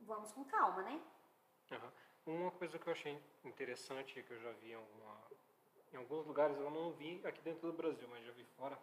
vamos 0.00 0.30
com 0.32 0.44
calma, 0.44 0.82
né? 0.82 1.00
Uhum. 1.72 1.90
Uma 2.42 2.50
coisa 2.52 2.78
que 2.78 2.86
eu 2.86 2.92
achei 2.92 3.20
interessante, 3.44 4.22
que 4.22 4.32
eu 4.32 4.40
já 4.40 4.52
vi 4.52 4.70
em, 4.70 4.74
alguma, 4.74 5.20
em 5.92 5.96
alguns 5.96 6.26
lugares, 6.26 6.56
eu 6.56 6.70
não 6.70 6.92
vi 6.92 7.20
aqui 7.24 7.40
dentro 7.42 7.66
do 7.66 7.76
Brasil, 7.76 8.06
mas 8.08 8.24
já 8.24 8.32
vi 8.32 8.44
fora, 8.56 8.78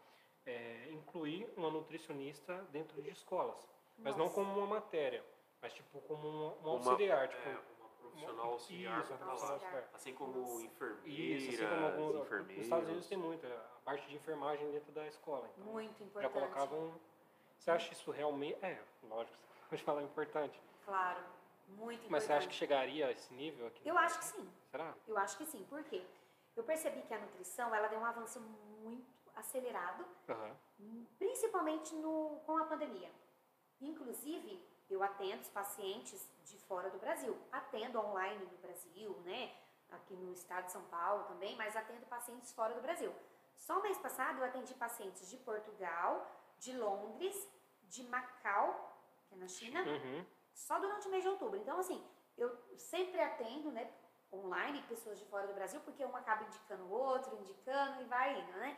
é 0.45 0.89
incluir 0.91 1.51
uma 1.55 1.71
nutricionista 1.71 2.61
dentro 2.71 3.01
de 3.01 3.09
escolas. 3.09 3.67
Mas 3.97 4.17
Nossa. 4.17 4.29
não 4.29 4.29
como 4.29 4.59
uma 4.59 4.67
matéria, 4.67 5.23
mas 5.61 5.73
tipo 5.73 6.01
como 6.01 6.27
uma, 6.27 6.53
uma 6.55 6.69
auxiliar. 6.71 7.29
Tipo, 7.29 7.49
é 7.49 7.57
profissional 8.11 8.51
auxiliar 8.51 9.01
Isso, 9.01 9.13
auxiliar. 9.13 9.89
Assim 9.93 10.13
como 10.13 10.61
enfermeira, 10.61 11.07
Isso, 11.07 11.63
assim 11.63 11.67
como 11.67 11.85
alguns, 11.85 12.21
enfermeiros. 12.21 12.55
Nos 12.57 12.65
Estados 12.65 12.87
Unidos 12.89 13.07
tem 13.07 13.17
muito, 13.17 13.47
a 13.47 13.79
parte 13.83 14.07
de 14.07 14.15
enfermagem 14.15 14.71
dentro 14.71 14.91
da 14.91 15.07
escola. 15.07 15.49
Então, 15.57 15.71
muito 15.71 16.03
importante. 16.03 16.33
Já 16.33 16.39
colocavam... 16.39 16.93
Você 17.57 17.71
acha 17.71 17.93
isso 17.93 18.11
realmente... 18.11 18.57
É, 18.63 18.81
lógico, 19.03 19.37
você 19.61 19.69
pode 19.69 19.83
falar 19.83 20.03
importante. 20.03 20.61
Claro, 20.85 21.23
muito 21.67 22.05
importante. 22.05 22.11
Mas 22.11 22.23
você 22.23 22.33
acha 22.33 22.47
que 22.47 22.55
chegaria 22.55 23.07
a 23.07 23.11
esse 23.11 23.33
nível 23.33 23.67
aqui? 23.67 23.87
Eu 23.87 23.97
acho 23.97 24.19
que 24.19 24.25
sim. 24.25 24.49
Será? 24.71 24.95
Eu 25.07 25.17
acho 25.17 25.37
que 25.37 25.45
sim. 25.45 25.63
Por 25.69 25.83
quê? 25.83 26.03
Eu 26.55 26.63
percebi 26.63 27.01
que 27.03 27.13
a 27.13 27.19
nutrição, 27.19 27.73
ela 27.73 27.87
deu 27.87 27.99
um 27.99 28.05
avanço 28.05 28.39
muito 28.39 29.21
acelerado, 29.35 30.05
uhum. 30.27 31.05
principalmente 31.17 31.95
no, 31.95 32.41
com 32.45 32.57
a 32.57 32.65
pandemia. 32.65 33.09
Inclusive, 33.79 34.61
eu 34.93 35.03
atendo 35.03 35.41
os 35.41 35.49
pacientes 35.49 36.29
de 36.43 36.57
fora 36.59 36.89
do 36.89 36.99
Brasil. 36.99 37.37
Atendo 37.51 37.99
online 37.99 38.45
no 38.45 38.57
Brasil, 38.57 39.11
né? 39.25 39.55
Aqui 39.89 40.13
no 40.15 40.33
estado 40.33 40.65
de 40.65 40.71
São 40.71 40.83
Paulo 40.83 41.25
também, 41.25 41.55
mas 41.55 41.75
atendo 41.75 42.05
pacientes 42.05 42.51
fora 42.53 42.73
do 42.73 42.81
Brasil. 42.81 43.13
Só 43.55 43.81
mês 43.81 43.97
passado 43.97 44.39
eu 44.39 44.45
atendi 44.45 44.73
pacientes 44.73 45.29
de 45.29 45.37
Portugal, 45.37 46.25
de 46.59 46.75
Londres, 46.77 47.35
de 47.83 48.03
Macau, 48.03 48.97
que 49.27 49.35
é 49.35 49.37
na 49.37 49.47
China, 49.47 49.81
uhum. 49.83 50.25
só 50.53 50.79
durante 50.79 51.07
o 51.07 51.11
mês 51.11 51.23
de 51.23 51.29
outubro. 51.29 51.57
Então, 51.57 51.77
assim, 51.77 52.03
eu 52.37 52.57
sempre 52.77 53.19
atendo, 53.19 53.71
né, 53.71 53.91
online, 54.31 54.81
pessoas 54.83 55.19
de 55.19 55.25
fora 55.25 55.45
do 55.47 55.53
Brasil, 55.53 55.81
porque 55.81 56.05
um 56.05 56.15
acaba 56.15 56.43
indicando 56.45 56.85
o 56.85 56.91
outro, 56.91 57.37
indicando 57.37 58.01
e 58.01 58.05
vai 58.05 58.39
indo, 58.39 58.51
né? 58.53 58.77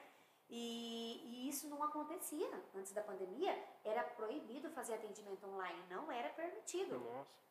E, 0.50 1.22
e, 1.24 1.50
isso 1.50 1.68
não 1.70 1.84
acontecia 1.84 2.50
antes 2.76 2.92
da 2.92 3.02
pandemia. 3.02 3.58
Era 3.84 4.04
proibido 4.04 4.70
fazer 4.72 4.96
atendimento 4.96 5.46
online, 5.48 5.84
não 5.90 6.12
era 6.12 6.30
permitido. 6.30 7.00
Nossa. 7.00 7.44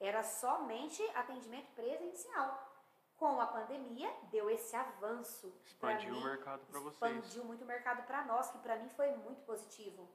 Era 0.00 0.22
somente 0.22 1.02
atendimento 1.14 1.70
presencial. 1.74 2.70
Com 3.16 3.40
a 3.40 3.46
pandemia, 3.46 4.12
deu 4.32 4.50
esse 4.50 4.74
avanço. 4.74 5.54
Expandiu 5.64 6.12
mim, 6.12 6.20
o 6.20 6.24
mercado 6.24 6.66
para 6.66 6.80
vocês. 6.80 6.94
Expandiu 6.94 7.44
muito 7.44 7.62
o 7.62 7.66
mercado 7.66 8.04
para 8.04 8.24
nós, 8.24 8.50
que 8.50 8.58
para 8.58 8.76
mim 8.76 8.88
foi 8.88 9.14
muito 9.16 9.42
positivo. 9.42 10.08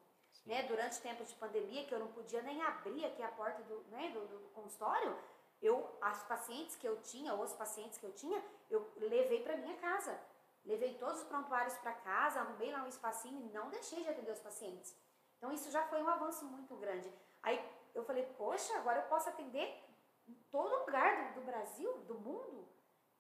Né? 0.46 0.64
Durante 0.64 1.02
tempos 1.02 1.30
de 1.30 1.36
pandemia, 1.36 1.86
que 1.86 1.94
eu 1.94 2.00
não 2.00 2.08
podia 2.08 2.42
nem 2.42 2.62
abrir 2.64 3.06
aqui 3.06 3.24
a 3.24 3.30
porta 3.30 3.64
do, 3.64 3.82
né, 3.90 4.10
do, 4.10 4.28
do 4.28 4.50
consultório, 4.50 5.18
eu, 5.62 5.98
as 6.02 6.24
pacientes 6.24 6.76
que 6.76 6.88
eu 6.88 7.02
tinha, 7.02 7.34
ou 7.34 7.44
os 7.44 7.54
pacientes 7.54 7.98
que 7.98 8.06
eu 8.06 8.12
tinha, 8.12 8.44
eu 8.70 8.92
levei 8.98 9.42
para 9.42 9.58
minha 9.58 9.78
casa 9.78 10.20
levei 10.68 10.96
todos 10.96 11.22
os 11.22 11.28
prontuários 11.28 11.78
para 11.78 11.94
casa, 11.94 12.42
arrumei 12.42 12.72
lá 12.72 12.84
um 12.84 12.88
espacinho 12.88 13.42
e 13.42 13.54
não 13.54 13.70
deixei 13.70 14.04
de 14.04 14.10
atender 14.10 14.32
os 14.32 14.40
pacientes. 14.40 14.96
Então 15.38 15.52
isso 15.52 15.72
já 15.72 15.84
foi 15.88 16.04
um 16.04 16.10
avanço 16.10 16.46
muito 16.46 16.76
grande. 16.76 17.12
Aí 17.42 17.58
eu 17.96 18.04
falei, 18.04 18.26
poxa, 18.38 18.78
agora 18.78 19.00
eu 19.00 19.08
posso 19.08 19.30
atender 19.30 19.84
em 20.28 20.34
todo 20.52 20.80
lugar 20.80 21.34
do, 21.34 21.40
do 21.40 21.46
Brasil, 21.46 21.98
do 22.00 22.16
mundo. 22.20 22.68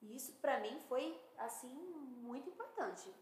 E 0.02 0.16
isso 0.16 0.34
para 0.40 0.60
mim 0.60 0.80
foi 0.88 1.20
assim 1.38 1.74
muito 2.28 2.50
importante. 2.50 3.14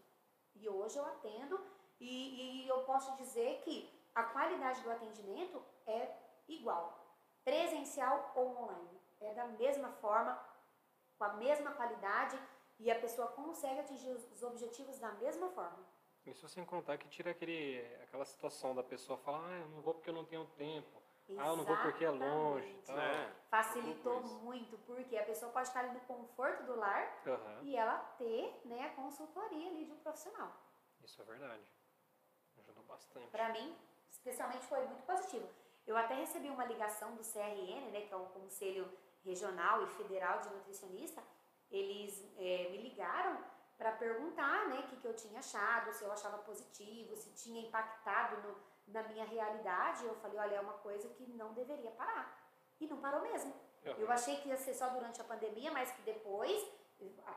E 0.56 0.68
hoje 0.68 0.98
eu 0.98 1.06
atendo 1.06 1.60
e, 2.00 2.64
e 2.64 2.68
eu 2.68 2.80
posso 2.80 3.16
dizer 3.16 3.60
que 3.62 3.88
a 4.14 4.24
qualidade 4.24 4.82
do 4.82 4.90
atendimento 4.90 5.62
é 5.86 6.16
igual, 6.48 7.16
presencial 7.44 8.32
ou 8.34 8.56
online. 8.62 9.00
É 9.20 9.34
da 9.34 9.46
mesma 9.46 9.90
forma, 9.92 10.38
com 11.16 11.24
a 11.24 11.34
mesma 11.34 11.72
qualidade 11.72 12.38
e 12.78 12.90
a 12.90 12.98
pessoa 12.98 13.28
consegue 13.28 13.80
atingir 13.80 14.10
os 14.10 14.42
objetivos 14.42 14.98
da 14.98 15.12
mesma 15.12 15.48
forma. 15.50 15.84
Isso 16.26 16.48
sem 16.48 16.64
contar 16.64 16.98
que 16.98 17.08
tira 17.08 17.30
aquele, 17.30 17.80
aquela 18.02 18.24
situação 18.24 18.74
da 18.74 18.82
pessoa 18.82 19.16
falar, 19.18 19.46
ah, 19.46 19.58
eu 19.60 19.68
não 19.68 19.80
vou 19.80 19.94
porque 19.94 20.10
eu 20.10 20.14
não 20.14 20.24
tenho 20.24 20.44
tempo. 20.56 21.00
Exatamente. 21.28 21.48
Ah, 21.48 21.52
eu 21.52 21.56
não 21.56 21.64
vou 21.64 21.76
porque 21.76 22.04
é 22.04 22.10
longe. 22.10 22.74
Tá? 22.84 23.02
É. 23.02 23.32
Facilitou 23.48 24.20
muito, 24.22 24.78
porque 24.78 25.16
a 25.16 25.24
pessoa 25.24 25.52
pode 25.52 25.68
estar 25.68 25.80
ali 25.80 25.92
no 25.92 26.00
conforto 26.00 26.64
do 26.64 26.76
lar 26.76 27.22
uhum. 27.26 27.62
e 27.62 27.76
ela 27.76 27.98
ter 28.18 28.60
né, 28.64 28.86
a 28.86 28.90
consultoria 28.90 29.68
ali 29.70 29.84
de 29.84 29.92
um 29.92 29.98
profissional. 29.98 30.52
Isso 31.02 31.20
é 31.22 31.24
verdade. 31.24 31.64
Ajudou 32.58 32.84
bastante. 32.84 33.28
Para 33.28 33.50
mim, 33.50 33.76
especialmente, 34.10 34.66
foi 34.66 34.84
muito 34.86 35.04
positivo. 35.04 35.48
Eu 35.86 35.96
até 35.96 36.14
recebi 36.14 36.48
uma 36.48 36.64
ligação 36.64 37.14
do 37.14 37.22
CRN, 37.22 37.90
né, 37.92 38.00
que 38.02 38.12
é 38.12 38.16
o 38.16 38.26
Conselho 38.26 38.90
Regional 39.24 39.82
e 39.84 39.86
Federal 39.90 40.40
de 40.40 40.48
Nutricionista. 40.50 41.22
Eles 41.70 42.24
é, 42.38 42.68
me 42.70 42.78
ligaram 42.78 43.38
para 43.76 43.92
perguntar 43.92 44.68
né, 44.68 44.80
o 44.80 44.82
que, 44.84 44.96
que 44.96 45.06
eu 45.06 45.14
tinha 45.14 45.38
achado, 45.38 45.92
se 45.92 46.02
eu 46.02 46.12
achava 46.12 46.38
positivo, 46.38 47.14
se 47.16 47.30
tinha 47.34 47.60
impactado 47.60 48.36
no, 48.42 48.56
na 48.88 49.02
minha 49.04 49.24
realidade. 49.24 50.04
Eu 50.04 50.14
falei, 50.16 50.38
olha, 50.38 50.54
é 50.56 50.60
uma 50.60 50.74
coisa 50.74 51.08
que 51.10 51.26
não 51.32 51.52
deveria 51.52 51.90
parar. 51.90 52.44
E 52.80 52.86
não 52.86 52.98
parou 52.98 53.22
mesmo. 53.22 53.52
Uhum. 53.84 53.92
Eu 53.98 54.10
achei 54.10 54.36
que 54.36 54.48
ia 54.48 54.56
ser 54.56 54.74
só 54.74 54.88
durante 54.88 55.20
a 55.20 55.24
pandemia, 55.24 55.70
mas 55.70 55.90
que 55.92 56.02
depois 56.02 56.66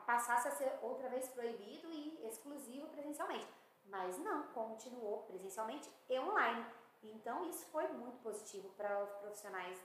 passasse 0.06 0.48
a 0.48 0.50
ser 0.52 0.78
outra 0.82 1.08
vez 1.08 1.28
proibido 1.28 1.90
e 1.92 2.26
exclusivo 2.26 2.88
presencialmente. 2.88 3.46
Mas 3.84 4.18
não, 4.18 4.44
continuou 4.48 5.22
presencialmente 5.24 5.90
e 6.08 6.18
online. 6.18 6.64
Então 7.02 7.44
isso 7.48 7.66
foi 7.66 7.86
muito 7.88 8.18
positivo 8.22 8.68
para 8.70 9.02
os 9.04 9.10
profissionais, 9.14 9.78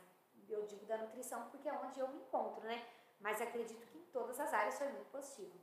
eu 0.49 0.65
digo 0.65 0.85
da 0.85 0.97
nutrição, 0.97 1.49
porque 1.49 1.67
é 1.67 1.73
onde 1.73 1.99
eu 1.99 2.07
me 2.09 2.17
encontro, 2.17 2.63
né? 2.65 2.85
Mas 3.19 3.41
acredito 3.41 3.85
que 3.87 3.94
todas 4.15 4.39
as 4.39 4.53
áreas 4.53 4.77
foi 4.77 4.87
muito 4.87 5.11
positivo. 5.11 5.59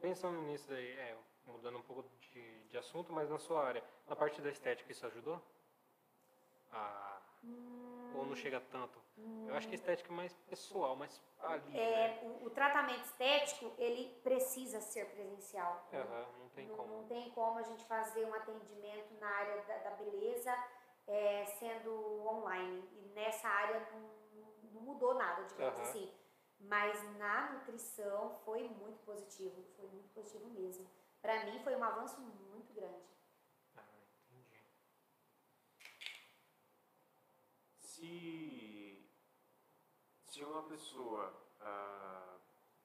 Pensando 0.00 0.40
nisso 0.42 0.68
daí, 0.68 0.92
é, 0.92 1.18
mudando 1.44 1.78
um 1.78 1.82
pouco 1.82 2.04
de, 2.20 2.68
de 2.68 2.78
assunto, 2.78 3.12
mas 3.12 3.28
na 3.28 3.38
sua 3.38 3.66
área, 3.66 3.82
na 4.06 4.14
parte 4.14 4.40
da 4.40 4.48
estética 4.48 4.92
isso 4.92 5.04
ajudou? 5.06 5.42
Ah, 6.70 7.20
hum, 7.42 8.12
ou 8.14 8.26
não 8.26 8.36
chega 8.36 8.60
tanto? 8.60 9.02
Hum, 9.18 9.46
Eu 9.48 9.56
acho 9.56 9.66
que 9.66 9.74
a 9.74 9.74
estética 9.74 10.12
é 10.12 10.16
mais 10.16 10.32
pessoal, 10.48 10.94
mais 10.94 11.20
ali. 11.40 11.76
É, 11.76 12.08
né? 12.08 12.20
o, 12.22 12.46
o, 12.46 12.50
tratamento 12.50 13.04
estético, 13.04 13.72
ele 13.76 14.08
precisa 14.22 14.80
ser 14.80 15.06
presencial. 15.10 15.84
Uhum, 15.92 16.38
não 16.38 16.48
tem 16.50 16.68
não, 16.68 16.76
como. 16.76 16.92
Não 16.92 17.08
tem 17.08 17.30
como 17.32 17.58
a 17.58 17.62
gente 17.62 17.84
fazer 17.86 18.24
um 18.24 18.34
atendimento 18.34 19.12
na 19.18 19.28
área 19.28 19.62
da, 19.62 19.78
da 19.78 19.90
beleza 19.96 20.56
é, 21.08 21.44
sendo 21.58 22.24
online. 22.24 22.88
E 22.92 23.08
nessa 23.16 23.48
área 23.48 23.80
não, 23.90 24.50
não 24.72 24.80
mudou 24.82 25.14
nada, 25.14 25.42
digamos 25.42 25.76
uhum. 25.76 25.84
assim. 25.84 26.21
Mas 26.62 27.02
na 27.18 27.52
nutrição 27.52 28.38
foi 28.44 28.68
muito 28.68 28.98
positivo, 29.04 29.62
foi 29.76 29.86
muito 29.88 30.08
positivo 30.14 30.48
mesmo. 30.50 30.88
Para 31.20 31.44
mim 31.44 31.62
foi 31.62 31.74
um 31.76 31.84
avanço 31.84 32.20
muito 32.20 32.72
grande. 32.72 33.04
Ah, 33.76 33.82
entendi. 34.30 34.64
Se, 37.78 39.08
se 40.26 40.44
uma 40.44 40.62
pessoa, 40.64 41.34
ah, 41.60 42.36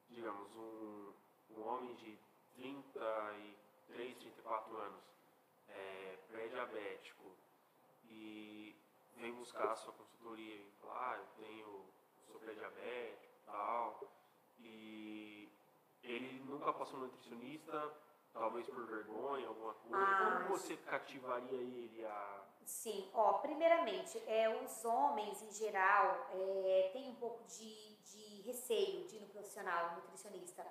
digamos, 0.09 0.55
um, 0.55 1.13
um 1.51 1.67
homem 1.67 1.95
de 1.95 2.19
33, 2.55 3.55
34 3.87 4.77
anos, 4.77 5.03
é, 5.69 6.17
pré-diabético, 6.29 7.35
e 8.05 8.75
vem 9.15 9.33
buscar 9.33 9.71
a 9.71 9.75
sua 9.75 9.93
consultoria 9.93 10.55
e 10.55 10.71
falar, 10.81 11.13
ah, 11.13 11.17
eu 11.17 11.43
tenho, 11.43 11.85
sou 12.25 12.39
pré-diabético, 12.39 13.26
tal. 13.47 13.99
E 14.59 15.49
ele 16.03 16.39
nunca 16.45 16.71
passou 16.73 16.99
no 16.99 17.05
nutricionista, 17.05 17.93
talvez 18.31 18.67
por 18.67 18.85
vergonha, 18.85 19.47
alguma 19.47 19.73
coisa. 19.73 19.97
Ah, 19.97 20.43
Como 20.47 20.57
você 20.57 20.77
cativaria 20.77 21.59
ele 21.59 22.05
a. 22.05 22.43
Sim, 22.63 23.09
ó, 23.13 23.33
primeiramente, 23.39 24.21
é, 24.27 24.49
os 24.63 24.83
homens 24.83 25.41
em 25.41 25.51
geral 25.51 26.27
é, 26.31 26.89
têm 26.91 27.09
um 27.09 27.15
pouco 27.15 27.41
de, 27.45 27.95
de 28.03 28.41
receio 28.41 29.07
de 29.07 29.15
ir 29.15 29.21
no 29.21 29.27
profissional, 29.27 29.95
nutricionista. 29.95 30.65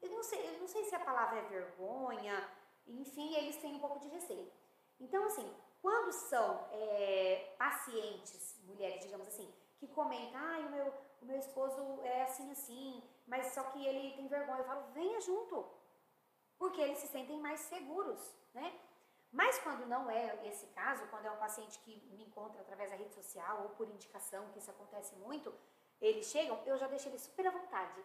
Eu 0.00 0.10
não, 0.10 0.22
sei, 0.24 0.48
eu 0.48 0.58
não 0.58 0.66
sei 0.66 0.82
se 0.84 0.96
a 0.96 1.00
palavra 1.00 1.38
é 1.38 1.42
vergonha, 1.42 2.50
enfim, 2.88 3.36
eles 3.36 3.56
têm 3.58 3.76
um 3.76 3.78
pouco 3.78 4.00
de 4.00 4.08
receio. 4.08 4.50
Então, 4.98 5.24
assim, 5.24 5.48
quando 5.80 6.12
são 6.12 6.66
é, 6.72 7.54
pacientes, 7.56 8.60
mulheres, 8.64 9.04
digamos 9.04 9.28
assim, 9.28 9.52
que 9.78 9.86
comentam, 9.88 10.40
ah, 10.40 10.58
o 10.58 10.70
meu, 10.70 10.94
o 11.22 11.26
meu 11.26 11.38
esposo 11.38 12.00
é 12.02 12.22
assim, 12.22 12.50
assim, 12.50 13.02
mas 13.26 13.46
só 13.54 13.62
que 13.64 13.84
ele 13.86 14.16
tem 14.16 14.26
vergonha. 14.26 14.58
Eu 14.58 14.64
falo, 14.64 14.92
venha 14.92 15.20
junto, 15.20 15.66
porque 16.58 16.80
eles 16.80 16.98
se 16.98 17.08
sentem 17.08 17.40
mais 17.40 17.60
seguros, 17.60 18.20
né? 18.52 18.72
Mas 19.30 19.58
quando 19.60 19.86
não 19.86 20.10
é 20.10 20.46
esse 20.46 20.66
caso, 20.68 21.06
quando 21.08 21.26
é 21.26 21.30
um 21.30 21.38
paciente 21.38 21.78
que 21.78 21.96
me 22.10 22.22
encontra 22.24 22.60
através 22.60 22.90
da 22.90 22.96
rede 22.96 23.14
social 23.14 23.62
ou 23.62 23.70
por 23.70 23.88
indicação, 23.88 24.50
que 24.50 24.58
isso 24.58 24.70
acontece 24.70 25.14
muito, 25.16 25.54
eles 26.00 26.26
chegam, 26.26 26.60
eu 26.66 26.76
já 26.76 26.86
deixo 26.86 27.08
eles 27.08 27.22
super 27.22 27.46
à 27.46 27.50
vontade. 27.50 28.04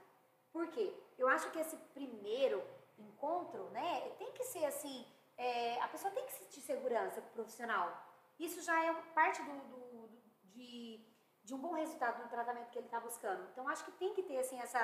Por 0.53 0.68
quê? 0.70 0.93
Eu 1.18 1.28
acho 1.28 1.51
que 1.51 1.59
esse 1.59 1.76
primeiro 1.93 2.63
encontro, 2.97 3.65
né, 3.72 4.09
tem 4.18 4.32
que 4.32 4.43
ser 4.45 4.63
assim, 4.65 5.05
é, 5.38 5.82
a 5.82 5.88
pessoa 5.89 6.13
tem 6.13 6.26
que 6.26 6.34
sentir 6.34 6.61
segurança 6.61 7.22
profissional. 7.22 8.05
Isso 8.39 8.61
já 8.61 8.86
é 8.86 8.93
parte 9.13 9.41
do, 9.43 9.51
do, 9.51 10.07
do 10.07 10.28
de 10.57 10.99
de 11.48 11.54
um 11.56 11.58
bom 11.58 11.74
resultado 11.74 12.22
no 12.22 12.28
tratamento 12.28 12.70
que 12.72 12.78
ele 12.78 12.88
está 12.88 13.00
buscando. 13.00 13.41
Então, 13.52 13.70
acho 13.70 13.86
que 13.86 13.91
tem 13.93 14.14
que 14.14 14.22
ter 14.22 14.38
assim, 14.38 14.60
essa, 14.60 14.84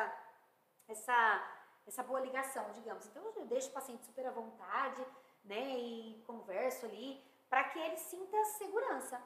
essa, 0.88 1.18
essa 1.86 2.02
boa 2.02 2.22
ligação, 2.22 2.72
digamos. 2.72 3.06
Então, 3.06 3.22
eu 3.36 3.46
deixo 3.46 3.68
o 3.70 3.74
paciente 3.74 4.06
super 4.06 4.26
à 4.26 4.32
vontade 4.32 5.06
né, 5.44 5.62
e 5.78 6.24
converso 6.26 6.86
ali 6.86 7.22
para 7.50 7.66
que 7.66 7.78
ele 7.78 7.98
sinta 7.98 8.38
segurança. 8.46 9.22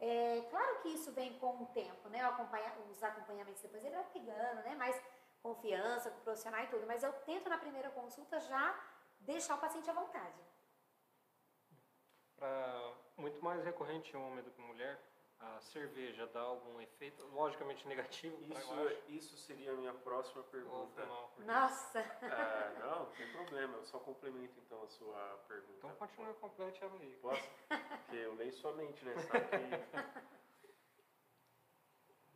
É, 0.00 0.40
claro 0.50 0.80
que 0.80 0.88
isso 0.88 1.12
vem 1.12 1.38
com 1.38 1.62
o 1.62 1.66
tempo, 1.66 2.08
né? 2.08 2.20
Acompanha, 2.24 2.74
os 2.90 3.00
acompanhamentos 3.00 3.62
depois 3.62 3.84
ele 3.84 3.94
vai 3.94 4.04
pegando, 4.12 4.60
né? 4.64 4.74
Mais 4.74 5.00
confiança 5.40 6.10
com 6.10 6.18
o 6.18 6.22
profissional 6.22 6.60
e 6.64 6.66
tudo. 6.66 6.84
Mas 6.88 7.04
eu 7.04 7.12
tento 7.20 7.48
na 7.48 7.56
primeira 7.56 7.88
consulta 7.90 8.40
já 8.40 8.76
deixar 9.20 9.54
o 9.54 9.60
paciente 9.60 9.88
à 9.88 9.92
vontade. 9.92 10.40
Para 12.34 12.94
muito 13.16 13.42
mais 13.44 13.62
recorrente 13.62 14.16
homem 14.16 14.42
do 14.42 14.50
que 14.50 14.60
mulher, 14.60 15.00
a 15.56 15.60
cerveja 15.60 16.26
dá 16.28 16.40
algum 16.40 16.80
efeito, 16.80 17.24
logicamente 17.28 17.86
negativo? 17.86 18.36
Isso, 18.42 18.74
isso 19.08 19.36
seria 19.36 19.72
a 19.72 19.74
minha 19.74 19.92
próxima 19.92 20.42
pergunta. 20.44 21.04
Nossa! 21.38 22.00
É, 22.00 22.78
não, 22.80 23.00
não 23.00 23.06
tem 23.12 23.30
problema, 23.32 23.76
eu 23.76 23.84
só 23.84 23.98
complemento 23.98 24.58
então 24.58 24.82
a 24.82 24.88
sua 24.88 25.44
pergunta. 25.48 25.74
Então 25.78 25.94
continua 25.96 26.34
complete 26.34 26.82
ela 26.82 26.98
aí. 27.00 27.16
Posso? 27.20 27.50
Porque 27.68 28.16
eu 28.16 28.34
leio 28.34 28.52
sua 28.52 28.72
mente, 28.72 29.04
né? 29.04 29.14
Sabe 29.18 29.44
que... 29.48 30.14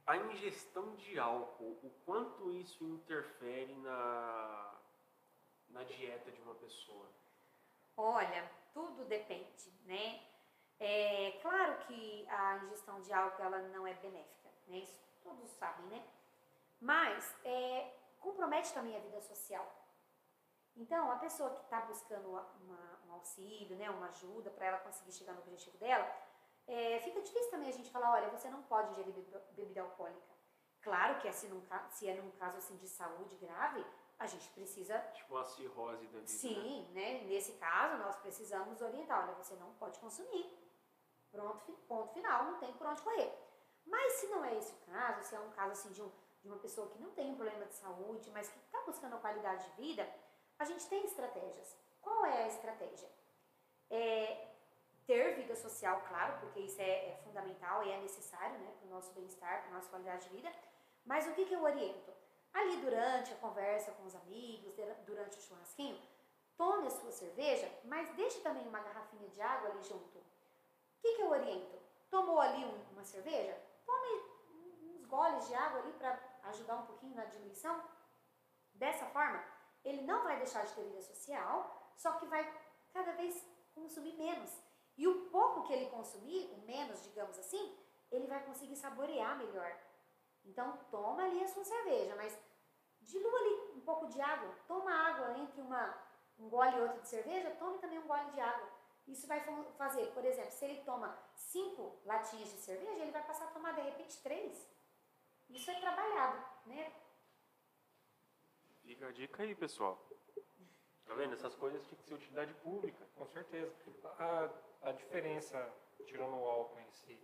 A 0.06 0.16
ingestão 0.16 0.94
de 0.97 1.18
álcool, 1.18 1.78
o 1.82 1.90
quanto 2.06 2.51
isso 2.51 2.82
interfere 2.82 3.74
na, 3.76 4.74
na 5.68 5.82
dieta 5.85 6.30
de 6.30 6.40
uma 6.40 6.55
pessoa? 6.55 7.06
Olha, 7.94 8.51
tudo 8.72 9.05
depende, 9.05 9.70
né? 9.85 10.22
É 10.80 11.38
claro 11.42 11.78
que 11.86 12.26
a 12.28 12.59
ingestão 12.64 13.00
de 13.00 13.12
álcool 13.12 13.42
ela 13.42 13.59
não 13.68 13.86
é 13.86 13.94
benéfica, 13.94 14.48
né? 14.68 14.78
Isso 14.78 15.00
todos 15.22 15.50
sabem, 15.50 15.86
né? 15.86 16.06
Mas 16.80 17.34
é, 17.44 17.94
compromete 18.20 18.72
também 18.72 18.96
a 18.96 19.00
vida 19.00 19.20
social. 19.20 19.66
Então, 20.76 21.10
a 21.10 21.16
pessoa 21.16 21.50
que 21.50 21.62
está 21.62 21.80
buscando 21.80 22.28
uma, 22.28 23.00
um 23.06 23.12
auxílio, 23.14 23.76
né, 23.76 23.90
uma 23.90 24.06
ajuda 24.06 24.48
para 24.50 24.66
ela 24.66 24.78
conseguir 24.78 25.10
chegar 25.10 25.32
no 25.32 25.40
objetivo 25.40 25.76
dela, 25.78 26.09
é, 26.68 27.00
fica 27.00 27.20
difícil 27.20 27.50
também 27.50 27.68
a 27.68 27.72
gente 27.72 27.90
falar, 27.90 28.12
olha, 28.12 28.28
você 28.28 28.48
não 28.48 28.62
pode 28.62 28.92
ingerir 28.92 29.12
bebida 29.56 29.80
alcoólica. 29.80 30.38
Claro 30.80 31.18
que 31.20 31.26
é, 31.26 31.32
se, 31.32 31.48
num, 31.48 31.60
se 31.90 32.09
é 32.09 32.14
num 32.14 32.30
caso 32.32 32.59
assim 32.59 32.76
de 32.76 32.86
saúde 32.86 33.34
grave, 33.36 33.84
a 34.18 34.26
gente 34.26 34.48
precisa... 34.50 34.98
Tipo 35.14 35.34
uma 35.34 35.44
cirrose 35.44 36.06
da 36.06 36.18
vida. 36.18 36.20
Né? 36.20 36.26
Sim, 36.26 36.88
né? 36.92 37.14
né? 37.14 37.24
Nesse 37.24 37.52
caso, 37.55 37.96
nós 37.96 38.16
precisamos 38.16 38.80
orientar, 38.80 39.24
olha, 39.24 39.34
você 39.34 39.55
não 39.56 39.72
pode 39.74 39.98
consumir. 39.98 40.46
Pronto, 41.30 41.72
ponto 41.86 42.12
final, 42.12 42.44
não 42.44 42.59
tem 42.59 42.72
por 42.72 42.86
onde 42.86 43.02
correr. 43.02 43.32
Mas 43.86 44.12
se 44.14 44.26
não 44.28 44.44
é 44.44 44.56
esse 44.56 44.72
o 44.72 44.92
caso, 44.92 45.22
se 45.22 45.34
é 45.34 45.40
um 45.40 45.50
caso 45.50 45.72
assim 45.72 45.92
de, 45.92 46.02
um, 46.02 46.10
de 46.42 46.48
uma 46.48 46.59
pessoa 46.59 46.88
que 46.88 46.98
não 46.98 47.10
tem 47.12 47.30
um 47.30 47.36
problema 47.36 47.66
de 47.66 47.74
saúde, 47.74 48.30
mas 48.30 48.48
que 48.48 48.59
está 48.59 48.80
buscando 48.82 49.14
a 49.14 49.18
qualidade 49.18 49.64
de 49.64 49.82
vida, 49.82 50.09
a 50.59 50.64
gente 50.64 50.86
tem 50.88 51.05
estratégias. 51.05 51.76
Qual 52.00 52.24
é 52.26 52.44
a 52.44 52.48
estratégia? 52.48 53.09
É 53.90 54.48
ter 55.06 55.36
vida 55.36 55.56
social, 55.56 56.02
claro, 56.06 56.38
porque 56.40 56.60
isso 56.60 56.80
é, 56.82 57.10
é 57.10 57.20
fundamental 57.24 57.82
e 57.82 57.90
é 57.90 57.98
necessário 57.98 58.59
né, 58.59 58.74
para 58.78 58.86
o 58.86 58.90
nosso 58.90 59.10
bem-estar, 59.12 59.62
para 59.62 59.70
a 59.70 59.74
nossa 59.74 59.88
qualidade 59.88 60.28
de 60.28 60.36
vida. 60.36 60.52
Mas 61.05 61.26
o 61.26 61.32
que, 61.32 61.46
que 61.46 61.55
eu 61.55 61.62
oriento? 61.62 62.12
Ali 62.52 62.76
durante 62.76 63.32
a 63.32 63.36
conversa 63.36 63.92
com 63.92 64.05
os 64.05 64.14
amigos, 64.14 64.74
durante 65.06 65.38
o 65.38 65.40
churrasquinho, 65.40 65.98
tome 66.59 66.88
a 66.88 66.90
sua 66.90 67.10
cerveja, 67.10 67.70
mas 67.84 68.14
deixe 68.16 68.40
também 68.40 68.66
uma 68.68 68.80
garrafinha 68.80 69.28
de 69.28 69.40
água 69.40 69.70
ali 69.70 69.82
junto. 69.82 70.22
O 70.98 71.00
que, 71.00 71.14
que 71.14 71.22
eu 71.22 71.30
oriento? 71.30 71.78
Tomou 72.10 72.40
ali 72.40 72.64
um, 72.64 72.92
uma 72.92 73.04
cerveja? 73.04 73.56
Tome 73.86 74.22
uns 74.82 75.04
goles 75.06 75.46
de 75.46 75.54
água 75.54 75.80
ali 75.80 75.92
para 75.92 76.18
ajudar 76.44 76.76
um 76.76 76.86
pouquinho 76.86 77.14
na 77.14 77.24
diluição. 77.24 77.80
Dessa 78.74 79.06
forma, 79.06 79.42
ele 79.84 80.02
não 80.02 80.24
vai 80.24 80.36
deixar 80.38 80.64
de 80.64 80.74
ter 80.74 80.84
vida 80.84 81.00
social, 81.00 81.92
só 81.96 82.12
que 82.12 82.26
vai 82.26 82.44
cada 82.92 83.12
vez 83.12 83.46
consumir 83.74 84.14
menos. 84.14 84.50
E 84.96 85.06
o 85.06 85.30
pouco 85.30 85.62
que 85.62 85.72
ele 85.72 85.90
consumir, 85.90 86.50
o 86.52 86.66
menos, 86.66 87.02
digamos 87.04 87.38
assim, 87.38 87.78
ele 88.10 88.26
vai 88.26 88.44
conseguir 88.44 88.76
saborear 88.76 89.38
melhor. 89.38 89.72
Então, 90.44 90.76
toma 90.90 91.22
ali 91.22 91.42
a 91.42 91.48
sua 91.48 91.64
cerveja, 91.64 92.16
mas 92.16 92.36
dilua 93.00 93.38
ali 93.38 93.72
um 93.76 93.80
pouco 93.80 94.06
de 94.06 94.20
água. 94.20 94.52
Toma 94.66 94.90
água 94.92 95.38
entre 95.38 95.60
uma, 95.60 95.94
um 96.38 96.48
gole 96.48 96.76
e 96.76 96.80
outro 96.80 97.00
de 97.00 97.08
cerveja, 97.08 97.54
tome 97.56 97.78
também 97.78 97.98
um 97.98 98.06
gole 98.06 98.30
de 98.30 98.40
água. 98.40 98.68
Isso 99.09 99.26
vai 99.26 99.40
fazer, 99.76 100.06
por 100.12 100.24
exemplo, 100.24 100.52
se 100.52 100.64
ele 100.66 100.82
toma 100.85 101.18
cinco 101.35 101.98
latinhas 102.05 102.51
de 102.51 102.59
cerveja, 102.59 103.02
ele 103.02 103.10
vai 103.10 103.26
passar 103.26 103.47
a 103.47 103.51
tomar 103.51 103.72
de 103.72 103.80
repente 103.80 104.22
três. 104.22 104.68
Isso 105.48 105.70
é 105.70 105.80
trabalhado, 105.80 106.44
né? 106.66 106.93
Fica 108.82 109.09
a 109.09 109.12
dica 109.12 109.43
aí, 109.43 109.55
pessoal. 109.55 109.98
Tá 111.06 111.14
vendo? 111.14 111.32
Essas 111.32 111.55
coisas 111.55 111.86
têm 111.86 111.98
que 111.98 112.05
ser 112.05 112.14
utilidade 112.14 112.52
pública. 112.55 113.02
Com 113.16 113.26
certeza. 113.26 113.74
A, 114.18 114.51
a 114.90 114.93
diferença, 114.93 115.59
tirando 116.05 116.36
o 116.36 116.47
álcool 116.47 116.78
em 116.80 116.90
si, 116.93 117.18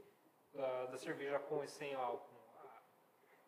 da, 0.54 0.86
da 0.86 0.98
cerveja 0.98 1.38
com 1.38 1.62
e 1.62 1.68
sem 1.68 1.94
álcool. 1.94 2.34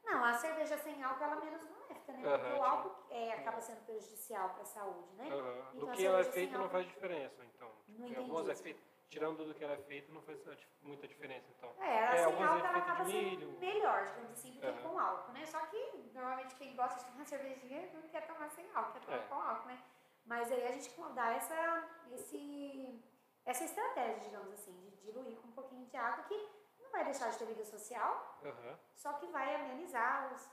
Não, 0.04 0.24
a 0.24 0.34
cerveja 0.34 0.76
sem 0.78 1.02
álcool 1.02 1.24
ela 1.24 1.36
é 1.36 1.44
menos 1.44 1.62
benéfica, 1.62 2.12
né? 2.12 2.38
Porque 2.38 2.52
o 2.52 2.62
álcool 2.62 3.12
é, 3.12 3.32
acaba 3.32 3.60
sendo 3.60 3.84
prejudicial 3.84 4.50
para 4.50 4.62
a 4.62 4.66
saúde, 4.66 5.12
né? 5.14 5.26
Então, 5.26 5.88
do 5.88 5.92
que 5.92 6.06
ela 6.06 6.20
é 6.20 6.24
feita 6.24 6.58
não 6.58 6.68
faz 6.68 6.86
diferença, 6.86 7.44
então. 7.44 7.55
Tipo, 8.04 8.20
algumas 8.20 8.48
é 8.48 8.54
feito, 8.54 8.82
tirando 9.08 9.44
do 9.44 9.54
que 9.54 9.64
ela 9.64 9.74
é 9.74 9.78
feito 9.78 10.12
não 10.12 10.22
faz 10.22 10.38
muita 10.82 11.08
diferença, 11.08 11.46
então. 11.56 11.74
É, 11.80 11.96
ela 11.96 12.14
é, 12.14 12.16
sem 12.16 12.42
álcool 12.42 12.66
ela 12.66 12.78
acaba 12.78 13.04
sendo 13.04 13.58
melhor, 13.58 14.06
digamos 14.06 14.30
assim, 14.32 14.52
do 14.52 14.60
que 14.60 14.82
com 14.82 14.98
álcool, 14.98 15.32
né? 15.32 15.46
Só 15.46 15.58
que 15.66 16.10
normalmente 16.12 16.54
quem 16.56 16.76
gosta 16.76 17.00
de 17.00 17.10
tomar 17.10 17.24
cervejinha 17.26 17.90
não 17.94 18.08
quer 18.08 18.26
tomar 18.26 18.50
sem 18.50 18.66
álcool, 18.74 18.92
quer 18.92 19.00
tomar 19.00 19.16
é. 19.16 19.26
com 19.26 19.34
álcool, 19.34 19.68
né? 19.68 19.82
Mas 20.24 20.50
aí 20.50 20.66
a 20.66 20.72
gente 20.72 20.90
dá 21.14 21.32
essa, 21.34 21.88
esse, 22.12 23.00
essa 23.44 23.64
estratégia, 23.64 24.24
digamos 24.24 24.52
assim, 24.52 24.90
de 24.90 24.96
diluir 24.96 25.36
com 25.36 25.48
um 25.48 25.52
pouquinho 25.52 25.86
de 25.86 25.96
água 25.96 26.24
que 26.24 26.34
não 26.80 26.90
vai 26.90 27.04
deixar 27.04 27.30
de 27.30 27.38
ter 27.38 27.46
vida 27.46 27.64
social, 27.64 28.40
uhum. 28.42 28.76
só 28.94 29.12
que 29.14 29.26
vai 29.28 29.54
amenizar 29.54 30.34
os, 30.34 30.50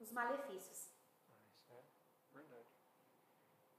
os 0.00 0.12
malefícios. 0.12 0.90
Ah, 1.70 1.82
isso 2.18 2.36
é 2.36 2.40
verdade. 2.40 2.68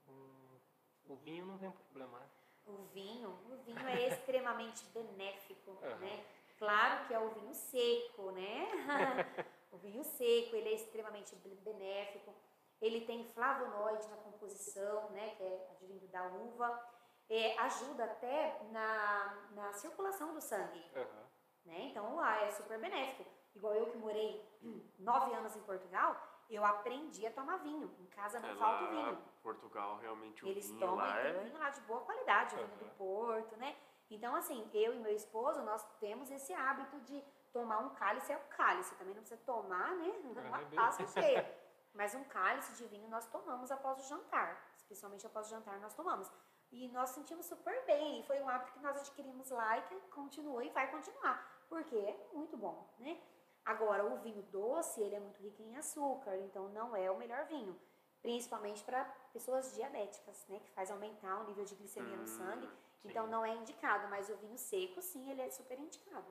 Hum, 0.08 0.58
o 1.04 1.16
vinho 1.16 1.44
não 1.44 1.58
tem 1.58 1.70
problema, 1.70 2.18
né? 2.18 2.28
O 2.66 2.84
vinho, 2.94 3.30
o 3.50 3.56
vinho 3.64 3.86
é 3.86 4.08
extremamente 4.08 4.84
benéfico, 4.92 5.70
uhum. 5.70 5.96
né? 5.98 6.24
Claro 6.58 7.06
que 7.06 7.14
é 7.14 7.18
o 7.18 7.30
vinho 7.30 7.54
seco, 7.54 8.30
né? 8.30 8.68
o 9.72 9.76
vinho 9.78 10.04
seco, 10.04 10.56
ele 10.56 10.70
é 10.70 10.74
extremamente 10.74 11.34
benéfico. 11.36 12.34
Ele 12.80 13.02
tem 13.02 13.24
flavonoide 13.24 14.06
na 14.08 14.16
composição, 14.16 15.10
né, 15.10 15.34
que 15.36 15.42
é 15.42 15.68
advindo 15.70 16.06
da 16.08 16.24
uva. 16.24 16.94
É, 17.28 17.58
ajuda 17.58 18.04
até 18.04 18.60
na, 18.70 19.48
na 19.52 19.72
circulação 19.72 20.34
do 20.34 20.40
sangue. 20.40 20.84
Uhum. 20.94 21.24
Né? 21.64 21.86
Então, 21.90 22.16
lá 22.16 22.42
é 22.42 22.50
super 22.50 22.78
benéfico. 22.78 23.30
Igual 23.54 23.74
eu 23.74 23.86
que 23.86 23.96
morei 23.96 24.46
nove 24.98 25.34
anos 25.34 25.56
em 25.56 25.62
Portugal, 25.62 26.16
eu 26.50 26.64
aprendi 26.64 27.26
a 27.26 27.30
tomar 27.30 27.58
vinho. 27.58 27.94
Em 27.98 28.06
casa 28.06 28.40
não 28.40 28.50
é 28.50 28.54
falta 28.56 28.84
o 28.84 28.88
vinho. 28.88 29.18
Portugal, 29.42 29.98
realmente, 29.98 30.44
o 30.44 30.48
Eles 30.48 30.68
vinho 30.68 30.80
tomam 30.80 30.96
lá 30.96 31.18
é... 31.18 31.32
vinho 31.32 31.58
lá 31.58 31.70
de 31.70 31.80
boa 31.82 32.00
qualidade, 32.00 32.54
o 32.54 32.58
vinho 32.58 32.78
do 32.78 32.96
Porto, 32.96 33.56
né? 33.56 33.76
Então, 34.10 34.34
assim, 34.36 34.68
eu 34.72 34.94
e 34.94 34.98
meu 34.98 35.12
esposo, 35.12 35.62
nós 35.62 35.84
temos 35.98 36.30
esse 36.30 36.52
hábito 36.52 37.00
de 37.00 37.22
tomar 37.52 37.78
um 37.78 37.90
cálice, 37.90 38.32
é 38.32 38.36
o 38.36 38.56
cálice. 38.56 38.94
Também 38.96 39.14
não 39.14 39.22
precisa 39.22 39.40
tomar, 39.44 39.94
né? 39.96 40.10
Uma 40.46 40.64
taça 40.66 41.06
cheia. 41.06 41.64
Mas 41.92 42.14
um 42.14 42.24
cálice 42.24 42.72
de 42.74 42.86
vinho 42.86 43.08
nós 43.08 43.26
tomamos 43.26 43.70
após 43.70 43.98
o 43.98 44.08
jantar, 44.08 44.60
especialmente 44.76 45.26
após 45.26 45.46
o 45.46 45.50
jantar 45.50 45.78
nós 45.80 45.94
tomamos. 45.94 46.30
E 46.72 46.88
nós 46.88 47.10
sentimos 47.10 47.46
super 47.46 47.84
bem, 47.86 48.20
e 48.20 48.22
foi 48.24 48.40
um 48.40 48.48
hábito 48.48 48.72
que 48.72 48.80
nós 48.80 48.96
adquirimos 48.96 49.48
lá 49.50 49.78
e 49.78 49.82
que 49.82 49.94
continuou 50.10 50.60
e 50.60 50.70
vai 50.70 50.90
continuar, 50.90 51.64
porque 51.68 51.94
é 51.96 52.28
muito 52.32 52.56
bom, 52.56 52.92
né? 52.98 53.20
Agora, 53.64 54.04
o 54.04 54.18
vinho 54.18 54.42
doce, 54.50 55.00
ele 55.00 55.14
é 55.14 55.20
muito 55.20 55.40
rico 55.42 55.62
em 55.62 55.76
açúcar, 55.76 56.36
então 56.38 56.68
não 56.68 56.94
é 56.94 57.10
o 57.10 57.16
melhor 57.16 57.46
vinho, 57.46 57.78
principalmente 58.20 58.84
para 58.84 59.04
pessoas 59.32 59.74
diabéticas, 59.74 60.46
né, 60.48 60.60
que 60.60 60.70
faz 60.70 60.90
aumentar 60.90 61.40
o 61.40 61.44
nível 61.44 61.64
de 61.64 61.74
glicemia 61.74 62.14
hum, 62.14 62.20
no 62.20 62.26
sangue, 62.26 62.66
sim. 62.66 63.08
então 63.08 63.26
não 63.26 63.44
é 63.44 63.54
indicado, 63.54 64.06
mas 64.08 64.28
o 64.28 64.36
vinho 64.36 64.58
seco, 64.58 65.00
sim, 65.00 65.30
ele 65.30 65.40
é 65.40 65.50
super 65.50 65.78
indicado. 65.78 66.30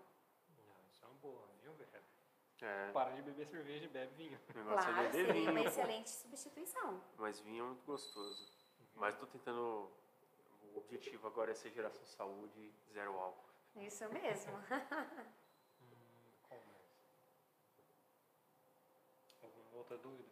Não, 0.56 0.76
isso 0.92 1.04
é 1.04 1.08
uma 1.08 1.18
boa, 1.18 1.48
viu, 1.62 1.74
velho? 1.74 2.04
É. 2.64 2.92
Para 2.94 3.12
de 3.12 3.22
beber 3.22 3.46
cerveja 3.46 3.86
e 3.86 3.90
bebe 3.90 4.14
vinho. 4.16 4.40
Negócio 4.56 4.94
claro, 4.94 5.08
é 5.08 5.12
seria 5.12 5.34
vinho. 5.34 5.52
uma 5.52 5.62
excelente 5.62 6.10
substituição. 6.10 7.04
Mas 7.18 7.40
vinho 7.42 7.66
é 7.66 7.68
muito 7.68 7.84
gostoso. 7.84 8.44
Uhum. 8.80 8.86
Mas 8.96 9.16
estou 9.16 9.28
tentando. 9.28 9.92
O 10.74 10.78
objetivo 10.78 11.28
agora 11.28 11.52
é 11.52 11.54
ser 11.54 11.72
geração 11.72 12.06
saúde, 12.06 12.74
zero 12.94 13.20
álcool. 13.20 13.50
Isso 13.76 14.08
mesmo. 14.14 14.54
hum, 15.82 15.92
qual 16.48 16.62
mais? 16.62 16.82
Alguma 19.44 19.73
outra 19.84 19.98
dúvida? 19.98 20.30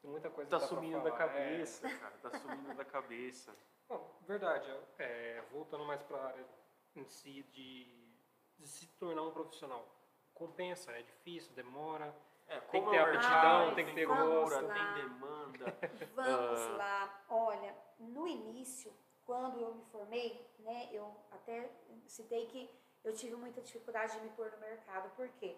Tem 0.00 0.10
muita 0.10 0.30
coisa 0.30 0.50
Tá 0.50 0.60
sumindo 0.60 1.02
da 1.02 1.12
cabeça, 1.12 1.86
é... 1.86 1.96
cara. 1.96 2.18
Tá 2.18 2.30
sumindo 2.38 2.74
da 2.74 2.84
cabeça. 2.84 3.54
Bom, 3.88 4.18
verdade. 4.26 4.70
É, 4.98 5.42
voltando 5.52 5.84
mais 5.84 6.02
para 6.02 6.18
a 6.18 6.26
área 6.26 6.46
em 6.96 7.04
si 7.04 7.42
de, 7.44 7.84
de 8.58 8.66
se 8.66 8.86
tornar 8.98 9.22
um 9.22 9.32
profissional 9.32 9.86
compensa, 10.32 10.92
é 10.92 11.02
difícil, 11.02 11.54
demora. 11.54 12.14
É, 12.46 12.60
tem 12.60 12.84
que 12.84 12.90
ter 12.90 12.98
aptidão, 12.98 13.74
tem 13.74 13.86
que 13.86 13.94
ter 13.94 14.06
gosto. 14.06 14.58
Tem 14.58 14.94
demanda. 14.94 15.78
Vamos 16.14 16.60
uh... 16.60 16.76
lá. 16.76 17.24
Olha, 17.30 17.74
no 17.98 18.26
início, 18.26 18.92
quando 19.24 19.58
eu 19.60 19.74
me 19.74 19.84
formei, 19.86 20.46
né, 20.58 20.90
eu 20.92 21.14
até 21.30 21.70
citei 22.06 22.46
que 22.46 22.70
eu 23.02 23.14
tive 23.14 23.36
muita 23.36 23.62
dificuldade 23.62 24.12
de 24.14 24.20
me 24.20 24.30
pôr 24.30 24.50
no 24.50 24.58
mercado. 24.58 25.14
Por 25.16 25.28
quê? 25.30 25.56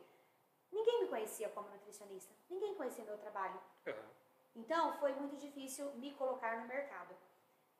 Ninguém 0.76 1.04
me 1.04 1.08
conhecia 1.08 1.48
como 1.48 1.70
nutricionista. 1.70 2.34
Ninguém 2.50 2.74
conhecia 2.74 3.02
meu 3.04 3.16
trabalho. 3.16 3.58
Uhum. 3.86 4.08
Então, 4.54 4.92
foi 4.98 5.12
muito 5.14 5.36
difícil 5.36 5.90
me 5.94 6.12
colocar 6.14 6.60
no 6.60 6.68
mercado. 6.68 7.16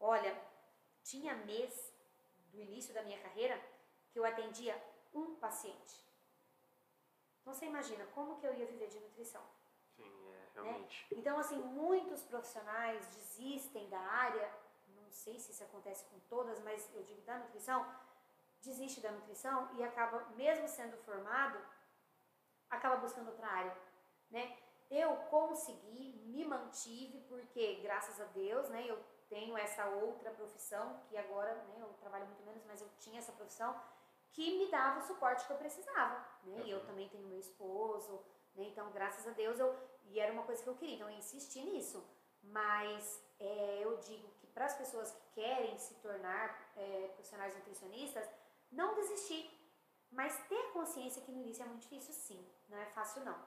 Olha, 0.01 0.33
tinha 1.03 1.35
mês 1.35 1.93
do 2.51 2.59
início 2.59 2.95
da 2.95 3.03
minha 3.03 3.21
carreira 3.21 3.61
que 4.11 4.19
eu 4.19 4.25
atendia 4.25 4.75
um 5.13 5.35
paciente. 5.35 5.95
Então 7.41 7.53
você 7.55 7.67
imagina 7.67 8.05
como 8.15 8.39
que 8.39 8.47
eu 8.47 8.55
ia 8.55 8.67
viver 8.67 8.89
de 8.89 8.99
nutrição. 8.99 9.43
Sim, 9.95 10.33
é, 10.33 10.49
realmente. 10.55 11.07
Né? 11.11 11.21
Então, 11.21 11.39
assim, 11.39 11.59
muitos 11.59 12.23
profissionais 12.23 13.07
desistem 13.09 13.89
da 13.91 14.01
área, 14.01 14.51
não 14.89 15.11
sei 15.11 15.39
se 15.39 15.53
isso 15.53 15.63
acontece 15.63 16.05
com 16.07 16.19
todas, 16.21 16.59
mas 16.61 16.91
eu 16.95 17.03
digo 17.05 17.21
da 17.23 17.39
nutrição, 17.39 17.87
desiste 18.63 19.01
da 19.01 19.13
nutrição 19.13 19.71
e 19.77 19.85
acaba, 19.85 20.25
mesmo 20.31 20.67
sendo 20.67 20.97
formado, 21.05 21.59
acaba 22.71 22.97
buscando 22.97 23.29
outra 23.29 23.47
área, 23.47 23.77
né? 24.31 24.57
Eu 24.91 25.17
consegui, 25.29 26.23
me 26.27 26.45
mantive, 26.45 27.21
porque 27.29 27.81
graças 27.83 28.21
a 28.21 28.25
Deus, 28.27 28.69
né, 28.69 28.85
eu 28.89 29.03
tenho 29.29 29.59
essa 29.59 29.85
outra 29.87 30.31
profissão, 30.31 31.01
que 31.09 31.17
agora, 31.17 31.55
né, 31.55 31.79
eu 31.81 31.89
trabalho 31.95 32.27
muito 32.27 32.45
menos, 32.45 32.65
mas 32.65 32.81
eu 32.81 32.89
tinha 33.01 33.19
essa 33.19 33.33
profissão, 33.33 33.75
que 34.31 34.59
me 34.59 34.71
dava 34.71 35.01
o 35.01 35.03
suporte 35.03 35.45
que 35.47 35.53
eu 35.53 35.57
precisava, 35.57 36.19
né? 36.45 36.59
Uhum. 36.59 36.67
E 36.67 36.71
eu 36.71 36.85
também 36.87 37.09
tenho 37.09 37.27
meu 37.27 37.39
esposo, 37.39 38.23
né? 38.55 38.65
Então, 38.65 38.93
graças 38.93 39.27
a 39.27 39.31
Deus, 39.31 39.59
eu 39.59 39.75
e 40.05 40.21
era 40.21 40.33
uma 40.33 40.45
coisa 40.45 40.63
que 40.63 40.69
eu 40.69 40.77
queria, 40.77 40.95
então 40.95 41.11
eu 41.11 41.17
insisti 41.17 41.61
nisso. 41.63 42.05
Mas 42.43 43.23
é, 43.41 43.81
eu 43.83 43.97
digo 43.99 44.29
que 44.39 44.47
para 44.47 44.67
as 44.67 44.77
pessoas 44.77 45.11
que 45.11 45.35
querem 45.35 45.77
se 45.79 45.95
tornar 45.97 46.73
é, 46.77 47.11
profissionais 47.15 47.55
nutricionistas, 47.57 48.29
não 48.71 48.95
desistir, 48.95 49.51
mas 50.11 50.37
ter 50.49 50.73
consciência 50.73 51.23
que 51.23 51.33
no 51.33 51.41
início 51.41 51.65
é 51.65 51.67
muito 51.67 51.83
difícil, 51.83 52.13
sim, 52.13 52.47
não 52.69 52.79
é 52.79 52.87
fácil 52.87 53.25
não. 53.25 53.39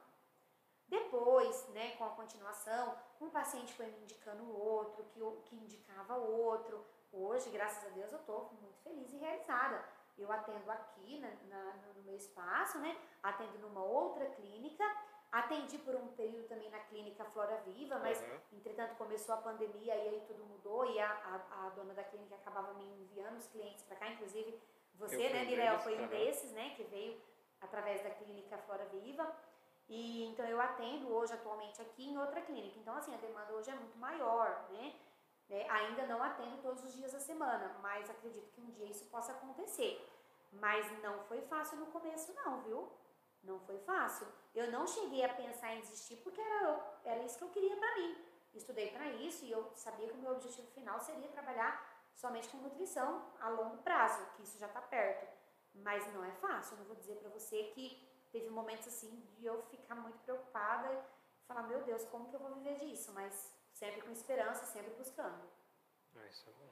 Depois, 0.88 1.68
né, 1.70 1.96
com 1.98 2.06
a 2.06 2.10
continuação, 2.10 2.98
um 3.22 3.30
paciente 3.30 3.74
foi 3.74 3.86
me 3.88 4.00
indicando 4.02 4.44
o 4.44 4.60
outro, 4.60 5.04
que, 5.06 5.20
que 5.46 5.56
indicava 5.56 6.16
outro. 6.16 6.84
Hoje, 7.12 7.50
graças 7.52 7.86
a 7.86 7.90
Deus, 7.90 8.12
eu 8.12 8.20
estou 8.20 8.52
muito 8.60 8.78
feliz 8.80 9.12
e 9.14 9.18
realizada 9.18 9.84
eu 10.18 10.32
atendo 10.32 10.70
aqui 10.70 11.18
na, 11.20 11.30
na, 11.48 11.74
no 11.96 12.04
meu 12.04 12.16
espaço, 12.16 12.78
né? 12.80 12.98
Atendo 13.24 13.58
numa 13.60 13.84
outra 13.84 14.26
clínica. 14.26 14.84
Atendi 15.32 15.78
por 15.78 15.96
um 15.96 16.08
período 16.10 16.48
também 16.48 16.70
na 16.72 16.80
clínica 16.80 17.24
Flora 17.26 17.58
Viva, 17.58 18.00
mas 18.00 18.20
Uhum. 18.20 18.40
entretanto 18.54 18.96
começou 18.96 19.36
a 19.36 19.38
pandemia 19.38 19.96
e 19.96 20.10
aí 20.10 20.24
tudo 20.28 20.44
mudou 20.44 20.86
e 20.92 21.00
a, 21.00 21.08
a, 21.10 21.68
a 21.68 21.70
dona 21.70 21.94
da 21.94 22.04
clínica 22.04 22.36
acabava 22.36 22.74
me 22.74 22.84
enviando 22.84 23.38
os 23.38 23.48
clientes 23.48 23.84
para 23.84 23.96
cá, 23.96 24.10
inclusive 24.10 24.60
você, 24.96 25.28
Eu 25.28 25.34
né, 25.34 25.46
Mirel, 25.46 25.80
foi 25.80 26.02
um 26.02 26.08
desses, 26.08 26.52
né, 26.52 26.74
que 26.76 26.84
veio 26.84 27.22
através 27.62 28.02
da 28.04 28.10
clínica 28.12 28.58
Flora 28.60 28.86
Viva. 28.86 29.32
E 29.88 30.26
então 30.26 30.46
eu 30.46 30.62
atendo 30.62 31.12
hoje 31.14 31.34
atualmente 31.34 31.82
aqui 31.82 32.10
em 32.10 32.18
outra 32.18 32.42
clínica. 32.42 32.78
Então 32.80 32.96
assim, 32.96 33.14
a 33.14 33.18
demanda 33.18 33.54
hoje 33.54 33.70
é 33.70 33.76
muito 33.76 33.98
maior, 33.98 34.68
né? 34.72 34.96
né? 35.50 35.68
Ainda 35.70 36.06
não 36.06 36.22
atendo 36.22 36.62
todos 36.62 36.84
os 36.84 36.94
dias 36.94 37.12
da 37.12 37.20
semana, 37.20 37.76
mas 37.82 38.10
acredito 38.10 38.52
que 38.52 38.62
um 38.62 38.70
dia 38.70 38.86
isso 38.86 39.06
possa 39.06 39.32
acontecer. 39.32 40.08
Mas 40.52 40.86
não 41.02 41.20
foi 41.24 41.42
fácil 41.42 41.78
no 41.78 41.88
começo 41.88 42.34
não, 42.34 42.62
viu? 42.62 42.92
Não 43.44 43.60
foi 43.60 43.78
fácil. 43.80 44.28
Eu 44.54 44.72
não 44.72 44.86
cheguei 44.86 45.24
a 45.24 45.34
pensar 45.34 45.74
em 45.74 45.82
desistir 45.82 46.18
porque 46.18 46.42
era, 46.42 47.00
era 47.04 47.24
isso 47.24 47.38
que 47.38 47.44
eu 47.44 47.50
queria 47.50 47.76
para 47.78 47.96
mim. 47.96 48.18
Estudei 48.54 48.92
para 48.92 49.08
isso 49.10 49.46
e 49.46 49.52
eu 49.52 49.72
sabia 49.76 50.08
que 50.08 50.14
o 50.14 50.22
meu 50.22 50.32
objetivo 50.32 50.68
final 50.72 51.00
seria 51.00 51.28
trabalhar 51.30 51.88
somente 52.16 52.50
com 52.50 52.58
nutrição 52.58 53.24
a 53.40 53.50
longo 53.50 53.78
prazo, 53.78 54.26
que 54.36 54.44
isso 54.44 54.58
já 54.58 54.68
está 54.68 54.82
perto. 54.82 55.39
Mas 55.84 56.12
não 56.14 56.24
é 56.24 56.32
fácil. 56.34 56.76
Eu 56.76 56.80
não 56.80 56.86
vou 56.86 56.96
dizer 56.96 57.16
para 57.18 57.30
você 57.30 57.64
que 57.76 58.08
teve 58.32 58.50
momentos 58.50 58.88
assim 58.88 59.24
de 59.38 59.46
eu 59.46 59.62
ficar 59.64 59.96
muito 59.96 60.18
preocupada 60.20 60.92
e 60.94 61.48
falar, 61.48 61.64
meu 61.64 61.84
Deus, 61.84 62.06
como 62.06 62.30
que 62.30 62.36
eu 62.36 62.40
vou 62.40 62.54
viver 62.56 62.78
disso? 62.80 63.12
Mas 63.14 63.54
sempre 63.74 64.02
com 64.02 64.12
esperança, 64.12 64.66
sempre 64.66 64.92
buscando. 64.94 65.42
Ah, 66.16 66.28
isso 66.28 66.50
é 66.50 66.54
bom. 66.54 66.70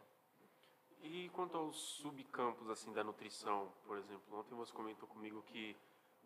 E 1.01 1.29
quanto 1.29 1.57
aos 1.57 1.77
subcampos 1.77 2.69
assim 2.69 2.91
da 2.91 3.03
nutrição, 3.03 3.71
por 3.85 3.97
exemplo, 3.97 4.39
ontem 4.39 4.55
você 4.55 4.73
comentou 4.73 5.07
comigo 5.07 5.41
que 5.43 5.77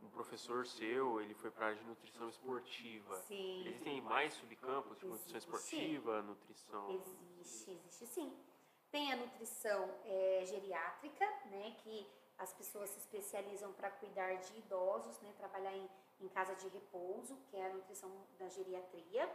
um 0.02 0.10
professor 0.10 0.66
seu, 0.66 1.22
ele 1.22 1.34
foi 1.36 1.52
para 1.52 1.66
a 1.66 1.70
área 1.70 1.80
de 1.80 1.86
nutrição 1.86 2.28
esportiva. 2.30 3.16
Sim. 3.22 3.68
Existem 3.68 4.02
mais 4.02 4.34
subcampos, 4.34 4.98
tipo 4.98 5.12
nutrição 5.12 5.38
esportiva, 5.38 6.22
nutrição... 6.24 6.90
Existe, 6.90 7.72
existe 7.72 8.08
sim. 8.08 8.36
Tem 8.90 9.14
a 9.14 9.16
nutrição 9.16 9.94
é, 10.04 10.44
geriátrica, 10.46 11.26
né, 11.46 11.76
que 11.84 12.08
as 12.38 12.54
pessoas 12.54 12.90
se 12.90 13.00
especializam 13.00 13.72
para 13.74 13.90
cuidar 13.92 14.36
de 14.36 14.58
idosos, 14.58 15.20
né, 15.22 15.34
trabalhar 15.38 15.76
em, 15.76 15.90
em 16.20 16.28
casa 16.30 16.56
de 16.56 16.68
repouso, 16.70 17.36
que 17.50 17.58
é 17.58 17.66
a 17.68 17.74
nutrição 17.74 18.10
da 18.40 18.48
geriatria. 18.50 19.30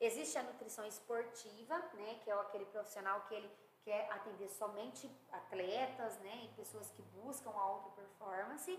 Existe 0.00 0.38
a 0.38 0.42
nutrição 0.42 0.86
esportiva, 0.86 1.78
né, 1.94 2.20
que 2.22 2.30
é 2.30 2.34
aquele 2.34 2.66
profissional 2.66 3.22
que 3.28 3.34
ele 3.34 3.50
quer 3.84 4.10
atender 4.12 4.48
somente 4.48 5.10
atletas, 5.32 6.18
né, 6.18 6.44
e 6.44 6.48
pessoas 6.54 6.90
que 6.90 7.02
buscam 7.02 7.50
a 7.50 7.60
alta 7.60 7.90
performance. 7.90 8.78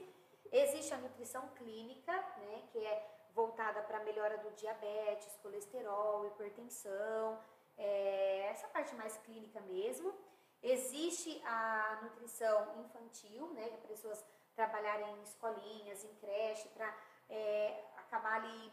Existe 0.52 0.94
a 0.94 0.98
nutrição 0.98 1.48
clínica, 1.50 2.14
né, 2.38 2.68
que 2.72 2.80
é 2.80 3.20
voltada 3.34 3.82
para 3.84 4.00
a 4.00 4.04
melhora 4.04 4.38
do 4.40 4.52
diabetes, 4.52 5.38
colesterol, 5.42 6.26
hipertensão, 6.28 7.40
é, 7.78 8.48
essa 8.52 8.68
parte 8.68 8.94
mais 8.96 9.18
clínica 9.18 9.62
mesmo. 9.62 10.14
Existe 10.62 11.42
a 11.46 12.00
nutrição 12.04 12.80
infantil, 12.82 13.54
né, 13.54 13.70
as 13.74 13.84
pessoas 13.86 14.26
trabalharem 14.56 15.10
em 15.16 15.24
escolinhas, 15.24 16.04
em 16.04 16.14
creche, 16.16 16.68
para 16.70 16.94
é, 17.30 17.86
acabar 17.98 18.36
ali 18.36 18.72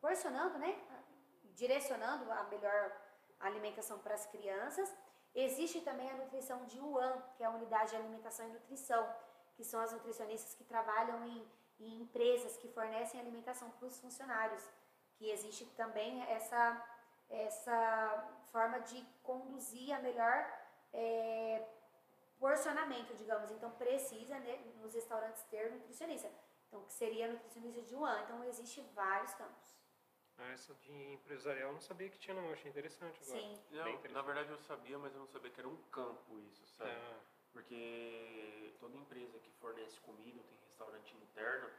porcionando, 0.00 0.58
né, 0.58 0.78
direcionando 1.56 2.30
a 2.30 2.44
melhor 2.44 2.92
alimentação 3.40 3.98
para 3.98 4.14
as 4.14 4.26
crianças. 4.26 4.94
Existe 5.34 5.80
também 5.80 6.08
a 6.08 6.14
nutrição 6.14 6.64
de 6.66 6.78
UAN, 6.80 7.20
que 7.36 7.42
é 7.42 7.46
a 7.46 7.50
Unidade 7.50 7.90
de 7.90 7.96
Alimentação 7.96 8.46
e 8.46 8.52
Nutrição, 8.52 9.04
que 9.56 9.64
são 9.64 9.80
as 9.80 9.92
nutricionistas 9.92 10.54
que 10.54 10.64
trabalham 10.64 11.24
em, 11.26 11.48
em 11.80 12.02
empresas 12.02 12.56
que 12.56 12.68
fornecem 12.68 13.20
alimentação 13.20 13.70
para 13.70 13.86
os 13.86 13.98
funcionários. 13.98 14.62
Que 15.16 15.30
existe 15.30 15.64
também 15.76 16.22
essa, 16.24 16.84
essa 17.28 18.38
forma 18.52 18.78
de 18.80 19.04
conduzir 19.22 19.92
a 19.92 19.98
melhor 20.00 20.63
é, 20.94 21.66
porcionamento, 22.38 23.14
digamos. 23.14 23.50
Então, 23.50 23.70
precisa 23.72 24.38
né, 24.38 24.56
nos 24.80 24.94
restaurantes 24.94 25.42
ter 25.44 25.70
nutricionista. 25.70 26.30
Então, 26.68 26.82
que 26.84 26.92
seria 26.92 27.28
nutricionista 27.28 27.82
de 27.82 27.94
UAN. 27.94 28.22
Então, 28.22 28.44
existe 28.44 28.80
vários 28.94 29.34
campos. 29.34 29.74
Ah, 30.36 30.50
essa 30.50 30.74
de 30.74 30.92
empresarial 31.12 31.68
eu 31.68 31.74
não 31.74 31.80
sabia 31.80 32.08
que 32.08 32.18
tinha 32.18 32.34
não, 32.34 32.46
eu 32.46 32.52
achei 32.54 32.68
interessante 32.68 33.22
agora. 33.22 33.40
Sim. 33.40 33.60
Não, 33.70 34.12
na 34.12 34.22
verdade 34.22 34.50
eu 34.50 34.58
sabia, 34.58 34.98
mas 34.98 35.14
eu 35.14 35.20
não 35.20 35.28
sabia 35.28 35.50
que 35.50 35.60
era 35.60 35.68
um 35.68 35.76
campo 35.92 36.40
isso, 36.40 36.66
sabe? 36.66 36.90
Ah, 36.90 37.20
Porque 37.52 38.74
toda 38.80 38.96
empresa 38.96 39.38
que 39.38 39.50
fornece 39.60 40.00
comida 40.00 40.42
tem 40.42 40.58
restaurante 40.66 41.16
interno 41.16 41.70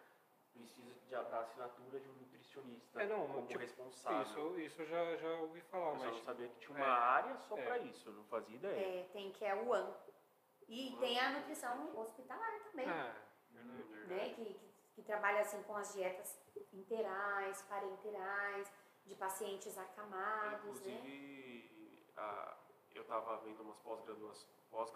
precisa 0.55 0.93
de 0.93 1.09
dar 1.09 1.39
assinatura 1.41 1.99
de 1.99 2.09
um 2.09 2.13
nutricionista 2.13 3.01
É, 3.01 3.05
não, 3.07 3.27
como 3.27 3.47
tipo, 3.47 3.59
responsável. 3.59 4.21
isso, 4.21 4.59
isso 4.59 4.81
eu 4.81 4.85
já, 4.87 5.15
já 5.17 5.29
ouvi 5.41 5.61
falar, 5.61 5.91
eu 5.93 5.97
só 5.99 6.05
mas 6.05 6.15
não 6.15 6.23
sabia 6.23 6.47
que 6.49 6.59
tinha 6.65 6.77
é, 6.79 6.81
uma 6.83 6.93
área 6.93 7.37
só 7.37 7.57
é. 7.57 7.65
pra 7.65 7.77
isso, 7.79 8.09
eu 8.09 8.13
não 8.13 8.23
fazia 8.25 8.55
ideia. 8.55 8.99
É, 9.01 9.03
tem 9.11 9.31
que 9.31 9.43
é 9.45 9.51
a 9.51 9.55
UAN. 9.61 9.93
E 10.67 10.95
tem 10.99 11.19
a 11.19 11.31
nutrição 11.31 11.95
hospitalar 11.99 12.59
também. 12.71 12.89
Ah, 12.89 13.13
verdade. 13.51 14.07
né, 14.07 14.33
que, 14.33 14.45
que, 14.53 14.71
que 14.95 15.01
trabalha 15.03 15.41
assim 15.41 15.61
com 15.63 15.75
as 15.75 15.93
dietas 15.93 16.39
interais, 16.73 17.61
parenterais, 17.63 18.71
de 19.05 19.15
pacientes 19.15 19.77
acamados, 19.77 20.81
né? 20.81 20.91
Inclusive, 20.95 22.03
a- 22.17 22.57
eu 22.95 23.01
estava 23.03 23.37
vendo 23.41 23.61
umas 23.61 23.77
pós-graduações, 23.79 24.47
pós, 24.75 24.91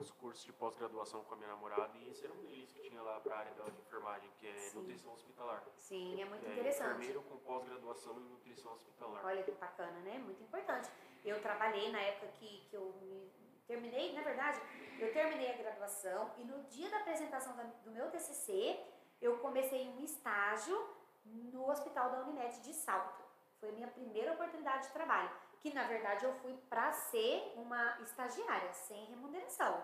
uns 0.00 0.10
cursos 0.12 0.44
de 0.44 0.52
pós-graduação 0.52 1.24
com 1.24 1.34
a 1.34 1.36
minha 1.36 1.48
namorada 1.48 1.90
e 1.98 2.08
esse 2.08 2.24
era 2.24 2.32
um 2.32 2.44
deles 2.46 2.70
que 2.72 2.88
tinha 2.88 3.02
lá 3.02 3.18
para 3.20 3.34
a 3.34 3.38
área 3.40 3.52
dela 3.54 3.70
de 3.70 3.80
enfermagem, 3.80 4.30
que 4.38 4.46
é 4.46 4.52
Sim. 4.60 4.78
nutrição 4.78 5.12
hospitalar. 5.12 5.64
Sim, 5.76 6.22
é 6.22 6.24
muito 6.24 6.46
é 6.46 6.52
interessante. 6.52 6.86
enfermeiro 6.90 7.22
com 7.22 7.36
pós-graduação 7.38 8.16
em 8.20 8.24
nutrição 8.28 8.72
hospitalar. 8.74 9.24
Olha 9.24 9.42
que 9.42 9.50
bacana, 9.52 9.98
né? 10.00 10.18
Muito 10.18 10.40
importante. 10.42 10.88
Eu 11.24 11.40
trabalhei 11.42 11.90
na 11.90 12.00
época 12.00 12.28
que, 12.38 12.60
que 12.70 12.76
eu 12.76 12.94
me 13.02 13.28
terminei, 13.66 14.12
na 14.14 14.22
verdade, 14.22 14.60
eu 15.00 15.12
terminei 15.12 15.50
a 15.52 15.56
graduação 15.56 16.30
e 16.38 16.44
no 16.44 16.62
dia 16.64 16.88
da 16.90 16.98
apresentação 16.98 17.56
da- 17.56 17.64
do 17.64 17.90
meu 17.90 18.08
TCC, 18.10 18.78
eu 19.20 19.38
comecei 19.38 19.88
um 19.88 20.00
estágio 20.04 20.78
no 21.24 21.68
hospital 21.70 22.10
da 22.10 22.20
Unimed 22.20 22.60
de 22.60 22.72
Salto. 22.72 23.24
Foi 23.58 23.70
a 23.70 23.72
minha 23.72 23.88
primeira 23.88 24.34
oportunidade 24.34 24.86
de 24.88 24.92
trabalho, 24.92 25.30
que 25.64 25.72
na 25.72 25.84
verdade 25.84 26.26
eu 26.26 26.34
fui 26.40 26.52
para 26.68 26.92
ser 26.92 27.54
uma 27.56 27.98
estagiária, 28.02 28.70
sem 28.74 29.02
remuneração. 29.06 29.82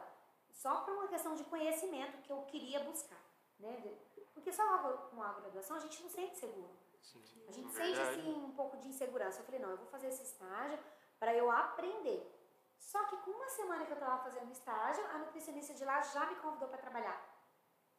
Só 0.52 0.82
por 0.82 0.92
uma 0.92 1.08
questão 1.08 1.34
de 1.34 1.42
conhecimento 1.44 2.18
que 2.18 2.30
eu 2.30 2.42
queria 2.42 2.80
buscar, 2.80 3.16
né? 3.58 3.96
Porque 4.34 4.52
só 4.52 4.62
com 5.10 5.22
a 5.22 5.32
graduação 5.32 5.78
a 5.78 5.80
gente 5.80 6.02
não 6.02 6.10
sente 6.10 6.36
seguro. 6.36 6.70
Sim. 7.00 7.22
A 7.48 7.52
gente 7.52 7.72
Verdade. 7.72 7.96
sente 7.96 8.20
assim 8.20 8.44
um 8.44 8.52
pouco 8.52 8.76
de 8.76 8.88
insegurança. 8.88 9.40
Eu 9.40 9.46
falei, 9.46 9.58
não, 9.58 9.70
eu 9.70 9.78
vou 9.78 9.86
fazer 9.86 10.08
esse 10.08 10.22
estágio 10.22 10.78
para 11.18 11.34
eu 11.34 11.50
aprender. 11.50 12.30
Só 12.78 13.02
que 13.04 13.16
com 13.16 13.30
uma 13.30 13.48
semana 13.48 13.86
que 13.86 13.92
eu 13.92 13.96
estava 13.96 14.22
fazendo 14.22 14.52
estágio, 14.52 15.02
a 15.06 15.16
nutricionista 15.16 15.72
de 15.72 15.84
lá 15.86 16.02
já 16.02 16.26
me 16.26 16.34
convidou 16.36 16.68
para 16.68 16.76
trabalhar. 16.76 17.18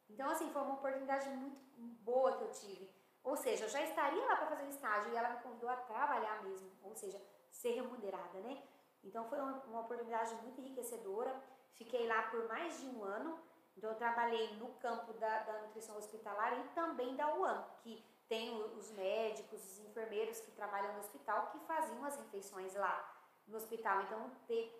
Então, 0.08 0.30
assim, 0.30 0.52
foi 0.52 0.62
uma 0.62 0.74
oportunidade 0.74 1.28
muito 1.30 1.58
boa 2.04 2.36
que 2.36 2.44
eu 2.44 2.50
tive. 2.52 2.88
Ou 3.24 3.36
seja, 3.36 3.64
eu 3.64 3.68
já 3.68 3.82
estaria 3.82 4.24
lá 4.24 4.36
para 4.36 4.46
fazer 4.46 4.64
o 4.66 4.68
estágio 4.68 5.12
e 5.12 5.16
ela 5.16 5.30
me 5.30 5.42
convidou 5.42 5.68
a 5.68 5.76
trabalhar 5.76 6.44
mesmo. 6.44 6.70
Ou 6.84 6.94
seja, 6.94 7.20
ser 7.52 7.72
remunerada, 7.72 8.40
né? 8.40 8.62
Então, 9.04 9.28
foi 9.28 9.38
uma, 9.38 9.80
oportunidade 9.80 10.34
muito 10.36 10.60
enriquecedora. 10.60 11.40
Fiquei 11.74 12.06
lá 12.06 12.22
por 12.24 12.48
mais 12.48 12.80
de 12.80 12.86
um 12.86 13.04
ano. 13.04 13.38
Então, 13.76 13.90
eu 13.90 13.96
trabalhei 13.96 14.56
no 14.56 14.68
campo 14.74 15.12
da, 15.14 15.40
da 15.40 15.62
nutrição 15.62 15.96
hospitalar 15.96 16.58
e 16.58 16.68
também 16.74 17.14
da 17.16 17.34
UAM, 17.34 17.64
que 17.82 18.04
tem 18.28 18.62
os 18.62 18.90
médicos, 18.92 19.60
os 19.62 19.78
enfermeiros 19.80 20.40
que 20.40 20.50
trabalham 20.52 20.92
no 20.94 21.00
hospital 21.00 21.50
que 21.50 21.58
faziam 21.60 22.04
as 22.04 22.16
refeições 22.16 22.74
lá 22.74 23.22
no 23.46 23.56
hospital. 23.56 24.02
Então, 24.02 24.30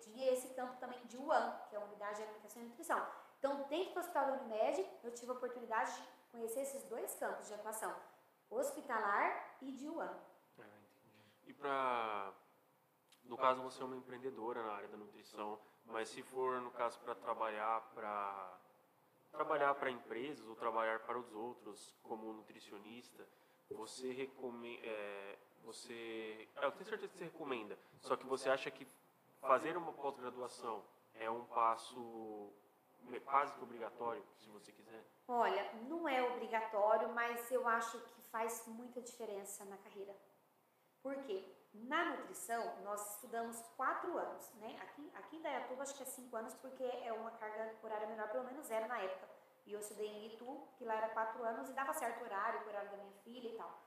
tinha 0.01 0.31
esse 0.31 0.53
campo 0.53 0.77
também 0.79 0.99
de 1.05 1.17
UAM, 1.17 1.59
que 1.69 1.75
é 1.75 1.79
a 1.79 1.83
Unidade 1.83 2.17
de 2.17 2.23
Alimentação 2.23 2.61
e 2.61 2.65
Nutrição. 2.65 3.05
Então, 3.39 3.63
dentro 3.63 3.93
do 3.93 3.99
Hospital 3.99 4.25
da 4.25 4.33
Unimed, 4.33 4.89
eu 5.03 5.13
tive 5.13 5.31
a 5.31 5.35
oportunidade 5.35 5.93
de 5.93 6.07
conhecer 6.31 6.61
esses 6.61 6.83
dois 6.83 7.13
campos 7.15 7.47
de 7.47 7.53
atuação, 7.53 7.93
hospitalar 8.49 9.57
e 9.61 9.71
de 9.71 9.89
UAM. 9.89 10.17
Ah, 10.57 10.63
entendi. 10.63 11.49
E 11.49 11.53
para 11.53 12.33
no 13.25 13.37
caso 13.37 13.61
você 13.61 13.81
é 13.81 13.85
uma 13.85 13.95
empreendedora 13.95 14.63
na 14.63 14.73
área 14.73 14.87
da 14.87 14.97
nutrição, 14.97 15.59
mas 15.85 16.09
se 16.09 16.21
for 16.21 16.61
no 16.61 16.71
caso 16.71 16.99
para 16.99 17.15
trabalhar 17.15 17.81
para 17.93 18.59
trabalhar 19.31 19.73
para 19.75 19.89
empresas 19.89 20.47
ou 20.47 20.55
trabalhar 20.55 20.99
para 20.99 21.17
os 21.17 21.33
outros 21.33 21.95
como 22.03 22.31
nutricionista, 22.33 23.27
você 23.69 24.11
recomenda 24.11 24.87
você 25.63 26.49
eu 26.61 26.71
tenho 26.71 26.85
certeza 26.85 27.07
que 27.07 27.17
você 27.17 27.23
recomenda, 27.25 27.77
só 28.01 28.15
que 28.15 28.25
você 28.25 28.49
acha 28.49 28.69
que 28.69 28.87
fazer 29.39 29.77
uma 29.77 29.93
pós-graduação 29.93 30.83
é 31.15 31.29
um 31.29 31.45
passo 31.45 32.53
quase 33.25 33.53
que 33.53 33.63
obrigatório, 33.63 34.23
se 34.37 34.49
você 34.49 34.71
quiser. 34.71 35.03
Olha, 35.27 35.73
não 35.87 36.07
é 36.07 36.21
obrigatório, 36.23 37.09
mas 37.13 37.51
eu 37.51 37.67
acho 37.67 37.99
que 37.99 38.21
faz 38.23 38.65
muita 38.67 39.01
diferença 39.01 39.65
na 39.65 39.77
carreira. 39.77 40.15
Por 41.01 41.15
quê? 41.23 41.43
Na 41.73 42.05
nutrição, 42.05 42.81
nós 42.83 43.15
estudamos 43.15 43.59
quatro 43.75 44.15
anos, 44.17 44.47
né? 44.55 44.77
Aqui, 44.81 45.11
aqui 45.15 45.37
em 45.37 45.41
Dayatuba, 45.41 45.81
acho 45.81 45.95
que 45.95 46.03
é 46.03 46.05
cinco 46.05 46.35
anos, 46.35 46.53
porque 46.55 46.83
é 46.83 47.11
uma 47.11 47.31
carga 47.31 47.75
horária 47.81 48.07
menor, 48.07 48.29
pelo 48.29 48.43
menos 48.43 48.69
era 48.69 48.87
na 48.87 48.99
época. 48.99 49.27
E 49.65 49.73
eu 49.73 49.79
estudei 49.79 50.07
em 50.07 50.27
Itu, 50.27 50.67
que 50.77 50.85
lá 50.85 50.95
era 50.95 51.09
quatro 51.09 51.43
anos, 51.43 51.69
e 51.69 51.73
dava 51.73 51.93
certo 51.93 52.23
horário, 52.23 52.61
o 52.61 52.67
horário 52.67 52.91
da 52.91 52.97
minha 52.97 53.13
filha 53.23 53.49
e 53.49 53.57
tal. 53.57 53.81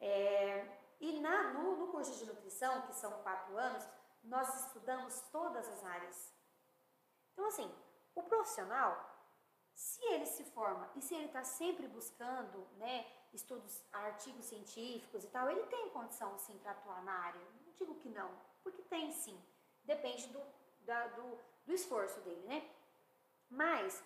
É, 0.00 0.78
e 1.00 1.20
na, 1.20 1.52
no, 1.52 1.76
no 1.76 1.88
curso 1.88 2.12
de 2.18 2.26
nutrição, 2.26 2.82
que 2.82 2.94
são 2.94 3.22
quatro 3.22 3.56
anos, 3.56 3.88
nós 4.24 4.66
estudamos 4.66 5.20
todas 5.30 5.68
as 5.68 5.84
áreas. 5.84 6.34
Então, 7.32 7.46
assim, 7.46 7.72
o 8.14 8.22
profissional, 8.24 9.12
se 9.74 10.04
ele 10.06 10.26
se 10.26 10.44
forma 10.44 10.90
e 10.96 11.00
se 11.00 11.14
ele 11.14 11.26
está 11.26 11.44
sempre 11.44 11.86
buscando 11.86 12.66
né, 12.76 13.06
estudos, 13.32 13.82
artigos 13.92 14.46
científicos 14.46 15.24
e 15.24 15.28
tal, 15.28 15.50
ele 15.50 15.64
tem 15.66 15.88
condição 15.90 16.38
sim 16.38 16.58
para 16.58 16.72
atuar 16.72 17.02
na 17.02 17.12
área. 17.12 17.40
Não 17.64 17.72
digo 17.72 17.94
que 17.96 18.08
não, 18.08 18.30
porque 18.62 18.82
tem 18.82 19.10
sim. 19.12 19.40
Depende 19.84 20.26
do, 20.28 20.40
da, 20.80 21.08
do, 21.08 21.38
do 21.66 21.72
esforço 21.72 22.20
dele, 22.20 22.46
né? 22.46 22.68
Mas 23.48 24.02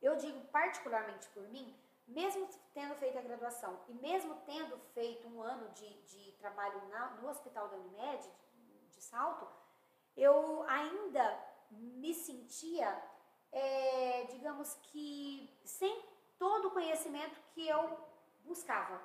eu 0.00 0.16
digo 0.16 0.40
particularmente 0.48 1.28
por 1.28 1.42
mim, 1.48 1.76
mesmo 2.06 2.48
tendo 2.74 2.94
feito 2.96 3.18
a 3.18 3.22
graduação 3.22 3.78
e 3.88 3.94
mesmo 3.94 4.34
tendo 4.46 4.78
feito 4.94 5.28
um 5.28 5.42
ano 5.42 5.68
de, 5.70 5.88
de 6.02 6.32
trabalho 6.32 6.88
na, 6.88 7.10
no 7.10 7.28
hospital 7.28 7.68
da 7.68 7.76
Unimed, 7.76 8.28
de, 8.54 8.88
de 8.88 9.02
salto, 9.02 9.46
eu 10.16 10.64
ainda 10.68 11.38
me 11.70 12.12
sentia, 12.12 13.00
é, 13.52 14.24
digamos 14.24 14.74
que, 14.84 15.56
sem 15.64 16.04
todo 16.38 16.68
o 16.68 16.70
conhecimento 16.72 17.38
que 17.52 17.68
eu 17.68 18.09
buscava. 18.44 19.00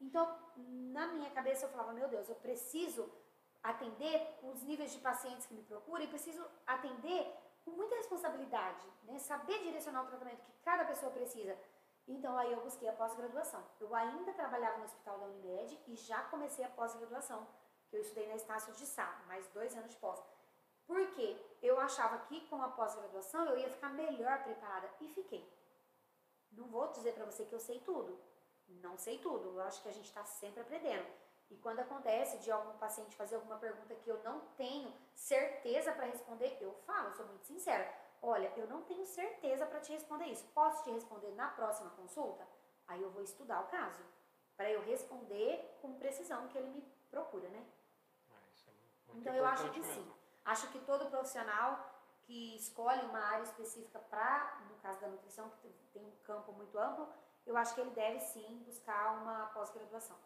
Então, 0.00 0.38
na 0.56 1.08
minha 1.08 1.30
cabeça, 1.30 1.66
eu 1.66 1.70
falava: 1.70 1.92
meu 1.92 2.08
Deus, 2.08 2.28
eu 2.28 2.36
preciso 2.36 3.10
atender 3.62 4.38
os 4.42 4.62
níveis 4.62 4.92
de 4.92 4.98
pacientes 4.98 5.46
que 5.46 5.54
me 5.54 5.62
procuram 5.62 6.04
e 6.04 6.08
preciso 6.08 6.44
atender 6.66 7.36
com 7.64 7.72
muita 7.72 7.96
responsabilidade, 7.96 8.86
né? 9.02 9.18
saber 9.18 9.58
direcionar 9.62 10.02
o 10.02 10.06
tratamento 10.06 10.42
que 10.42 10.52
cada 10.62 10.84
pessoa 10.84 11.12
precisa. 11.12 11.58
Então 12.06 12.38
aí 12.38 12.50
eu 12.52 12.62
busquei 12.62 12.88
a 12.88 12.92
pós-graduação. 12.92 13.62
Eu 13.78 13.94
ainda 13.94 14.32
trabalhava 14.32 14.78
no 14.78 14.84
hospital 14.84 15.18
da 15.18 15.26
Unimed 15.26 15.78
e 15.86 15.94
já 15.96 16.22
comecei 16.24 16.64
a 16.64 16.70
pós-graduação, 16.70 17.46
que 17.90 17.96
eu 17.96 18.00
estudei 18.00 18.26
na 18.28 18.36
Estácio 18.36 18.72
de 18.72 18.86
Sá, 18.86 19.22
mais 19.26 19.46
dois 19.48 19.76
anos 19.76 19.90
de 19.90 19.96
pós. 19.98 20.22
Porque 20.86 21.36
eu 21.60 21.78
achava 21.78 22.18
que 22.20 22.40
com 22.48 22.62
a 22.62 22.68
pós-graduação 22.68 23.44
eu 23.44 23.58
ia 23.58 23.68
ficar 23.68 23.90
melhor 23.90 24.42
preparada 24.42 24.88
e 25.00 25.08
fiquei. 25.08 25.46
Não 26.52 26.66
vou 26.68 26.88
dizer 26.88 27.14
para 27.14 27.24
você 27.24 27.44
que 27.44 27.54
eu 27.54 27.60
sei 27.60 27.80
tudo. 27.80 28.18
Não 28.68 28.96
sei 28.96 29.18
tudo. 29.18 29.48
Eu 29.48 29.62
acho 29.62 29.82
que 29.82 29.88
a 29.88 29.92
gente 29.92 30.06
está 30.06 30.24
sempre 30.24 30.60
aprendendo. 30.60 31.06
E 31.50 31.56
quando 31.56 31.80
acontece 31.80 32.38
de 32.38 32.50
algum 32.50 32.76
paciente 32.78 33.16
fazer 33.16 33.36
alguma 33.36 33.56
pergunta 33.56 33.94
que 33.94 34.10
eu 34.10 34.22
não 34.22 34.40
tenho 34.56 34.92
certeza 35.14 35.92
para 35.92 36.06
responder, 36.06 36.58
eu 36.60 36.74
falo, 36.86 37.14
sou 37.14 37.26
muito 37.26 37.46
sincera. 37.46 37.90
Olha, 38.20 38.52
eu 38.56 38.66
não 38.66 38.82
tenho 38.82 39.06
certeza 39.06 39.64
para 39.64 39.80
te 39.80 39.92
responder 39.92 40.26
isso. 40.26 40.44
Posso 40.48 40.84
te 40.84 40.90
responder 40.90 41.30
na 41.34 41.48
próxima 41.48 41.90
consulta? 41.90 42.46
Aí 42.86 43.02
eu 43.02 43.10
vou 43.10 43.22
estudar 43.22 43.62
o 43.62 43.68
caso, 43.68 44.02
para 44.56 44.70
eu 44.70 44.82
responder 44.82 45.78
com 45.80 45.98
precisão 45.98 46.48
que 46.48 46.58
ele 46.58 46.70
me 46.70 46.80
procura, 47.10 47.48
né? 47.48 47.64
Ah, 48.30 48.34
é 49.08 49.16
então 49.16 49.34
eu 49.34 49.46
acho 49.46 49.70
que 49.70 49.82
sim. 49.82 50.12
Acho 50.44 50.68
que 50.72 50.80
todo 50.80 51.10
profissional 51.10 51.87
que 52.28 52.54
escolhe 52.56 53.00
uma 53.06 53.20
área 53.20 53.42
específica 53.42 53.98
para, 53.98 54.60
no 54.68 54.76
caso 54.76 55.00
da 55.00 55.08
nutrição, 55.08 55.50
que 55.62 55.68
tem 55.94 56.04
um 56.04 56.12
campo 56.24 56.52
muito 56.52 56.78
amplo, 56.78 57.08
eu 57.46 57.56
acho 57.56 57.74
que 57.74 57.80
ele 57.80 57.90
deve 57.92 58.20
sim 58.20 58.62
buscar 58.66 59.22
uma 59.22 59.46
pós-graduação. 59.46 60.16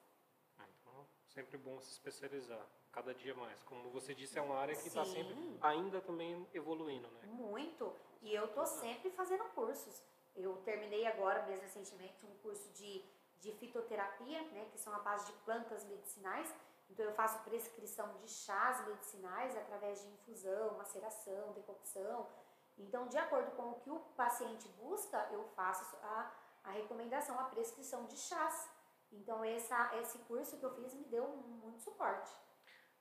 Sempre 1.28 1.56
bom 1.56 1.80
se 1.80 1.92
especializar, 1.92 2.60
cada 2.90 3.14
dia 3.14 3.34
mais. 3.34 3.62
Como 3.62 3.88
você 3.90 4.14
disse, 4.14 4.38
é 4.38 4.42
uma 4.42 4.58
área 4.58 4.74
que 4.76 4.88
está 4.88 5.02
sempre 5.02 5.34
ainda 5.62 5.98
também 6.00 6.46
evoluindo, 6.52 7.08
né? 7.08 7.20
Muito. 7.24 7.94
E 8.20 8.34
eu 8.34 8.46
estou 8.46 8.66
sempre 8.66 9.08
fazendo 9.10 9.44
cursos. 9.54 10.02
Eu 10.36 10.56
terminei 10.58 11.06
agora, 11.06 11.46
mesmo 11.46 11.62
recentemente, 11.62 12.26
um 12.26 12.34
curso 12.42 12.70
de, 12.74 13.02
de 13.38 13.50
fitoterapia, 13.52 14.42
né, 14.50 14.68
que 14.72 14.78
são 14.78 14.92
a 14.92 14.98
base 14.98 15.26
de 15.26 15.32
plantas 15.38 15.84
medicinais. 15.84 16.54
Então 16.92 17.06
eu 17.06 17.14
faço 17.14 17.42
prescrição 17.42 18.14
de 18.18 18.28
chás 18.28 18.86
medicinais 18.86 19.56
através 19.56 20.02
de 20.02 20.08
infusão, 20.08 20.76
maceração, 20.76 21.52
decocção. 21.52 22.28
Então, 22.76 23.08
de 23.08 23.16
acordo 23.16 23.50
com 23.52 23.70
o 23.70 23.80
que 23.80 23.90
o 23.90 23.98
paciente 24.14 24.68
busca, 24.68 25.18
eu 25.32 25.42
faço 25.56 25.96
a, 26.02 26.30
a 26.64 26.70
recomendação, 26.70 27.38
a 27.40 27.44
prescrição 27.44 28.04
de 28.04 28.16
chás. 28.18 28.68
Então 29.10 29.42
essa, 29.44 29.96
esse 29.96 30.18
curso 30.20 30.58
que 30.58 30.64
eu 30.64 30.74
fiz 30.74 30.92
me 30.94 31.04
deu 31.04 31.26
muito 31.28 31.80
suporte. 31.80 32.30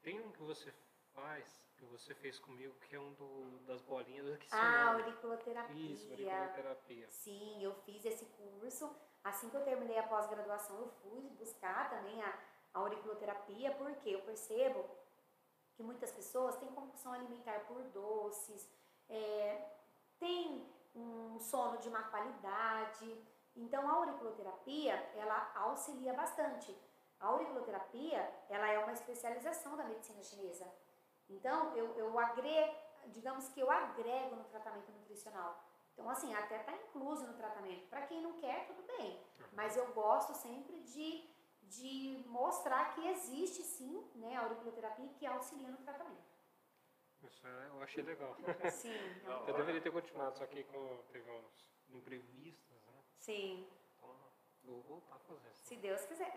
Tem 0.01 0.19
um 0.19 0.31
que 0.31 0.41
você 0.41 0.73
faz, 1.13 1.69
que 1.77 1.85
você 1.85 2.15
fez 2.15 2.39
comigo, 2.39 2.73
que 2.79 2.95
é 2.95 2.99
um 2.99 3.13
do, 3.13 3.59
das 3.65 3.81
bolinhas 3.81 4.37
que 4.37 4.47
Ah, 4.51 4.93
auriculoterapia. 4.93 5.93
Isso, 5.93 6.09
auriculoterapia. 6.11 7.09
Sim, 7.09 7.61
eu 7.63 7.73
fiz 7.83 8.05
esse 8.05 8.25
curso. 8.25 8.93
Assim 9.23 9.49
que 9.49 9.55
eu 9.55 9.63
terminei 9.63 9.97
a 9.99 10.07
pós-graduação, 10.07 10.79
eu 10.79 10.89
fui 11.01 11.29
buscar 11.31 11.89
também 11.89 12.21
a, 12.23 12.37
a 12.73 12.79
auriculoterapia, 12.79 13.71
porque 13.75 14.09
eu 14.09 14.21
percebo 14.21 14.85
que 15.73 15.83
muitas 15.83 16.11
pessoas 16.11 16.55
têm 16.57 16.69
compulsão 16.69 17.13
alimentar 17.13 17.61
por 17.67 17.81
doces, 17.83 18.69
é, 19.09 19.69
tem 20.19 20.69
um 20.95 21.39
sono 21.39 21.77
de 21.77 21.89
má 21.89 22.03
qualidade, 22.03 23.17
então 23.55 23.87
a 23.89 23.93
auriculoterapia, 23.93 24.93
ela 25.15 25.51
auxilia 25.55 26.13
bastante. 26.13 26.77
A 27.19 27.27
auriculoterapia, 27.27 28.19
ela 28.49 28.67
é 28.69 28.79
uma 28.79 28.93
especialização 28.93 29.77
da 29.77 29.83
medicina 29.83 30.23
chinesa. 30.23 30.67
Então, 31.29 31.75
eu, 31.75 31.95
eu 31.97 32.17
agrego, 32.19 32.75
digamos 33.07 33.47
que 33.49 33.59
eu 33.59 33.69
agrego 33.69 34.35
no 34.35 34.43
tratamento 34.45 34.91
nutricional. 34.91 35.63
Então, 35.93 36.09
assim, 36.09 36.33
até 36.33 36.57
está 36.57 36.73
incluso 36.73 37.27
no 37.27 37.33
tratamento. 37.33 37.87
Para 37.89 38.07
quem 38.07 38.21
não 38.21 38.33
quer, 38.33 38.65
tudo 38.65 38.81
bem. 38.97 39.21
Mas 39.53 39.77
eu 39.77 39.85
gosto 39.93 40.33
sempre 40.33 40.79
de, 40.81 41.29
de 41.71 42.23
mostrar 42.27 42.93
que 42.93 43.07
existe 43.07 43.63
sim 43.63 44.03
né, 44.15 44.35
a 44.35 44.41
auriculoterapia 44.41 45.07
que 45.13 45.25
auxilia 45.25 45.69
no 45.69 45.77
tratamento. 45.77 46.31
Isso 47.23 47.47
é, 47.47 47.67
eu 47.67 47.81
achei 47.81 48.03
legal. 48.03 48.35
Sim. 48.71 48.97
eu 49.47 49.53
deveria 49.55 49.79
ter 49.79 49.91
continuado, 49.91 50.39
só 50.39 50.45
que 50.47 50.63
como 50.63 51.03
teve 51.11 51.29
uns 51.29 51.69
imprevistos, 51.91 52.81
Sim. 53.15 53.67
Então, 53.97 54.09
vou 54.63 54.81
voltar 54.81 55.15
a 55.15 55.19
fazer. 55.19 55.47
Assim. 55.49 55.63
Se 55.63 55.75
Deus 55.75 56.03
quiser. 56.05 56.33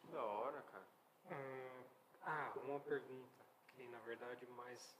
Que 0.00 0.08
da 0.08 0.24
hora, 0.24 0.60
cara. 0.62 0.86
Hum, 1.30 1.84
ah, 2.22 2.52
uma 2.64 2.80
pergunta 2.80 3.44
que 3.68 3.86
na 3.86 4.00
verdade 4.00 4.44
mais 4.48 4.96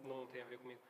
não 0.00 0.26
tem 0.26 0.42
a 0.42 0.46
ver 0.46 0.58
comigo. 0.58 0.80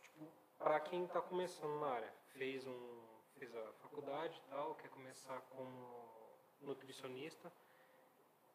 Tipo, 0.00 0.26
para 0.58 0.80
quem 0.80 1.04
está 1.04 1.20
começando 1.20 1.78
na 1.78 1.86
área, 1.86 2.12
fez 2.32 2.66
um 2.66 3.04
fez 3.38 3.54
a 3.54 3.72
faculdade 3.74 4.40
e 4.44 4.50
tal, 4.50 4.74
quer 4.76 4.88
começar 4.90 5.40
como 5.50 6.23
nutricionista, 6.64 7.52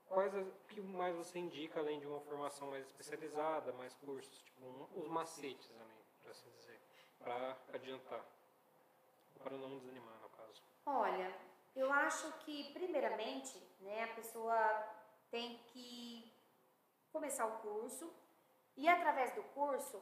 quais 0.08 0.34
o 0.34 0.52
que 0.68 0.82
mais 0.82 1.16
você 1.16 1.40
indica 1.40 1.80
além 1.80 2.00
de 2.00 2.08
uma 2.08 2.20
formação 2.22 2.70
mais 2.70 2.86
especializada, 2.86 3.72
mais 3.74 3.94
cursos, 3.96 4.42
tipo 4.42 4.66
um, 4.66 4.88
os 5.02 5.08
macetes 5.08 5.70
ali, 5.80 6.04
para 6.22 6.32
assim 6.32 6.50
dizer, 6.52 6.80
para 7.20 7.58
adiantar? 7.74 8.26
para 9.44 9.58
não 9.58 9.78
desanimar, 9.78 10.16
no 10.22 10.30
caso? 10.30 10.62
Olha, 10.86 11.34
eu 11.76 11.92
acho 11.92 12.32
que, 12.40 12.72
primeiramente, 12.74 13.58
né, 13.80 14.04
a 14.04 14.16
pessoa 14.16 14.56
tem 15.32 15.58
que 15.68 16.32
começar 17.12 17.46
o 17.46 17.60
curso 17.60 18.12
e, 18.76 18.88
através 18.88 19.34
do 19.34 19.44
curso, 19.44 20.02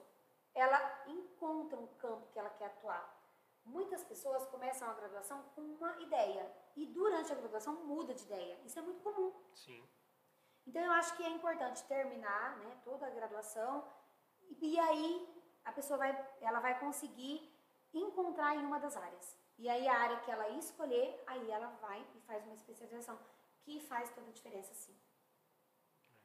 ela 0.54 1.04
encontra 1.08 1.78
um 1.78 1.88
campo 1.96 2.28
que 2.32 2.40
ela 2.40 2.50
quer 2.50 2.66
atuar. 2.66 3.17
Muitas 3.68 4.04
pessoas 4.04 4.46
começam 4.48 4.90
a 4.90 4.94
graduação 4.94 5.44
com 5.54 5.62
uma 5.62 6.02
ideia 6.02 6.52
e, 6.76 6.86
durante 6.86 7.32
a 7.32 7.36
graduação, 7.36 7.74
muda 7.86 8.14
de 8.14 8.24
ideia. 8.24 8.60
Isso 8.66 8.80
é 8.80 8.82
muito 8.82 9.02
comum. 9.02 9.34
Sim. 9.54 9.88
Então, 10.66 10.82
eu 10.82 10.92
acho 10.92 11.16
que 11.16 11.24
é 11.24 11.30
importante 11.30 11.84
terminar 11.84 12.58
né, 12.58 12.82
toda 12.84 13.08
a 13.08 13.10
graduação 13.10 13.88
e, 14.42 14.74
e 14.74 14.80
aí 14.80 15.12
a 15.66 15.72
pessoa 15.72 15.98
vai, 15.98 16.12
ela 16.42 16.60
vai 16.60 16.80
conseguir 16.80 17.54
encontrar 17.94 18.56
em 18.56 18.66
uma 18.66 18.80
das 18.80 18.96
áreas. 18.96 19.38
E 19.58 19.68
aí 19.68 19.88
a 19.88 19.98
área 19.98 20.20
que 20.20 20.32
ela 20.32 20.50
escolher, 20.50 21.24
aí 21.26 21.50
ela 21.52 21.68
vai 21.82 22.06
e 22.16 22.22
faz 22.22 22.46
uma 22.46 22.56
especialização, 22.56 23.20
que 23.62 23.80
faz 23.80 24.10
toda 24.12 24.30
a 24.30 24.34
diferença 24.34 24.74
sim. 24.74 24.96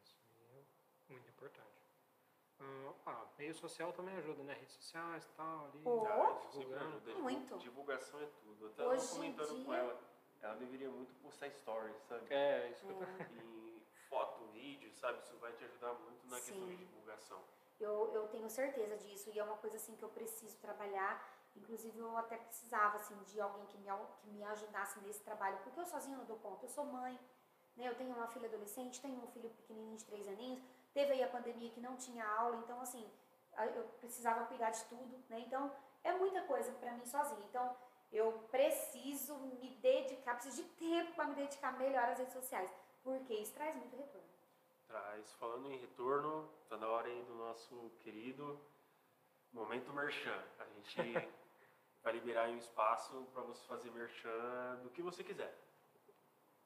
Isso 0.05 0.17
é 1.09 1.13
muito 1.13 1.31
importante. 1.31 1.83
Ah, 3.07 3.27
meio 3.39 3.55
social 3.55 3.93
também 3.93 4.17
ajuda, 4.17 4.43
né? 4.45 4.55
Redes 4.55 4.75
sociais 4.75 5.25
e 5.25 5.29
tal, 5.31 5.67
ali. 5.67 5.83
Oh, 5.85 6.07
ah, 6.07 6.41
divulgando. 6.51 7.21
Muito. 7.21 7.59
Divulgação 7.59 8.21
é 8.21 8.27
tudo. 8.27 8.67
Eu 8.67 8.73
tava 8.73 8.91
Hoje 8.91 9.09
comentando 9.09 9.55
dia... 9.57 9.65
com 9.65 9.75
ela, 9.75 10.01
ela 10.41 10.55
deveria 10.55 10.91
muito 10.91 11.15
postar 11.17 11.51
stories, 11.51 11.97
sabe? 12.09 12.33
É, 12.33 12.71
isso 12.71 12.87
que 12.87 12.93
eu 12.93 12.99
tô... 12.99 13.05
E 13.35 13.83
foto, 14.09 14.45
vídeo, 14.53 14.93
sabe? 14.93 15.19
Isso 15.21 15.37
vai 15.39 15.53
te 15.53 15.65
ajudar 15.65 15.95
muito 15.95 16.27
na 16.29 16.39
Sim. 16.39 16.53
questão 16.53 16.69
de 16.69 16.77
divulgação. 16.77 17.41
Eu, 17.81 18.13
eu 18.15 18.29
tenho 18.29 18.49
certeza 18.49 18.97
disso 18.99 19.31
e 19.31 19.39
é 19.39 19.43
uma 19.43 19.57
coisa 19.57 19.77
assim 19.77 19.97
que 19.97 20.05
eu 20.05 20.11
preciso 20.11 20.57
trabalhar 20.59 21.21
Inclusive, 21.57 21.99
eu 21.99 22.17
até 22.17 22.37
precisava, 22.37 22.97
assim, 22.97 23.17
de 23.25 23.41
alguém 23.41 23.67
que 23.67 23.77
me, 23.79 23.87
que 24.21 24.31
me 24.31 24.43
ajudasse 24.45 24.99
nesse 25.01 25.21
trabalho, 25.21 25.59
porque 25.63 25.79
eu 25.79 25.85
sozinha 25.85 26.17
não 26.17 26.25
dou 26.25 26.39
conta. 26.39 26.65
Eu 26.65 26.69
sou 26.71 26.85
mãe, 26.85 27.19
né? 27.77 27.89
Eu 27.89 27.95
tenho 27.95 28.15
uma 28.15 28.27
filha 28.27 28.49
adolescente, 28.49 29.01
tenho 29.01 29.23
um 29.23 29.27
filho 29.29 29.51
pequenininho 29.51 29.97
de 29.97 30.05
três 30.05 30.27
aninhos. 30.29 30.63
Teve 30.95 31.13
aí 31.13 31.23
a 31.23 31.29
pandemia 31.29 31.71
que 31.71 31.81
não 31.81 31.97
tinha 31.97 32.27
aula, 32.27 32.57
então, 32.57 32.81
assim, 32.81 33.11
eu 33.75 33.85
precisava 34.01 34.47
cuidar 34.47 34.71
de 34.71 34.85
tudo, 34.85 35.23
né? 35.29 35.41
Então, 35.41 35.75
é 36.05 36.13
muita 36.13 36.43
coisa 36.43 36.73
para 36.73 36.93
mim 36.93 37.07
sozinha. 37.07 37.47
Então, 37.49 37.77
eu 38.13 38.33
preciso 38.51 39.37
me 39.39 39.71
dedicar, 39.81 40.35
preciso 40.35 40.63
de 40.63 40.69
tempo 40.71 41.15
para 41.15 41.27
me 41.27 41.35
dedicar 41.35 41.79
melhor 41.79 42.05
às 42.05 42.19
redes 42.19 42.35
sociais, 42.35 42.71
porque 43.03 43.33
isso 43.35 43.55
traz 43.55 43.75
muito 43.77 43.97
retorno. 43.97 44.29
Traz. 44.87 45.33
Falando 45.35 45.71
em 45.71 45.79
retorno, 45.79 46.49
tá 46.69 46.77
na 46.77 46.89
hora 46.89 47.09
aí 47.09 47.23
do 47.25 47.35
nosso 47.35 47.91
querido 48.01 48.61
Momento 49.51 49.93
Merchan. 49.93 50.43
A 50.59 50.65
gente 50.65 50.97
vai 52.03 52.13
liberar 52.13 52.51
um 52.51 52.59
espaço 52.59 53.27
para 53.33 53.43
você 53.43 53.67
fazer 53.67 53.91
merchan 53.93 54.81
do 54.83 54.91
que 54.91 55.01
você 55.01 55.25
quiser. 55.25 55.57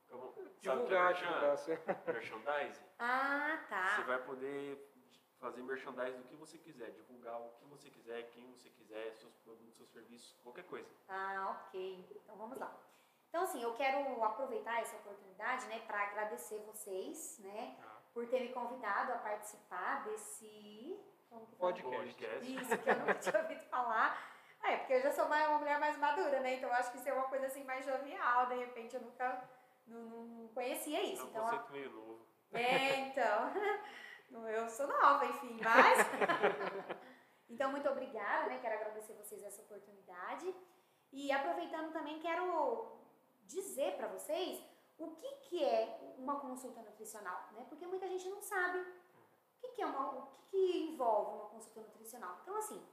Então, 0.09 0.35
é 0.39 0.47
Divulgar, 0.61 1.15
divulgar. 1.15 1.57
Merchandising? 2.07 2.85
Ah, 2.99 3.59
Você 3.63 3.69
tá. 3.69 4.03
vai 4.07 4.23
poder 4.23 4.93
fazer 5.39 5.63
merchandising 5.63 6.19
do 6.23 6.29
que 6.29 6.37
você 6.37 6.57
quiser, 6.59 6.91
divulgar 6.93 7.41
o 7.41 7.51
que 7.59 7.65
você 7.67 7.91
quiser, 7.91 8.23
quem 8.31 8.51
você 8.53 8.71
quiser, 8.71 9.13
seus 9.15 9.35
produtos, 9.37 9.77
seus 9.77 9.91
serviços, 9.91 10.33
qualquer 10.43 10.65
coisa. 10.65 10.89
Ah, 11.09 11.59
ok. 11.69 12.07
Então 12.23 12.37
vamos 12.37 12.59
lá. 12.59 12.75
Então, 13.29 13.43
assim, 13.43 13.63
eu 13.63 13.75
quero 13.75 14.23
aproveitar 14.25 14.81
essa 14.81 14.97
oportunidade, 14.97 15.67
né, 15.67 15.81
para 15.81 16.01
agradecer 16.05 16.59
vocês, 16.61 17.39
né, 17.41 17.77
Ah. 17.83 18.01
por 18.15 18.27
ter 18.29 18.41
me 18.41 18.49
convidado 18.53 19.13
a 19.13 19.19
participar 19.19 20.05
desse 20.05 20.99
como 21.29 21.47
que 21.47 21.57
fala? 21.57 21.73
Podcast. 21.75 22.55
Isso, 22.57 22.79
que 22.79 22.89
eu 22.89 22.97
nunca 22.97 23.15
tinha 23.21 23.43
ouvido 23.43 23.65
falar. 23.69 24.37
É, 24.63 24.79
porque 24.79 24.95
eu 24.95 25.03
já 25.03 25.13
sou 25.13 25.27
uma, 25.27 25.49
uma 25.49 25.59
mulher 25.59 25.79
mais 25.79 25.99
madura, 25.99 26.41
né? 26.41 26.55
Então 26.55 26.69
eu 26.71 26.75
acho 26.77 26.91
que 26.93 26.97
isso 26.99 27.09
é 27.09 27.13
uma 27.13 27.29
coisa 27.29 27.47
assim 27.47 27.63
mais 27.65 27.85
jovial, 27.85 28.47
de 28.47 28.55
repente 28.55 28.97
eu 28.97 29.03
nunca 29.03 29.47
não, 29.87 30.01
não 30.27 30.49
conhecia 30.49 30.99
É 30.99 31.03
isso. 31.05 31.25
um 31.25 31.29
Então, 31.29 31.45
conceito 31.45 31.73
meio 31.73 31.91
novo. 31.93 32.27
é, 32.53 32.97
então. 33.09 33.53
Eu 34.49 34.69
sou 34.69 34.87
nova, 34.89 35.25
enfim, 35.25 35.59
mas. 35.63 35.99
então, 37.49 37.71
muito 37.71 37.89
obrigada, 37.89 38.49
né? 38.49 38.59
Quero 38.61 38.75
agradecer 38.75 39.15
vocês 39.15 39.43
essa 39.43 39.63
oportunidade. 39.63 40.53
E 41.13 41.31
aproveitando 41.31 41.93
também, 41.93 42.19
quero 42.19 42.99
dizer 43.45 43.97
para 43.97 44.09
vocês 44.09 44.63
o 44.99 45.13
que, 45.13 45.29
que 45.49 45.65
é 45.65 46.15
uma 46.19 46.41
consulta 46.41 46.81
nutricional, 46.83 47.49
né? 47.53 47.65
Porque 47.69 47.87
muita 47.87 48.09
gente 48.09 48.29
não 48.29 48.43
sabe 48.43 48.79
o 48.81 49.59
que, 49.61 49.69
que 49.69 49.83
é 49.83 49.87
uma, 49.87 50.11
o 50.11 50.27
que, 50.27 50.51
que 50.51 50.79
envolve 50.89 51.37
uma 51.37 51.47
consulta 51.49 51.81
nutricional. 51.83 52.39
Então, 52.43 52.57
assim, 52.57 52.85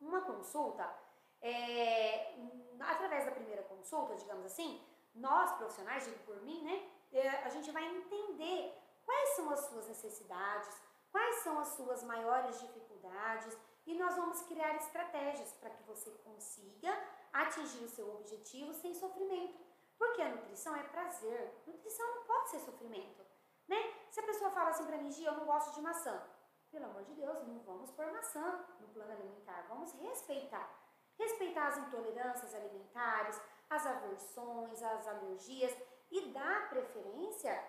uma 0.00 0.22
consulta, 0.22 0.92
é, 1.40 2.34
através 2.80 3.24
da 3.24 3.30
primeira 3.32 3.62
consulta, 3.62 4.16
digamos 4.16 4.46
assim, 4.46 4.82
nós 5.14 5.52
profissionais, 5.52 6.04
digo 6.04 6.18
por 6.24 6.40
mim, 6.42 6.62
né? 6.62 6.90
é, 7.12 7.44
A 7.44 7.48
gente 7.48 7.70
vai 7.70 7.84
entender 7.84 8.76
quais 9.04 9.28
são 9.36 9.50
as 9.50 9.60
suas 9.66 9.86
necessidades, 9.88 10.82
quais 11.10 11.36
são 11.36 11.58
as 11.58 11.68
suas 11.68 12.02
maiores 12.02 12.60
dificuldades 12.60 13.56
e 13.86 13.94
nós 13.94 14.16
vamos 14.16 14.40
criar 14.42 14.74
estratégias 14.76 15.52
para 15.54 15.70
que 15.70 15.82
você 15.84 16.10
consiga 16.24 16.92
atingir 17.32 17.84
o 17.84 17.88
seu 17.88 18.14
objetivo 18.14 18.72
sem 18.72 18.94
sofrimento. 18.94 19.62
Porque 19.98 20.22
a 20.22 20.30
nutrição 20.30 20.74
é 20.74 20.82
prazer. 20.84 21.62
Nutrição 21.66 22.14
não 22.14 22.24
pode 22.24 22.50
ser 22.50 22.60
sofrimento, 22.60 23.24
né? 23.68 23.76
Se 24.10 24.20
a 24.20 24.24
pessoa 24.24 24.50
fala 24.50 24.70
assim 24.70 24.86
para 24.86 24.98
mim, 24.98 25.10
Gia, 25.10 25.28
eu 25.28 25.36
não 25.36 25.46
gosto 25.46 25.74
de 25.74 25.80
maçã. 25.80 26.22
Pelo 26.70 26.86
amor 26.86 27.04
de 27.04 27.14
Deus, 27.14 27.46
não 27.46 27.60
vamos 27.60 27.90
pôr 27.92 28.10
maçã 28.10 28.64
no 28.80 28.88
plano 28.88 29.12
alimentar. 29.12 29.64
Vamos 29.68 29.92
respeitar. 29.92 30.68
Respeitar 31.16 31.68
as 31.68 31.78
intolerâncias 31.78 32.54
alimentares, 32.54 33.40
as 33.70 33.86
aversões, 33.86 34.82
as 34.82 35.08
alergias 35.08 35.76
e 36.10 36.28
dar 36.28 36.68
preferência 36.68 37.62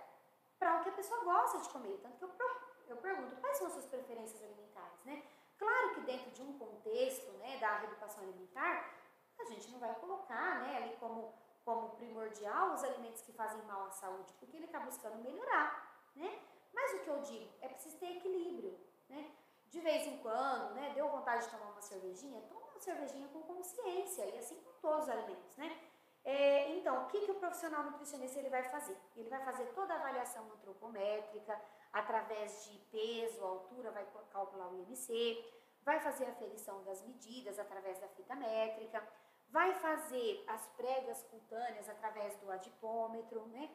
para 0.59 0.79
o 0.79 0.83
que 0.83 0.89
a 0.89 0.93
pessoa 0.93 1.23
gosta 1.23 1.59
de 1.59 1.69
comer. 1.69 1.99
Tanto 2.01 2.17
que 2.17 2.23
eu, 2.23 2.49
eu 2.87 2.97
pergunto, 2.97 3.35
quais 3.37 3.57
são 3.57 3.67
as 3.67 3.73
suas 3.73 3.85
preferências 3.85 4.41
alimentares, 4.41 5.03
né? 5.03 5.23
Claro 5.57 5.93
que 5.95 6.01
dentro 6.01 6.31
de 6.31 6.41
um 6.41 6.57
contexto, 6.57 7.31
né, 7.33 7.57
da 7.57 7.77
reeducação 7.77 8.23
alimentar, 8.23 8.93
a 9.39 9.45
gente 9.45 9.69
não 9.71 9.79
vai 9.79 9.93
colocar, 9.95 10.61
né, 10.61 10.77
ali 10.77 10.95
como, 10.97 11.33
como 11.63 11.95
primordial 11.95 12.73
os 12.73 12.83
alimentos 12.83 13.21
que 13.21 13.31
fazem 13.31 13.61
mal 13.63 13.85
à 13.85 13.91
saúde, 13.91 14.33
porque 14.39 14.57
ele 14.57 14.65
está 14.65 14.79
buscando 14.79 15.23
melhorar, 15.23 16.09
né? 16.15 16.41
Mas 16.73 16.93
o 16.93 16.99
que 16.99 17.07
eu 17.07 17.21
digo 17.21 17.49
é 17.61 17.69
preciso 17.69 17.97
ter 17.97 18.17
equilíbrio, 18.17 18.77
né? 19.09 19.31
De 19.69 19.79
vez 19.79 20.07
em 20.07 20.17
quando, 20.19 20.73
né, 20.73 20.91
deu 20.93 21.09
vontade 21.09 21.45
de 21.45 21.51
tomar 21.51 21.71
uma 21.71 21.81
cervejinha, 21.81 22.41
toma 22.49 22.67
uma 22.67 22.79
cervejinha 22.79 23.27
com 23.29 23.41
consciência 23.41 24.25
e 24.25 24.37
assim 24.37 24.61
todos 24.85 25.05
os 25.05 25.09
alimentos, 25.09 25.57
né? 25.57 25.75
É, 26.23 26.69
então, 26.77 27.03
o 27.03 27.07
que, 27.07 27.21
que 27.25 27.31
o 27.31 27.35
profissional 27.35 27.83
nutricionista 27.83 28.39
ele 28.39 28.49
vai 28.49 28.63
fazer? 28.63 28.97
Ele 29.15 29.29
vai 29.29 29.43
fazer 29.43 29.65
toda 29.73 29.93
a 29.93 29.97
avaliação 29.97 30.43
antropométrica, 30.53 31.59
através 31.91 32.65
de 32.65 32.77
peso, 32.91 33.43
altura, 33.43 33.89
vai 33.91 34.05
calcular 34.31 34.67
o 34.67 34.75
IMC, 34.75 35.43
vai 35.83 35.99
fazer 35.99 36.25
a 36.25 36.29
aferição 36.29 36.83
das 36.83 37.01
medidas 37.03 37.57
através 37.57 37.99
da 37.99 38.07
fita 38.09 38.35
métrica, 38.35 39.07
vai 39.49 39.73
fazer 39.75 40.43
as 40.47 40.67
pregas 40.79 41.23
cutâneas 41.23 41.89
através 41.89 42.35
do 42.37 42.51
adipômetro, 42.51 43.45
né? 43.47 43.69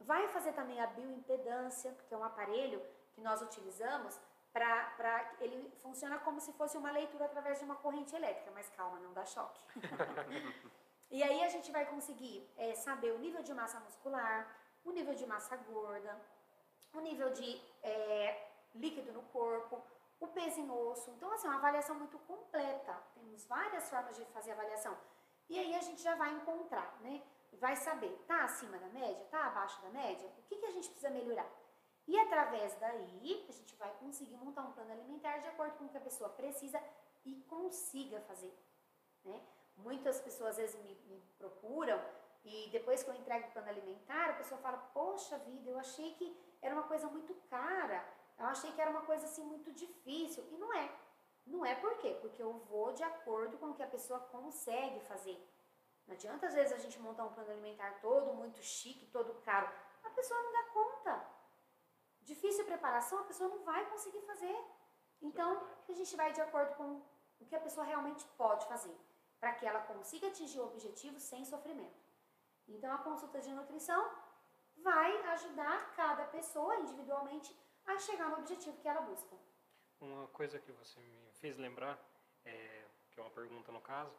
Vai 0.00 0.28
fazer 0.28 0.52
também 0.52 0.80
a 0.80 0.86
bioimpedância, 0.88 1.96
que 2.06 2.14
é 2.14 2.16
um 2.16 2.24
aparelho 2.24 2.82
que 3.14 3.20
nós 3.20 3.40
utilizamos 3.42 4.20
para. 4.56 5.34
Ele 5.40 5.70
funciona 5.82 6.18
como 6.18 6.40
se 6.40 6.52
fosse 6.54 6.78
uma 6.78 6.90
leitura 6.90 7.26
através 7.26 7.58
de 7.58 7.64
uma 7.64 7.76
corrente 7.76 8.14
elétrica, 8.16 8.50
mas 8.54 8.68
calma, 8.70 8.98
não 9.00 9.12
dá 9.12 9.24
choque. 9.24 9.60
e 11.10 11.22
aí 11.22 11.42
a 11.44 11.48
gente 11.48 11.70
vai 11.70 11.84
conseguir 11.84 12.48
é, 12.56 12.74
saber 12.74 13.12
o 13.12 13.18
nível 13.18 13.42
de 13.42 13.52
massa 13.52 13.78
muscular, 13.80 14.48
o 14.84 14.90
nível 14.90 15.14
de 15.14 15.26
massa 15.26 15.56
gorda, 15.56 16.18
o 16.94 17.00
nível 17.00 17.30
de 17.32 17.60
é, 17.82 18.48
líquido 18.74 19.12
no 19.12 19.22
corpo, 19.24 19.82
o 20.18 20.28
peso 20.28 20.60
em 20.60 20.70
osso. 20.70 21.10
Então, 21.10 21.30
assim, 21.32 21.46
é 21.46 21.50
uma 21.50 21.58
avaliação 21.58 21.94
muito 21.96 22.18
completa. 22.20 22.94
Temos 23.14 23.44
várias 23.46 23.90
formas 23.90 24.16
de 24.16 24.24
fazer 24.26 24.52
avaliação. 24.52 24.96
E 25.50 25.58
aí 25.58 25.74
a 25.76 25.80
gente 25.80 26.02
já 26.02 26.14
vai 26.14 26.32
encontrar, 26.32 26.96
né? 27.02 27.22
Vai 27.60 27.76
saber, 27.76 28.12
tá 28.26 28.44
acima 28.44 28.78
da 28.78 28.88
média, 28.88 29.24
tá 29.30 29.46
abaixo 29.46 29.80
da 29.82 29.90
média? 29.90 30.28
O 30.38 30.42
que, 30.42 30.56
que 30.56 30.66
a 30.66 30.70
gente 30.70 30.88
precisa 30.88 31.10
melhorar? 31.10 31.48
E 32.06 32.18
através 32.18 32.74
daí, 32.78 33.44
a 33.48 33.52
gente 33.52 33.74
vai 33.76 33.92
conseguir 33.98 34.36
montar 34.36 34.62
um 34.62 34.72
plano 34.72 34.92
alimentar 34.92 35.38
de 35.38 35.48
acordo 35.48 35.76
com 35.76 35.86
o 35.86 35.88
que 35.88 35.98
a 35.98 36.00
pessoa 36.00 36.30
precisa 36.30 36.80
e 37.24 37.34
consiga 37.48 38.20
fazer, 38.20 38.56
né? 39.24 39.40
Muitas 39.76 40.20
pessoas 40.20 40.50
às 40.50 40.56
vezes 40.56 40.80
me, 40.82 40.94
me 41.06 41.20
procuram 41.36 42.00
e 42.44 42.68
depois 42.70 43.02
que 43.02 43.10
eu 43.10 43.14
entrego 43.14 43.48
o 43.48 43.50
plano 43.50 43.68
alimentar, 43.68 44.30
a 44.30 44.34
pessoa 44.34 44.60
fala, 44.60 44.78
poxa 44.94 45.36
vida, 45.38 45.68
eu 45.68 45.78
achei 45.80 46.14
que 46.14 46.34
era 46.62 46.72
uma 46.72 46.84
coisa 46.84 47.08
muito 47.08 47.34
cara, 47.50 48.06
eu 48.38 48.46
achei 48.46 48.70
que 48.70 48.80
era 48.80 48.90
uma 48.90 49.02
coisa 49.02 49.26
assim 49.26 49.42
muito 49.42 49.72
difícil. 49.72 50.44
E 50.52 50.56
não 50.56 50.72
é. 50.72 50.88
Não 51.44 51.66
é 51.66 51.74
por 51.74 51.98
quê? 51.98 52.16
Porque 52.20 52.40
eu 52.40 52.52
vou 52.70 52.92
de 52.92 53.02
acordo 53.02 53.58
com 53.58 53.70
o 53.70 53.74
que 53.74 53.82
a 53.82 53.88
pessoa 53.88 54.20
consegue 54.20 55.00
fazer. 55.00 55.36
Não 56.06 56.14
adianta 56.14 56.46
às 56.46 56.54
vezes 56.54 56.72
a 56.72 56.78
gente 56.78 57.00
montar 57.00 57.24
um 57.24 57.32
plano 57.32 57.50
alimentar 57.50 57.98
todo 58.00 58.32
muito 58.32 58.62
chique, 58.62 59.06
todo 59.06 59.34
caro. 59.42 59.68
A 60.04 60.10
pessoa 60.10 60.40
não 60.40 60.52
dá 60.52 60.62
conta. 60.70 61.35
Difícil 62.30 62.64
preparação, 62.64 63.20
a 63.20 63.28
pessoa 63.30 63.48
não 63.48 63.60
vai 63.62 63.82
conseguir 63.92 64.20
fazer. 64.30 64.56
Então, 65.22 65.50
a 65.88 65.92
gente 65.92 66.16
vai 66.16 66.32
de 66.32 66.40
acordo 66.40 66.74
com 66.74 67.00
o 67.40 67.44
que 67.46 67.54
a 67.54 67.60
pessoa 67.60 67.86
realmente 67.86 68.24
pode 68.36 68.66
fazer, 68.66 68.96
para 69.38 69.52
que 69.54 69.64
ela 69.64 69.80
consiga 69.92 70.26
atingir 70.26 70.58
o 70.58 70.66
objetivo 70.66 71.20
sem 71.20 71.44
sofrimento. 71.44 72.00
Então, 72.66 72.92
a 72.92 72.98
consulta 72.98 73.40
de 73.40 73.52
nutrição 73.52 74.02
vai 74.78 75.10
ajudar 75.34 75.94
cada 75.94 76.24
pessoa 76.24 76.74
individualmente 76.80 77.56
a 77.86 77.96
chegar 77.98 78.28
no 78.28 78.38
objetivo 78.38 78.76
que 78.78 78.88
ela 78.88 79.02
busca. 79.02 79.36
Uma 80.00 80.26
coisa 80.28 80.58
que 80.58 80.72
você 80.72 80.98
me 81.00 81.30
fez 81.40 81.56
lembrar, 81.56 81.96
é, 82.44 82.84
que 83.12 83.20
é 83.20 83.22
uma 83.22 83.30
pergunta 83.30 83.70
no 83.70 83.80
caso, 83.80 84.12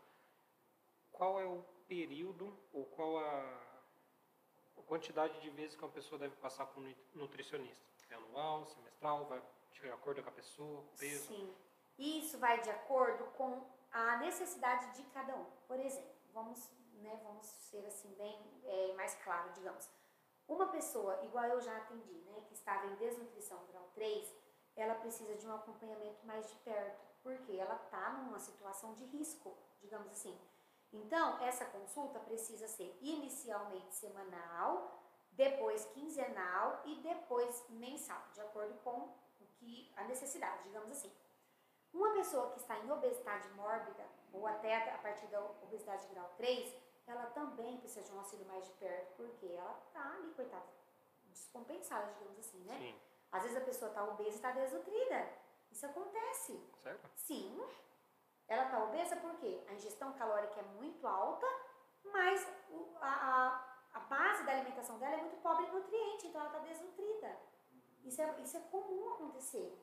qual 1.11 1.41
é 1.41 1.45
o 1.45 1.61
período 1.89 2.57
ou 2.71 2.85
qual 2.85 3.17
a, 3.17 3.41
a 4.77 4.81
quantidade 4.83 5.39
de 5.41 5.49
vezes 5.49 5.75
que 5.75 5.83
uma 5.83 5.91
pessoa 5.91 6.17
deve 6.17 6.35
passar 6.37 6.67
com 6.67 6.79
um 6.79 6.95
nutricionista? 7.13 7.86
É 8.09 8.15
anual, 8.15 8.65
semestral, 8.65 9.25
vai 9.25 9.41
de 9.71 9.89
acordo 9.89 10.23
com 10.23 10.29
a 10.29 10.33
pessoa, 10.33 10.83
peso? 10.97 11.27
Sim. 11.27 11.55
Isso 11.97 12.37
vai 12.37 12.61
de 12.61 12.69
acordo 12.69 13.25
com 13.37 13.63
a 13.91 14.17
necessidade 14.17 14.95
de 14.95 15.03
cada 15.11 15.35
um. 15.35 15.45
Por 15.67 15.79
exemplo, 15.79 16.11
vamos, 16.31 16.71
né, 16.93 17.19
vamos 17.23 17.45
ser 17.45 17.85
assim 17.85 18.13
bem 18.15 18.61
é, 18.65 18.93
mais 18.93 19.15
claro, 19.23 19.51
digamos. 19.53 19.89
Uma 20.47 20.67
pessoa, 20.67 21.23
igual 21.25 21.45
eu 21.45 21.61
já 21.61 21.75
atendi, 21.75 22.21
né, 22.21 22.41
que 22.47 22.53
estava 22.53 22.85
em 22.87 22.95
desnutrição 22.95 23.65
grau 23.67 23.89
3, 23.93 24.33
ela 24.75 24.95
precisa 24.95 25.35
de 25.35 25.47
um 25.47 25.53
acompanhamento 25.55 26.25
mais 26.25 26.47
de 26.47 26.55
perto, 26.57 27.03
porque 27.23 27.53
ela 27.53 27.75
está 27.75 28.11
numa 28.11 28.39
situação 28.39 28.93
de 28.93 29.03
risco, 29.05 29.57
digamos 29.81 30.09
assim. 30.11 30.39
Então, 30.93 31.41
essa 31.43 31.65
consulta 31.65 32.19
precisa 32.19 32.67
ser 32.67 32.97
inicialmente 33.01 33.93
semanal, 33.93 35.03
depois 35.37 35.85
quinzenal 35.93 36.81
e 36.83 36.95
depois 36.95 37.63
mensal, 37.69 38.21
de 38.33 38.41
acordo 38.41 38.73
com 38.83 39.13
o 39.39 39.45
que 39.59 39.93
a 39.95 40.03
necessidade, 40.05 40.63
digamos 40.63 40.91
assim. 40.91 41.11
Uma 41.93 42.11
pessoa 42.13 42.49
que 42.49 42.59
está 42.59 42.77
em 42.79 42.91
obesidade 42.91 43.47
mórbida, 43.49 44.03
ou 44.33 44.45
até 44.45 44.91
a 44.91 44.97
partir 44.97 45.27
da 45.27 45.39
obesidade 45.39 46.05
grau 46.07 46.33
3, 46.37 46.75
ela 47.05 47.27
também 47.27 47.77
precisa 47.77 48.05
de 48.05 48.11
um 48.11 48.19
auxílio 48.19 48.45
mais 48.47 48.65
de 48.65 48.71
perto, 48.73 49.15
porque 49.15 49.45
ela 49.45 49.79
está 49.87 50.11
ali, 50.13 50.33
coitada, 50.33 50.65
descompensada, 51.29 52.11
digamos 52.13 52.39
assim, 52.39 52.59
né? 52.65 52.77
Sim, 52.77 52.99
Às 53.31 53.43
vezes 53.43 53.57
a 53.57 53.61
pessoa 53.61 53.89
está 53.89 54.03
obesa 54.03 54.29
e 54.29 54.33
está 54.33 54.51
desnutrida. 54.51 55.29
Isso 55.71 55.85
acontece. 55.85 56.59
certo? 56.83 57.09
Sim. 57.15 57.61
Ela 58.47 58.65
está 58.65 58.83
obesa 58.83 59.15
porque 59.17 59.63
a 59.67 59.73
ingestão 59.73 60.13
calórica 60.13 60.59
é 60.59 60.63
muito 60.63 61.05
alta, 61.07 61.45
mas 62.05 62.45
a, 63.01 63.07
a, 63.09 63.76
a 63.93 63.99
base 63.99 64.43
da 64.43 64.51
alimentação 64.53 64.97
dela 64.99 65.15
é 65.15 65.21
muito 65.21 65.37
pobre 65.37 65.65
em 65.65 65.71
nutriente, 65.71 66.27
então 66.27 66.41
ela 66.41 66.49
está 66.49 66.59
desnutrida. 66.59 67.37
Isso 68.03 68.21
é, 68.21 68.41
isso 68.41 68.57
é 68.57 68.59
comum 68.71 69.13
acontecer. 69.13 69.77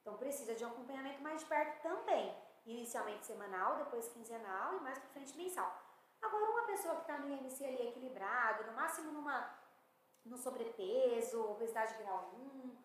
Então 0.00 0.16
precisa 0.16 0.54
de 0.54 0.64
um 0.64 0.68
acompanhamento 0.68 1.20
mais 1.22 1.42
perto 1.44 1.82
também. 1.82 2.34
Inicialmente 2.64 3.26
semanal, 3.26 3.76
depois 3.76 4.08
quinzenal 4.08 4.76
e 4.76 4.80
mais 4.80 4.98
para 4.98 5.08
frente 5.10 5.36
mensal. 5.36 5.82
Agora, 6.22 6.50
uma 6.50 6.62
pessoa 6.62 6.96
que 6.96 7.00
está 7.02 7.18
no 7.18 7.28
IMC 7.28 7.64
ali 7.64 7.88
equilibrado, 7.88 8.64
no 8.64 8.72
máximo 8.72 9.12
numa, 9.12 9.54
no 10.24 10.36
sobrepeso, 10.36 11.50
obesidade 11.50 11.94
grau 12.02 12.32
1, 12.34 12.76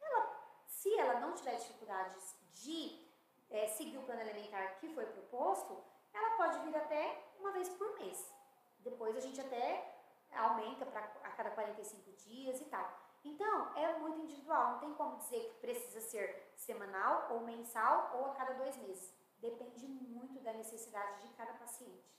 ela, 0.00 0.62
se 0.66 0.96
ela 0.98 1.20
não 1.20 1.34
tiver 1.34 1.56
dificuldades 1.56 2.36
de 2.52 3.06
eh, 3.50 3.68
seguir 3.68 3.98
o 3.98 4.02
plano 4.02 4.20
alimentar 4.20 4.78
que 4.80 4.88
foi 4.94 5.06
proposto, 5.06 5.82
ela 6.12 6.36
pode 6.36 6.58
vir 6.60 6.76
até 6.76 7.32
uma 7.38 7.52
vez 7.52 7.68
por 7.68 7.98
mês. 7.98 8.32
Depois 8.78 9.16
a 9.16 9.20
gente 9.20 9.40
até 9.40 9.89
aumenta 10.32 10.86
para 10.86 11.04
a 11.24 11.30
cada 11.32 11.50
45 11.50 12.12
dias 12.12 12.60
e 12.60 12.64
tal. 12.66 12.98
Então, 13.24 13.76
é 13.76 13.98
muito 13.98 14.20
individual, 14.20 14.72
não 14.72 14.78
tem 14.80 14.94
como 14.94 15.18
dizer 15.18 15.48
que 15.50 15.60
precisa 15.60 16.00
ser 16.00 16.52
semanal 16.56 17.32
ou 17.34 17.40
mensal 17.40 18.16
ou 18.18 18.26
a 18.26 18.34
cada 18.34 18.54
dois 18.54 18.76
meses. 18.78 19.14
Depende 19.38 19.86
muito 19.86 20.40
da 20.40 20.52
necessidade 20.52 21.26
de 21.26 21.34
cada 21.34 21.52
paciente. 21.54 22.10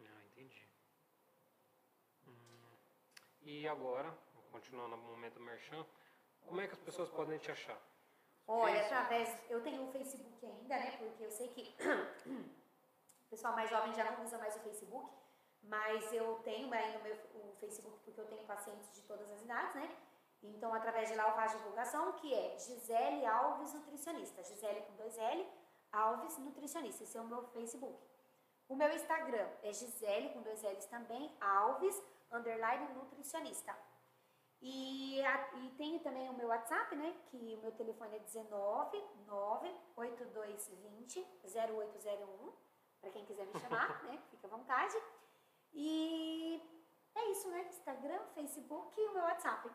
Ah, 0.00 0.24
entendi. 0.26 0.68
Hum, 2.26 2.76
E 3.42 3.66
agora, 3.68 4.16
continuando 4.50 4.96
no 4.96 5.02
momento 5.02 5.40
merchan, 5.40 5.84
como 6.46 6.60
é 6.60 6.66
que 6.66 6.72
as 6.74 6.80
pessoas 6.80 7.10
podem 7.10 7.38
te 7.38 7.50
achar? 7.50 7.78
Olha, 8.46 8.84
através. 8.86 9.28
Eu 9.50 9.62
tenho 9.62 9.88
o 9.88 9.92
Facebook 9.92 10.46
ainda, 10.46 10.76
né? 10.76 10.96
Porque 10.96 11.24
eu 11.24 11.30
sei 11.30 11.48
que 11.48 11.74
o 13.26 13.28
pessoal 13.28 13.54
mais 13.54 13.68
jovem 13.68 13.92
já 13.92 14.10
não 14.10 14.22
usa 14.24 14.38
mais 14.38 14.54
o 14.56 14.60
Facebook, 14.60 15.10
mas 15.68 16.12
eu 16.12 16.38
tenho 16.44 16.72
ainda 16.72 16.98
o 16.98 17.02
meu 17.02 17.16
o 17.34 17.52
Facebook 17.60 17.98
porque 18.04 18.20
eu 18.20 18.26
tenho 18.26 18.44
pacientes 18.46 18.92
de 18.94 19.02
todas 19.02 19.28
as 19.32 19.42
idades, 19.42 19.74
né? 19.74 19.96
Então, 20.42 20.72
através 20.74 21.08
de 21.08 21.14
lá 21.16 21.28
eu 21.28 21.34
faço 21.34 21.56
divulgação, 21.56 22.12
que 22.12 22.32
é 22.32 22.56
Gisele 22.58 23.24
Alves 23.26 23.72
Nutricionista. 23.74 24.42
Gisele 24.44 24.82
com 24.82 24.94
dois 24.96 25.16
L, 25.18 25.46
Alves 25.90 26.36
Nutricionista. 26.38 27.02
Esse 27.04 27.16
é 27.16 27.20
o 27.20 27.24
meu 27.24 27.42
Facebook. 27.48 27.98
O 28.68 28.76
meu 28.76 28.92
Instagram 28.94 29.48
é 29.62 29.72
Gisele 29.72 30.28
com 30.30 30.42
dois 30.42 30.62
L's 30.62 30.84
também, 30.86 31.34
Alves, 31.40 32.00
underline 32.30 32.92
nutricionista. 32.94 33.74
E, 34.60 35.22
a- 35.24 35.50
e 35.58 35.70
tenho 35.76 36.00
também 36.00 36.28
o 36.28 36.32
meu 36.34 36.48
WhatsApp, 36.48 36.94
né? 36.96 37.14
Que 37.26 37.54
o 37.54 37.58
meu 37.62 37.72
telefone 37.72 38.16
é 38.16 38.18
19 38.20 39.02
98220 39.26 41.26
0801. 41.44 42.52
Para 43.00 43.10
quem 43.10 43.24
quiser 43.24 43.46
me 43.46 43.58
chamar, 43.60 44.02
né? 44.04 44.20
Fica 44.30 44.46
à 44.46 44.50
vontade. 44.50 44.96
E 45.72 46.62
é 47.14 47.30
isso, 47.30 47.48
né? 47.50 47.66
Instagram, 47.68 48.20
Facebook 48.34 49.00
e 49.00 49.08
o 49.08 49.14
meu 49.14 49.22
WhatsApp. 49.22 49.70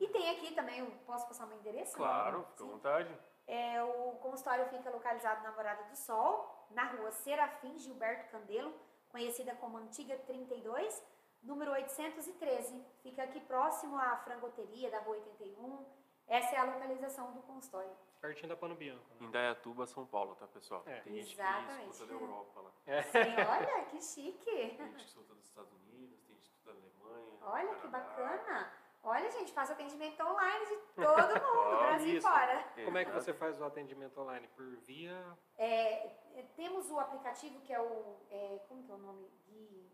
E 0.00 0.08
tem 0.08 0.30
aqui 0.30 0.54
também, 0.54 0.80
eu 0.80 0.90
posso 1.06 1.26
passar 1.26 1.44
o 1.44 1.48
meu 1.48 1.58
endereço? 1.58 1.96
Claro, 1.96 2.44
fica 2.50 2.64
à 2.64 2.66
vontade. 2.66 3.18
É, 3.46 3.82
o 3.82 4.12
consultório 4.16 4.66
fica 4.68 4.90
localizado 4.90 5.42
na 5.42 5.52
Morada 5.52 5.84
do 5.84 5.96
Sol, 5.96 6.66
na 6.70 6.84
rua 6.84 7.12
Serafim 7.12 7.78
Gilberto 7.78 8.30
Candelo, 8.30 8.74
conhecida 9.08 9.54
como 9.54 9.78
Antiga 9.78 10.16
32, 10.18 11.02
número 11.42 11.70
813. 11.72 12.84
Fica 13.02 13.22
aqui 13.22 13.40
próximo 13.40 13.96
à 13.96 14.16
frangoteria 14.18 14.90
da 14.90 14.98
rua 15.00 15.16
81. 15.16 15.86
Essa 16.26 16.56
é 16.56 16.58
a 16.58 16.64
localização 16.64 17.32
do 17.32 17.42
consultório. 17.42 17.96
Pertinho 18.26 18.48
da 18.48 18.56
Pano 18.56 18.74
Bianco. 18.74 19.04
Né? 19.20 19.26
Em 19.26 19.30
Dayatuba, 19.30 19.86
São 19.86 20.04
Paulo, 20.04 20.34
tá, 20.34 20.46
pessoal? 20.48 20.82
É. 20.86 21.00
Tem 21.00 21.14
gente 21.14 21.26
que 21.36 21.40
Exatamente. 21.40 21.90
escuta 21.90 22.06
da 22.06 22.12
Europa 22.14 22.60
lá. 22.60 22.72
Sim, 23.02 23.18
olha 23.48 23.84
que 23.86 24.02
chique! 24.02 24.44
Tem 24.44 24.70
gente 24.76 24.94
que 24.96 25.02
escuta 25.08 25.34
dos 25.34 25.44
Estados 25.44 25.72
Unidos, 25.72 26.20
tem 26.24 26.34
gente 26.34 26.50
que 26.50 26.56
escuta 26.56 26.72
da 26.72 26.78
Alemanha. 27.12 27.38
Olha 27.42 27.74
que 27.80 27.88
bacana! 27.88 28.72
Olha, 29.04 29.30
gente, 29.30 29.52
faço 29.52 29.70
atendimento 29.72 30.20
online 30.20 30.66
de 30.66 30.76
todo 30.96 31.04
mundo, 31.06 31.78
Brasil 31.78 32.08
e 32.08 32.16
isso. 32.16 32.26
fora. 32.28 32.64
Como 32.84 32.98
é 32.98 33.04
que 33.04 33.12
você 33.12 33.32
faz 33.32 33.60
o 33.60 33.64
atendimento 33.64 34.20
online? 34.20 34.48
Por 34.48 34.64
via. 34.78 35.38
É, 35.56 36.06
é, 36.40 36.42
temos 36.56 36.90
o 36.90 36.98
aplicativo 36.98 37.60
que 37.60 37.72
é 37.72 37.80
o. 37.80 38.16
é, 38.28 38.58
como 38.66 38.82
que 38.82 38.90
é 38.90 38.94
o 38.94 38.98
nome? 38.98 39.30
Gui- 39.46 39.88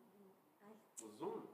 ai, 0.63 0.75
O 1.03 1.09
Zoom? 1.11 1.47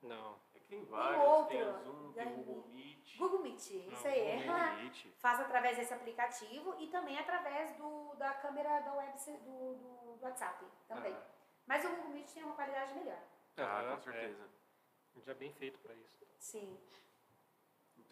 Não. 0.00 0.40
É 0.72 0.76
tem 0.76 0.84
vários. 0.86 1.22
outro. 1.22 1.48
Tem 1.48 1.62
o 1.68 1.78
Zoom, 1.78 2.12
tem 2.12 2.34
Google 2.34 2.68
Meet. 2.68 3.16
Google 3.18 3.38
Meet, 3.42 3.58
isso 3.70 4.08
aí. 4.08 4.42
Google 4.46 4.74
Meet. 4.76 5.06
Faz 5.18 5.40
através 5.40 5.76
desse 5.76 5.92
aplicativo 5.94 6.74
e 6.78 6.88
também 6.88 7.18
através 7.18 7.76
do, 7.76 8.14
da 8.14 8.32
câmera 8.34 8.80
da 8.80 8.94
web 8.94 9.12
do, 9.44 9.74
do, 9.74 10.16
do 10.16 10.22
WhatsApp 10.22 10.64
também. 10.88 11.12
Ah, 11.12 11.22
Mas 11.66 11.84
o 11.84 11.88
Google 11.90 12.10
Meet 12.10 12.30
tem 12.32 12.42
uma 12.42 12.54
qualidade 12.54 12.94
melhor. 12.94 13.18
ah, 13.58 13.92
com 13.94 14.02
certeza. 14.02 14.48
É, 15.16 15.20
já 15.20 15.34
bem 15.34 15.52
feito 15.54 15.78
pra 15.80 15.94
isso. 15.94 16.18
Sim. 16.38 16.78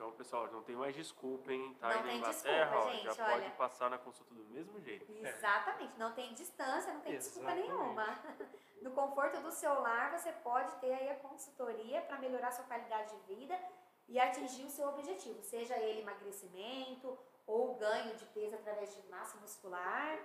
Então, 0.01 0.13
pessoal, 0.13 0.51
não 0.51 0.63
tem 0.63 0.75
mais 0.75 0.97
desculpa, 0.97 1.53
hein? 1.53 1.77
Tá 1.79 1.91
Não 1.91 1.97
aí 1.97 2.07
na 2.07 2.15
Inglaterra, 2.15 2.71
desculpa, 2.71 2.87
ó, 2.87 2.91
gente, 2.91 3.05
já 3.05 3.25
olha. 3.27 3.35
pode 3.35 3.51
passar 3.51 3.91
na 3.91 3.99
consulta 3.99 4.35
do 4.35 4.45
mesmo 4.47 4.81
jeito. 4.81 5.13
Exatamente. 5.13 5.99
Não 5.99 6.15
tem 6.15 6.33
distância, 6.33 6.95
não 6.95 7.03
tem 7.03 7.19
desculpa 7.19 7.51
Exatamente. 7.51 7.69
nenhuma. 7.71 8.07
No 8.81 8.93
conforto 8.93 9.39
do 9.43 9.53
seu 9.53 9.75
lar, 9.79 10.19
você 10.19 10.33
pode 10.33 10.75
ter 10.77 10.91
aí 10.91 11.11
a 11.11 11.17
consultoria 11.17 12.01
para 12.01 12.19
melhorar 12.19 12.51
sua 12.51 12.65
qualidade 12.65 13.15
de 13.15 13.35
vida 13.35 13.55
e 14.09 14.19
atingir 14.19 14.65
o 14.65 14.71
seu 14.71 14.89
objetivo, 14.89 15.43
seja 15.43 15.77
ele 15.77 16.01
emagrecimento 16.01 17.19
ou 17.47 17.75
ganho 17.75 18.17
de 18.17 18.25
peso 18.25 18.55
através 18.55 18.97
de 18.97 19.07
massa 19.11 19.37
muscular, 19.37 20.19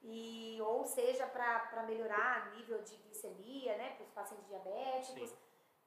e, 0.00 0.58
ou 0.62 0.86
seja 0.86 1.26
para 1.26 1.82
melhorar 1.82 2.50
nível 2.52 2.82
de 2.82 2.96
glicemia, 2.96 3.76
né, 3.76 3.90
para 3.90 4.04
os 4.04 4.10
pacientes 4.10 4.46
diabéticos, 4.48 5.28
Sim. 5.28 5.36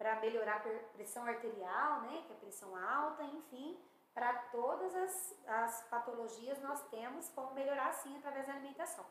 Para 0.02 0.16
melhorar 0.16 0.58
a 0.58 0.60
pressão 0.94 1.24
arterial, 1.28 2.02
né, 2.02 2.24
que 2.26 2.34
é 2.34 2.36
pressão 2.38 2.76
alta, 2.76 3.22
enfim, 3.22 3.80
para 4.16 4.34
todas 4.50 4.96
as, 4.96 5.40
as 5.48 5.84
patologias 5.90 6.60
nós 6.60 6.82
temos 6.90 7.30
como 7.30 7.54
melhorar 7.54 7.94
sim 7.94 8.18
através 8.18 8.48
da 8.48 8.54
alimentação. 8.54 9.06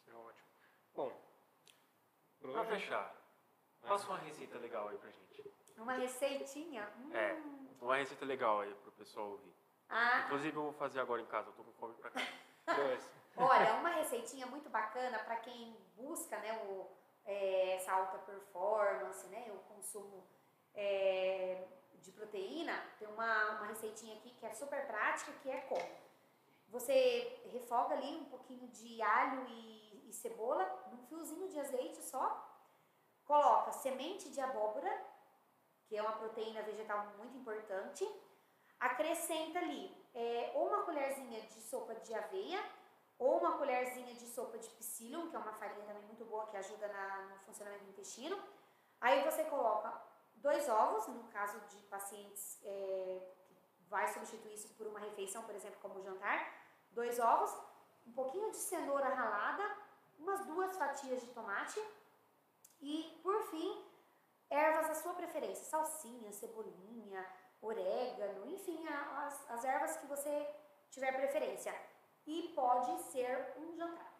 Isso 0.00 0.10
é 0.10 0.14
ótimo. 0.14 0.48
Bom. 0.96 1.12
hoje- 2.42 2.70
fechar, 2.70 3.14
passa 3.82 4.08
uma 4.08 4.18
receita 4.18 4.58
legal 4.58 4.88
aí 4.88 4.98
pra 4.98 5.10
gente. 5.10 5.54
Uma 5.78 5.92
receitinha? 5.92 6.92
Hum. 6.98 7.14
É. 7.14 7.40
Uma 7.80 7.96
receita 7.96 8.24
legal 8.24 8.62
aí 8.62 8.74
pro 8.74 8.90
pessoal 8.92 9.30
ouvir. 9.30 9.54
Ah, 9.88 10.24
Inclusive, 10.26 10.56
eu 10.56 10.62
vou 10.64 10.72
fazer 10.72 10.98
agora 10.98 11.22
em 11.22 11.26
casa, 11.26 11.50
eu 11.50 11.52
tô 11.52 11.62
com 11.62 11.72
fome 11.74 11.94
pra 11.94 12.10
cá. 12.10 12.20
Dois. 12.74 13.12
olha, 13.38 13.74
uma 13.74 13.90
receitinha 13.90 14.44
muito 14.46 14.68
bacana 14.68 15.20
para 15.20 15.36
quem 15.36 15.76
busca 15.96 16.36
né, 16.40 16.52
o, 16.64 16.90
é, 17.24 17.74
essa 17.74 17.92
alta 17.92 18.18
performance, 18.18 19.26
né, 19.28 19.50
o 19.52 19.74
consumo 19.74 20.26
é, 20.74 21.66
de 21.94 22.12
proteína. 22.12 22.72
Tem 22.98 23.08
uma, 23.08 23.58
uma 23.58 23.66
receitinha 23.66 24.16
aqui 24.16 24.30
que 24.30 24.46
é 24.46 24.52
super 24.52 24.86
prática, 24.86 25.32
que 25.42 25.50
é 25.50 25.60
como? 25.62 26.10
Você 26.68 27.40
refoga 27.52 27.94
ali 27.94 28.16
um 28.16 28.26
pouquinho 28.26 28.68
de 28.68 29.02
alho 29.02 29.44
e, 29.48 30.08
e 30.08 30.12
cebola 30.12 30.64
num 30.92 31.04
fiozinho 31.06 31.48
de 31.48 31.58
azeite 31.58 32.02
só. 32.02 32.46
Coloca 33.24 33.72
semente 33.72 34.28
de 34.30 34.40
abóbora, 34.40 34.90
que 35.86 35.96
é 35.96 36.02
uma 36.02 36.12
proteína 36.12 36.62
vegetal 36.62 37.06
muito 37.18 37.36
importante. 37.36 38.08
Acrescenta 38.78 39.58
ali 39.58 39.94
é, 40.14 40.52
uma 40.54 40.82
colherzinha 40.82 41.40
de 41.42 41.60
sopa 41.60 41.94
de 41.96 42.14
aveia 42.14 42.60
ou 43.20 43.38
uma 43.38 43.58
colherzinha 43.58 44.14
de 44.14 44.26
sopa 44.26 44.56
de 44.58 44.68
psyllium, 44.70 45.28
que 45.30 45.36
é 45.36 45.38
uma 45.38 45.52
farinha 45.52 45.84
também 45.86 46.02
muito 46.04 46.24
boa 46.24 46.46
que 46.46 46.56
ajuda 46.56 46.88
na- 46.88 47.18
no 47.28 47.38
funcionamento 47.40 47.84
do 47.84 47.90
intestino. 47.90 48.36
Aí 49.00 49.22
você 49.22 49.44
coloca 49.44 49.92
dois 50.36 50.68
ovos, 50.68 51.06
no 51.08 51.24
caso 51.28 51.60
de 51.68 51.82
pacientes 51.94 52.58
é, 52.64 53.32
que 53.44 53.82
vai 53.88 54.08
substituir 54.08 54.54
isso 54.54 54.74
por 54.74 54.86
uma 54.86 54.98
refeição, 55.00 55.42
por 55.44 55.54
exemplo, 55.54 55.78
como 55.82 56.02
jantar. 56.02 56.38
Dois 56.90 57.18
ovos, 57.20 57.52
um 58.06 58.12
pouquinho 58.12 58.50
de 58.50 58.56
cenoura 58.56 59.08
ralada, 59.08 59.64
umas 60.18 60.44
duas 60.46 60.76
fatias 60.78 61.20
de 61.20 61.30
tomate 61.32 61.80
e, 62.80 63.20
por 63.22 63.38
fim, 63.50 63.84
ervas 64.48 64.88
da 64.88 64.94
sua 64.94 65.12
preferência, 65.14 65.64
salsinha, 65.66 66.32
cebolinha, 66.32 67.26
orégano, 67.60 68.46
enfim, 68.46 68.86
as, 68.88 69.50
as 69.50 69.64
ervas 69.64 69.96
que 69.98 70.06
você 70.06 70.54
tiver 70.90 71.12
preferência. 71.12 71.74
E 72.26 72.52
pode 72.54 73.00
ser 73.04 73.54
um 73.56 73.74
jantar. 73.74 74.12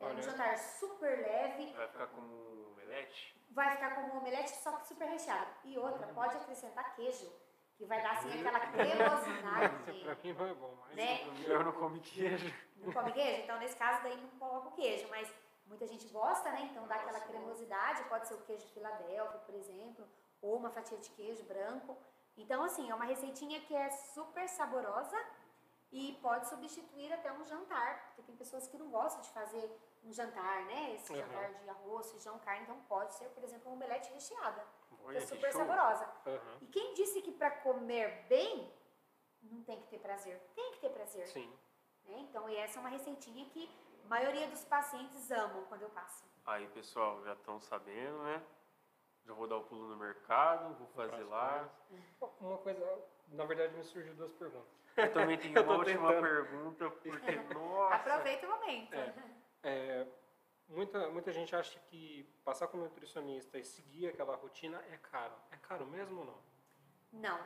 É 0.00 0.06
um 0.06 0.22
jantar 0.22 0.58
super 0.58 1.18
leve, 1.18 1.72
Vai 1.72 1.88
ficar 1.88 2.06
como 2.08 2.26
um 2.26 2.72
omelete? 2.72 3.34
vai 3.50 3.70
ficar 3.70 3.94
como 3.94 4.14
um 4.14 4.18
omelete, 4.18 4.50
só 4.50 4.72
que 4.72 4.86
super 4.86 5.08
recheado. 5.08 5.50
E 5.64 5.78
outra, 5.78 6.06
pode 6.08 6.36
acrescentar 6.36 6.94
queijo, 6.94 7.32
que 7.74 7.86
vai 7.86 8.02
dar 8.02 8.12
assim 8.12 8.28
aquela 8.38 8.58
Isso 8.58 8.72
cremosidade. 8.72 9.92
pra 10.04 10.14
mim 10.22 10.32
não 10.34 10.46
é 10.46 10.54
bom, 10.54 10.78
mas. 10.80 10.96
Né? 10.96 11.20
Eu 11.46 11.64
não 11.64 11.72
como 11.72 11.98
queijo. 12.00 12.54
Não 12.76 12.92
come 12.92 13.12
queijo? 13.12 13.42
Então, 13.42 13.58
nesse 13.58 13.76
caso, 13.76 14.02
daí 14.02 14.16
não 14.16 14.28
coloca 14.38 14.68
o 14.68 14.72
queijo, 14.72 15.08
mas 15.08 15.32
muita 15.64 15.86
gente 15.86 16.06
gosta, 16.08 16.50
né? 16.50 16.68
Então, 16.70 16.86
dá 16.86 16.96
aquela 16.96 17.20
cremosidade. 17.20 18.04
Pode 18.04 18.28
ser 18.28 18.34
o 18.34 18.42
queijo 18.42 18.66
Filadélfia, 18.68 19.40
por 19.40 19.54
exemplo, 19.54 20.06
ou 20.42 20.56
uma 20.56 20.70
fatia 20.70 20.98
de 20.98 21.08
queijo 21.10 21.42
branco. 21.44 21.96
Então, 22.36 22.62
assim, 22.62 22.90
é 22.90 22.94
uma 22.94 23.06
receitinha 23.06 23.60
que 23.62 23.74
é 23.74 23.88
super 23.88 24.46
saborosa 24.48 25.16
e 25.92 26.18
pode 26.20 26.48
substituir 26.48 27.12
até 27.12 27.32
um 27.32 27.44
jantar, 27.44 28.06
porque 28.06 28.22
tem 28.22 28.36
pessoas 28.36 28.66
que 28.66 28.76
não 28.76 28.90
gostam 28.90 29.20
de 29.22 29.30
fazer 29.30 29.70
um 30.04 30.12
jantar, 30.12 30.64
né? 30.66 30.94
Esse 30.94 31.12
Uhum. 31.12 31.18
jantar 31.18 31.54
de 31.54 31.68
arroz, 31.70 32.10
feijão, 32.10 32.38
carne, 32.40 32.62
então 32.62 32.80
pode 32.82 33.14
ser, 33.14 33.28
por 33.30 33.42
exemplo, 33.44 33.68
uma 33.68 33.76
omelete 33.76 34.12
recheada, 34.12 34.64
que 35.10 35.16
é 35.16 35.20
super 35.20 35.52
show. 35.52 35.60
saborosa. 35.60 36.04
Aham. 36.26 36.58
E 36.60 36.66
quem 36.66 36.94
disse 36.94 37.22
que 37.22 37.32
para 37.32 37.50
comer 37.50 38.26
bem 38.28 38.72
não 39.42 39.62
tem 39.62 39.80
que 39.80 39.86
ter 39.88 39.98
prazer? 40.00 40.38
Tem 40.54 40.72
que 40.72 40.80
ter 40.80 40.90
prazer. 40.90 41.26
Sim. 41.28 41.48
né? 42.04 42.18
Então, 42.20 42.48
e 42.48 42.56
essa 42.56 42.78
é 42.78 42.80
uma 42.80 42.88
receitinha 42.88 43.44
que 43.50 43.68
a 44.04 44.08
maioria 44.08 44.46
dos 44.48 44.64
pacientes 44.64 45.30
amam 45.30 45.64
quando 45.64 45.82
eu 45.82 45.90
passo. 45.90 46.24
Aí, 46.44 46.68
pessoal, 46.68 47.20
já 47.24 47.32
estão 47.32 47.60
sabendo, 47.60 48.22
né? 48.22 48.40
Já 49.24 49.32
vou 49.34 49.48
dar 49.48 49.56
o 49.56 49.64
pulo 49.64 49.88
no 49.88 49.96
mercado, 49.96 50.72
vou 50.76 50.86
fazer 50.88 51.24
lá. 51.24 51.68
Uma 52.40 52.58
coisa, 52.58 53.04
na 53.28 53.44
verdade 53.44 53.74
me 53.74 53.82
surgiu 53.82 54.14
duas 54.14 54.32
perguntas. 54.34 54.70
Eu 54.96 55.12
também 55.12 55.36
tenho 55.38 55.56
Eu 55.56 55.62
uma 55.64 55.76
última 55.76 56.08
tentando. 56.08 56.22
pergunta, 56.22 56.90
porque, 56.90 57.36
nossa... 57.54 57.94
Aproveita 57.96 58.46
o 58.46 58.50
momento. 58.50 58.94
É. 58.94 59.14
É, 59.62 60.06
muita, 60.68 61.08
muita 61.10 61.32
gente 61.32 61.54
acha 61.54 61.78
que 61.90 62.22
passar 62.44 62.68
com 62.68 62.78
um 62.78 62.82
nutricionista 62.82 63.58
e 63.58 63.64
seguir 63.64 64.08
aquela 64.08 64.36
rotina 64.36 64.82
é 64.90 64.96
caro. 64.98 65.34
É 65.50 65.56
caro 65.56 65.86
mesmo 65.86 66.20
ou 66.20 66.24
não? 66.26 66.38
Não, 67.12 67.40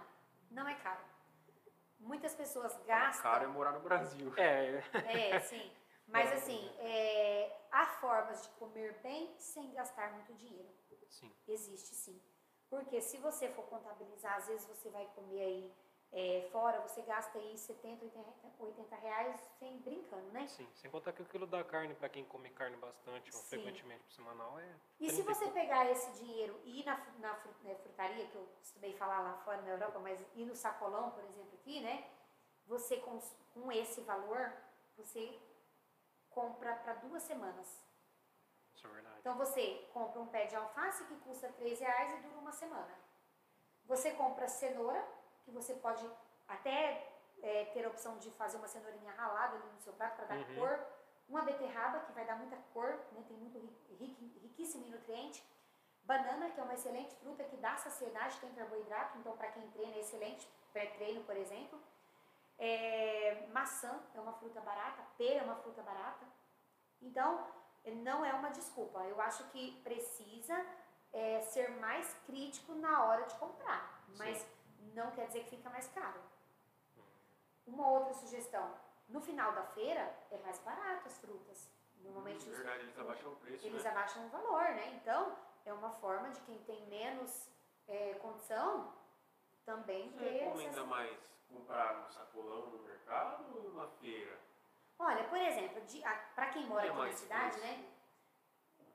não 0.51 0.69
é 0.69 0.75
caro. 0.77 1.01
Muitas 1.99 2.35
pessoas 2.35 2.77
gastam. 2.87 3.23
cara 3.23 3.45
é 3.45 3.47
morar 3.47 3.73
no 3.73 3.81
Brasil. 3.81 4.33
É, 4.37 4.83
É, 5.35 5.41
sim. 5.41 5.71
Mas 6.07 6.33
assim, 6.33 6.69
é, 6.79 7.57
há 7.71 7.87
formas 7.87 8.43
de 8.43 8.49
comer 8.51 8.99
bem 9.03 9.33
sem 9.39 9.73
gastar 9.73 10.13
muito 10.13 10.33
dinheiro. 10.35 10.69
sim. 11.09 11.33
Existe 11.47 11.95
sim. 11.95 12.21
Porque 12.69 13.01
se 13.01 13.17
você 13.19 13.49
for 13.51 13.65
contabilizar, 13.67 14.37
às 14.37 14.47
vezes 14.49 14.67
você 14.67 14.89
vai 14.91 15.07
comer 15.15 15.41
aí 15.41 15.73
é, 16.12 16.49
fora, 16.51 16.81
você 16.81 17.03
gasta 17.03 17.39
aí 17.39 17.57
70, 17.57 18.05
80, 18.05 18.28
80 18.59 18.97
reais 18.97 19.41
sem 19.59 19.78
brincando, 19.78 20.28
né? 20.32 20.47
Sim, 20.49 20.69
sem 20.74 20.91
contar 20.91 21.12
que 21.12 21.23
o 21.23 21.24
quilo 21.24 21.47
da 21.47 21.62
carne, 21.62 21.95
para 21.95 22.09
quem 22.09 22.24
come 22.24 22.51
carne 22.51 22.77
bastante 22.77 23.31
ou 23.35 23.41
Sim. 23.43 23.49
frequentemente 23.49 24.03
por 24.03 24.12
semanal, 24.12 24.59
é. 24.59 24.74
E 24.99 25.09
se 25.09 25.23
30 25.23 25.35
você 25.35 25.51
pegar 25.51 25.89
esse 25.89 26.11
dinheiro 26.24 26.61
e 26.65 26.81
ir 26.81 26.85
na, 26.85 26.97
na 27.20 27.32
né, 27.62 27.77
frutaria, 27.77 28.27
que 28.27 28.35
eu 28.35 28.45
costumei 28.59 28.93
falar 28.95 29.20
lá 29.20 29.37
fora 29.45 29.62
na 29.62 29.69
Europa, 29.69 30.01
mas 30.01 30.20
ir 30.35 30.45
no 30.47 30.57
sacolão, 30.57 31.12
por 31.12 31.23
exemplo, 31.23 31.55
aqui, 31.55 31.81
né? 31.81 32.11
Você 32.66 32.97
com, 32.97 33.20
com 33.55 33.70
esse 33.70 34.01
valor, 34.01 34.53
você 34.97 35.39
compra 36.28 36.74
para 36.74 36.95
duas 36.95 37.23
semanas. 37.23 37.85
Isso 38.74 38.87
é 38.87 38.91
verdade. 38.91 39.16
Então 39.20 39.37
você 39.37 39.89
compra 39.93 40.20
um 40.20 40.27
pé 40.27 40.47
de 40.47 40.57
alface 40.57 41.05
que 41.05 41.16
custa 41.19 41.53
3 41.53 41.78
reais 41.78 42.19
e 42.19 42.23
dura 42.23 42.39
uma 42.39 42.53
semana. 42.53 42.99
Você 43.85 44.12
compra 44.12 44.49
cenoura, 44.49 45.07
que 45.45 45.51
você 45.51 45.75
pode 45.75 46.09
até 46.49 47.07
é, 47.43 47.65
ter 47.67 47.85
a 47.85 47.89
opção 47.89 48.19
de 48.19 48.31
fazer 48.33 48.57
uma 48.59 48.69
cenourinha 48.69 49.12
ralada 49.12 49.57
ali 49.57 49.69
no 49.73 49.81
seu 49.81 49.93
prato 49.95 50.17
para 50.17 50.27
dar 50.27 50.37
Uhum. 50.37 50.55
cor. 50.57 50.79
Uma 51.29 51.43
beterraba, 51.43 52.01
que 52.01 52.12
vai 52.12 52.25
dar 52.25 52.37
muita 52.37 52.57
cor, 52.75 52.99
né, 53.12 53.25
tem 53.29 53.37
muito 53.37 53.59
riquíssimo 54.43 54.85
em 54.87 54.91
nutriente. 54.91 55.45
Banana, 56.03 56.51
que 56.51 56.59
é 56.59 56.62
uma 56.62 56.75
excelente 56.75 57.15
fruta 57.17 57.45
que 57.45 57.57
dá 57.57 57.77
saciedade, 57.77 58.41
tem 58.41 58.53
carboidrato, 58.53 59.17
então 59.19 59.37
para 59.37 59.53
quem 59.53 59.71
treina 59.71 59.95
é 59.95 60.01
excelente, 60.01 60.49
pré-treino, 60.73 61.23
por 61.25 61.37
exemplo. 61.37 61.81
É, 62.59 63.47
maçã 63.53 64.03
é 64.15 64.21
uma 64.21 64.33
fruta 64.35 64.61
barata, 64.61 65.03
pera 65.17 65.41
é 65.41 65.43
uma 65.43 65.57
fruta 65.57 65.83
barata. 65.83 66.27
Então, 67.01 67.47
não 67.87 68.25
é 68.25 68.33
uma 68.35 68.51
desculpa. 68.51 69.01
Eu 69.05 69.21
acho 69.21 69.45
que 69.51 69.81
precisa 69.83 70.67
é, 71.12 71.41
ser 71.43 71.71
mais 71.79 72.12
crítico 72.27 72.75
na 72.75 73.05
hora 73.05 73.23
de 73.25 73.35
comprar, 73.37 74.05
mas 74.19 74.47
não 74.94 75.11
quer 75.12 75.27
dizer 75.27 75.44
que 75.44 75.57
fica 75.57 75.70
mais 75.70 75.89
caro. 75.89 76.20
Uma 77.66 77.89
outra 77.89 78.15
sugestão: 78.15 78.74
no 79.09 79.20
final 79.20 79.52
da 79.52 79.62
feira 79.65 80.15
é 80.31 80.39
mais 80.39 80.59
barato 80.61 81.07
as 81.07 81.19
frutas. 81.19 81.69
Normalmente 82.01 82.48
os, 82.48 82.57
verdade, 82.57 82.82
eles 82.85 82.98
abaixam 82.98 83.32
o 83.32 83.36
preço, 83.36 83.66
eles 83.66 83.85
né? 83.85 83.90
abaixam 83.90 84.27
o 84.27 84.28
valor, 84.31 84.65
né? 84.74 84.94
Então, 84.94 85.36
é 85.66 85.73
uma 85.73 85.90
forma 85.90 86.31
de 86.31 86.40
quem 86.40 86.59
tem 86.65 86.86
menos 86.86 87.51
é, 87.86 88.15
condição 88.15 88.94
também 89.66 90.11
Você 90.11 90.19
ter 90.24 90.31
recomenda 90.44 90.70
acesso. 90.70 90.86
mais 90.86 91.19
comprar 91.48 91.98
no 92.02 92.11
sacolão 92.11 92.70
no 92.70 92.78
mercado 92.82 93.55
ou 93.55 93.65
numa 93.65 93.86
feira? 93.89 94.39
Olha, 94.98 95.24
por 95.24 95.39
exemplo, 95.39 95.82
para 96.35 96.47
quem 96.48 96.66
mora 96.66 96.86
É 96.86 96.90
aqui 96.90 96.98
na 96.98 97.12
cidade, 97.12 97.59
fresco. 97.59 97.78
né? 97.78 97.90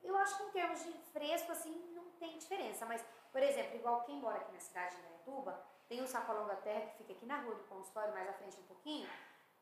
Eu 0.02 0.16
acho 0.18 0.36
que 0.36 0.42
em 0.44 0.50
termos 0.50 0.84
de 0.84 0.92
fresco, 1.12 1.52
assim, 1.52 1.92
não 1.94 2.10
tem 2.12 2.38
diferença. 2.38 2.86
Mas, 2.86 3.04
por 3.32 3.42
exemplo, 3.42 3.76
igual 3.76 4.02
quem 4.04 4.16
mora 4.20 4.38
aqui 4.38 4.52
na 4.52 4.58
cidade 4.60 4.94
de 4.96 5.00
Indaiatuba, 5.02 5.62
tem 5.88 6.02
o 6.02 6.06
Sacolão 6.06 6.46
da 6.46 6.56
Terra, 6.56 6.86
que 6.90 6.96
fica 6.98 7.12
aqui 7.12 7.26
na 7.26 7.40
rua 7.42 7.54
do 7.54 7.64
consultório, 7.64 8.12
mais 8.14 8.28
à 8.28 8.32
frente 8.32 8.58
um 8.60 8.64
pouquinho, 8.64 9.08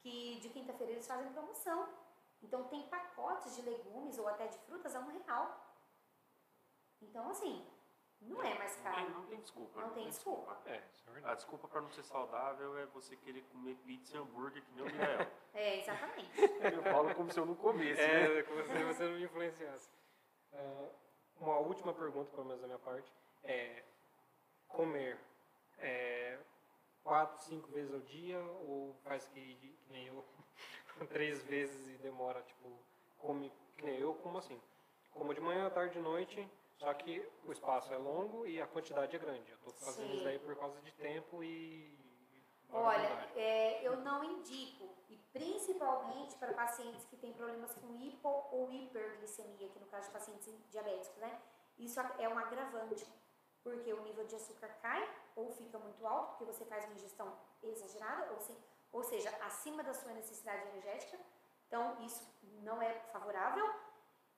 que 0.01 0.41
de 0.41 0.49
quinta-feira 0.51 0.93
eles 0.93 1.07
fazem 1.07 1.33
promoção. 1.33 1.89
Então, 2.43 2.65
tem 2.69 2.83
pacotes 2.89 3.55
de 3.57 3.63
legumes 3.63 4.19
ou 4.19 4.29
até 4.29 4.47
de 4.47 4.59
frutas 4.59 4.95
a 4.95 5.01
um 5.01 5.07
real. 5.19 5.61
Então, 7.01 7.29
assim, 7.31 7.67
não 8.21 8.43
é 8.43 8.55
mais 8.59 8.77
Não 8.77 8.85
tem, 8.85 8.93
caro. 9.07 9.11
não 9.11 9.27
tem 9.27 9.41
desculpa. 9.41 9.81
Não 9.81 9.91
tem 9.91 10.09
desculpa. 10.09 10.59
É, 10.67 10.83
isso 10.93 11.05
é 11.07 11.11
A 11.11 11.13
verdade. 11.13 11.37
desculpa 11.37 11.69
pra 11.69 11.81
não 11.81 11.91
ser 11.91 12.03
saudável 12.05 12.77
é 12.79 12.87
você 12.87 13.17
querer 13.17 13.43
comer 13.45 13.75
pizza 13.77 14.17
e 14.17 14.21
hambúrguer 14.21 14.63
que 14.63 14.73
nem 14.73 14.83
o 14.83 14.87
Miguel. 14.87 15.27
É, 15.55 15.79
exatamente. 15.79 16.31
Eu 16.41 16.83
falo 16.83 17.15
como 17.15 17.31
se 17.31 17.39
eu 17.39 17.47
não 17.47 17.55
comesse, 17.55 18.01
né? 18.03 18.39
É, 18.39 18.43
como 18.43 18.61
se 18.65 18.83
você 18.85 19.05
não 19.05 19.13
me 19.13 19.23
influenciasse. 19.23 19.89
Ah, 20.53 20.89
uma 21.37 21.59
última 21.59 21.95
pergunta, 21.95 22.29
pelo 22.33 22.45
menos 22.45 22.61
da 22.61 22.67
minha 22.67 22.79
parte, 22.81 23.13
é 23.45 23.83
comer 24.69 25.19
é, 25.79 26.39
quatro, 27.03 27.43
cinco 27.45 27.71
vezes 27.71 27.93
ao 27.93 28.01
dia 28.01 28.39
ou 28.39 28.95
faz 29.05 29.27
que, 29.29 29.55
que 29.55 29.93
nem 29.93 30.07
eu, 30.07 30.25
três 31.09 31.43
vezes 31.45 31.89
e 31.89 31.99
demora, 31.99 32.43
tipo, 32.43 32.71
come 33.19 33.53
que 33.77 33.85
nem 33.85 33.99
eu, 33.99 34.15
como 34.15 34.39
assim? 34.39 34.61
Como 35.13 35.35
de 35.35 35.41
manhã, 35.41 35.71
tarde 35.71 35.99
e 35.99 36.03
noite, 36.03 36.49
só 36.77 36.93
que 36.95 37.27
o 37.45 37.53
espaço 37.53 37.93
é 37.93 37.97
longo 37.97 38.47
e 38.47 38.61
a 38.61 38.67
quantidade 38.67 39.15
é 39.15 39.19
grande. 39.19 39.51
Eu 39.51 39.59
tô 39.59 39.71
fazendo 39.73 40.09
Sim. 40.09 40.15
isso 40.15 40.25
daí 40.25 40.39
por 40.39 40.57
causa 40.57 40.81
de 40.81 40.93
tempo 40.93 41.43
e 41.43 42.05
Olha, 42.77 43.31
é, 43.37 43.87
eu 43.87 43.99
não 43.99 44.25
indico, 44.25 44.97
e 45.09 45.17
principalmente 45.33 46.37
para 46.37 46.53
pacientes 46.55 47.05
que 47.05 47.17
têm 47.17 47.33
problemas 47.33 47.73
com 47.75 47.95
hipo 47.95 48.29
ou 48.51 48.69
hiperglicemia, 48.73 49.69
que 49.69 49.79
no 49.79 49.87
caso 49.87 50.09
de 50.09 50.13
pacientes 50.13 50.53
diabéticos, 50.71 51.17
né? 51.19 51.41
Isso 51.79 52.01
é 52.01 52.29
um 52.29 52.37
agravante, 52.37 53.07
porque 53.65 53.93
o 53.93 54.03
nível 54.03 54.25
de 54.27 54.37
açúcar 54.37 54.69
cai 54.83 55.03
ou 55.35 55.51
fica 55.51 55.79
muito 55.79 56.07
alto, 56.07 56.37
porque 56.37 56.45
você 56.45 56.65
faz 56.67 56.85
uma 56.85 56.95
ingestão 56.95 57.35
exagerada, 57.63 58.31
ou, 58.33 58.41
se, 58.41 58.57
ou 58.93 59.03
seja, 59.03 59.31
acima 59.43 59.83
da 59.83 59.95
sua 59.95 60.13
necessidade 60.13 60.69
energética. 60.69 61.19
Então, 61.67 61.97
isso 62.03 62.23
não 62.63 62.81
é 62.81 62.93
favorável. 63.13 63.75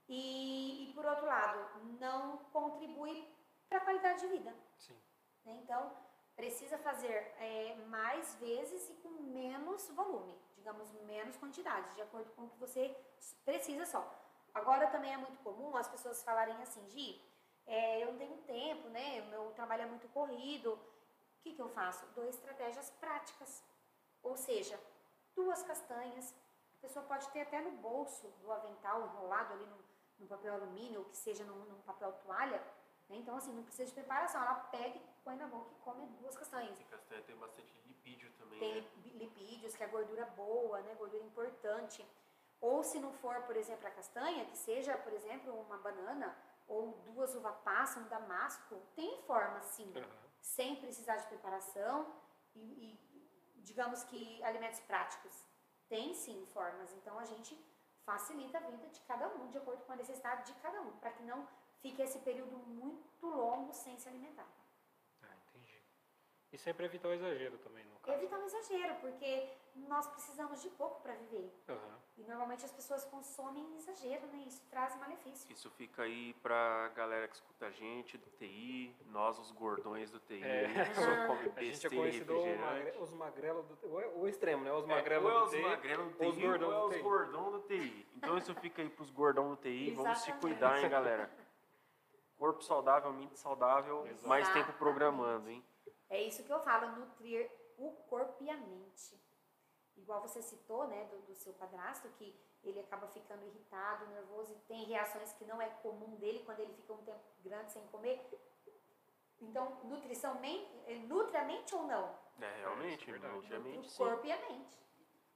E, 0.08 0.84
e 0.88 0.92
por 0.94 1.04
outro 1.04 1.26
lado, 1.26 1.58
não 2.00 2.38
contribui 2.52 3.28
para 3.68 3.78
a 3.78 3.80
qualidade 3.80 4.20
de 4.20 4.28
vida. 4.28 4.54
Sim. 4.78 4.96
né? 5.44 5.58
Então, 5.62 5.92
precisa 6.36 6.78
fazer 6.78 7.34
é, 7.38 7.74
mais 7.88 8.36
vezes 8.36 8.88
e 8.90 8.94
com 8.94 9.08
menos 9.08 9.88
volume, 9.90 10.38
digamos, 10.54 10.92
menos 11.02 11.36
quantidade, 11.36 11.92
de 11.96 12.02
acordo 12.02 12.30
com 12.32 12.44
o 12.44 12.50
que 12.50 12.58
você 12.58 12.96
precisa 13.44 13.84
só. 13.84 14.08
Agora 14.54 14.86
também 14.86 15.12
é 15.12 15.16
muito 15.16 15.38
comum 15.40 15.76
as 15.76 15.88
pessoas 15.88 16.22
falarem 16.22 16.56
assim, 16.62 16.88
Gi, 16.90 17.20
é, 17.66 18.02
eu 18.02 18.12
não 18.12 18.18
tenho 18.18 18.36
tempo, 18.38 18.88
né? 18.88 19.22
O 19.22 19.26
meu 19.30 19.50
trabalho 19.52 19.82
é 19.82 19.86
muito 19.86 20.08
corrido. 20.08 20.72
O 20.74 20.78
que, 21.42 21.52
que 21.54 21.60
eu 21.62 21.68
faço? 21.68 22.06
Dou 22.14 22.24
estratégias 22.28 22.90
práticas. 23.00 23.62
Ou 24.22 24.36
seja, 24.36 24.78
duas 25.34 25.62
castanhas. 25.62 26.34
A 26.78 26.80
pessoa 26.80 27.04
pode 27.04 27.28
ter 27.30 27.40
até 27.42 27.60
no 27.60 27.70
bolso 27.72 28.28
do 28.40 28.52
avental 28.52 29.02
enrolado 29.02 29.54
ali 29.54 29.66
no, 29.66 29.78
no 30.20 30.26
papel 30.26 30.54
alumínio, 30.54 31.00
ou 31.00 31.04
que 31.06 31.16
seja 31.16 31.44
num, 31.44 31.64
num 31.64 31.80
papel 31.82 32.12
toalha. 32.24 32.58
né? 33.08 33.16
Então, 33.16 33.36
assim, 33.36 33.52
não 33.52 33.62
precisa 33.62 33.86
de 33.86 33.94
preparação. 33.94 34.40
Ela 34.42 34.54
pega 34.54 34.96
e 34.96 35.02
põe 35.24 35.36
na 35.36 35.46
boca 35.46 35.70
e 35.72 35.82
come 35.84 36.06
duas 36.20 36.36
castanhas. 36.36 36.78
E 36.80 36.84
castanha 36.84 37.22
tem 37.22 37.36
bastante 37.36 37.72
lipídio 37.86 38.30
também, 38.38 38.58
Tem 38.58 38.74
né? 38.74 38.80
lip- 38.80 39.18
lipídios, 39.18 39.74
que 39.76 39.82
é 39.82 39.86
gordura 39.86 40.24
boa, 40.26 40.80
né? 40.82 40.94
Gordura 40.94 41.22
importante. 41.24 42.04
Ou 42.60 42.82
se 42.82 42.98
não 42.98 43.12
for, 43.12 43.42
por 43.42 43.56
exemplo, 43.56 43.86
a 43.86 43.90
castanha, 43.90 44.44
que 44.46 44.56
seja, 44.56 44.96
por 44.98 45.12
exemplo, 45.12 45.52
uma 45.60 45.76
banana 45.78 46.36
ou 46.66 46.92
duas 47.04 47.34
uva 47.34 47.52
passa, 47.52 48.00
um 48.00 48.08
damasco, 48.08 48.80
tem 48.94 49.22
forma 49.22 49.60
sim, 49.62 49.92
Aham. 49.96 50.06
sem 50.40 50.76
precisar 50.76 51.16
de 51.16 51.26
preparação 51.26 52.14
e, 52.54 52.60
e, 52.60 53.60
digamos 53.62 54.02
que 54.04 54.42
alimentos 54.42 54.80
práticos. 54.80 55.46
Tem 55.88 56.14
sim 56.14 56.44
formas, 56.46 56.92
então 56.94 57.18
a 57.18 57.24
gente 57.24 57.56
facilita 58.04 58.58
a 58.58 58.60
vida 58.60 58.88
de 58.88 59.00
cada 59.00 59.28
um, 59.28 59.48
de 59.48 59.58
acordo 59.58 59.84
com 59.84 59.92
a 59.92 59.96
necessidade 59.96 60.52
de 60.52 60.58
cada 60.60 60.80
um, 60.80 60.96
para 60.98 61.12
que 61.12 61.22
não 61.22 61.46
fique 61.80 62.02
esse 62.02 62.18
período 62.20 62.56
muito 62.56 63.26
longo 63.26 63.72
sem 63.72 63.98
se 63.98 64.08
alimentar. 64.08 64.48
Ah, 65.22 65.34
entendi. 65.48 65.82
E 66.52 66.58
sempre 66.58 66.86
evitar 66.86 67.08
o 67.08 67.12
exagero 67.12 67.58
também, 67.58 67.84
no 67.84 68.12
Evitar 68.12 68.38
um 68.38 68.44
exagero, 68.44 68.96
porque 69.00 69.48
nós 69.88 70.06
precisamos 70.08 70.62
de 70.62 70.70
pouco 70.70 71.00
para 71.02 71.14
viver. 71.14 71.52
Aham. 71.68 71.98
E 72.18 72.22
normalmente 72.24 72.64
as 72.64 72.72
pessoas 72.72 73.04
consomem 73.04 73.62
em 73.62 73.76
exagero, 73.76 74.26
né? 74.28 74.44
Isso 74.46 74.62
traz 74.70 74.96
malefício. 74.98 75.52
Isso 75.52 75.70
fica 75.72 76.02
aí 76.02 76.32
pra 76.42 76.88
galera 76.94 77.28
que 77.28 77.34
escuta 77.34 77.66
a 77.66 77.70
gente 77.70 78.16
do 78.16 78.30
TI, 78.30 78.96
nós 79.06 79.38
os 79.38 79.52
gordões 79.52 80.10
do 80.10 80.18
TI, 80.20 80.42
É. 80.42 80.66
que 80.66 80.94
só 80.96 81.26
come 81.26 81.52
A 81.56 81.62
gente 81.62 81.86
é 81.86 81.90
e 81.90 81.96
conhecido 81.96 82.32
o 82.32 82.36
refrigerante. 82.42 82.74
magre- 82.84 82.98
os 83.02 83.12
magrelos 83.12 83.66
do 83.66 83.78
ou 83.92 84.00
é- 84.00 84.06
ou 84.06 84.20
o 84.22 84.28
extremo, 84.28 84.64
né? 84.64 84.72
Os 84.72 84.84
É, 84.84 84.88
magrelos 84.88 85.24
ou 85.26 85.30
é 85.30 85.38
do 85.40 85.44
os 85.44 85.50
TI. 85.50 85.60
magrelos 85.62 86.06
do 86.14 86.26
os 86.26 86.34
TI 86.34 86.42
ou 86.44 86.48
gordão 86.50 86.70
é 86.70 86.80
do 86.80 86.86
os 86.86 86.94
TI. 86.94 87.02
gordão 87.02 87.50
do 87.52 87.60
TI. 87.60 88.06
Então 88.16 88.38
isso 88.38 88.54
fica 88.54 88.80
aí 88.82 88.88
pros 88.88 89.10
gordão 89.10 89.50
do 89.50 89.56
TI, 89.56 89.90
vamos 89.90 90.18
se 90.18 90.30
Exatamente. 90.30 90.40
cuidar, 90.40 90.82
hein, 90.82 90.88
galera. 90.88 91.30
Corpo 92.38 92.62
saudável, 92.62 93.12
mente 93.12 93.38
saudável, 93.38 94.06
Exato. 94.06 94.28
mais 94.28 94.46
tempo 94.48 94.58
Exatamente. 94.58 94.78
programando, 94.78 95.48
hein. 95.50 95.64
É 96.08 96.22
isso 96.22 96.42
que 96.44 96.50
eu 96.52 96.60
falo, 96.60 96.96
nutrir 96.96 97.50
o 97.78 97.90
corpo 98.08 98.42
e 98.42 98.50
a 98.50 98.56
mente. 98.56 99.20
Igual 99.96 100.20
você 100.22 100.40
citou, 100.42 100.86
né, 100.86 101.04
do, 101.10 101.18
do 101.22 101.34
seu 101.34 101.52
padrasto, 101.54 102.08
que 102.10 102.34
ele 102.62 102.80
acaba 102.80 103.06
ficando 103.08 103.44
irritado, 103.46 104.06
nervoso 104.08 104.52
e 104.52 104.58
tem 104.68 104.84
reações 104.84 105.32
que 105.32 105.44
não 105.44 105.60
é 105.60 105.68
comum 105.82 106.16
dele 106.16 106.42
quando 106.44 106.60
ele 106.60 106.72
fica 106.74 106.92
um 106.92 107.02
tempo 107.04 107.20
grande 107.44 107.72
sem 107.72 107.82
comer. 107.88 108.20
Então, 109.40 109.80
nutrição 109.84 110.38
men- 110.40 110.66
eh, 110.86 110.98
nutre 111.06 111.36
a 111.36 111.44
mente 111.44 111.74
ou 111.74 111.82
não? 111.84 112.14
É, 112.40 112.56
realmente, 112.60 113.08
é 113.08 113.12
verdade. 113.12 113.34
nutre 113.34 113.54
a 113.54 113.60
mente, 113.60 113.86
o 113.86 113.90
sim. 113.90 113.96
corpo 113.96 114.26
e 114.26 114.32
a 114.32 114.38
mente. 114.48 114.78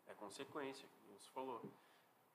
É 0.06 0.14
consequência, 0.14 0.88
como 0.88 1.18
você 1.18 1.30
falou. 1.30 1.62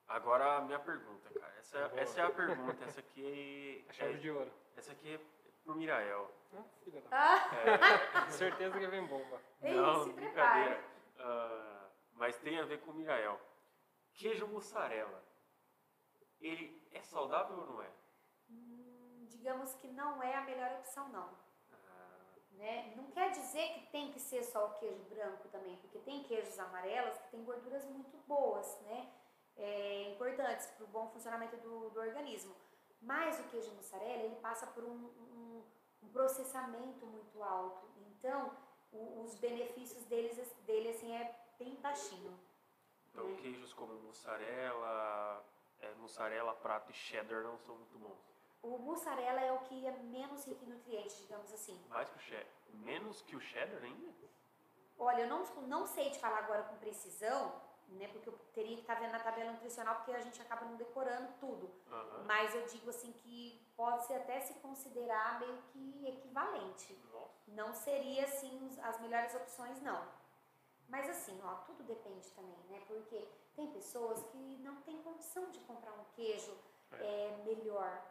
Agora 0.08 0.56
a 0.58 0.60
minha 0.60 0.78
pergunta, 0.78 1.28
cara. 1.38 1.52
Essa, 1.58 1.88
Boa. 1.88 2.00
essa 2.00 2.20
é 2.20 2.24
a 2.24 2.30
pergunta. 2.30 2.84
Essa 2.84 3.00
aqui 3.00 3.84
A 3.90 3.92
chave 3.92 4.14
é, 4.14 4.16
de 4.18 4.30
ouro. 4.30 4.52
essa 4.76 4.92
aqui 4.92 5.14
é 5.14 5.20
pro 5.64 5.74
Mirael. 5.74 6.30
Ah, 6.54 6.62
filha 6.84 7.00
da... 7.02 7.08
Ah, 7.12 8.30
Certeza 8.30 8.78
que 8.78 8.86
vem 8.86 9.04
bomba. 9.06 9.40
Ei, 9.62 9.74
Não, 9.74 10.04
se 10.04 10.12
brincadeira. 10.12 10.76
prepare. 10.76 10.84
Ah, 11.18 11.75
mas 12.16 12.36
tem 12.38 12.58
a 12.58 12.64
ver 12.64 12.80
com 12.80 12.90
o 12.90 12.94
Mirael. 12.94 13.38
Queijo 14.14 14.46
mussarela. 14.48 15.22
Ele 16.40 16.86
é 16.92 17.02
saudável 17.02 17.58
ou 17.58 17.66
não 17.66 17.82
é? 17.82 17.90
Hum, 18.50 19.26
digamos 19.28 19.74
que 19.74 19.88
não 19.88 20.22
é 20.22 20.34
a 20.34 20.42
melhor 20.42 20.70
opção, 20.78 21.08
não. 21.08 21.30
Ah, 21.72 22.34
Né? 22.52 22.94
Não 22.96 23.10
quer 23.10 23.30
dizer 23.30 23.74
que 23.74 23.86
tem 23.90 24.12
que 24.12 24.20
ser 24.20 24.42
só 24.44 24.66
o 24.66 24.74
queijo 24.78 25.02
branco 25.04 25.48
também, 25.48 25.76
porque 25.76 25.98
tem 26.00 26.22
queijos 26.24 26.58
amarelos 26.58 27.16
que 27.18 27.30
têm 27.30 27.44
gorduras 27.44 27.84
muito 27.84 28.16
boas, 28.26 28.80
né? 28.82 29.12
É, 29.58 30.10
importantes 30.12 30.66
para 30.68 30.84
o 30.84 30.88
bom 30.88 31.08
funcionamento 31.08 31.56
do, 31.58 31.90
do 31.90 32.00
organismo. 32.00 32.54
Mas 33.00 33.38
o 33.40 33.44
queijo 33.44 33.72
mussarela, 33.74 34.22
ele 34.22 34.36
passa 34.36 34.66
por 34.68 34.84
um, 34.84 34.90
um- 34.94 35.64
um 36.02 36.08
processamento 36.08 37.06
muito 37.06 37.42
alto. 37.42 37.86
Então, 38.10 38.54
o- 38.92 39.22
os 39.22 39.34
benefícios 39.36 40.04
deles, 40.04 40.36
dele, 40.66 40.90
assim, 40.90 41.14
é 41.14 41.45
bem 41.58 41.74
baixinho. 41.76 42.38
então 43.10 43.24
Hum. 43.26 43.36
queijos 43.36 43.72
como 43.72 43.94
mussarela, 43.94 45.44
é, 45.80 45.90
mussarela, 45.94 46.54
prato 46.54 46.90
e 46.90 46.94
cheddar 46.94 47.42
não 47.42 47.58
são 47.58 47.74
muito 47.76 47.98
bons. 47.98 48.18
O 48.62 48.78
mussarela 48.78 49.40
é 49.40 49.52
o 49.52 49.60
que 49.60 49.86
é 49.86 49.92
menos 49.92 50.44
rico 50.46 50.64
em 50.64 50.68
nutrientes, 50.68 51.16
digamos 51.18 51.52
assim. 51.52 51.80
Mais 51.88 52.08
que 52.10 52.16
o 52.16 52.20
cheddar. 52.20 52.52
Menos 52.74 53.22
que 53.22 53.36
o 53.36 53.40
cheddar 53.40 53.82
ainda? 53.82 54.12
Olha, 54.98 55.22
eu 55.22 55.28
não, 55.28 55.44
não 55.66 55.86
sei 55.86 56.10
te 56.10 56.18
falar 56.18 56.38
agora 56.38 56.64
com 56.64 56.76
precisão, 56.78 57.60
né? 57.88 58.08
Porque 58.08 58.28
eu 58.28 58.32
teria 58.54 58.74
que 58.74 58.80
estar 58.82 58.94
vendo 58.94 59.12
na 59.12 59.20
tabela 59.20 59.52
nutricional, 59.52 59.96
porque 59.96 60.12
a 60.12 60.20
gente 60.20 60.40
acaba 60.42 60.64
não 60.64 60.76
decorando 60.76 61.32
tudo. 61.38 61.70
Mas 62.26 62.54
eu 62.54 62.66
digo 62.66 62.90
assim 62.90 63.12
que 63.12 63.62
pode-se 63.76 64.12
até 64.14 64.40
se 64.40 64.54
considerar 64.54 65.38
meio 65.38 65.62
que 65.72 66.06
equivalente. 66.08 66.94
Nossa. 67.12 67.34
Não 67.48 67.72
seria 67.72 68.24
assim 68.24 68.76
as 68.82 68.98
melhores 69.00 69.34
opções, 69.34 69.80
não. 69.82 70.02
Mas 70.88 71.08
assim, 71.10 71.38
ó, 71.42 71.54
tudo 71.66 71.82
depende 71.84 72.30
também, 72.32 72.58
né? 72.68 72.82
Porque 72.86 73.28
tem 73.54 73.70
pessoas 73.72 74.22
que 74.30 74.56
não 74.58 74.76
têm 74.82 75.02
condição 75.02 75.50
de 75.50 75.58
comprar 75.60 75.92
um 75.92 76.04
queijo 76.14 76.56
é, 76.92 77.42
melhor. 77.44 78.02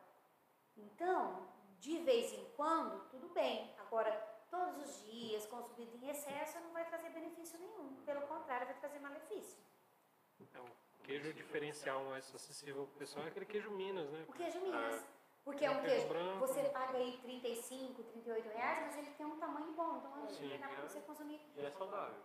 Então, 0.78 1.48
de 1.80 1.98
vez 2.00 2.34
em 2.34 2.46
quando, 2.56 3.08
tudo 3.10 3.30
bem. 3.30 3.74
Agora, 3.80 4.12
todos 4.50 4.84
os 4.84 5.06
dias, 5.06 5.46
consumido 5.46 5.96
em 5.98 6.10
excesso, 6.10 6.60
não 6.60 6.72
vai 6.72 6.86
trazer 6.86 7.10
benefício 7.10 7.60
nenhum. 7.60 7.96
Pelo 8.06 8.22
contrário, 8.22 8.68
vai 8.68 8.76
trazer 8.78 9.00
malefício. 9.00 9.58
É 10.54 10.60
o 10.60 10.70
queijo 11.04 11.34
diferencial 11.34 12.04
mais 12.06 12.34
acessível 12.36 12.88
pro 12.88 13.00
pessoal 13.00 13.26
é 13.26 13.30
aquele 13.30 13.46
queijo 13.46 13.72
Minas, 13.72 14.10
né? 14.12 14.26
O 14.28 14.34
queijo 14.34 14.60
Minas. 14.60 15.06
Porque 15.46 15.64
é 15.64 15.68
É 15.68 15.72
um 15.72 15.82
queijo 15.82 16.08
branco. 16.08 16.40
você 16.40 16.64
paga 16.70 16.98
aí 16.98 17.20
35, 17.22 18.04
38 18.04 18.50
reais, 18.50 18.86
mas 18.88 18.98
ele 18.98 19.12
tem 19.12 19.26
um 19.26 19.38
tamanho 19.38 19.72
bom. 19.74 19.98
Então, 19.98 20.28
Sim, 20.30 20.50
que 20.50 20.58
dá 20.58 20.66
é. 20.66 20.76
pra 20.76 20.88
você 20.88 21.00
consumir. 21.02 21.40
E 21.56 21.64
é 21.64 21.70
saudável. 21.70 22.16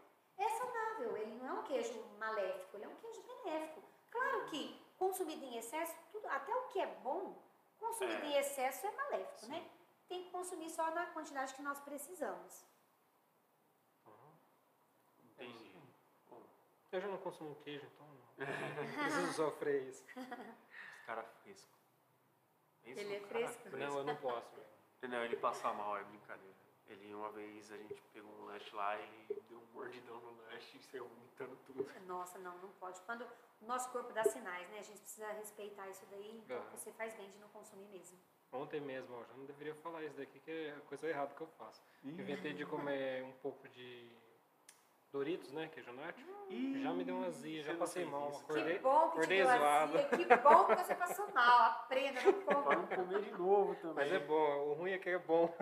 É 0.40 0.48
saudável, 0.48 1.16
ele 1.18 1.34
não 1.34 1.46
é 1.46 1.52
um 1.60 1.62
queijo 1.64 2.02
maléfico, 2.18 2.76
ele 2.76 2.84
é 2.84 2.88
um 2.88 2.96
queijo 2.96 3.22
benéfico. 3.22 3.82
Claro 4.10 4.46
que 4.46 4.74
consumido 4.98 5.44
em 5.44 5.56
excesso, 5.58 5.94
tudo, 6.10 6.26
até 6.28 6.54
o 6.54 6.68
que 6.68 6.80
é 6.80 6.86
bom, 7.02 7.40
consumido 7.78 8.22
É. 8.24 8.26
em 8.26 8.36
excesso 8.38 8.86
é 8.86 8.90
maléfico, 8.90 9.38
Sim. 9.40 9.48
né? 9.50 9.70
Tem 10.08 10.24
que 10.24 10.30
consumir 10.30 10.70
só 10.70 10.90
na 10.92 11.06
quantidade 11.06 11.54
que 11.54 11.62
nós 11.62 11.78
precisamos. 11.80 12.64
Entendi. 15.22 15.72
Bom, 16.28 16.42
Eu 16.92 17.00
já 17.00 17.08
não 17.08 17.18
consumo 17.18 17.54
queijo, 17.62 17.86
então 17.86 18.06
não 18.06 18.36
preciso 19.26 19.32
sofrer 19.34 19.88
isso. 19.88 20.04
esse 20.16 21.04
cara 21.06 21.22
fresco. 21.22 21.78
Esse 22.84 23.00
Ele 23.00 23.14
é 23.16 23.20
cara 23.20 23.28
fresco? 23.28 23.68
Não, 23.76 23.98
eu 23.98 24.04
não 24.04 24.16
posso. 24.16 24.58
Não, 25.02 25.24
ele 25.24 25.36
passa 25.36 25.72
mal, 25.72 25.96
é 25.96 26.04
brincadeira. 26.04 26.56
Ele, 26.90 27.14
uma 27.14 27.30
vez, 27.30 27.70
a 27.70 27.76
gente 27.76 28.02
pegou 28.12 28.30
um 28.32 28.44
lanche 28.46 28.74
lá, 28.74 28.98
ele 28.98 29.40
deu 29.48 29.58
um 29.58 29.66
mordidão 29.72 30.20
no 30.20 30.32
lanche 30.42 30.76
e 30.76 30.82
saiu 30.82 31.06
vomitando 31.06 31.56
tudo. 31.64 31.86
Nossa, 32.06 32.36
não, 32.38 32.58
não 32.58 32.68
pode. 32.80 33.00
Quando 33.02 33.24
o 33.60 33.66
nosso 33.66 33.90
corpo 33.90 34.12
dá 34.12 34.24
sinais, 34.24 34.68
né? 34.70 34.80
A 34.80 34.82
gente 34.82 35.00
precisa 35.00 35.30
respeitar 35.32 35.88
isso 35.88 36.04
daí, 36.10 36.36
então 36.44 36.60
você 36.72 36.90
faz 36.92 37.14
bem 37.14 37.30
de 37.30 37.38
não 37.38 37.48
consumir 37.48 37.86
mesmo. 37.86 38.18
Ontem 38.52 38.80
mesmo, 38.80 39.14
ó, 39.14 39.24
já 39.24 39.34
não 39.34 39.44
deveria 39.46 39.74
falar 39.76 40.02
isso 40.02 40.16
daqui, 40.16 40.40
que 40.40 40.50
é 40.50 40.72
a 40.72 40.80
coisa 40.80 41.08
errada 41.08 41.32
que 41.32 41.40
eu 41.40 41.46
faço. 41.46 41.80
Eu 42.04 42.10
inventei 42.10 42.52
de 42.52 42.66
comer 42.66 43.22
um 43.22 43.32
pouco 43.34 43.68
de 43.68 44.10
Doritos, 45.12 45.50
né? 45.52 45.68
Queijo 45.68 45.92
nacho. 45.92 46.24
Já 46.82 46.92
me 46.92 47.02
deu 47.04 47.16
uma 47.16 47.26
azia, 47.26 47.62
já 47.64 47.74
passei 47.74 48.04
mal. 48.04 48.30
isso. 48.30 48.40
Acordei, 48.44 48.74
que 48.76 48.78
bom 48.80 49.00
que 49.00 49.06
te 49.06 49.08
acordei 49.16 49.38
deu 49.38 49.46
zoado. 49.46 49.98
azia, 49.98 50.08
que 50.08 50.36
bom 50.36 50.64
que 50.66 50.74
você 50.76 50.94
passou 50.94 51.32
mal. 51.32 51.60
Aprenda, 51.72 52.20
não 52.22 52.32
coma. 52.42 52.74
não 52.76 52.86
comer 52.86 53.22
de 53.22 53.30
novo 53.32 53.74
também. 53.76 53.94
Mas 53.96 54.12
é 54.12 54.18
bom, 54.20 54.68
o 54.68 54.72
ruim 54.74 54.92
é 54.92 54.98
que 54.98 55.10
é 55.10 55.18
bom. 55.18 55.52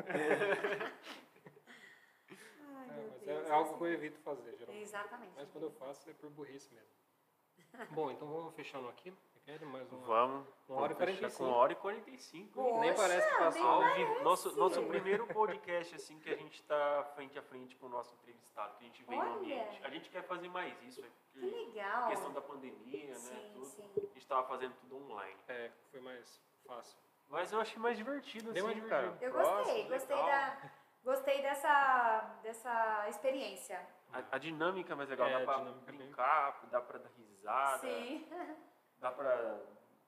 Ai, 2.76 2.88
É, 2.90 3.08
mas 3.10 3.20
Deus, 3.22 3.46
é 3.48 3.50
algo 3.52 3.76
que 3.78 3.82
eu 3.82 3.86
assim. 3.86 3.94
evito 3.94 4.18
fazer, 4.20 4.54
geralmente. 4.58 4.82
Exatamente. 4.82 5.32
Mas 5.36 5.48
quando 5.48 5.64
eu 5.64 5.70
faço 5.72 6.10
é 6.10 6.12
por 6.12 6.30
burrice 6.30 6.72
mesmo. 6.74 7.88
Bom, 7.90 8.10
então 8.10 8.28
vamos 8.28 8.54
fechando 8.54 8.88
aqui. 8.88 9.12
Mais 9.48 9.62
uma? 9.62 9.78
Vamos. 10.06 10.46
Uma 10.68 10.82
hora 10.82 10.92
e 10.92 10.96
vamos 10.96 11.14
fechar 11.14 11.30
45. 11.30 11.38
Com 11.38 11.44
uma 11.44 11.56
hora 11.56 11.72
e 11.72 11.76
45. 11.76 12.52
Poxa, 12.52 12.80
Nem 12.80 12.94
parece 12.94 13.28
que 13.30 13.38
passou. 13.38 13.66
Ao 13.66 13.94
vivo. 13.94 14.22
Nosso, 14.22 14.56
nosso 14.58 14.82
primeiro 14.84 15.26
podcast, 15.28 15.94
assim, 15.94 16.18
que 16.18 16.28
a 16.30 16.36
gente 16.36 16.62
tá 16.64 17.10
frente 17.14 17.38
a 17.38 17.42
frente 17.42 17.74
com 17.76 17.86
o 17.86 17.88
nosso 17.88 18.14
entrevistado, 18.16 18.76
que 18.76 18.84
a 18.84 18.86
gente 18.88 19.02
vem 19.04 19.18
no 19.18 19.36
ambiente. 19.36 19.80
A 19.82 19.88
gente 19.88 20.10
quer 20.10 20.22
fazer 20.24 20.50
mais 20.50 20.74
isso, 20.82 21.00
é 21.00 21.04
Que 21.04 21.40
porque 21.40 21.46
legal. 21.46 22.08
questão 22.08 22.32
da 22.34 22.42
pandemia, 22.42 23.08
né? 23.08 23.14
Sim, 23.14 23.50
Tudo. 23.54 23.64
sim. 23.64 23.90
A 23.96 24.00
gente 24.14 24.26
tava 24.26 24.46
fazendo 24.46 24.74
tudo 24.80 24.96
online. 24.98 25.36
É, 25.48 25.70
foi 25.90 26.00
mais 26.00 26.42
fácil. 26.66 26.98
Mas 27.30 27.50
eu 27.50 27.60
achei 27.60 27.78
mais 27.78 27.96
divertido, 27.96 28.52
Bem 28.52 28.62
assim, 28.66 28.80
cara. 28.86 29.16
Eu 29.20 29.32
Próximo, 29.32 29.56
gostei, 29.58 29.88
gostei 29.88 30.16
legal. 30.16 30.30
da. 30.30 30.70
Gostei 31.04 31.40
dessa, 31.42 32.20
dessa 32.42 33.08
experiência. 33.08 33.80
A, 34.12 34.22
a 34.32 34.38
dinâmica 34.38 34.92
é 34.92 34.96
mais 34.96 35.08
legal, 35.08 35.26
É, 35.26 35.38
dá 35.38 35.44
pra 35.44 35.60
é 35.62 35.64
bem- 35.64 35.96
brincar, 35.96 36.60
dá 36.70 36.80
pra 36.82 36.98
dar 36.98 37.08
risada, 37.16 37.78
Sim. 37.78 38.28
dá 39.00 39.10
pra 39.10 39.58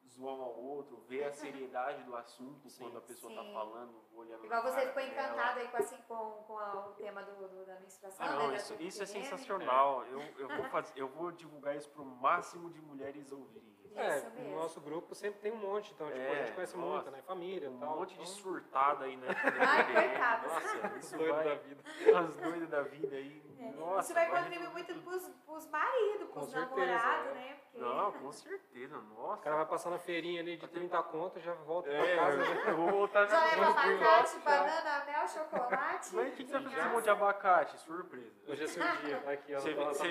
zoar 0.09 0.35
um 0.35 0.43
ao 0.43 0.55
outro, 0.59 0.97
ver 1.09 1.25
a 1.25 1.33
seriedade 1.33 2.03
do 2.03 2.17
assunto 2.17 2.69
Sim. 2.69 2.83
quando 2.85 2.99
a 2.99 3.01
pessoa 3.01 3.33
Sim. 3.33 3.39
tá 3.39 3.53
falando, 3.53 3.95
olhando 4.13 4.45
Igual 4.45 4.63
você 4.63 4.87
ficou 4.87 5.03
encantado 5.03 5.61
aí 5.61 5.69
com, 5.69 5.77
assim, 5.77 5.97
com, 6.09 6.17
com 6.47 6.59
a- 6.59 6.87
o 6.89 6.93
tema 6.95 7.23
do, 7.23 7.49
do- 7.49 7.65
da 7.65 7.79
menstruação. 7.79 8.27
Ah, 8.27 8.31
né, 8.31 8.37
não, 8.39 8.49
da 8.51 8.57
isso, 8.57 8.75
isso 8.81 9.03
é 9.03 9.07
sensacional. 9.07 10.05
Eu, 10.07 10.21
eu, 10.39 10.49
vou 10.49 10.65
fazer, 10.65 10.93
eu 10.97 11.09
vou 11.09 11.31
divulgar 11.31 11.77
isso 11.77 11.89
pro 11.91 12.05
máximo 12.05 12.71
de 12.71 12.81
mulheres 12.83 13.31
ouvirem. 13.31 13.71
É, 13.93 14.19
Isso 14.19 14.31
mesmo. 14.31 14.51
no 14.51 14.57
nosso 14.57 14.81
grupo 14.81 15.17
sempre 15.17 15.41
tem 15.41 15.51
um 15.51 15.57
monte, 15.57 15.93
então 15.93 16.07
tipo, 16.07 16.19
a 16.21 16.23
É, 16.23 16.45
gente 16.45 16.55
conhece 16.55 16.77
nossa. 16.77 16.93
muito, 16.95 17.11
né? 17.11 17.23
Família 17.23 17.69
Um 17.71 17.79
tal. 17.81 17.97
monte 17.99 18.11
de 18.15 18.23
então, 18.23 18.27
surtada 18.35 19.05
aí, 19.05 19.17
né? 19.17 19.27
Ai, 19.59 19.85
coitados. 19.93 20.53
Nossa, 20.53 20.97
isso 20.97 21.17
doido 21.19 21.35
vai... 21.35 21.45
da 21.45 21.55
vida. 21.57 21.83
As 22.19 22.37
doidas 22.37 22.69
da 22.69 22.83
vida 22.83 23.17
aí. 23.17 23.50
É, 23.61 23.71
Nossa, 23.73 24.01
Isso 24.01 24.15
vai 24.15 24.29
vai 24.31 24.43
contribuir 24.43 24.59
resolver 24.59 24.85
muito 24.93 25.05
pros, 25.05 25.29
pros 25.45 25.69
maridos, 25.69 26.29
Com 26.31 26.41
pros 26.41 26.53
namorados, 26.55 27.27
é. 27.31 27.35
né? 27.35 27.57
Porque 27.71 27.79
Não, 27.79 28.13
com 28.13 28.33
certeza, 28.33 28.99
nossa. 28.99 29.35
O 29.35 29.43
cara 29.43 29.57
vai 29.57 29.67
passar 29.67 29.91
na 29.91 29.99
feirinha 29.99 30.41
ali 30.41 30.57
de 30.57 30.67
30 30.67 31.03
conto, 31.05 31.39
já 31.41 31.53
volta 31.55 31.91
pra 31.91 31.99
É, 31.99 32.17
casa. 32.17 32.37
né? 32.39 32.65
eu 32.71 32.77
vou 32.77 32.91
voltar 32.91 33.27
já 33.27 33.45
leva 33.45 33.67
abacate, 33.71 34.39
banana, 34.45 35.05
mel, 35.05 35.29
chocolate. 35.29 36.15
Mas 36.15 36.33
o 36.33 36.37
que, 36.37 36.45
que 36.45 36.51
você 36.51 36.59
vai 36.59 36.63
fazer 36.63 36.65
com 36.65 36.69
esse 36.71 36.77
Nossa. 36.79 36.89
monte 36.95 37.05
de 37.05 37.11
abacate? 37.11 37.79
Surpresa. 37.81 38.33
Hoje 38.49 38.65
é 38.65 38.67
seu 38.67 38.97
dia, 39.03 39.21
tá 39.21 39.31
aqui, 39.33 39.55
ó, 39.55 39.61
Você, 39.61 39.75
nossa 39.75 40.05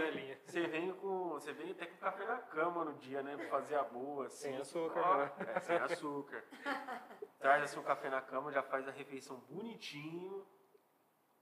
você, 0.46 0.68
vem 0.68 0.94
com. 0.94 1.30
Você 1.32 1.54
vem 1.54 1.72
até 1.72 1.86
com 1.88 1.98
café 1.98 2.26
na 2.26 2.38
cama 2.38 2.86
no 2.86 2.94
dia, 2.94 3.24
né? 3.24 3.36
Pra 3.36 3.48
fazer 3.48 3.76
a 3.76 3.84
boa, 3.84 4.28
assim. 4.28 4.50
Sem 4.52 4.58
açúcar, 4.58 5.02
Ó, 5.04 5.18
né? 5.18 5.32
É, 5.56 5.60
sem 5.60 5.78
açúcar. 5.78 6.44
Traz 7.40 7.64
assim 7.64 7.80
o 7.80 7.84
café 7.84 8.10
na 8.10 8.22
cama, 8.22 8.52
já 8.52 8.62
faz 8.62 8.88
a 8.88 8.92
refeição 8.92 9.38
bonitinho. 9.50 10.46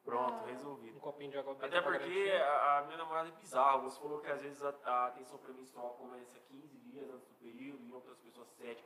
Pronto, 0.08 0.44
Ah. 0.46 0.48
resolvido. 0.48 0.96
Um 0.96 1.00
copinho 1.02 1.32
de 1.32 1.38
água 1.38 1.54
benta 1.54 1.66
Até 1.68 1.82
porque 1.82 2.32
a, 2.32 2.78
a 2.78 2.82
minha 2.84 2.98
namorada 2.98 3.28
é 3.28 3.32
bizarra. 3.34 3.78
Você 3.80 4.00
falou 4.00 4.20
que 4.22 4.32
às 4.32 4.42
vezes 4.42 4.64
a, 4.64 4.74
a 4.86 5.08
atenção 5.08 5.38
premenstrual 5.40 5.90
começa 5.96 6.40
15 6.40 6.78
dias 6.78 7.10
antes 7.10 7.28
do 7.28 7.36
período, 7.36 7.84
em 7.84 7.92
outras 7.94 8.18
pessoas 8.20 8.48
7. 8.52 8.84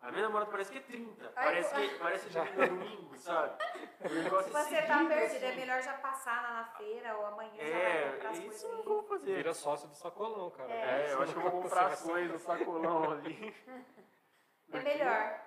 A 0.00 0.10
minha 0.10 0.22
namorada 0.24 0.50
parece 0.50 0.72
que 0.72 0.78
é 0.78 0.80
30. 0.80 1.24
Ai, 1.36 1.44
Parece 1.44 1.74
eu- 1.84 1.88
que 1.90 1.98
parece 1.98 2.28
que 2.30 2.38
é 2.38 2.66
domingo, 2.66 3.16
sabe? 3.18 3.54
O 4.00 4.14
negócio 4.14 4.50
Se 4.50 4.56
é 4.58 4.62
você 4.62 4.82
tá 4.86 4.94
seguido, 4.96 5.08
perdido, 5.14 5.44
é 5.44 5.48
assim. 5.50 5.60
melhor 5.60 5.82
já 5.82 5.92
passar 5.98 6.42
lá 6.42 6.52
na 6.54 6.64
feira 6.78 7.16
ou 7.18 7.26
amanhã 7.26 7.52
já 7.54 7.78
vai 7.78 8.12
comprar 8.12 8.24
É, 8.24 8.26
as 8.30 8.38
isso 8.38 8.46
coisas 8.46 8.64
é 8.64 8.66
o 8.66 8.70
aí. 8.78 8.82
que 8.82 8.88
eu 8.88 8.94
vou 8.94 9.02
fazer. 9.04 9.34
Vira 9.36 9.54
sócio 9.54 9.88
do 9.88 9.94
sacolão, 9.94 10.50
cara. 10.50 10.72
É. 10.72 11.06
É, 11.10 11.12
eu 11.12 11.22
acho 11.22 11.32
que 11.32 11.38
eu 11.38 11.42
vou 11.42 11.62
comprar 11.62 11.86
ações 11.88 12.30
no 12.30 12.38
sacolão 12.40 13.12
ali. 13.12 13.54
É 14.72 14.80
melhor. 14.80 15.40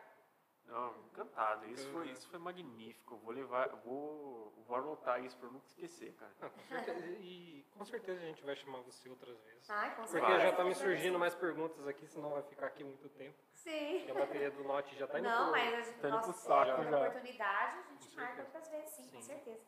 Não, 0.68 0.95
encantado. 1.11 1.69
Isso 1.69 1.88
foi, 1.91 2.07
isso 2.10 2.27
foi 2.30 2.40
magnífico. 2.40 3.18
Vou 3.18 3.34
levar, 3.34 3.69
vou, 3.85 4.52
vou 4.68 4.76
anotar 4.77 5.23
isso 5.23 5.38
pra 5.38 5.48
eu 5.48 5.52
nunca 5.53 5.68
esquecer, 5.68 6.14
cara. 6.14 6.31
Ah, 6.41 6.49
com 6.49 6.61
certeza. 6.64 7.06
E 7.19 7.65
com 7.72 7.85
certeza 7.85 8.19
a 8.22 8.26
gente 8.26 8.44
vai 8.44 8.56
chamar 8.56 8.80
você 8.80 9.10
outras 9.10 9.38
vezes. 9.41 9.69
Ai, 9.69 9.90
com 9.95 10.02
Porque 10.03 10.11
certeza. 10.11 10.40
já 10.40 10.52
tá 10.56 10.64
me 10.64 10.73
surgindo 10.76 11.19
mais 11.19 11.35
perguntas 11.35 11.88
aqui, 11.88 12.07
senão 12.07 12.31
vai 12.31 12.44
ficar 12.44 12.68
aqui 12.68 12.84
muito 12.84 13.07
tempo. 13.10 13.38
Sim. 13.53 14.06
E 14.07 14.11
a 14.11 14.14
bateria 14.14 14.52
do 14.52 14.64
Note 14.64 14.95
já 14.98 15.07
tá 15.07 15.19
indo 15.19 15.30
Não, 15.30 15.44
pro- 15.44 15.52
mas 15.52 15.73
a 15.73 15.81
gente, 15.81 15.99
tá 15.99 16.10
nossa, 16.10 16.34
saco 16.34 16.81
é, 16.81 16.90
já. 16.90 16.98
oportunidade, 16.99 17.77
a 17.77 17.81
gente 17.94 18.10
Com 18.15 18.22
marca 18.22 18.41
outras 18.41 18.68
vezes, 18.69 18.90
sim, 18.95 19.03
com 19.10 19.22
Sim. 19.22 19.27
certeza. 19.27 19.61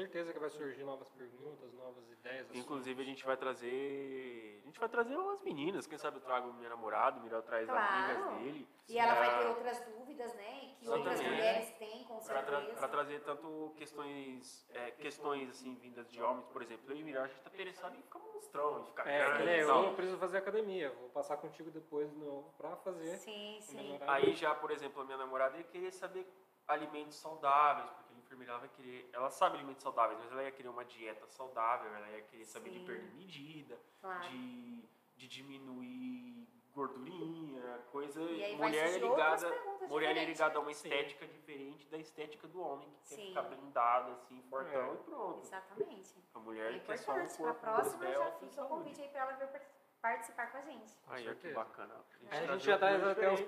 Certeza 0.00 0.32
que 0.32 0.38
vai 0.38 0.48
surgir 0.48 0.82
novas 0.82 1.08
perguntas, 1.10 1.70
novas 1.74 2.08
ideias. 2.10 2.40
assuntos. 2.46 2.56
Inclusive 2.58 3.02
a 3.02 3.04
gente 3.04 3.24
vai 3.26 3.36
trazer. 3.36 4.60
A 4.62 4.66
gente 4.66 4.80
vai 4.80 4.88
trazer 4.88 5.14
umas 5.14 5.42
meninas, 5.42 5.86
quem 5.86 5.98
sabe 5.98 6.16
eu 6.16 6.20
trago 6.22 6.52
minha 6.54 6.70
namorada, 6.70 7.18
o 7.18 7.22
Miriam 7.22 7.42
traz 7.42 7.68
Claro. 7.68 8.08
amigas 8.24 8.38
dele. 8.42 8.68
E 8.88 8.98
ela 8.98 9.14
vai 9.14 9.28
pra- 9.28 9.38
ter 9.40 9.46
outras 9.48 9.80
dúvidas, 9.84 10.34
né? 10.34 10.64
E 10.64 10.74
que 10.76 10.84
Sim. 10.86 10.90
outras 10.92 11.20
mulheres 11.20 11.70
têm, 11.78 12.04
com 12.04 12.18
Pra, 12.20 12.42
tra- 12.42 12.56
certeza. 12.58 12.78
pra 12.78 12.88
trazer 12.88 13.20
tanto 13.20 13.74
questões, 13.76 14.66
é, 14.70 14.90
questões 14.92 15.50
assim, 15.50 15.74
vindas 15.76 16.10
de 16.10 16.22
homens, 16.22 16.46
por 16.48 16.62
exemplo, 16.62 16.90
eu 16.92 16.96
e 16.96 17.04
Miriam, 17.04 17.22
a 17.22 17.26
gente 17.28 17.40
tá 17.42 17.50
interessado 17.52 17.94
em 17.96 18.02
ficar 18.02 18.18
monstrão, 18.20 18.80
em 18.80 18.86
ficar 18.86 19.06
É, 19.06 19.18
grande 19.18 19.38
que 19.38 19.44
nem 19.44 19.66
tal. 19.66 19.84
eu 19.84 19.94
preciso 19.94 20.18
fazer 20.18 20.38
academia. 20.38 20.90
Vou 20.92 21.10
passar 21.10 21.36
contigo 21.36 21.70
depois 21.70 22.08
de 22.10 22.16
novo 22.16 22.54
pra 22.56 22.74
fazer. 22.76 23.16
Sim, 23.18 23.58
o 23.58 23.62
sim. 23.62 23.98
Aí 24.06 24.34
já, 24.34 24.54
por 24.54 24.70
exemplo, 24.70 25.02
a 25.02 25.04
minha 25.04 25.18
namorada 25.18 25.58
ia 25.58 25.64
querer 25.64 25.92
saber 25.92 26.26
alimentos 26.66 27.16
saudáveis, 27.16 27.90
enfermeira 28.30 28.52
ela 28.52 28.60
vai 28.60 28.68
querer, 28.68 29.10
ela 29.12 29.28
sabe 29.30 29.56
alimentos 29.56 29.82
saudáveis, 29.82 30.18
mas 30.20 30.30
ela 30.30 30.42
ia 30.44 30.52
querer 30.52 30.68
uma 30.68 30.84
dieta 30.84 31.26
saudável, 31.26 31.92
ela 31.94 32.08
ia 32.10 32.22
querer 32.22 32.44
saber 32.44 32.70
de 32.70 32.78
Sim. 32.78 32.84
perder 32.86 33.12
medida, 33.14 33.76
Claro. 34.00 34.20
de, 34.28 34.84
de 35.16 35.26
diminuir 35.28 36.46
gordurinha, 36.72 37.78
coisa. 37.90 38.20
E 38.22 38.54
mulher 38.56 38.86
é 38.94 38.98
ligada, 38.98 39.52
mulher 39.88 40.16
é 40.16 40.24
ligada 40.24 40.58
a 40.58 40.60
uma 40.62 40.72
Sim. 40.72 40.88
estética 40.88 41.26
diferente 41.26 41.88
da 41.88 41.98
estética 41.98 42.46
do 42.46 42.60
homem, 42.60 42.88
que 43.02 43.08
quer 43.08 43.14
Sim. 43.16 43.26
ficar 43.28 43.42
blindado 43.42 44.12
assim, 44.12 44.40
fortão 44.48 44.90
É. 44.90 44.94
e 44.94 44.98
pronto. 44.98 45.40
Exatamente. 45.42 46.14
A 46.32 46.38
mulher 46.38 46.72
É 46.74 46.78
quer 46.78 46.96
só 46.98 47.12
um 47.12 47.26
corpo 47.26 47.60
próxima 47.60 48.06
já 48.06 48.30
fica 48.32 48.64
o 48.64 48.68
convite 48.68 49.00
aí 49.02 49.08
pra 49.08 49.20
ela 49.22 49.32
vir 49.32 49.48
par- 49.48 49.60
participar 50.00 50.46
com 50.52 50.58
a 50.58 50.60
gente. 50.62 50.96
Aí, 51.08 51.22
que 51.24 51.28
certeza. 51.30 51.54
bacana. 51.56 51.94
Aí 52.30 52.38
a 52.38 52.40
traz 52.46 52.50
gente 52.52 52.64
já 52.64 52.78
traz 52.78 53.04
até 53.04 53.30
uns 53.32 53.40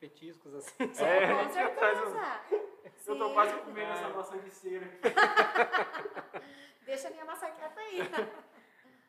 petiscos 0.00 0.54
assim. 0.54 0.82
É, 0.82 0.84
com 1.32 1.38
a 1.38 1.42
gente 1.44 1.54
já 1.54 1.70
traz 1.70 1.98
um- 2.00 2.63
certeza. 3.04 3.10
Eu 3.12 3.18
tô 3.18 3.28
Sim. 3.28 3.34
quase 3.34 3.58
comendo 3.64 3.90
É. 3.90 3.92
essa 3.94 4.08
maçã 4.08 4.38
de 4.38 4.50
cera 4.50 4.86
aqui. 4.86 5.00
Deixa 6.84 7.08
a 7.08 7.10
minha 7.10 7.24
maçã 7.24 7.50
quieta 7.50 7.80
aí. 7.80 7.98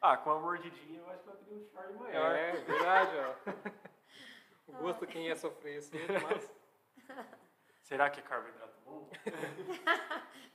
Ah, 0.01 0.17
com 0.17 0.29
a 0.31 0.39
mordidinha 0.39 0.99
eu 0.99 1.09
acho 1.09 1.23
que 1.23 1.29
eu 1.29 1.35
teria 1.35 1.57
um 1.57 1.65
charme 1.65 1.93
maior. 1.99 2.35
É, 2.35 2.51
verdade, 2.51 3.11
ó. 3.17 3.35
O 4.67 4.73
gosto 4.73 5.05
quem 5.05 5.27
ia 5.27 5.35
sofrer 5.35 5.77
assim, 5.77 5.97
mas. 6.23 6.51
Será 7.83 8.09
que 8.09 8.19
é 8.19 8.23
carboidrato 8.23 8.73
bom? 8.83 9.07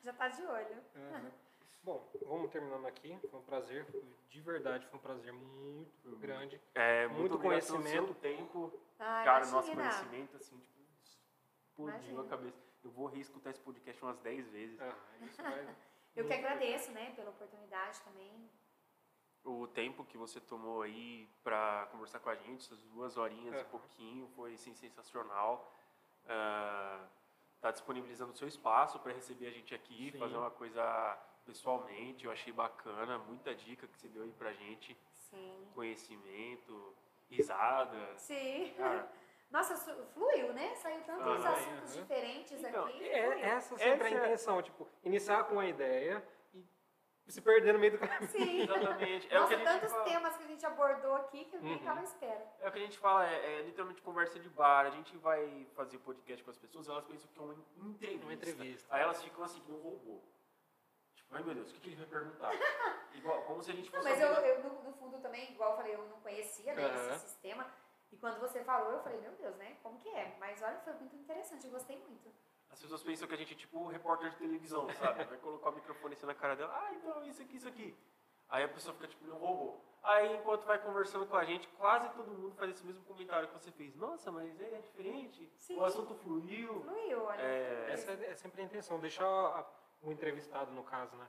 Já 0.02 0.12
tá 0.12 0.26
de 0.28 0.42
olho. 0.44 0.82
Uhum. 0.96 1.30
Bom, 1.84 2.10
vamos 2.26 2.50
terminando 2.50 2.86
aqui. 2.86 3.16
Foi 3.30 3.38
um 3.38 3.42
prazer, 3.44 3.86
de 4.28 4.40
verdade, 4.40 4.84
foi 4.88 4.98
um 4.98 5.02
prazer 5.02 5.32
muito 5.32 6.16
grande. 6.16 6.60
É, 6.74 7.06
Muito 7.06 7.38
pelo 7.38 7.40
conhecimento. 7.40 8.14
tempo. 8.16 8.72
Ah, 8.98 9.22
Cara, 9.24 9.46
nosso 9.46 9.72
conhecimento, 9.72 10.36
assim, 10.36 10.58
tipo, 10.58 10.80
explodiu 11.04 11.94
Imagina. 11.94 12.22
a 12.22 12.26
cabeça. 12.26 12.69
Eu 12.82 12.90
vou 12.90 13.06
reescutar 13.06 13.50
esse 13.50 13.60
podcast 13.60 14.02
umas 14.02 14.18
10 14.20 14.48
vezes. 14.48 14.80
Ah, 14.80 14.96
isso 15.22 15.42
vai. 15.42 15.76
Eu 16.16 16.26
que 16.26 16.32
agradeço, 16.32 16.90
né, 16.90 17.12
pela 17.14 17.30
oportunidade 17.30 18.00
também. 18.00 18.50
O 19.44 19.66
tempo 19.68 20.04
que 20.04 20.18
você 20.18 20.40
tomou 20.40 20.82
aí 20.82 21.28
pra 21.42 21.88
conversar 21.92 22.18
com 22.18 22.28
a 22.28 22.34
gente, 22.34 22.64
essas 22.64 22.82
duas 22.82 23.16
horinhas 23.16 23.54
e 23.54 23.58
Aham. 23.60 23.68
pouquinho, 23.70 24.28
foi 24.34 24.54
assim, 24.54 24.74
sensacional. 24.74 25.72
Ah, 26.26 27.06
tá 27.60 27.70
disponibilizando 27.70 28.32
o 28.32 28.36
seu 28.36 28.48
espaço 28.48 28.98
para 28.98 29.12
receber 29.12 29.46
a 29.46 29.50
gente 29.50 29.74
aqui, 29.74 30.10
Sim. 30.10 30.18
fazer 30.18 30.36
uma 30.36 30.50
coisa 30.50 30.82
pessoalmente. 31.44 32.24
Eu 32.24 32.32
achei 32.32 32.52
bacana, 32.52 33.18
muita 33.18 33.54
dica 33.54 33.86
que 33.86 33.96
você 33.96 34.08
deu 34.08 34.24
aí 34.24 34.32
pra 34.32 34.52
gente. 34.52 34.96
Sim. 35.12 35.68
Conhecimento, 35.74 36.94
risada. 37.30 38.18
Sim. 38.18 38.74
Cara, 38.76 39.10
Nossa, 39.50 39.76
fluiu, 40.14 40.52
né? 40.52 40.74
Saiu 40.76 41.02
tantos 41.02 41.44
Ah, 41.44 41.50
assuntos 41.50 41.92
aham. 41.96 42.02
diferentes 42.02 42.52
Então, 42.64 42.84
aqui. 42.86 43.08
É, 43.08 43.40
essa 43.40 43.76
sempre 43.76 43.84
é 43.90 43.94
Essa 43.94 44.04
a 44.04 44.08
é- 44.08 44.14
intenção, 44.14 44.62
tipo, 44.62 44.88
iniciar 45.02 45.44
com 45.44 45.54
uma 45.54 45.66
ideia 45.66 46.24
e 47.26 47.32
se 47.32 47.40
perder 47.40 47.72
no 47.72 47.78
meio 47.80 47.92
do 47.92 47.98
caminho. 47.98 48.28
Sim. 48.30 48.60
exatamente. 48.62 49.26
É 49.32 49.40
o 49.40 49.48
que 49.48 49.54
Nossa, 49.54 49.54
a 49.54 49.58
gente 49.58 49.66
tantos 49.66 49.90
fala. 49.92 50.04
temas 50.04 50.36
que 50.36 50.44
a 50.44 50.46
gente 50.46 50.66
abordou 50.66 51.14
aqui 51.16 51.44
que 51.46 51.56
eu 51.56 51.62
nem 51.62 51.72
Uhum. 51.78 51.84
tava 51.84 52.00
à 52.00 52.02
espera. 52.04 52.46
É 52.60 52.68
o 52.68 52.72
que 52.72 52.78
a 52.78 52.82
gente 52.82 52.98
fala, 52.98 53.26
é, 53.28 53.58
é 53.58 53.62
literalmente 53.62 54.00
conversa 54.02 54.38
de 54.38 54.48
bar. 54.48 54.86
A 54.86 54.90
gente 54.90 55.16
vai 55.18 55.66
fazer 55.74 55.98
podcast 55.98 56.44
com 56.44 56.50
as 56.50 56.58
pessoas, 56.58 56.88
elas 56.88 57.04
pensam 57.04 57.28
que 57.32 57.38
é 57.38 57.42
uma 57.42 57.54
entrevista. 57.54 58.24
Uma 58.24 58.34
entrevista. 58.34 58.94
Aí 58.94 59.02
elas 59.02 59.20
ficam 59.22 59.42
assim, 59.42 59.60
que 59.60 59.72
um 59.72 59.80
robô. 59.80 60.20
Tipo, 61.16 61.34
ai 61.34 61.42
meu 61.42 61.54
Deus, 61.54 61.70
o 61.70 61.74
que, 61.74 61.80
que 61.80 61.88
ele 61.88 61.96
vai 61.96 62.06
perguntar? 62.06 62.50
Igual, 63.14 63.42
como 63.42 63.60
se 63.62 63.72
a 63.72 63.74
gente 63.74 63.92
Não, 63.92 64.00
fosse. 64.00 64.10
mas 64.10 64.20
eu, 64.20 64.28
eu, 64.28 64.62
no, 64.62 64.82
no 64.84 64.92
fundo 64.92 65.18
também, 65.18 65.50
igual 65.50 65.70
eu 65.72 65.76
falei, 65.76 65.94
eu 65.96 66.06
não 66.08 66.20
conhecia 66.20 66.72
né, 66.72 66.84
Aham. 66.84 67.10
esse 67.16 67.26
sistema. 67.28 67.66
E 68.09 68.09
quando 68.20 68.38
você 68.38 68.62
falou, 68.62 68.92
eu 68.92 69.02
falei, 69.02 69.20
meu 69.20 69.32
Deus, 69.32 69.56
né? 69.56 69.76
Como 69.82 69.98
que 69.98 70.08
é? 70.10 70.36
Mas 70.38 70.60
olha, 70.62 70.78
foi 70.80 70.92
muito 70.94 71.16
interessante, 71.16 71.64
eu 71.64 71.72
gostei 71.72 71.98
muito. 71.98 72.30
As 72.70 72.80
pessoas 72.80 73.02
pensam 73.02 73.26
que 73.26 73.34
a 73.34 73.36
gente 73.36 73.54
é 73.54 73.56
tipo 73.56 73.78
um 73.80 73.88
repórter 73.88 74.30
de 74.30 74.36
televisão, 74.36 74.88
sabe? 74.94 75.24
Vai 75.24 75.38
colocar 75.38 75.70
o 75.70 75.74
microfone 75.74 76.14
assim 76.14 76.26
na 76.26 76.34
cara 76.34 76.54
dela, 76.54 76.72
ah, 76.72 76.94
então 76.94 77.24
isso 77.24 77.42
aqui, 77.42 77.56
isso 77.56 77.68
aqui. 77.68 77.96
Aí 78.48 78.64
a 78.64 78.68
pessoa 78.68 78.94
fica 78.94 79.08
tipo 79.08 79.26
um 79.26 79.38
robô. 79.38 79.80
Aí 80.02 80.34
enquanto 80.36 80.64
vai 80.64 80.78
conversando 80.78 81.26
com 81.26 81.36
a 81.36 81.44
gente, 81.44 81.68
quase 81.68 82.08
todo 82.10 82.32
mundo 82.32 82.54
faz 82.56 82.70
esse 82.70 82.84
mesmo 82.84 83.04
comentário 83.04 83.48
que 83.48 83.54
você 83.54 83.70
fez. 83.70 83.94
Nossa, 83.96 84.30
mas 84.32 84.60
é 84.60 84.78
diferente. 84.78 85.52
Sim. 85.56 85.76
O 85.76 85.84
assunto 85.84 86.14
fluiu. 86.14 86.80
Fluiu, 86.82 87.22
olha. 87.24 87.40
É, 87.40 87.92
Essa 87.92 88.12
é, 88.12 88.30
é 88.30 88.34
sempre 88.34 88.62
a 88.62 88.64
intenção, 88.64 88.98
deixar 88.98 89.26
o 90.02 90.10
entrevistado, 90.10 90.72
no 90.72 90.82
caso, 90.82 91.14
né? 91.16 91.28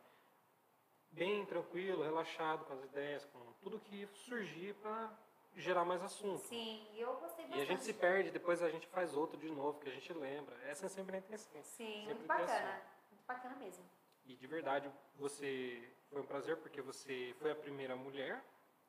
Bem 1.12 1.46
tranquilo, 1.46 2.04
relaxado 2.04 2.66
com 2.66 2.74
as 2.74 2.84
ideias, 2.84 3.26
com 3.26 3.40
tudo 3.62 3.80
que 3.80 4.08
surgir 4.14 4.74
para 4.76 5.12
gerar 5.56 5.84
mais 5.86 6.02
assunto. 6.04 6.40
Sim, 6.48 6.88
e 6.94 7.02
eu 7.02 7.14
gostei 7.16 7.46
E 7.46 7.48
bastante. 7.50 7.62
a 7.62 7.66
gente 7.66 7.84
se 7.84 7.94
perde, 7.94 8.32
depois 8.32 8.62
a 8.62 8.70
gente 8.70 8.88
faz 8.88 9.16
outro 9.16 9.38
de 9.38 9.50
novo, 9.50 9.80
que 9.80 9.90
a 9.90 9.92
gente 9.94 10.12
lembra. 10.14 10.56
Essa 10.64 10.86
é 10.86 10.90
sempre 10.90 11.16
a 11.16 11.20
intenção. 11.20 11.62
Sim, 11.64 11.86
Sempre 12.08 12.14
muito 12.16 12.28
bacana. 12.28 12.82
Muito 13.12 13.26
bacana 13.28 13.56
mesmo. 13.58 13.84
E 14.26 14.36
de 14.36 14.48
verdade, 14.48 14.90
você 15.16 15.92
foi 16.10 16.22
um 16.22 16.26
prazer 16.26 16.58
porque 16.58 16.82
você 16.82 17.36
foi 17.40 17.52
a 17.52 17.56
primeira 17.56 17.96
mulher 17.96 18.44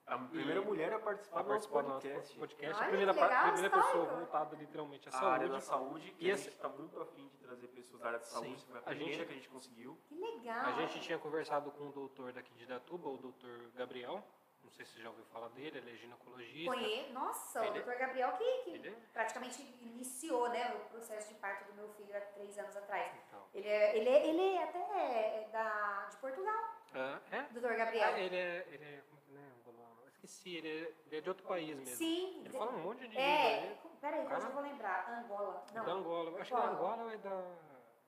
a 0.04 0.18
primeira 0.18 0.60
E- 0.60 0.64
mulher 0.64 0.92
a 0.92 0.98
participar 0.98 1.38
a 1.38 1.42
do 1.44 1.48
nosso 1.50 1.68
participar 1.70 1.82
do 1.82 1.88
nosso 1.90 2.02
podcast. 2.08 2.38
podcast. 2.38 2.74
Olha, 2.74 2.84
a 2.84 2.88
primeira, 2.88 3.12
legal, 3.12 3.52
primeira 3.52 3.70
pessoa 3.70 4.04
voltada 4.06 4.56
literalmente 4.56 5.08
à 5.08 5.12
a 5.16 5.32
área 5.32 5.48
da 5.48 5.60
saúde. 5.60 5.88
saúde, 6.00 6.10
que 6.18 6.26
E 6.26 6.32
a 6.32 6.36
gente 6.36 6.48
está 6.48 6.68
muito 6.68 7.00
afim 7.00 7.28
de 7.28 7.36
trazer 7.38 7.68
pessoas 7.68 8.00
da 8.00 8.06
área 8.08 8.18
da 8.18 8.24
Sim. 8.24 8.32
saúde. 8.32 8.64
Foi 8.66 8.76
a 8.76 8.80
A 8.80 8.82
primeira 8.82 9.12
gente- 9.14 9.26
que 9.26 9.32
a 9.32 9.36
gente 9.36 9.48
conseguiu. 9.48 9.96
Que 10.08 10.14
legal. 10.16 10.66
A 10.66 10.72
gente 10.72 11.00
tinha 11.00 11.18
conversado 11.20 11.70
com 11.70 11.86
o 11.88 11.92
doutor 11.92 12.32
daqui 12.32 12.52
de 12.54 12.66
Datuba, 12.66 13.08
o 13.10 13.16
doutor 13.16 13.70
Gabriel. 13.76 14.24
Não 14.62 14.70
sei 14.70 14.84
se 14.86 14.92
você 14.92 15.02
já 15.02 15.08
ouviu 15.10 15.24
falar 15.26 15.48
dele, 15.50 15.78
ele 15.78 15.90
é 15.92 15.96
ginecologista. 15.96 16.72
Conhe... 16.72 17.12
Nossa, 17.12 17.66
Ele- 17.66 17.80
o 17.80 17.82
Dr. 17.84 17.98
Gabriel 17.98 18.32
que, 18.32 18.62
que 18.62 18.70
Ele 18.70 18.88
é- 18.88 18.94
praticamente 19.12 19.62
iniciou 19.80 20.48
né, 20.48 20.72
o 20.74 20.90
processo 20.90 21.28
de 21.28 21.34
parto 21.40 21.64
do 21.70 21.74
meu 21.74 21.88
filho 21.90 22.16
há 22.16 22.20
três 22.20 22.58
anos 22.58 22.76
atrás. 22.76 23.12
Então, 23.28 23.46
Ele 23.52 23.68
é, 23.68 23.96
ele 23.96 24.08
é, 24.08 24.26
ele 24.28 24.54
é 24.56 24.62
até 24.62 25.48
da, 25.52 26.06
de 26.10 26.16
Portugal, 26.16 26.64
ah, 26.94 27.18
é? 27.30 27.42
Dr. 27.50 27.74
Gabriel. 27.74 28.14
Ah, 28.14 28.18
ele 28.20 28.36
é, 28.36 28.66
ele 28.70 28.84
é, 28.84 29.02
como 29.08 29.18
é 29.18 29.22
que 29.22 29.32
é? 29.34 29.42
Eu 29.72 30.08
Esqueci, 30.08 30.56
ele 30.56 30.68
é, 30.68 30.94
ele 31.06 31.16
é 31.16 31.20
de 31.20 31.28
outro 31.28 31.44
país 31.46 31.76
mesmo. 31.76 31.96
Sim. 31.96 32.40
Ele 32.44 32.50
fala 32.50 32.70
um 32.70 32.78
monte 32.82 33.00
de 33.00 33.08
língua. 33.08 33.22
É, 33.22 33.60
né? 33.62 33.78
peraí, 34.00 34.26
que 34.26 34.32
eu 34.32 34.52
vou 34.52 34.62
lembrar. 34.62 35.10
Angola. 35.10 35.64
Da 35.72 35.82
Não. 35.82 35.92
Angola. 35.98 36.30
Eu 36.30 36.40
Acho 36.40 36.50
que 36.50 36.56
é 36.56 36.60
da 36.60 36.70
Angola. 36.70 36.92
Angola 36.94 37.02
ou 37.04 37.10
é 37.10 37.16
da... 37.18 37.44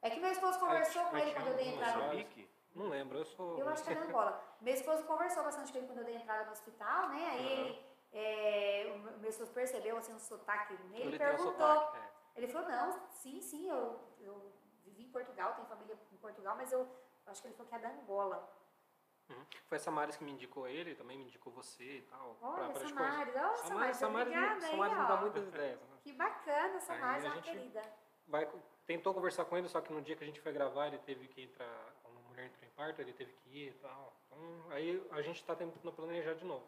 É 0.03 0.11
que 0.11 0.21
meu 0.21 0.31
esposo 0.31 0.61
conversou 0.61 1.05
com 1.07 1.17
ele 1.17 1.33
quando 1.33 1.49
eu 1.49 1.55
dei 1.55 1.69
entrada. 1.75 1.99
Moçambique? 1.99 2.49
Não 2.75 2.89
lembro, 2.89 3.19
eu 3.19 3.25
sou... 3.25 3.59
Eu 3.59 3.69
acho 3.69 3.83
que 3.83 3.91
é 3.93 3.95
da 3.95 4.03
Angola. 4.07 4.44
Meu 4.61 4.75
esposo 4.75 5.03
conversou 5.05 5.43
bastante 5.45 5.71
com 5.73 5.79
ele 5.79 5.87
quando 5.87 5.99
eu 5.99 6.05
dei 6.05 6.17
entrada 6.17 6.45
no 6.47 6.53
hospital, 6.53 7.09
né? 7.11 7.29
Aí 7.31 7.47
Aham. 7.47 7.67
ele, 7.67 7.87
é, 8.13 8.93
o 8.95 8.99
meu- 9.21 9.29
esposo 9.31 9.53
percebeu 9.53 9.97
assim, 9.97 10.13
um 10.13 10.19
sotaque 10.19 10.75
nele 10.85 11.03
Ele 11.05 11.17
e 11.17 11.19
tem 11.19 11.27
um 11.27 11.31
perguntou. 11.31 11.53
sotaque, 11.53 11.99
é. 11.99 12.11
Ele 12.37 12.49
falou, 12.49 12.69
não, 12.69 13.07
sim, 13.11 13.41
sim, 13.41 13.69
eu, 13.69 14.01
eu 14.21 14.53
vivi 14.85 15.05
em 15.05 15.11
Portugal, 15.11 15.55
tenho 15.55 15.67
família 15.69 15.99
em 16.13 16.17
Portugal, 16.17 16.57
mas 16.57 16.73
eu 16.73 16.89
acho 17.27 17.41
que 17.41 17.49
ele 17.49 17.55
falou 17.55 17.69
que 17.69 17.75
é 17.77 17.79
da 17.79 17.89
Angola. 17.91 18.53
Uhum. 19.31 19.47
Foi 19.67 19.77
a 19.79 19.81
Samaris 19.81 20.17
que 20.17 20.25
me 20.25 20.33
indicou 20.33 20.69
ele, 20.69 20.95
também 20.95 21.17
me 21.17 21.25
indicou 21.25 21.53
você 21.53 21.99
e 21.99 22.03
tal. 22.03 22.37
Olha, 22.43 22.55
pra- 22.57 22.69
pra 22.69 22.89
Samaris, 22.89 23.35
olha, 23.35 23.57
Samaris, 23.57 23.67
Samaris, 23.67 23.97
Samaris, 23.97 24.27
obrigada 24.29 24.65
aí, 24.67 24.71
Samaris 24.71 24.99
me 24.99 25.07
dá 25.07 25.17
muitas 25.17 25.49
ideias. 25.49 25.81
né? 25.81 25.99
Que 26.03 26.13
bacana, 26.13 26.81
Samaris 26.81 27.25
Aí 27.25 27.31
é 27.31 27.33
uma 27.35 27.43
querida. 27.43 27.83
Vai, 28.27 28.51
tentou 28.87 29.15
conversar 29.15 29.45
com 29.47 29.57
ele, 29.57 29.69
só 29.69 29.81
que 29.81 29.93
no 29.93 30.03
dia 30.03 30.15
que 30.17 30.25
a 30.25 30.27
gente 30.27 30.41
foi 30.41 30.53
gravar, 30.53 30.89
ele 30.89 30.99
teve 30.99 31.27
que 31.29 31.41
entrar 31.43 31.95
uma 32.05 32.21
mulher 32.23 32.47
entrou 32.47 32.67
em 32.67 32.71
parto, 32.73 33.01
ele 33.01 33.13
teve 33.15 33.33
que 33.33 33.49
ir 33.49 33.69
e 33.71 33.75
tal. 33.75 34.13
Então, 34.37 34.73
aí 34.73 35.03
a 35.13 35.23
gente 35.23 35.37
está 35.37 35.55
tentando 35.55 35.93
planejar 35.93 36.35
de 36.35 36.45
novo. 36.45 36.65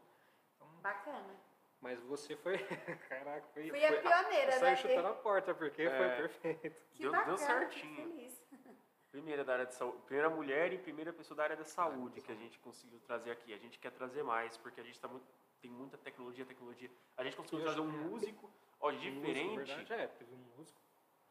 Então, 0.57 0.69
Bacana. 0.83 1.35
mas 1.81 1.99
você 2.01 2.37
foi. 2.37 2.59
Caraca, 3.09 3.47
foi. 3.53 3.69
Fui 3.69 3.85
a 3.85 3.89
foi 3.89 4.01
pioneira, 4.03 4.53
saiu 4.53 4.63
né? 4.71 4.77
chutando 4.77 5.09
a 5.09 5.15
porta, 5.15 5.55
porque 5.55 5.83
É. 5.83 5.91
foi 5.91 6.09
perfeito. 6.29 6.83
Que 6.93 7.03
Deu- 7.03 7.13
deu 7.13 7.21
bacana, 7.21 7.37
certinho. 7.39 7.97
fico 7.97 8.09
feliz. 8.09 8.43
Primeira 9.11 9.45
da 9.45 9.55
área 9.55 9.67
de 9.67 9.75
saúde, 9.75 9.99
primeira 10.03 10.29
mulher 10.29 10.73
e 10.75 10.79
primeira 10.79 11.11
pessoa 11.13 11.35
da 11.37 11.45
área 11.45 11.57
da 11.57 11.65
saúde 11.65 12.21
que 12.21 12.31
a 12.31 12.35
gente 12.35 12.59
conseguiu 12.59 13.01
trazer 13.01 13.31
aqui. 13.31 13.55
A 13.55 13.57
gente 13.57 13.79
quer 13.79 13.91
trazer 13.91 14.23
mais, 14.23 14.59
porque 14.59 14.79
a 14.81 14.85
gente 14.85 15.01
tá 15.01 15.09
muito, 15.09 15.25
tem 15.61 15.71
muita 15.71 15.97
tecnologia, 15.97 16.45
tecnologia. 16.45 16.91
A 17.17 17.25
gente 17.25 17.35
conseguiu 17.35 17.65
trazer 17.65 17.81
um 17.81 17.91
que- 17.91 17.97
músico, 17.97 18.51
ó, 18.79 18.93
Músico, 18.93 19.15
diferente. 19.15 19.57
verdade, 19.57 19.93
é, 19.95 20.07
teve 20.09 20.35
um 20.35 20.45
músico, 20.59 20.79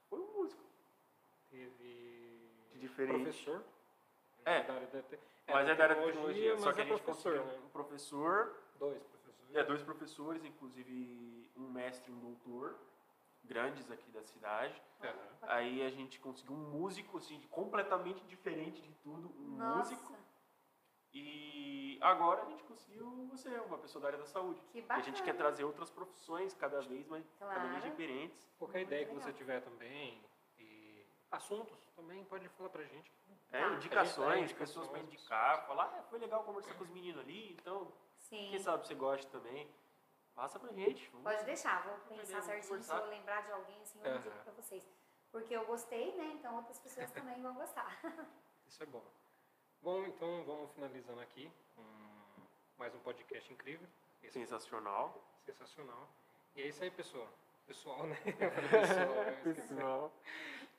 Foi 0.09 0.19
um 0.19 0.33
músico. 0.33 0.63
teve. 1.51 2.49
De 2.71 2.79
diferente. 2.79 3.21
Professor. 3.23 3.63
É. 4.45 4.63
Da 4.63 4.73
área 4.75 4.87
da 4.87 5.01
te- 5.01 5.19
Mas 5.47 5.67
é 5.69 5.75
da 5.75 5.83
área 5.83 5.95
de 5.95 6.01
tecnologia. 6.05 6.57
Só 6.57 6.71
que 6.73 6.81
é 6.81 6.83
a 6.83 6.87
gente 6.87 7.01
professor, 7.01 7.33
conseguiu 7.37 7.59
né? 7.59 7.65
um 7.65 7.69
professor, 7.69 8.55
Dois 8.79 9.03
professores. 9.03 9.55
é, 9.55 9.63
dois 9.63 9.81
professores, 9.83 10.45
inclusive 10.45 11.51
um 11.57 11.69
mestre 11.71 12.11
e 12.11 12.15
um 12.15 12.19
doutor, 12.19 12.75
grandes 13.43 13.89
aqui 13.91 14.09
da 14.11 14.23
cidade. 14.23 14.79
Aham. 15.03 15.13
Aí 15.43 15.83
a 15.83 15.89
gente 15.89 16.19
conseguiu 16.19 16.55
um 16.55 16.69
músico, 16.71 17.17
assim, 17.17 17.39
completamente 17.49 18.23
diferente 18.25 18.81
de 18.81 18.91
tudo, 19.03 19.29
um 19.39 19.57
Nossa, 19.57 19.77
músico. 19.95 20.15
E 21.13 21.97
agora 22.01 22.41
a 22.43 22.45
gente 22.49 22.63
conseguiu 22.63 23.05
você, 23.31 23.49
uma 23.61 23.77
pessoa 23.77 24.01
da 24.01 24.07
área 24.09 24.19
da 24.19 24.25
saúde. 24.25 24.59
que 24.71 24.79
E 24.79 24.81
a 24.81 24.85
bacana. 24.85 25.03
gente 25.03 25.23
quer 25.23 25.35
trazer 25.35 25.63
outras 25.63 25.89
profissões 25.89 26.53
cada 26.53 26.81
vez 26.81 27.07
mais, 27.07 27.25
cada 27.39 27.53
vez 27.59 27.69
Claro. 27.71 27.89
diferentes. 27.89 28.45
Qualquer 28.57 28.79
Muito 28.79 28.87
ideia 28.89 29.05
que 29.05 29.13
legal. 29.13 29.25
você 29.25 29.33
tiver 29.33 29.61
também, 29.61 30.21
e 30.57 31.05
assuntos 31.31 31.87
também, 31.95 32.23
pode 32.25 32.49
falar 32.49 32.69
pra 32.69 32.83
gente. 32.83 33.11
É, 33.55 33.61
Tá. 33.69 33.73
indicações, 33.75 34.51
dá 34.51 34.57
pessoas 34.57 34.87
para 34.87 34.99
indicar, 34.99 35.65
falar, 35.65 35.85
ah, 35.85 36.03
foi 36.09 36.19
legal 36.19 36.43
conversar 36.43 36.73
com 36.75 36.83
os 36.83 36.89
meninos 36.89 37.21
ali, 37.21 37.53
então, 37.53 37.91
Sim. 38.19 38.49
quem 38.51 38.59
sabe 38.59 38.85
você 38.85 38.93
gosta 38.95 39.29
também. 39.31 39.69
Passa 40.33 40.59
pra 40.59 40.73
gente. 40.73 41.07
vamos- 41.11 41.23
Pode 41.31 41.45
deixar, 41.45 41.81
vou 41.83 41.97
pensar 42.17 42.41
certinho. 42.41 42.83
Se 42.83 42.91
eu 42.91 43.05
lembrar 43.05 43.41
de 43.43 43.51
alguém, 43.53 43.81
assim, 43.81 43.99
eu 44.03 44.07
Aham. 44.11 44.17
indico 44.19 44.35
pra 44.43 44.51
vocês. 44.53 44.85
Porque 45.31 45.55
eu 45.55 45.65
gostei, 45.65 46.13
né? 46.17 46.25
Então 46.33 46.55
outras 46.57 46.77
pessoas 46.79 47.09
também 47.37 47.41
vão 47.41 47.53
gostar. 47.53 47.97
Isso 48.67 48.83
é 48.83 48.85
bom. 48.85 49.03
Bom, 49.81 50.03
então 50.05 50.43
vamos 50.43 50.71
finalizando 50.73 51.21
aqui 51.21 51.49
com 51.75 51.83
mais 52.77 52.93
um 52.93 52.99
podcast 52.99 53.51
incrível. 53.53 53.87
Esse 54.21 54.33
Sensacional. 54.33 55.23
sensacional. 55.45 56.09
E 56.55 56.63
é 56.63 56.67
isso 56.67 56.83
aí, 56.83 56.91
pessoal. 56.91 57.29
Pessoal, 57.67 58.05
né? 58.07 58.17
Pessoal, 58.25 59.29
esqueci. 59.29 59.73
Pessoal. 59.73 60.13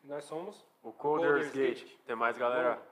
Nós 0.04 0.24
somos 0.24 0.64
O 0.82 0.92
Coders 0.92 1.48
Coders 1.48 1.52
Gate. 1.52 1.96
Até 2.04 2.14
mais, 2.14 2.38
galera. 2.38 2.74
Bom, 2.76 2.82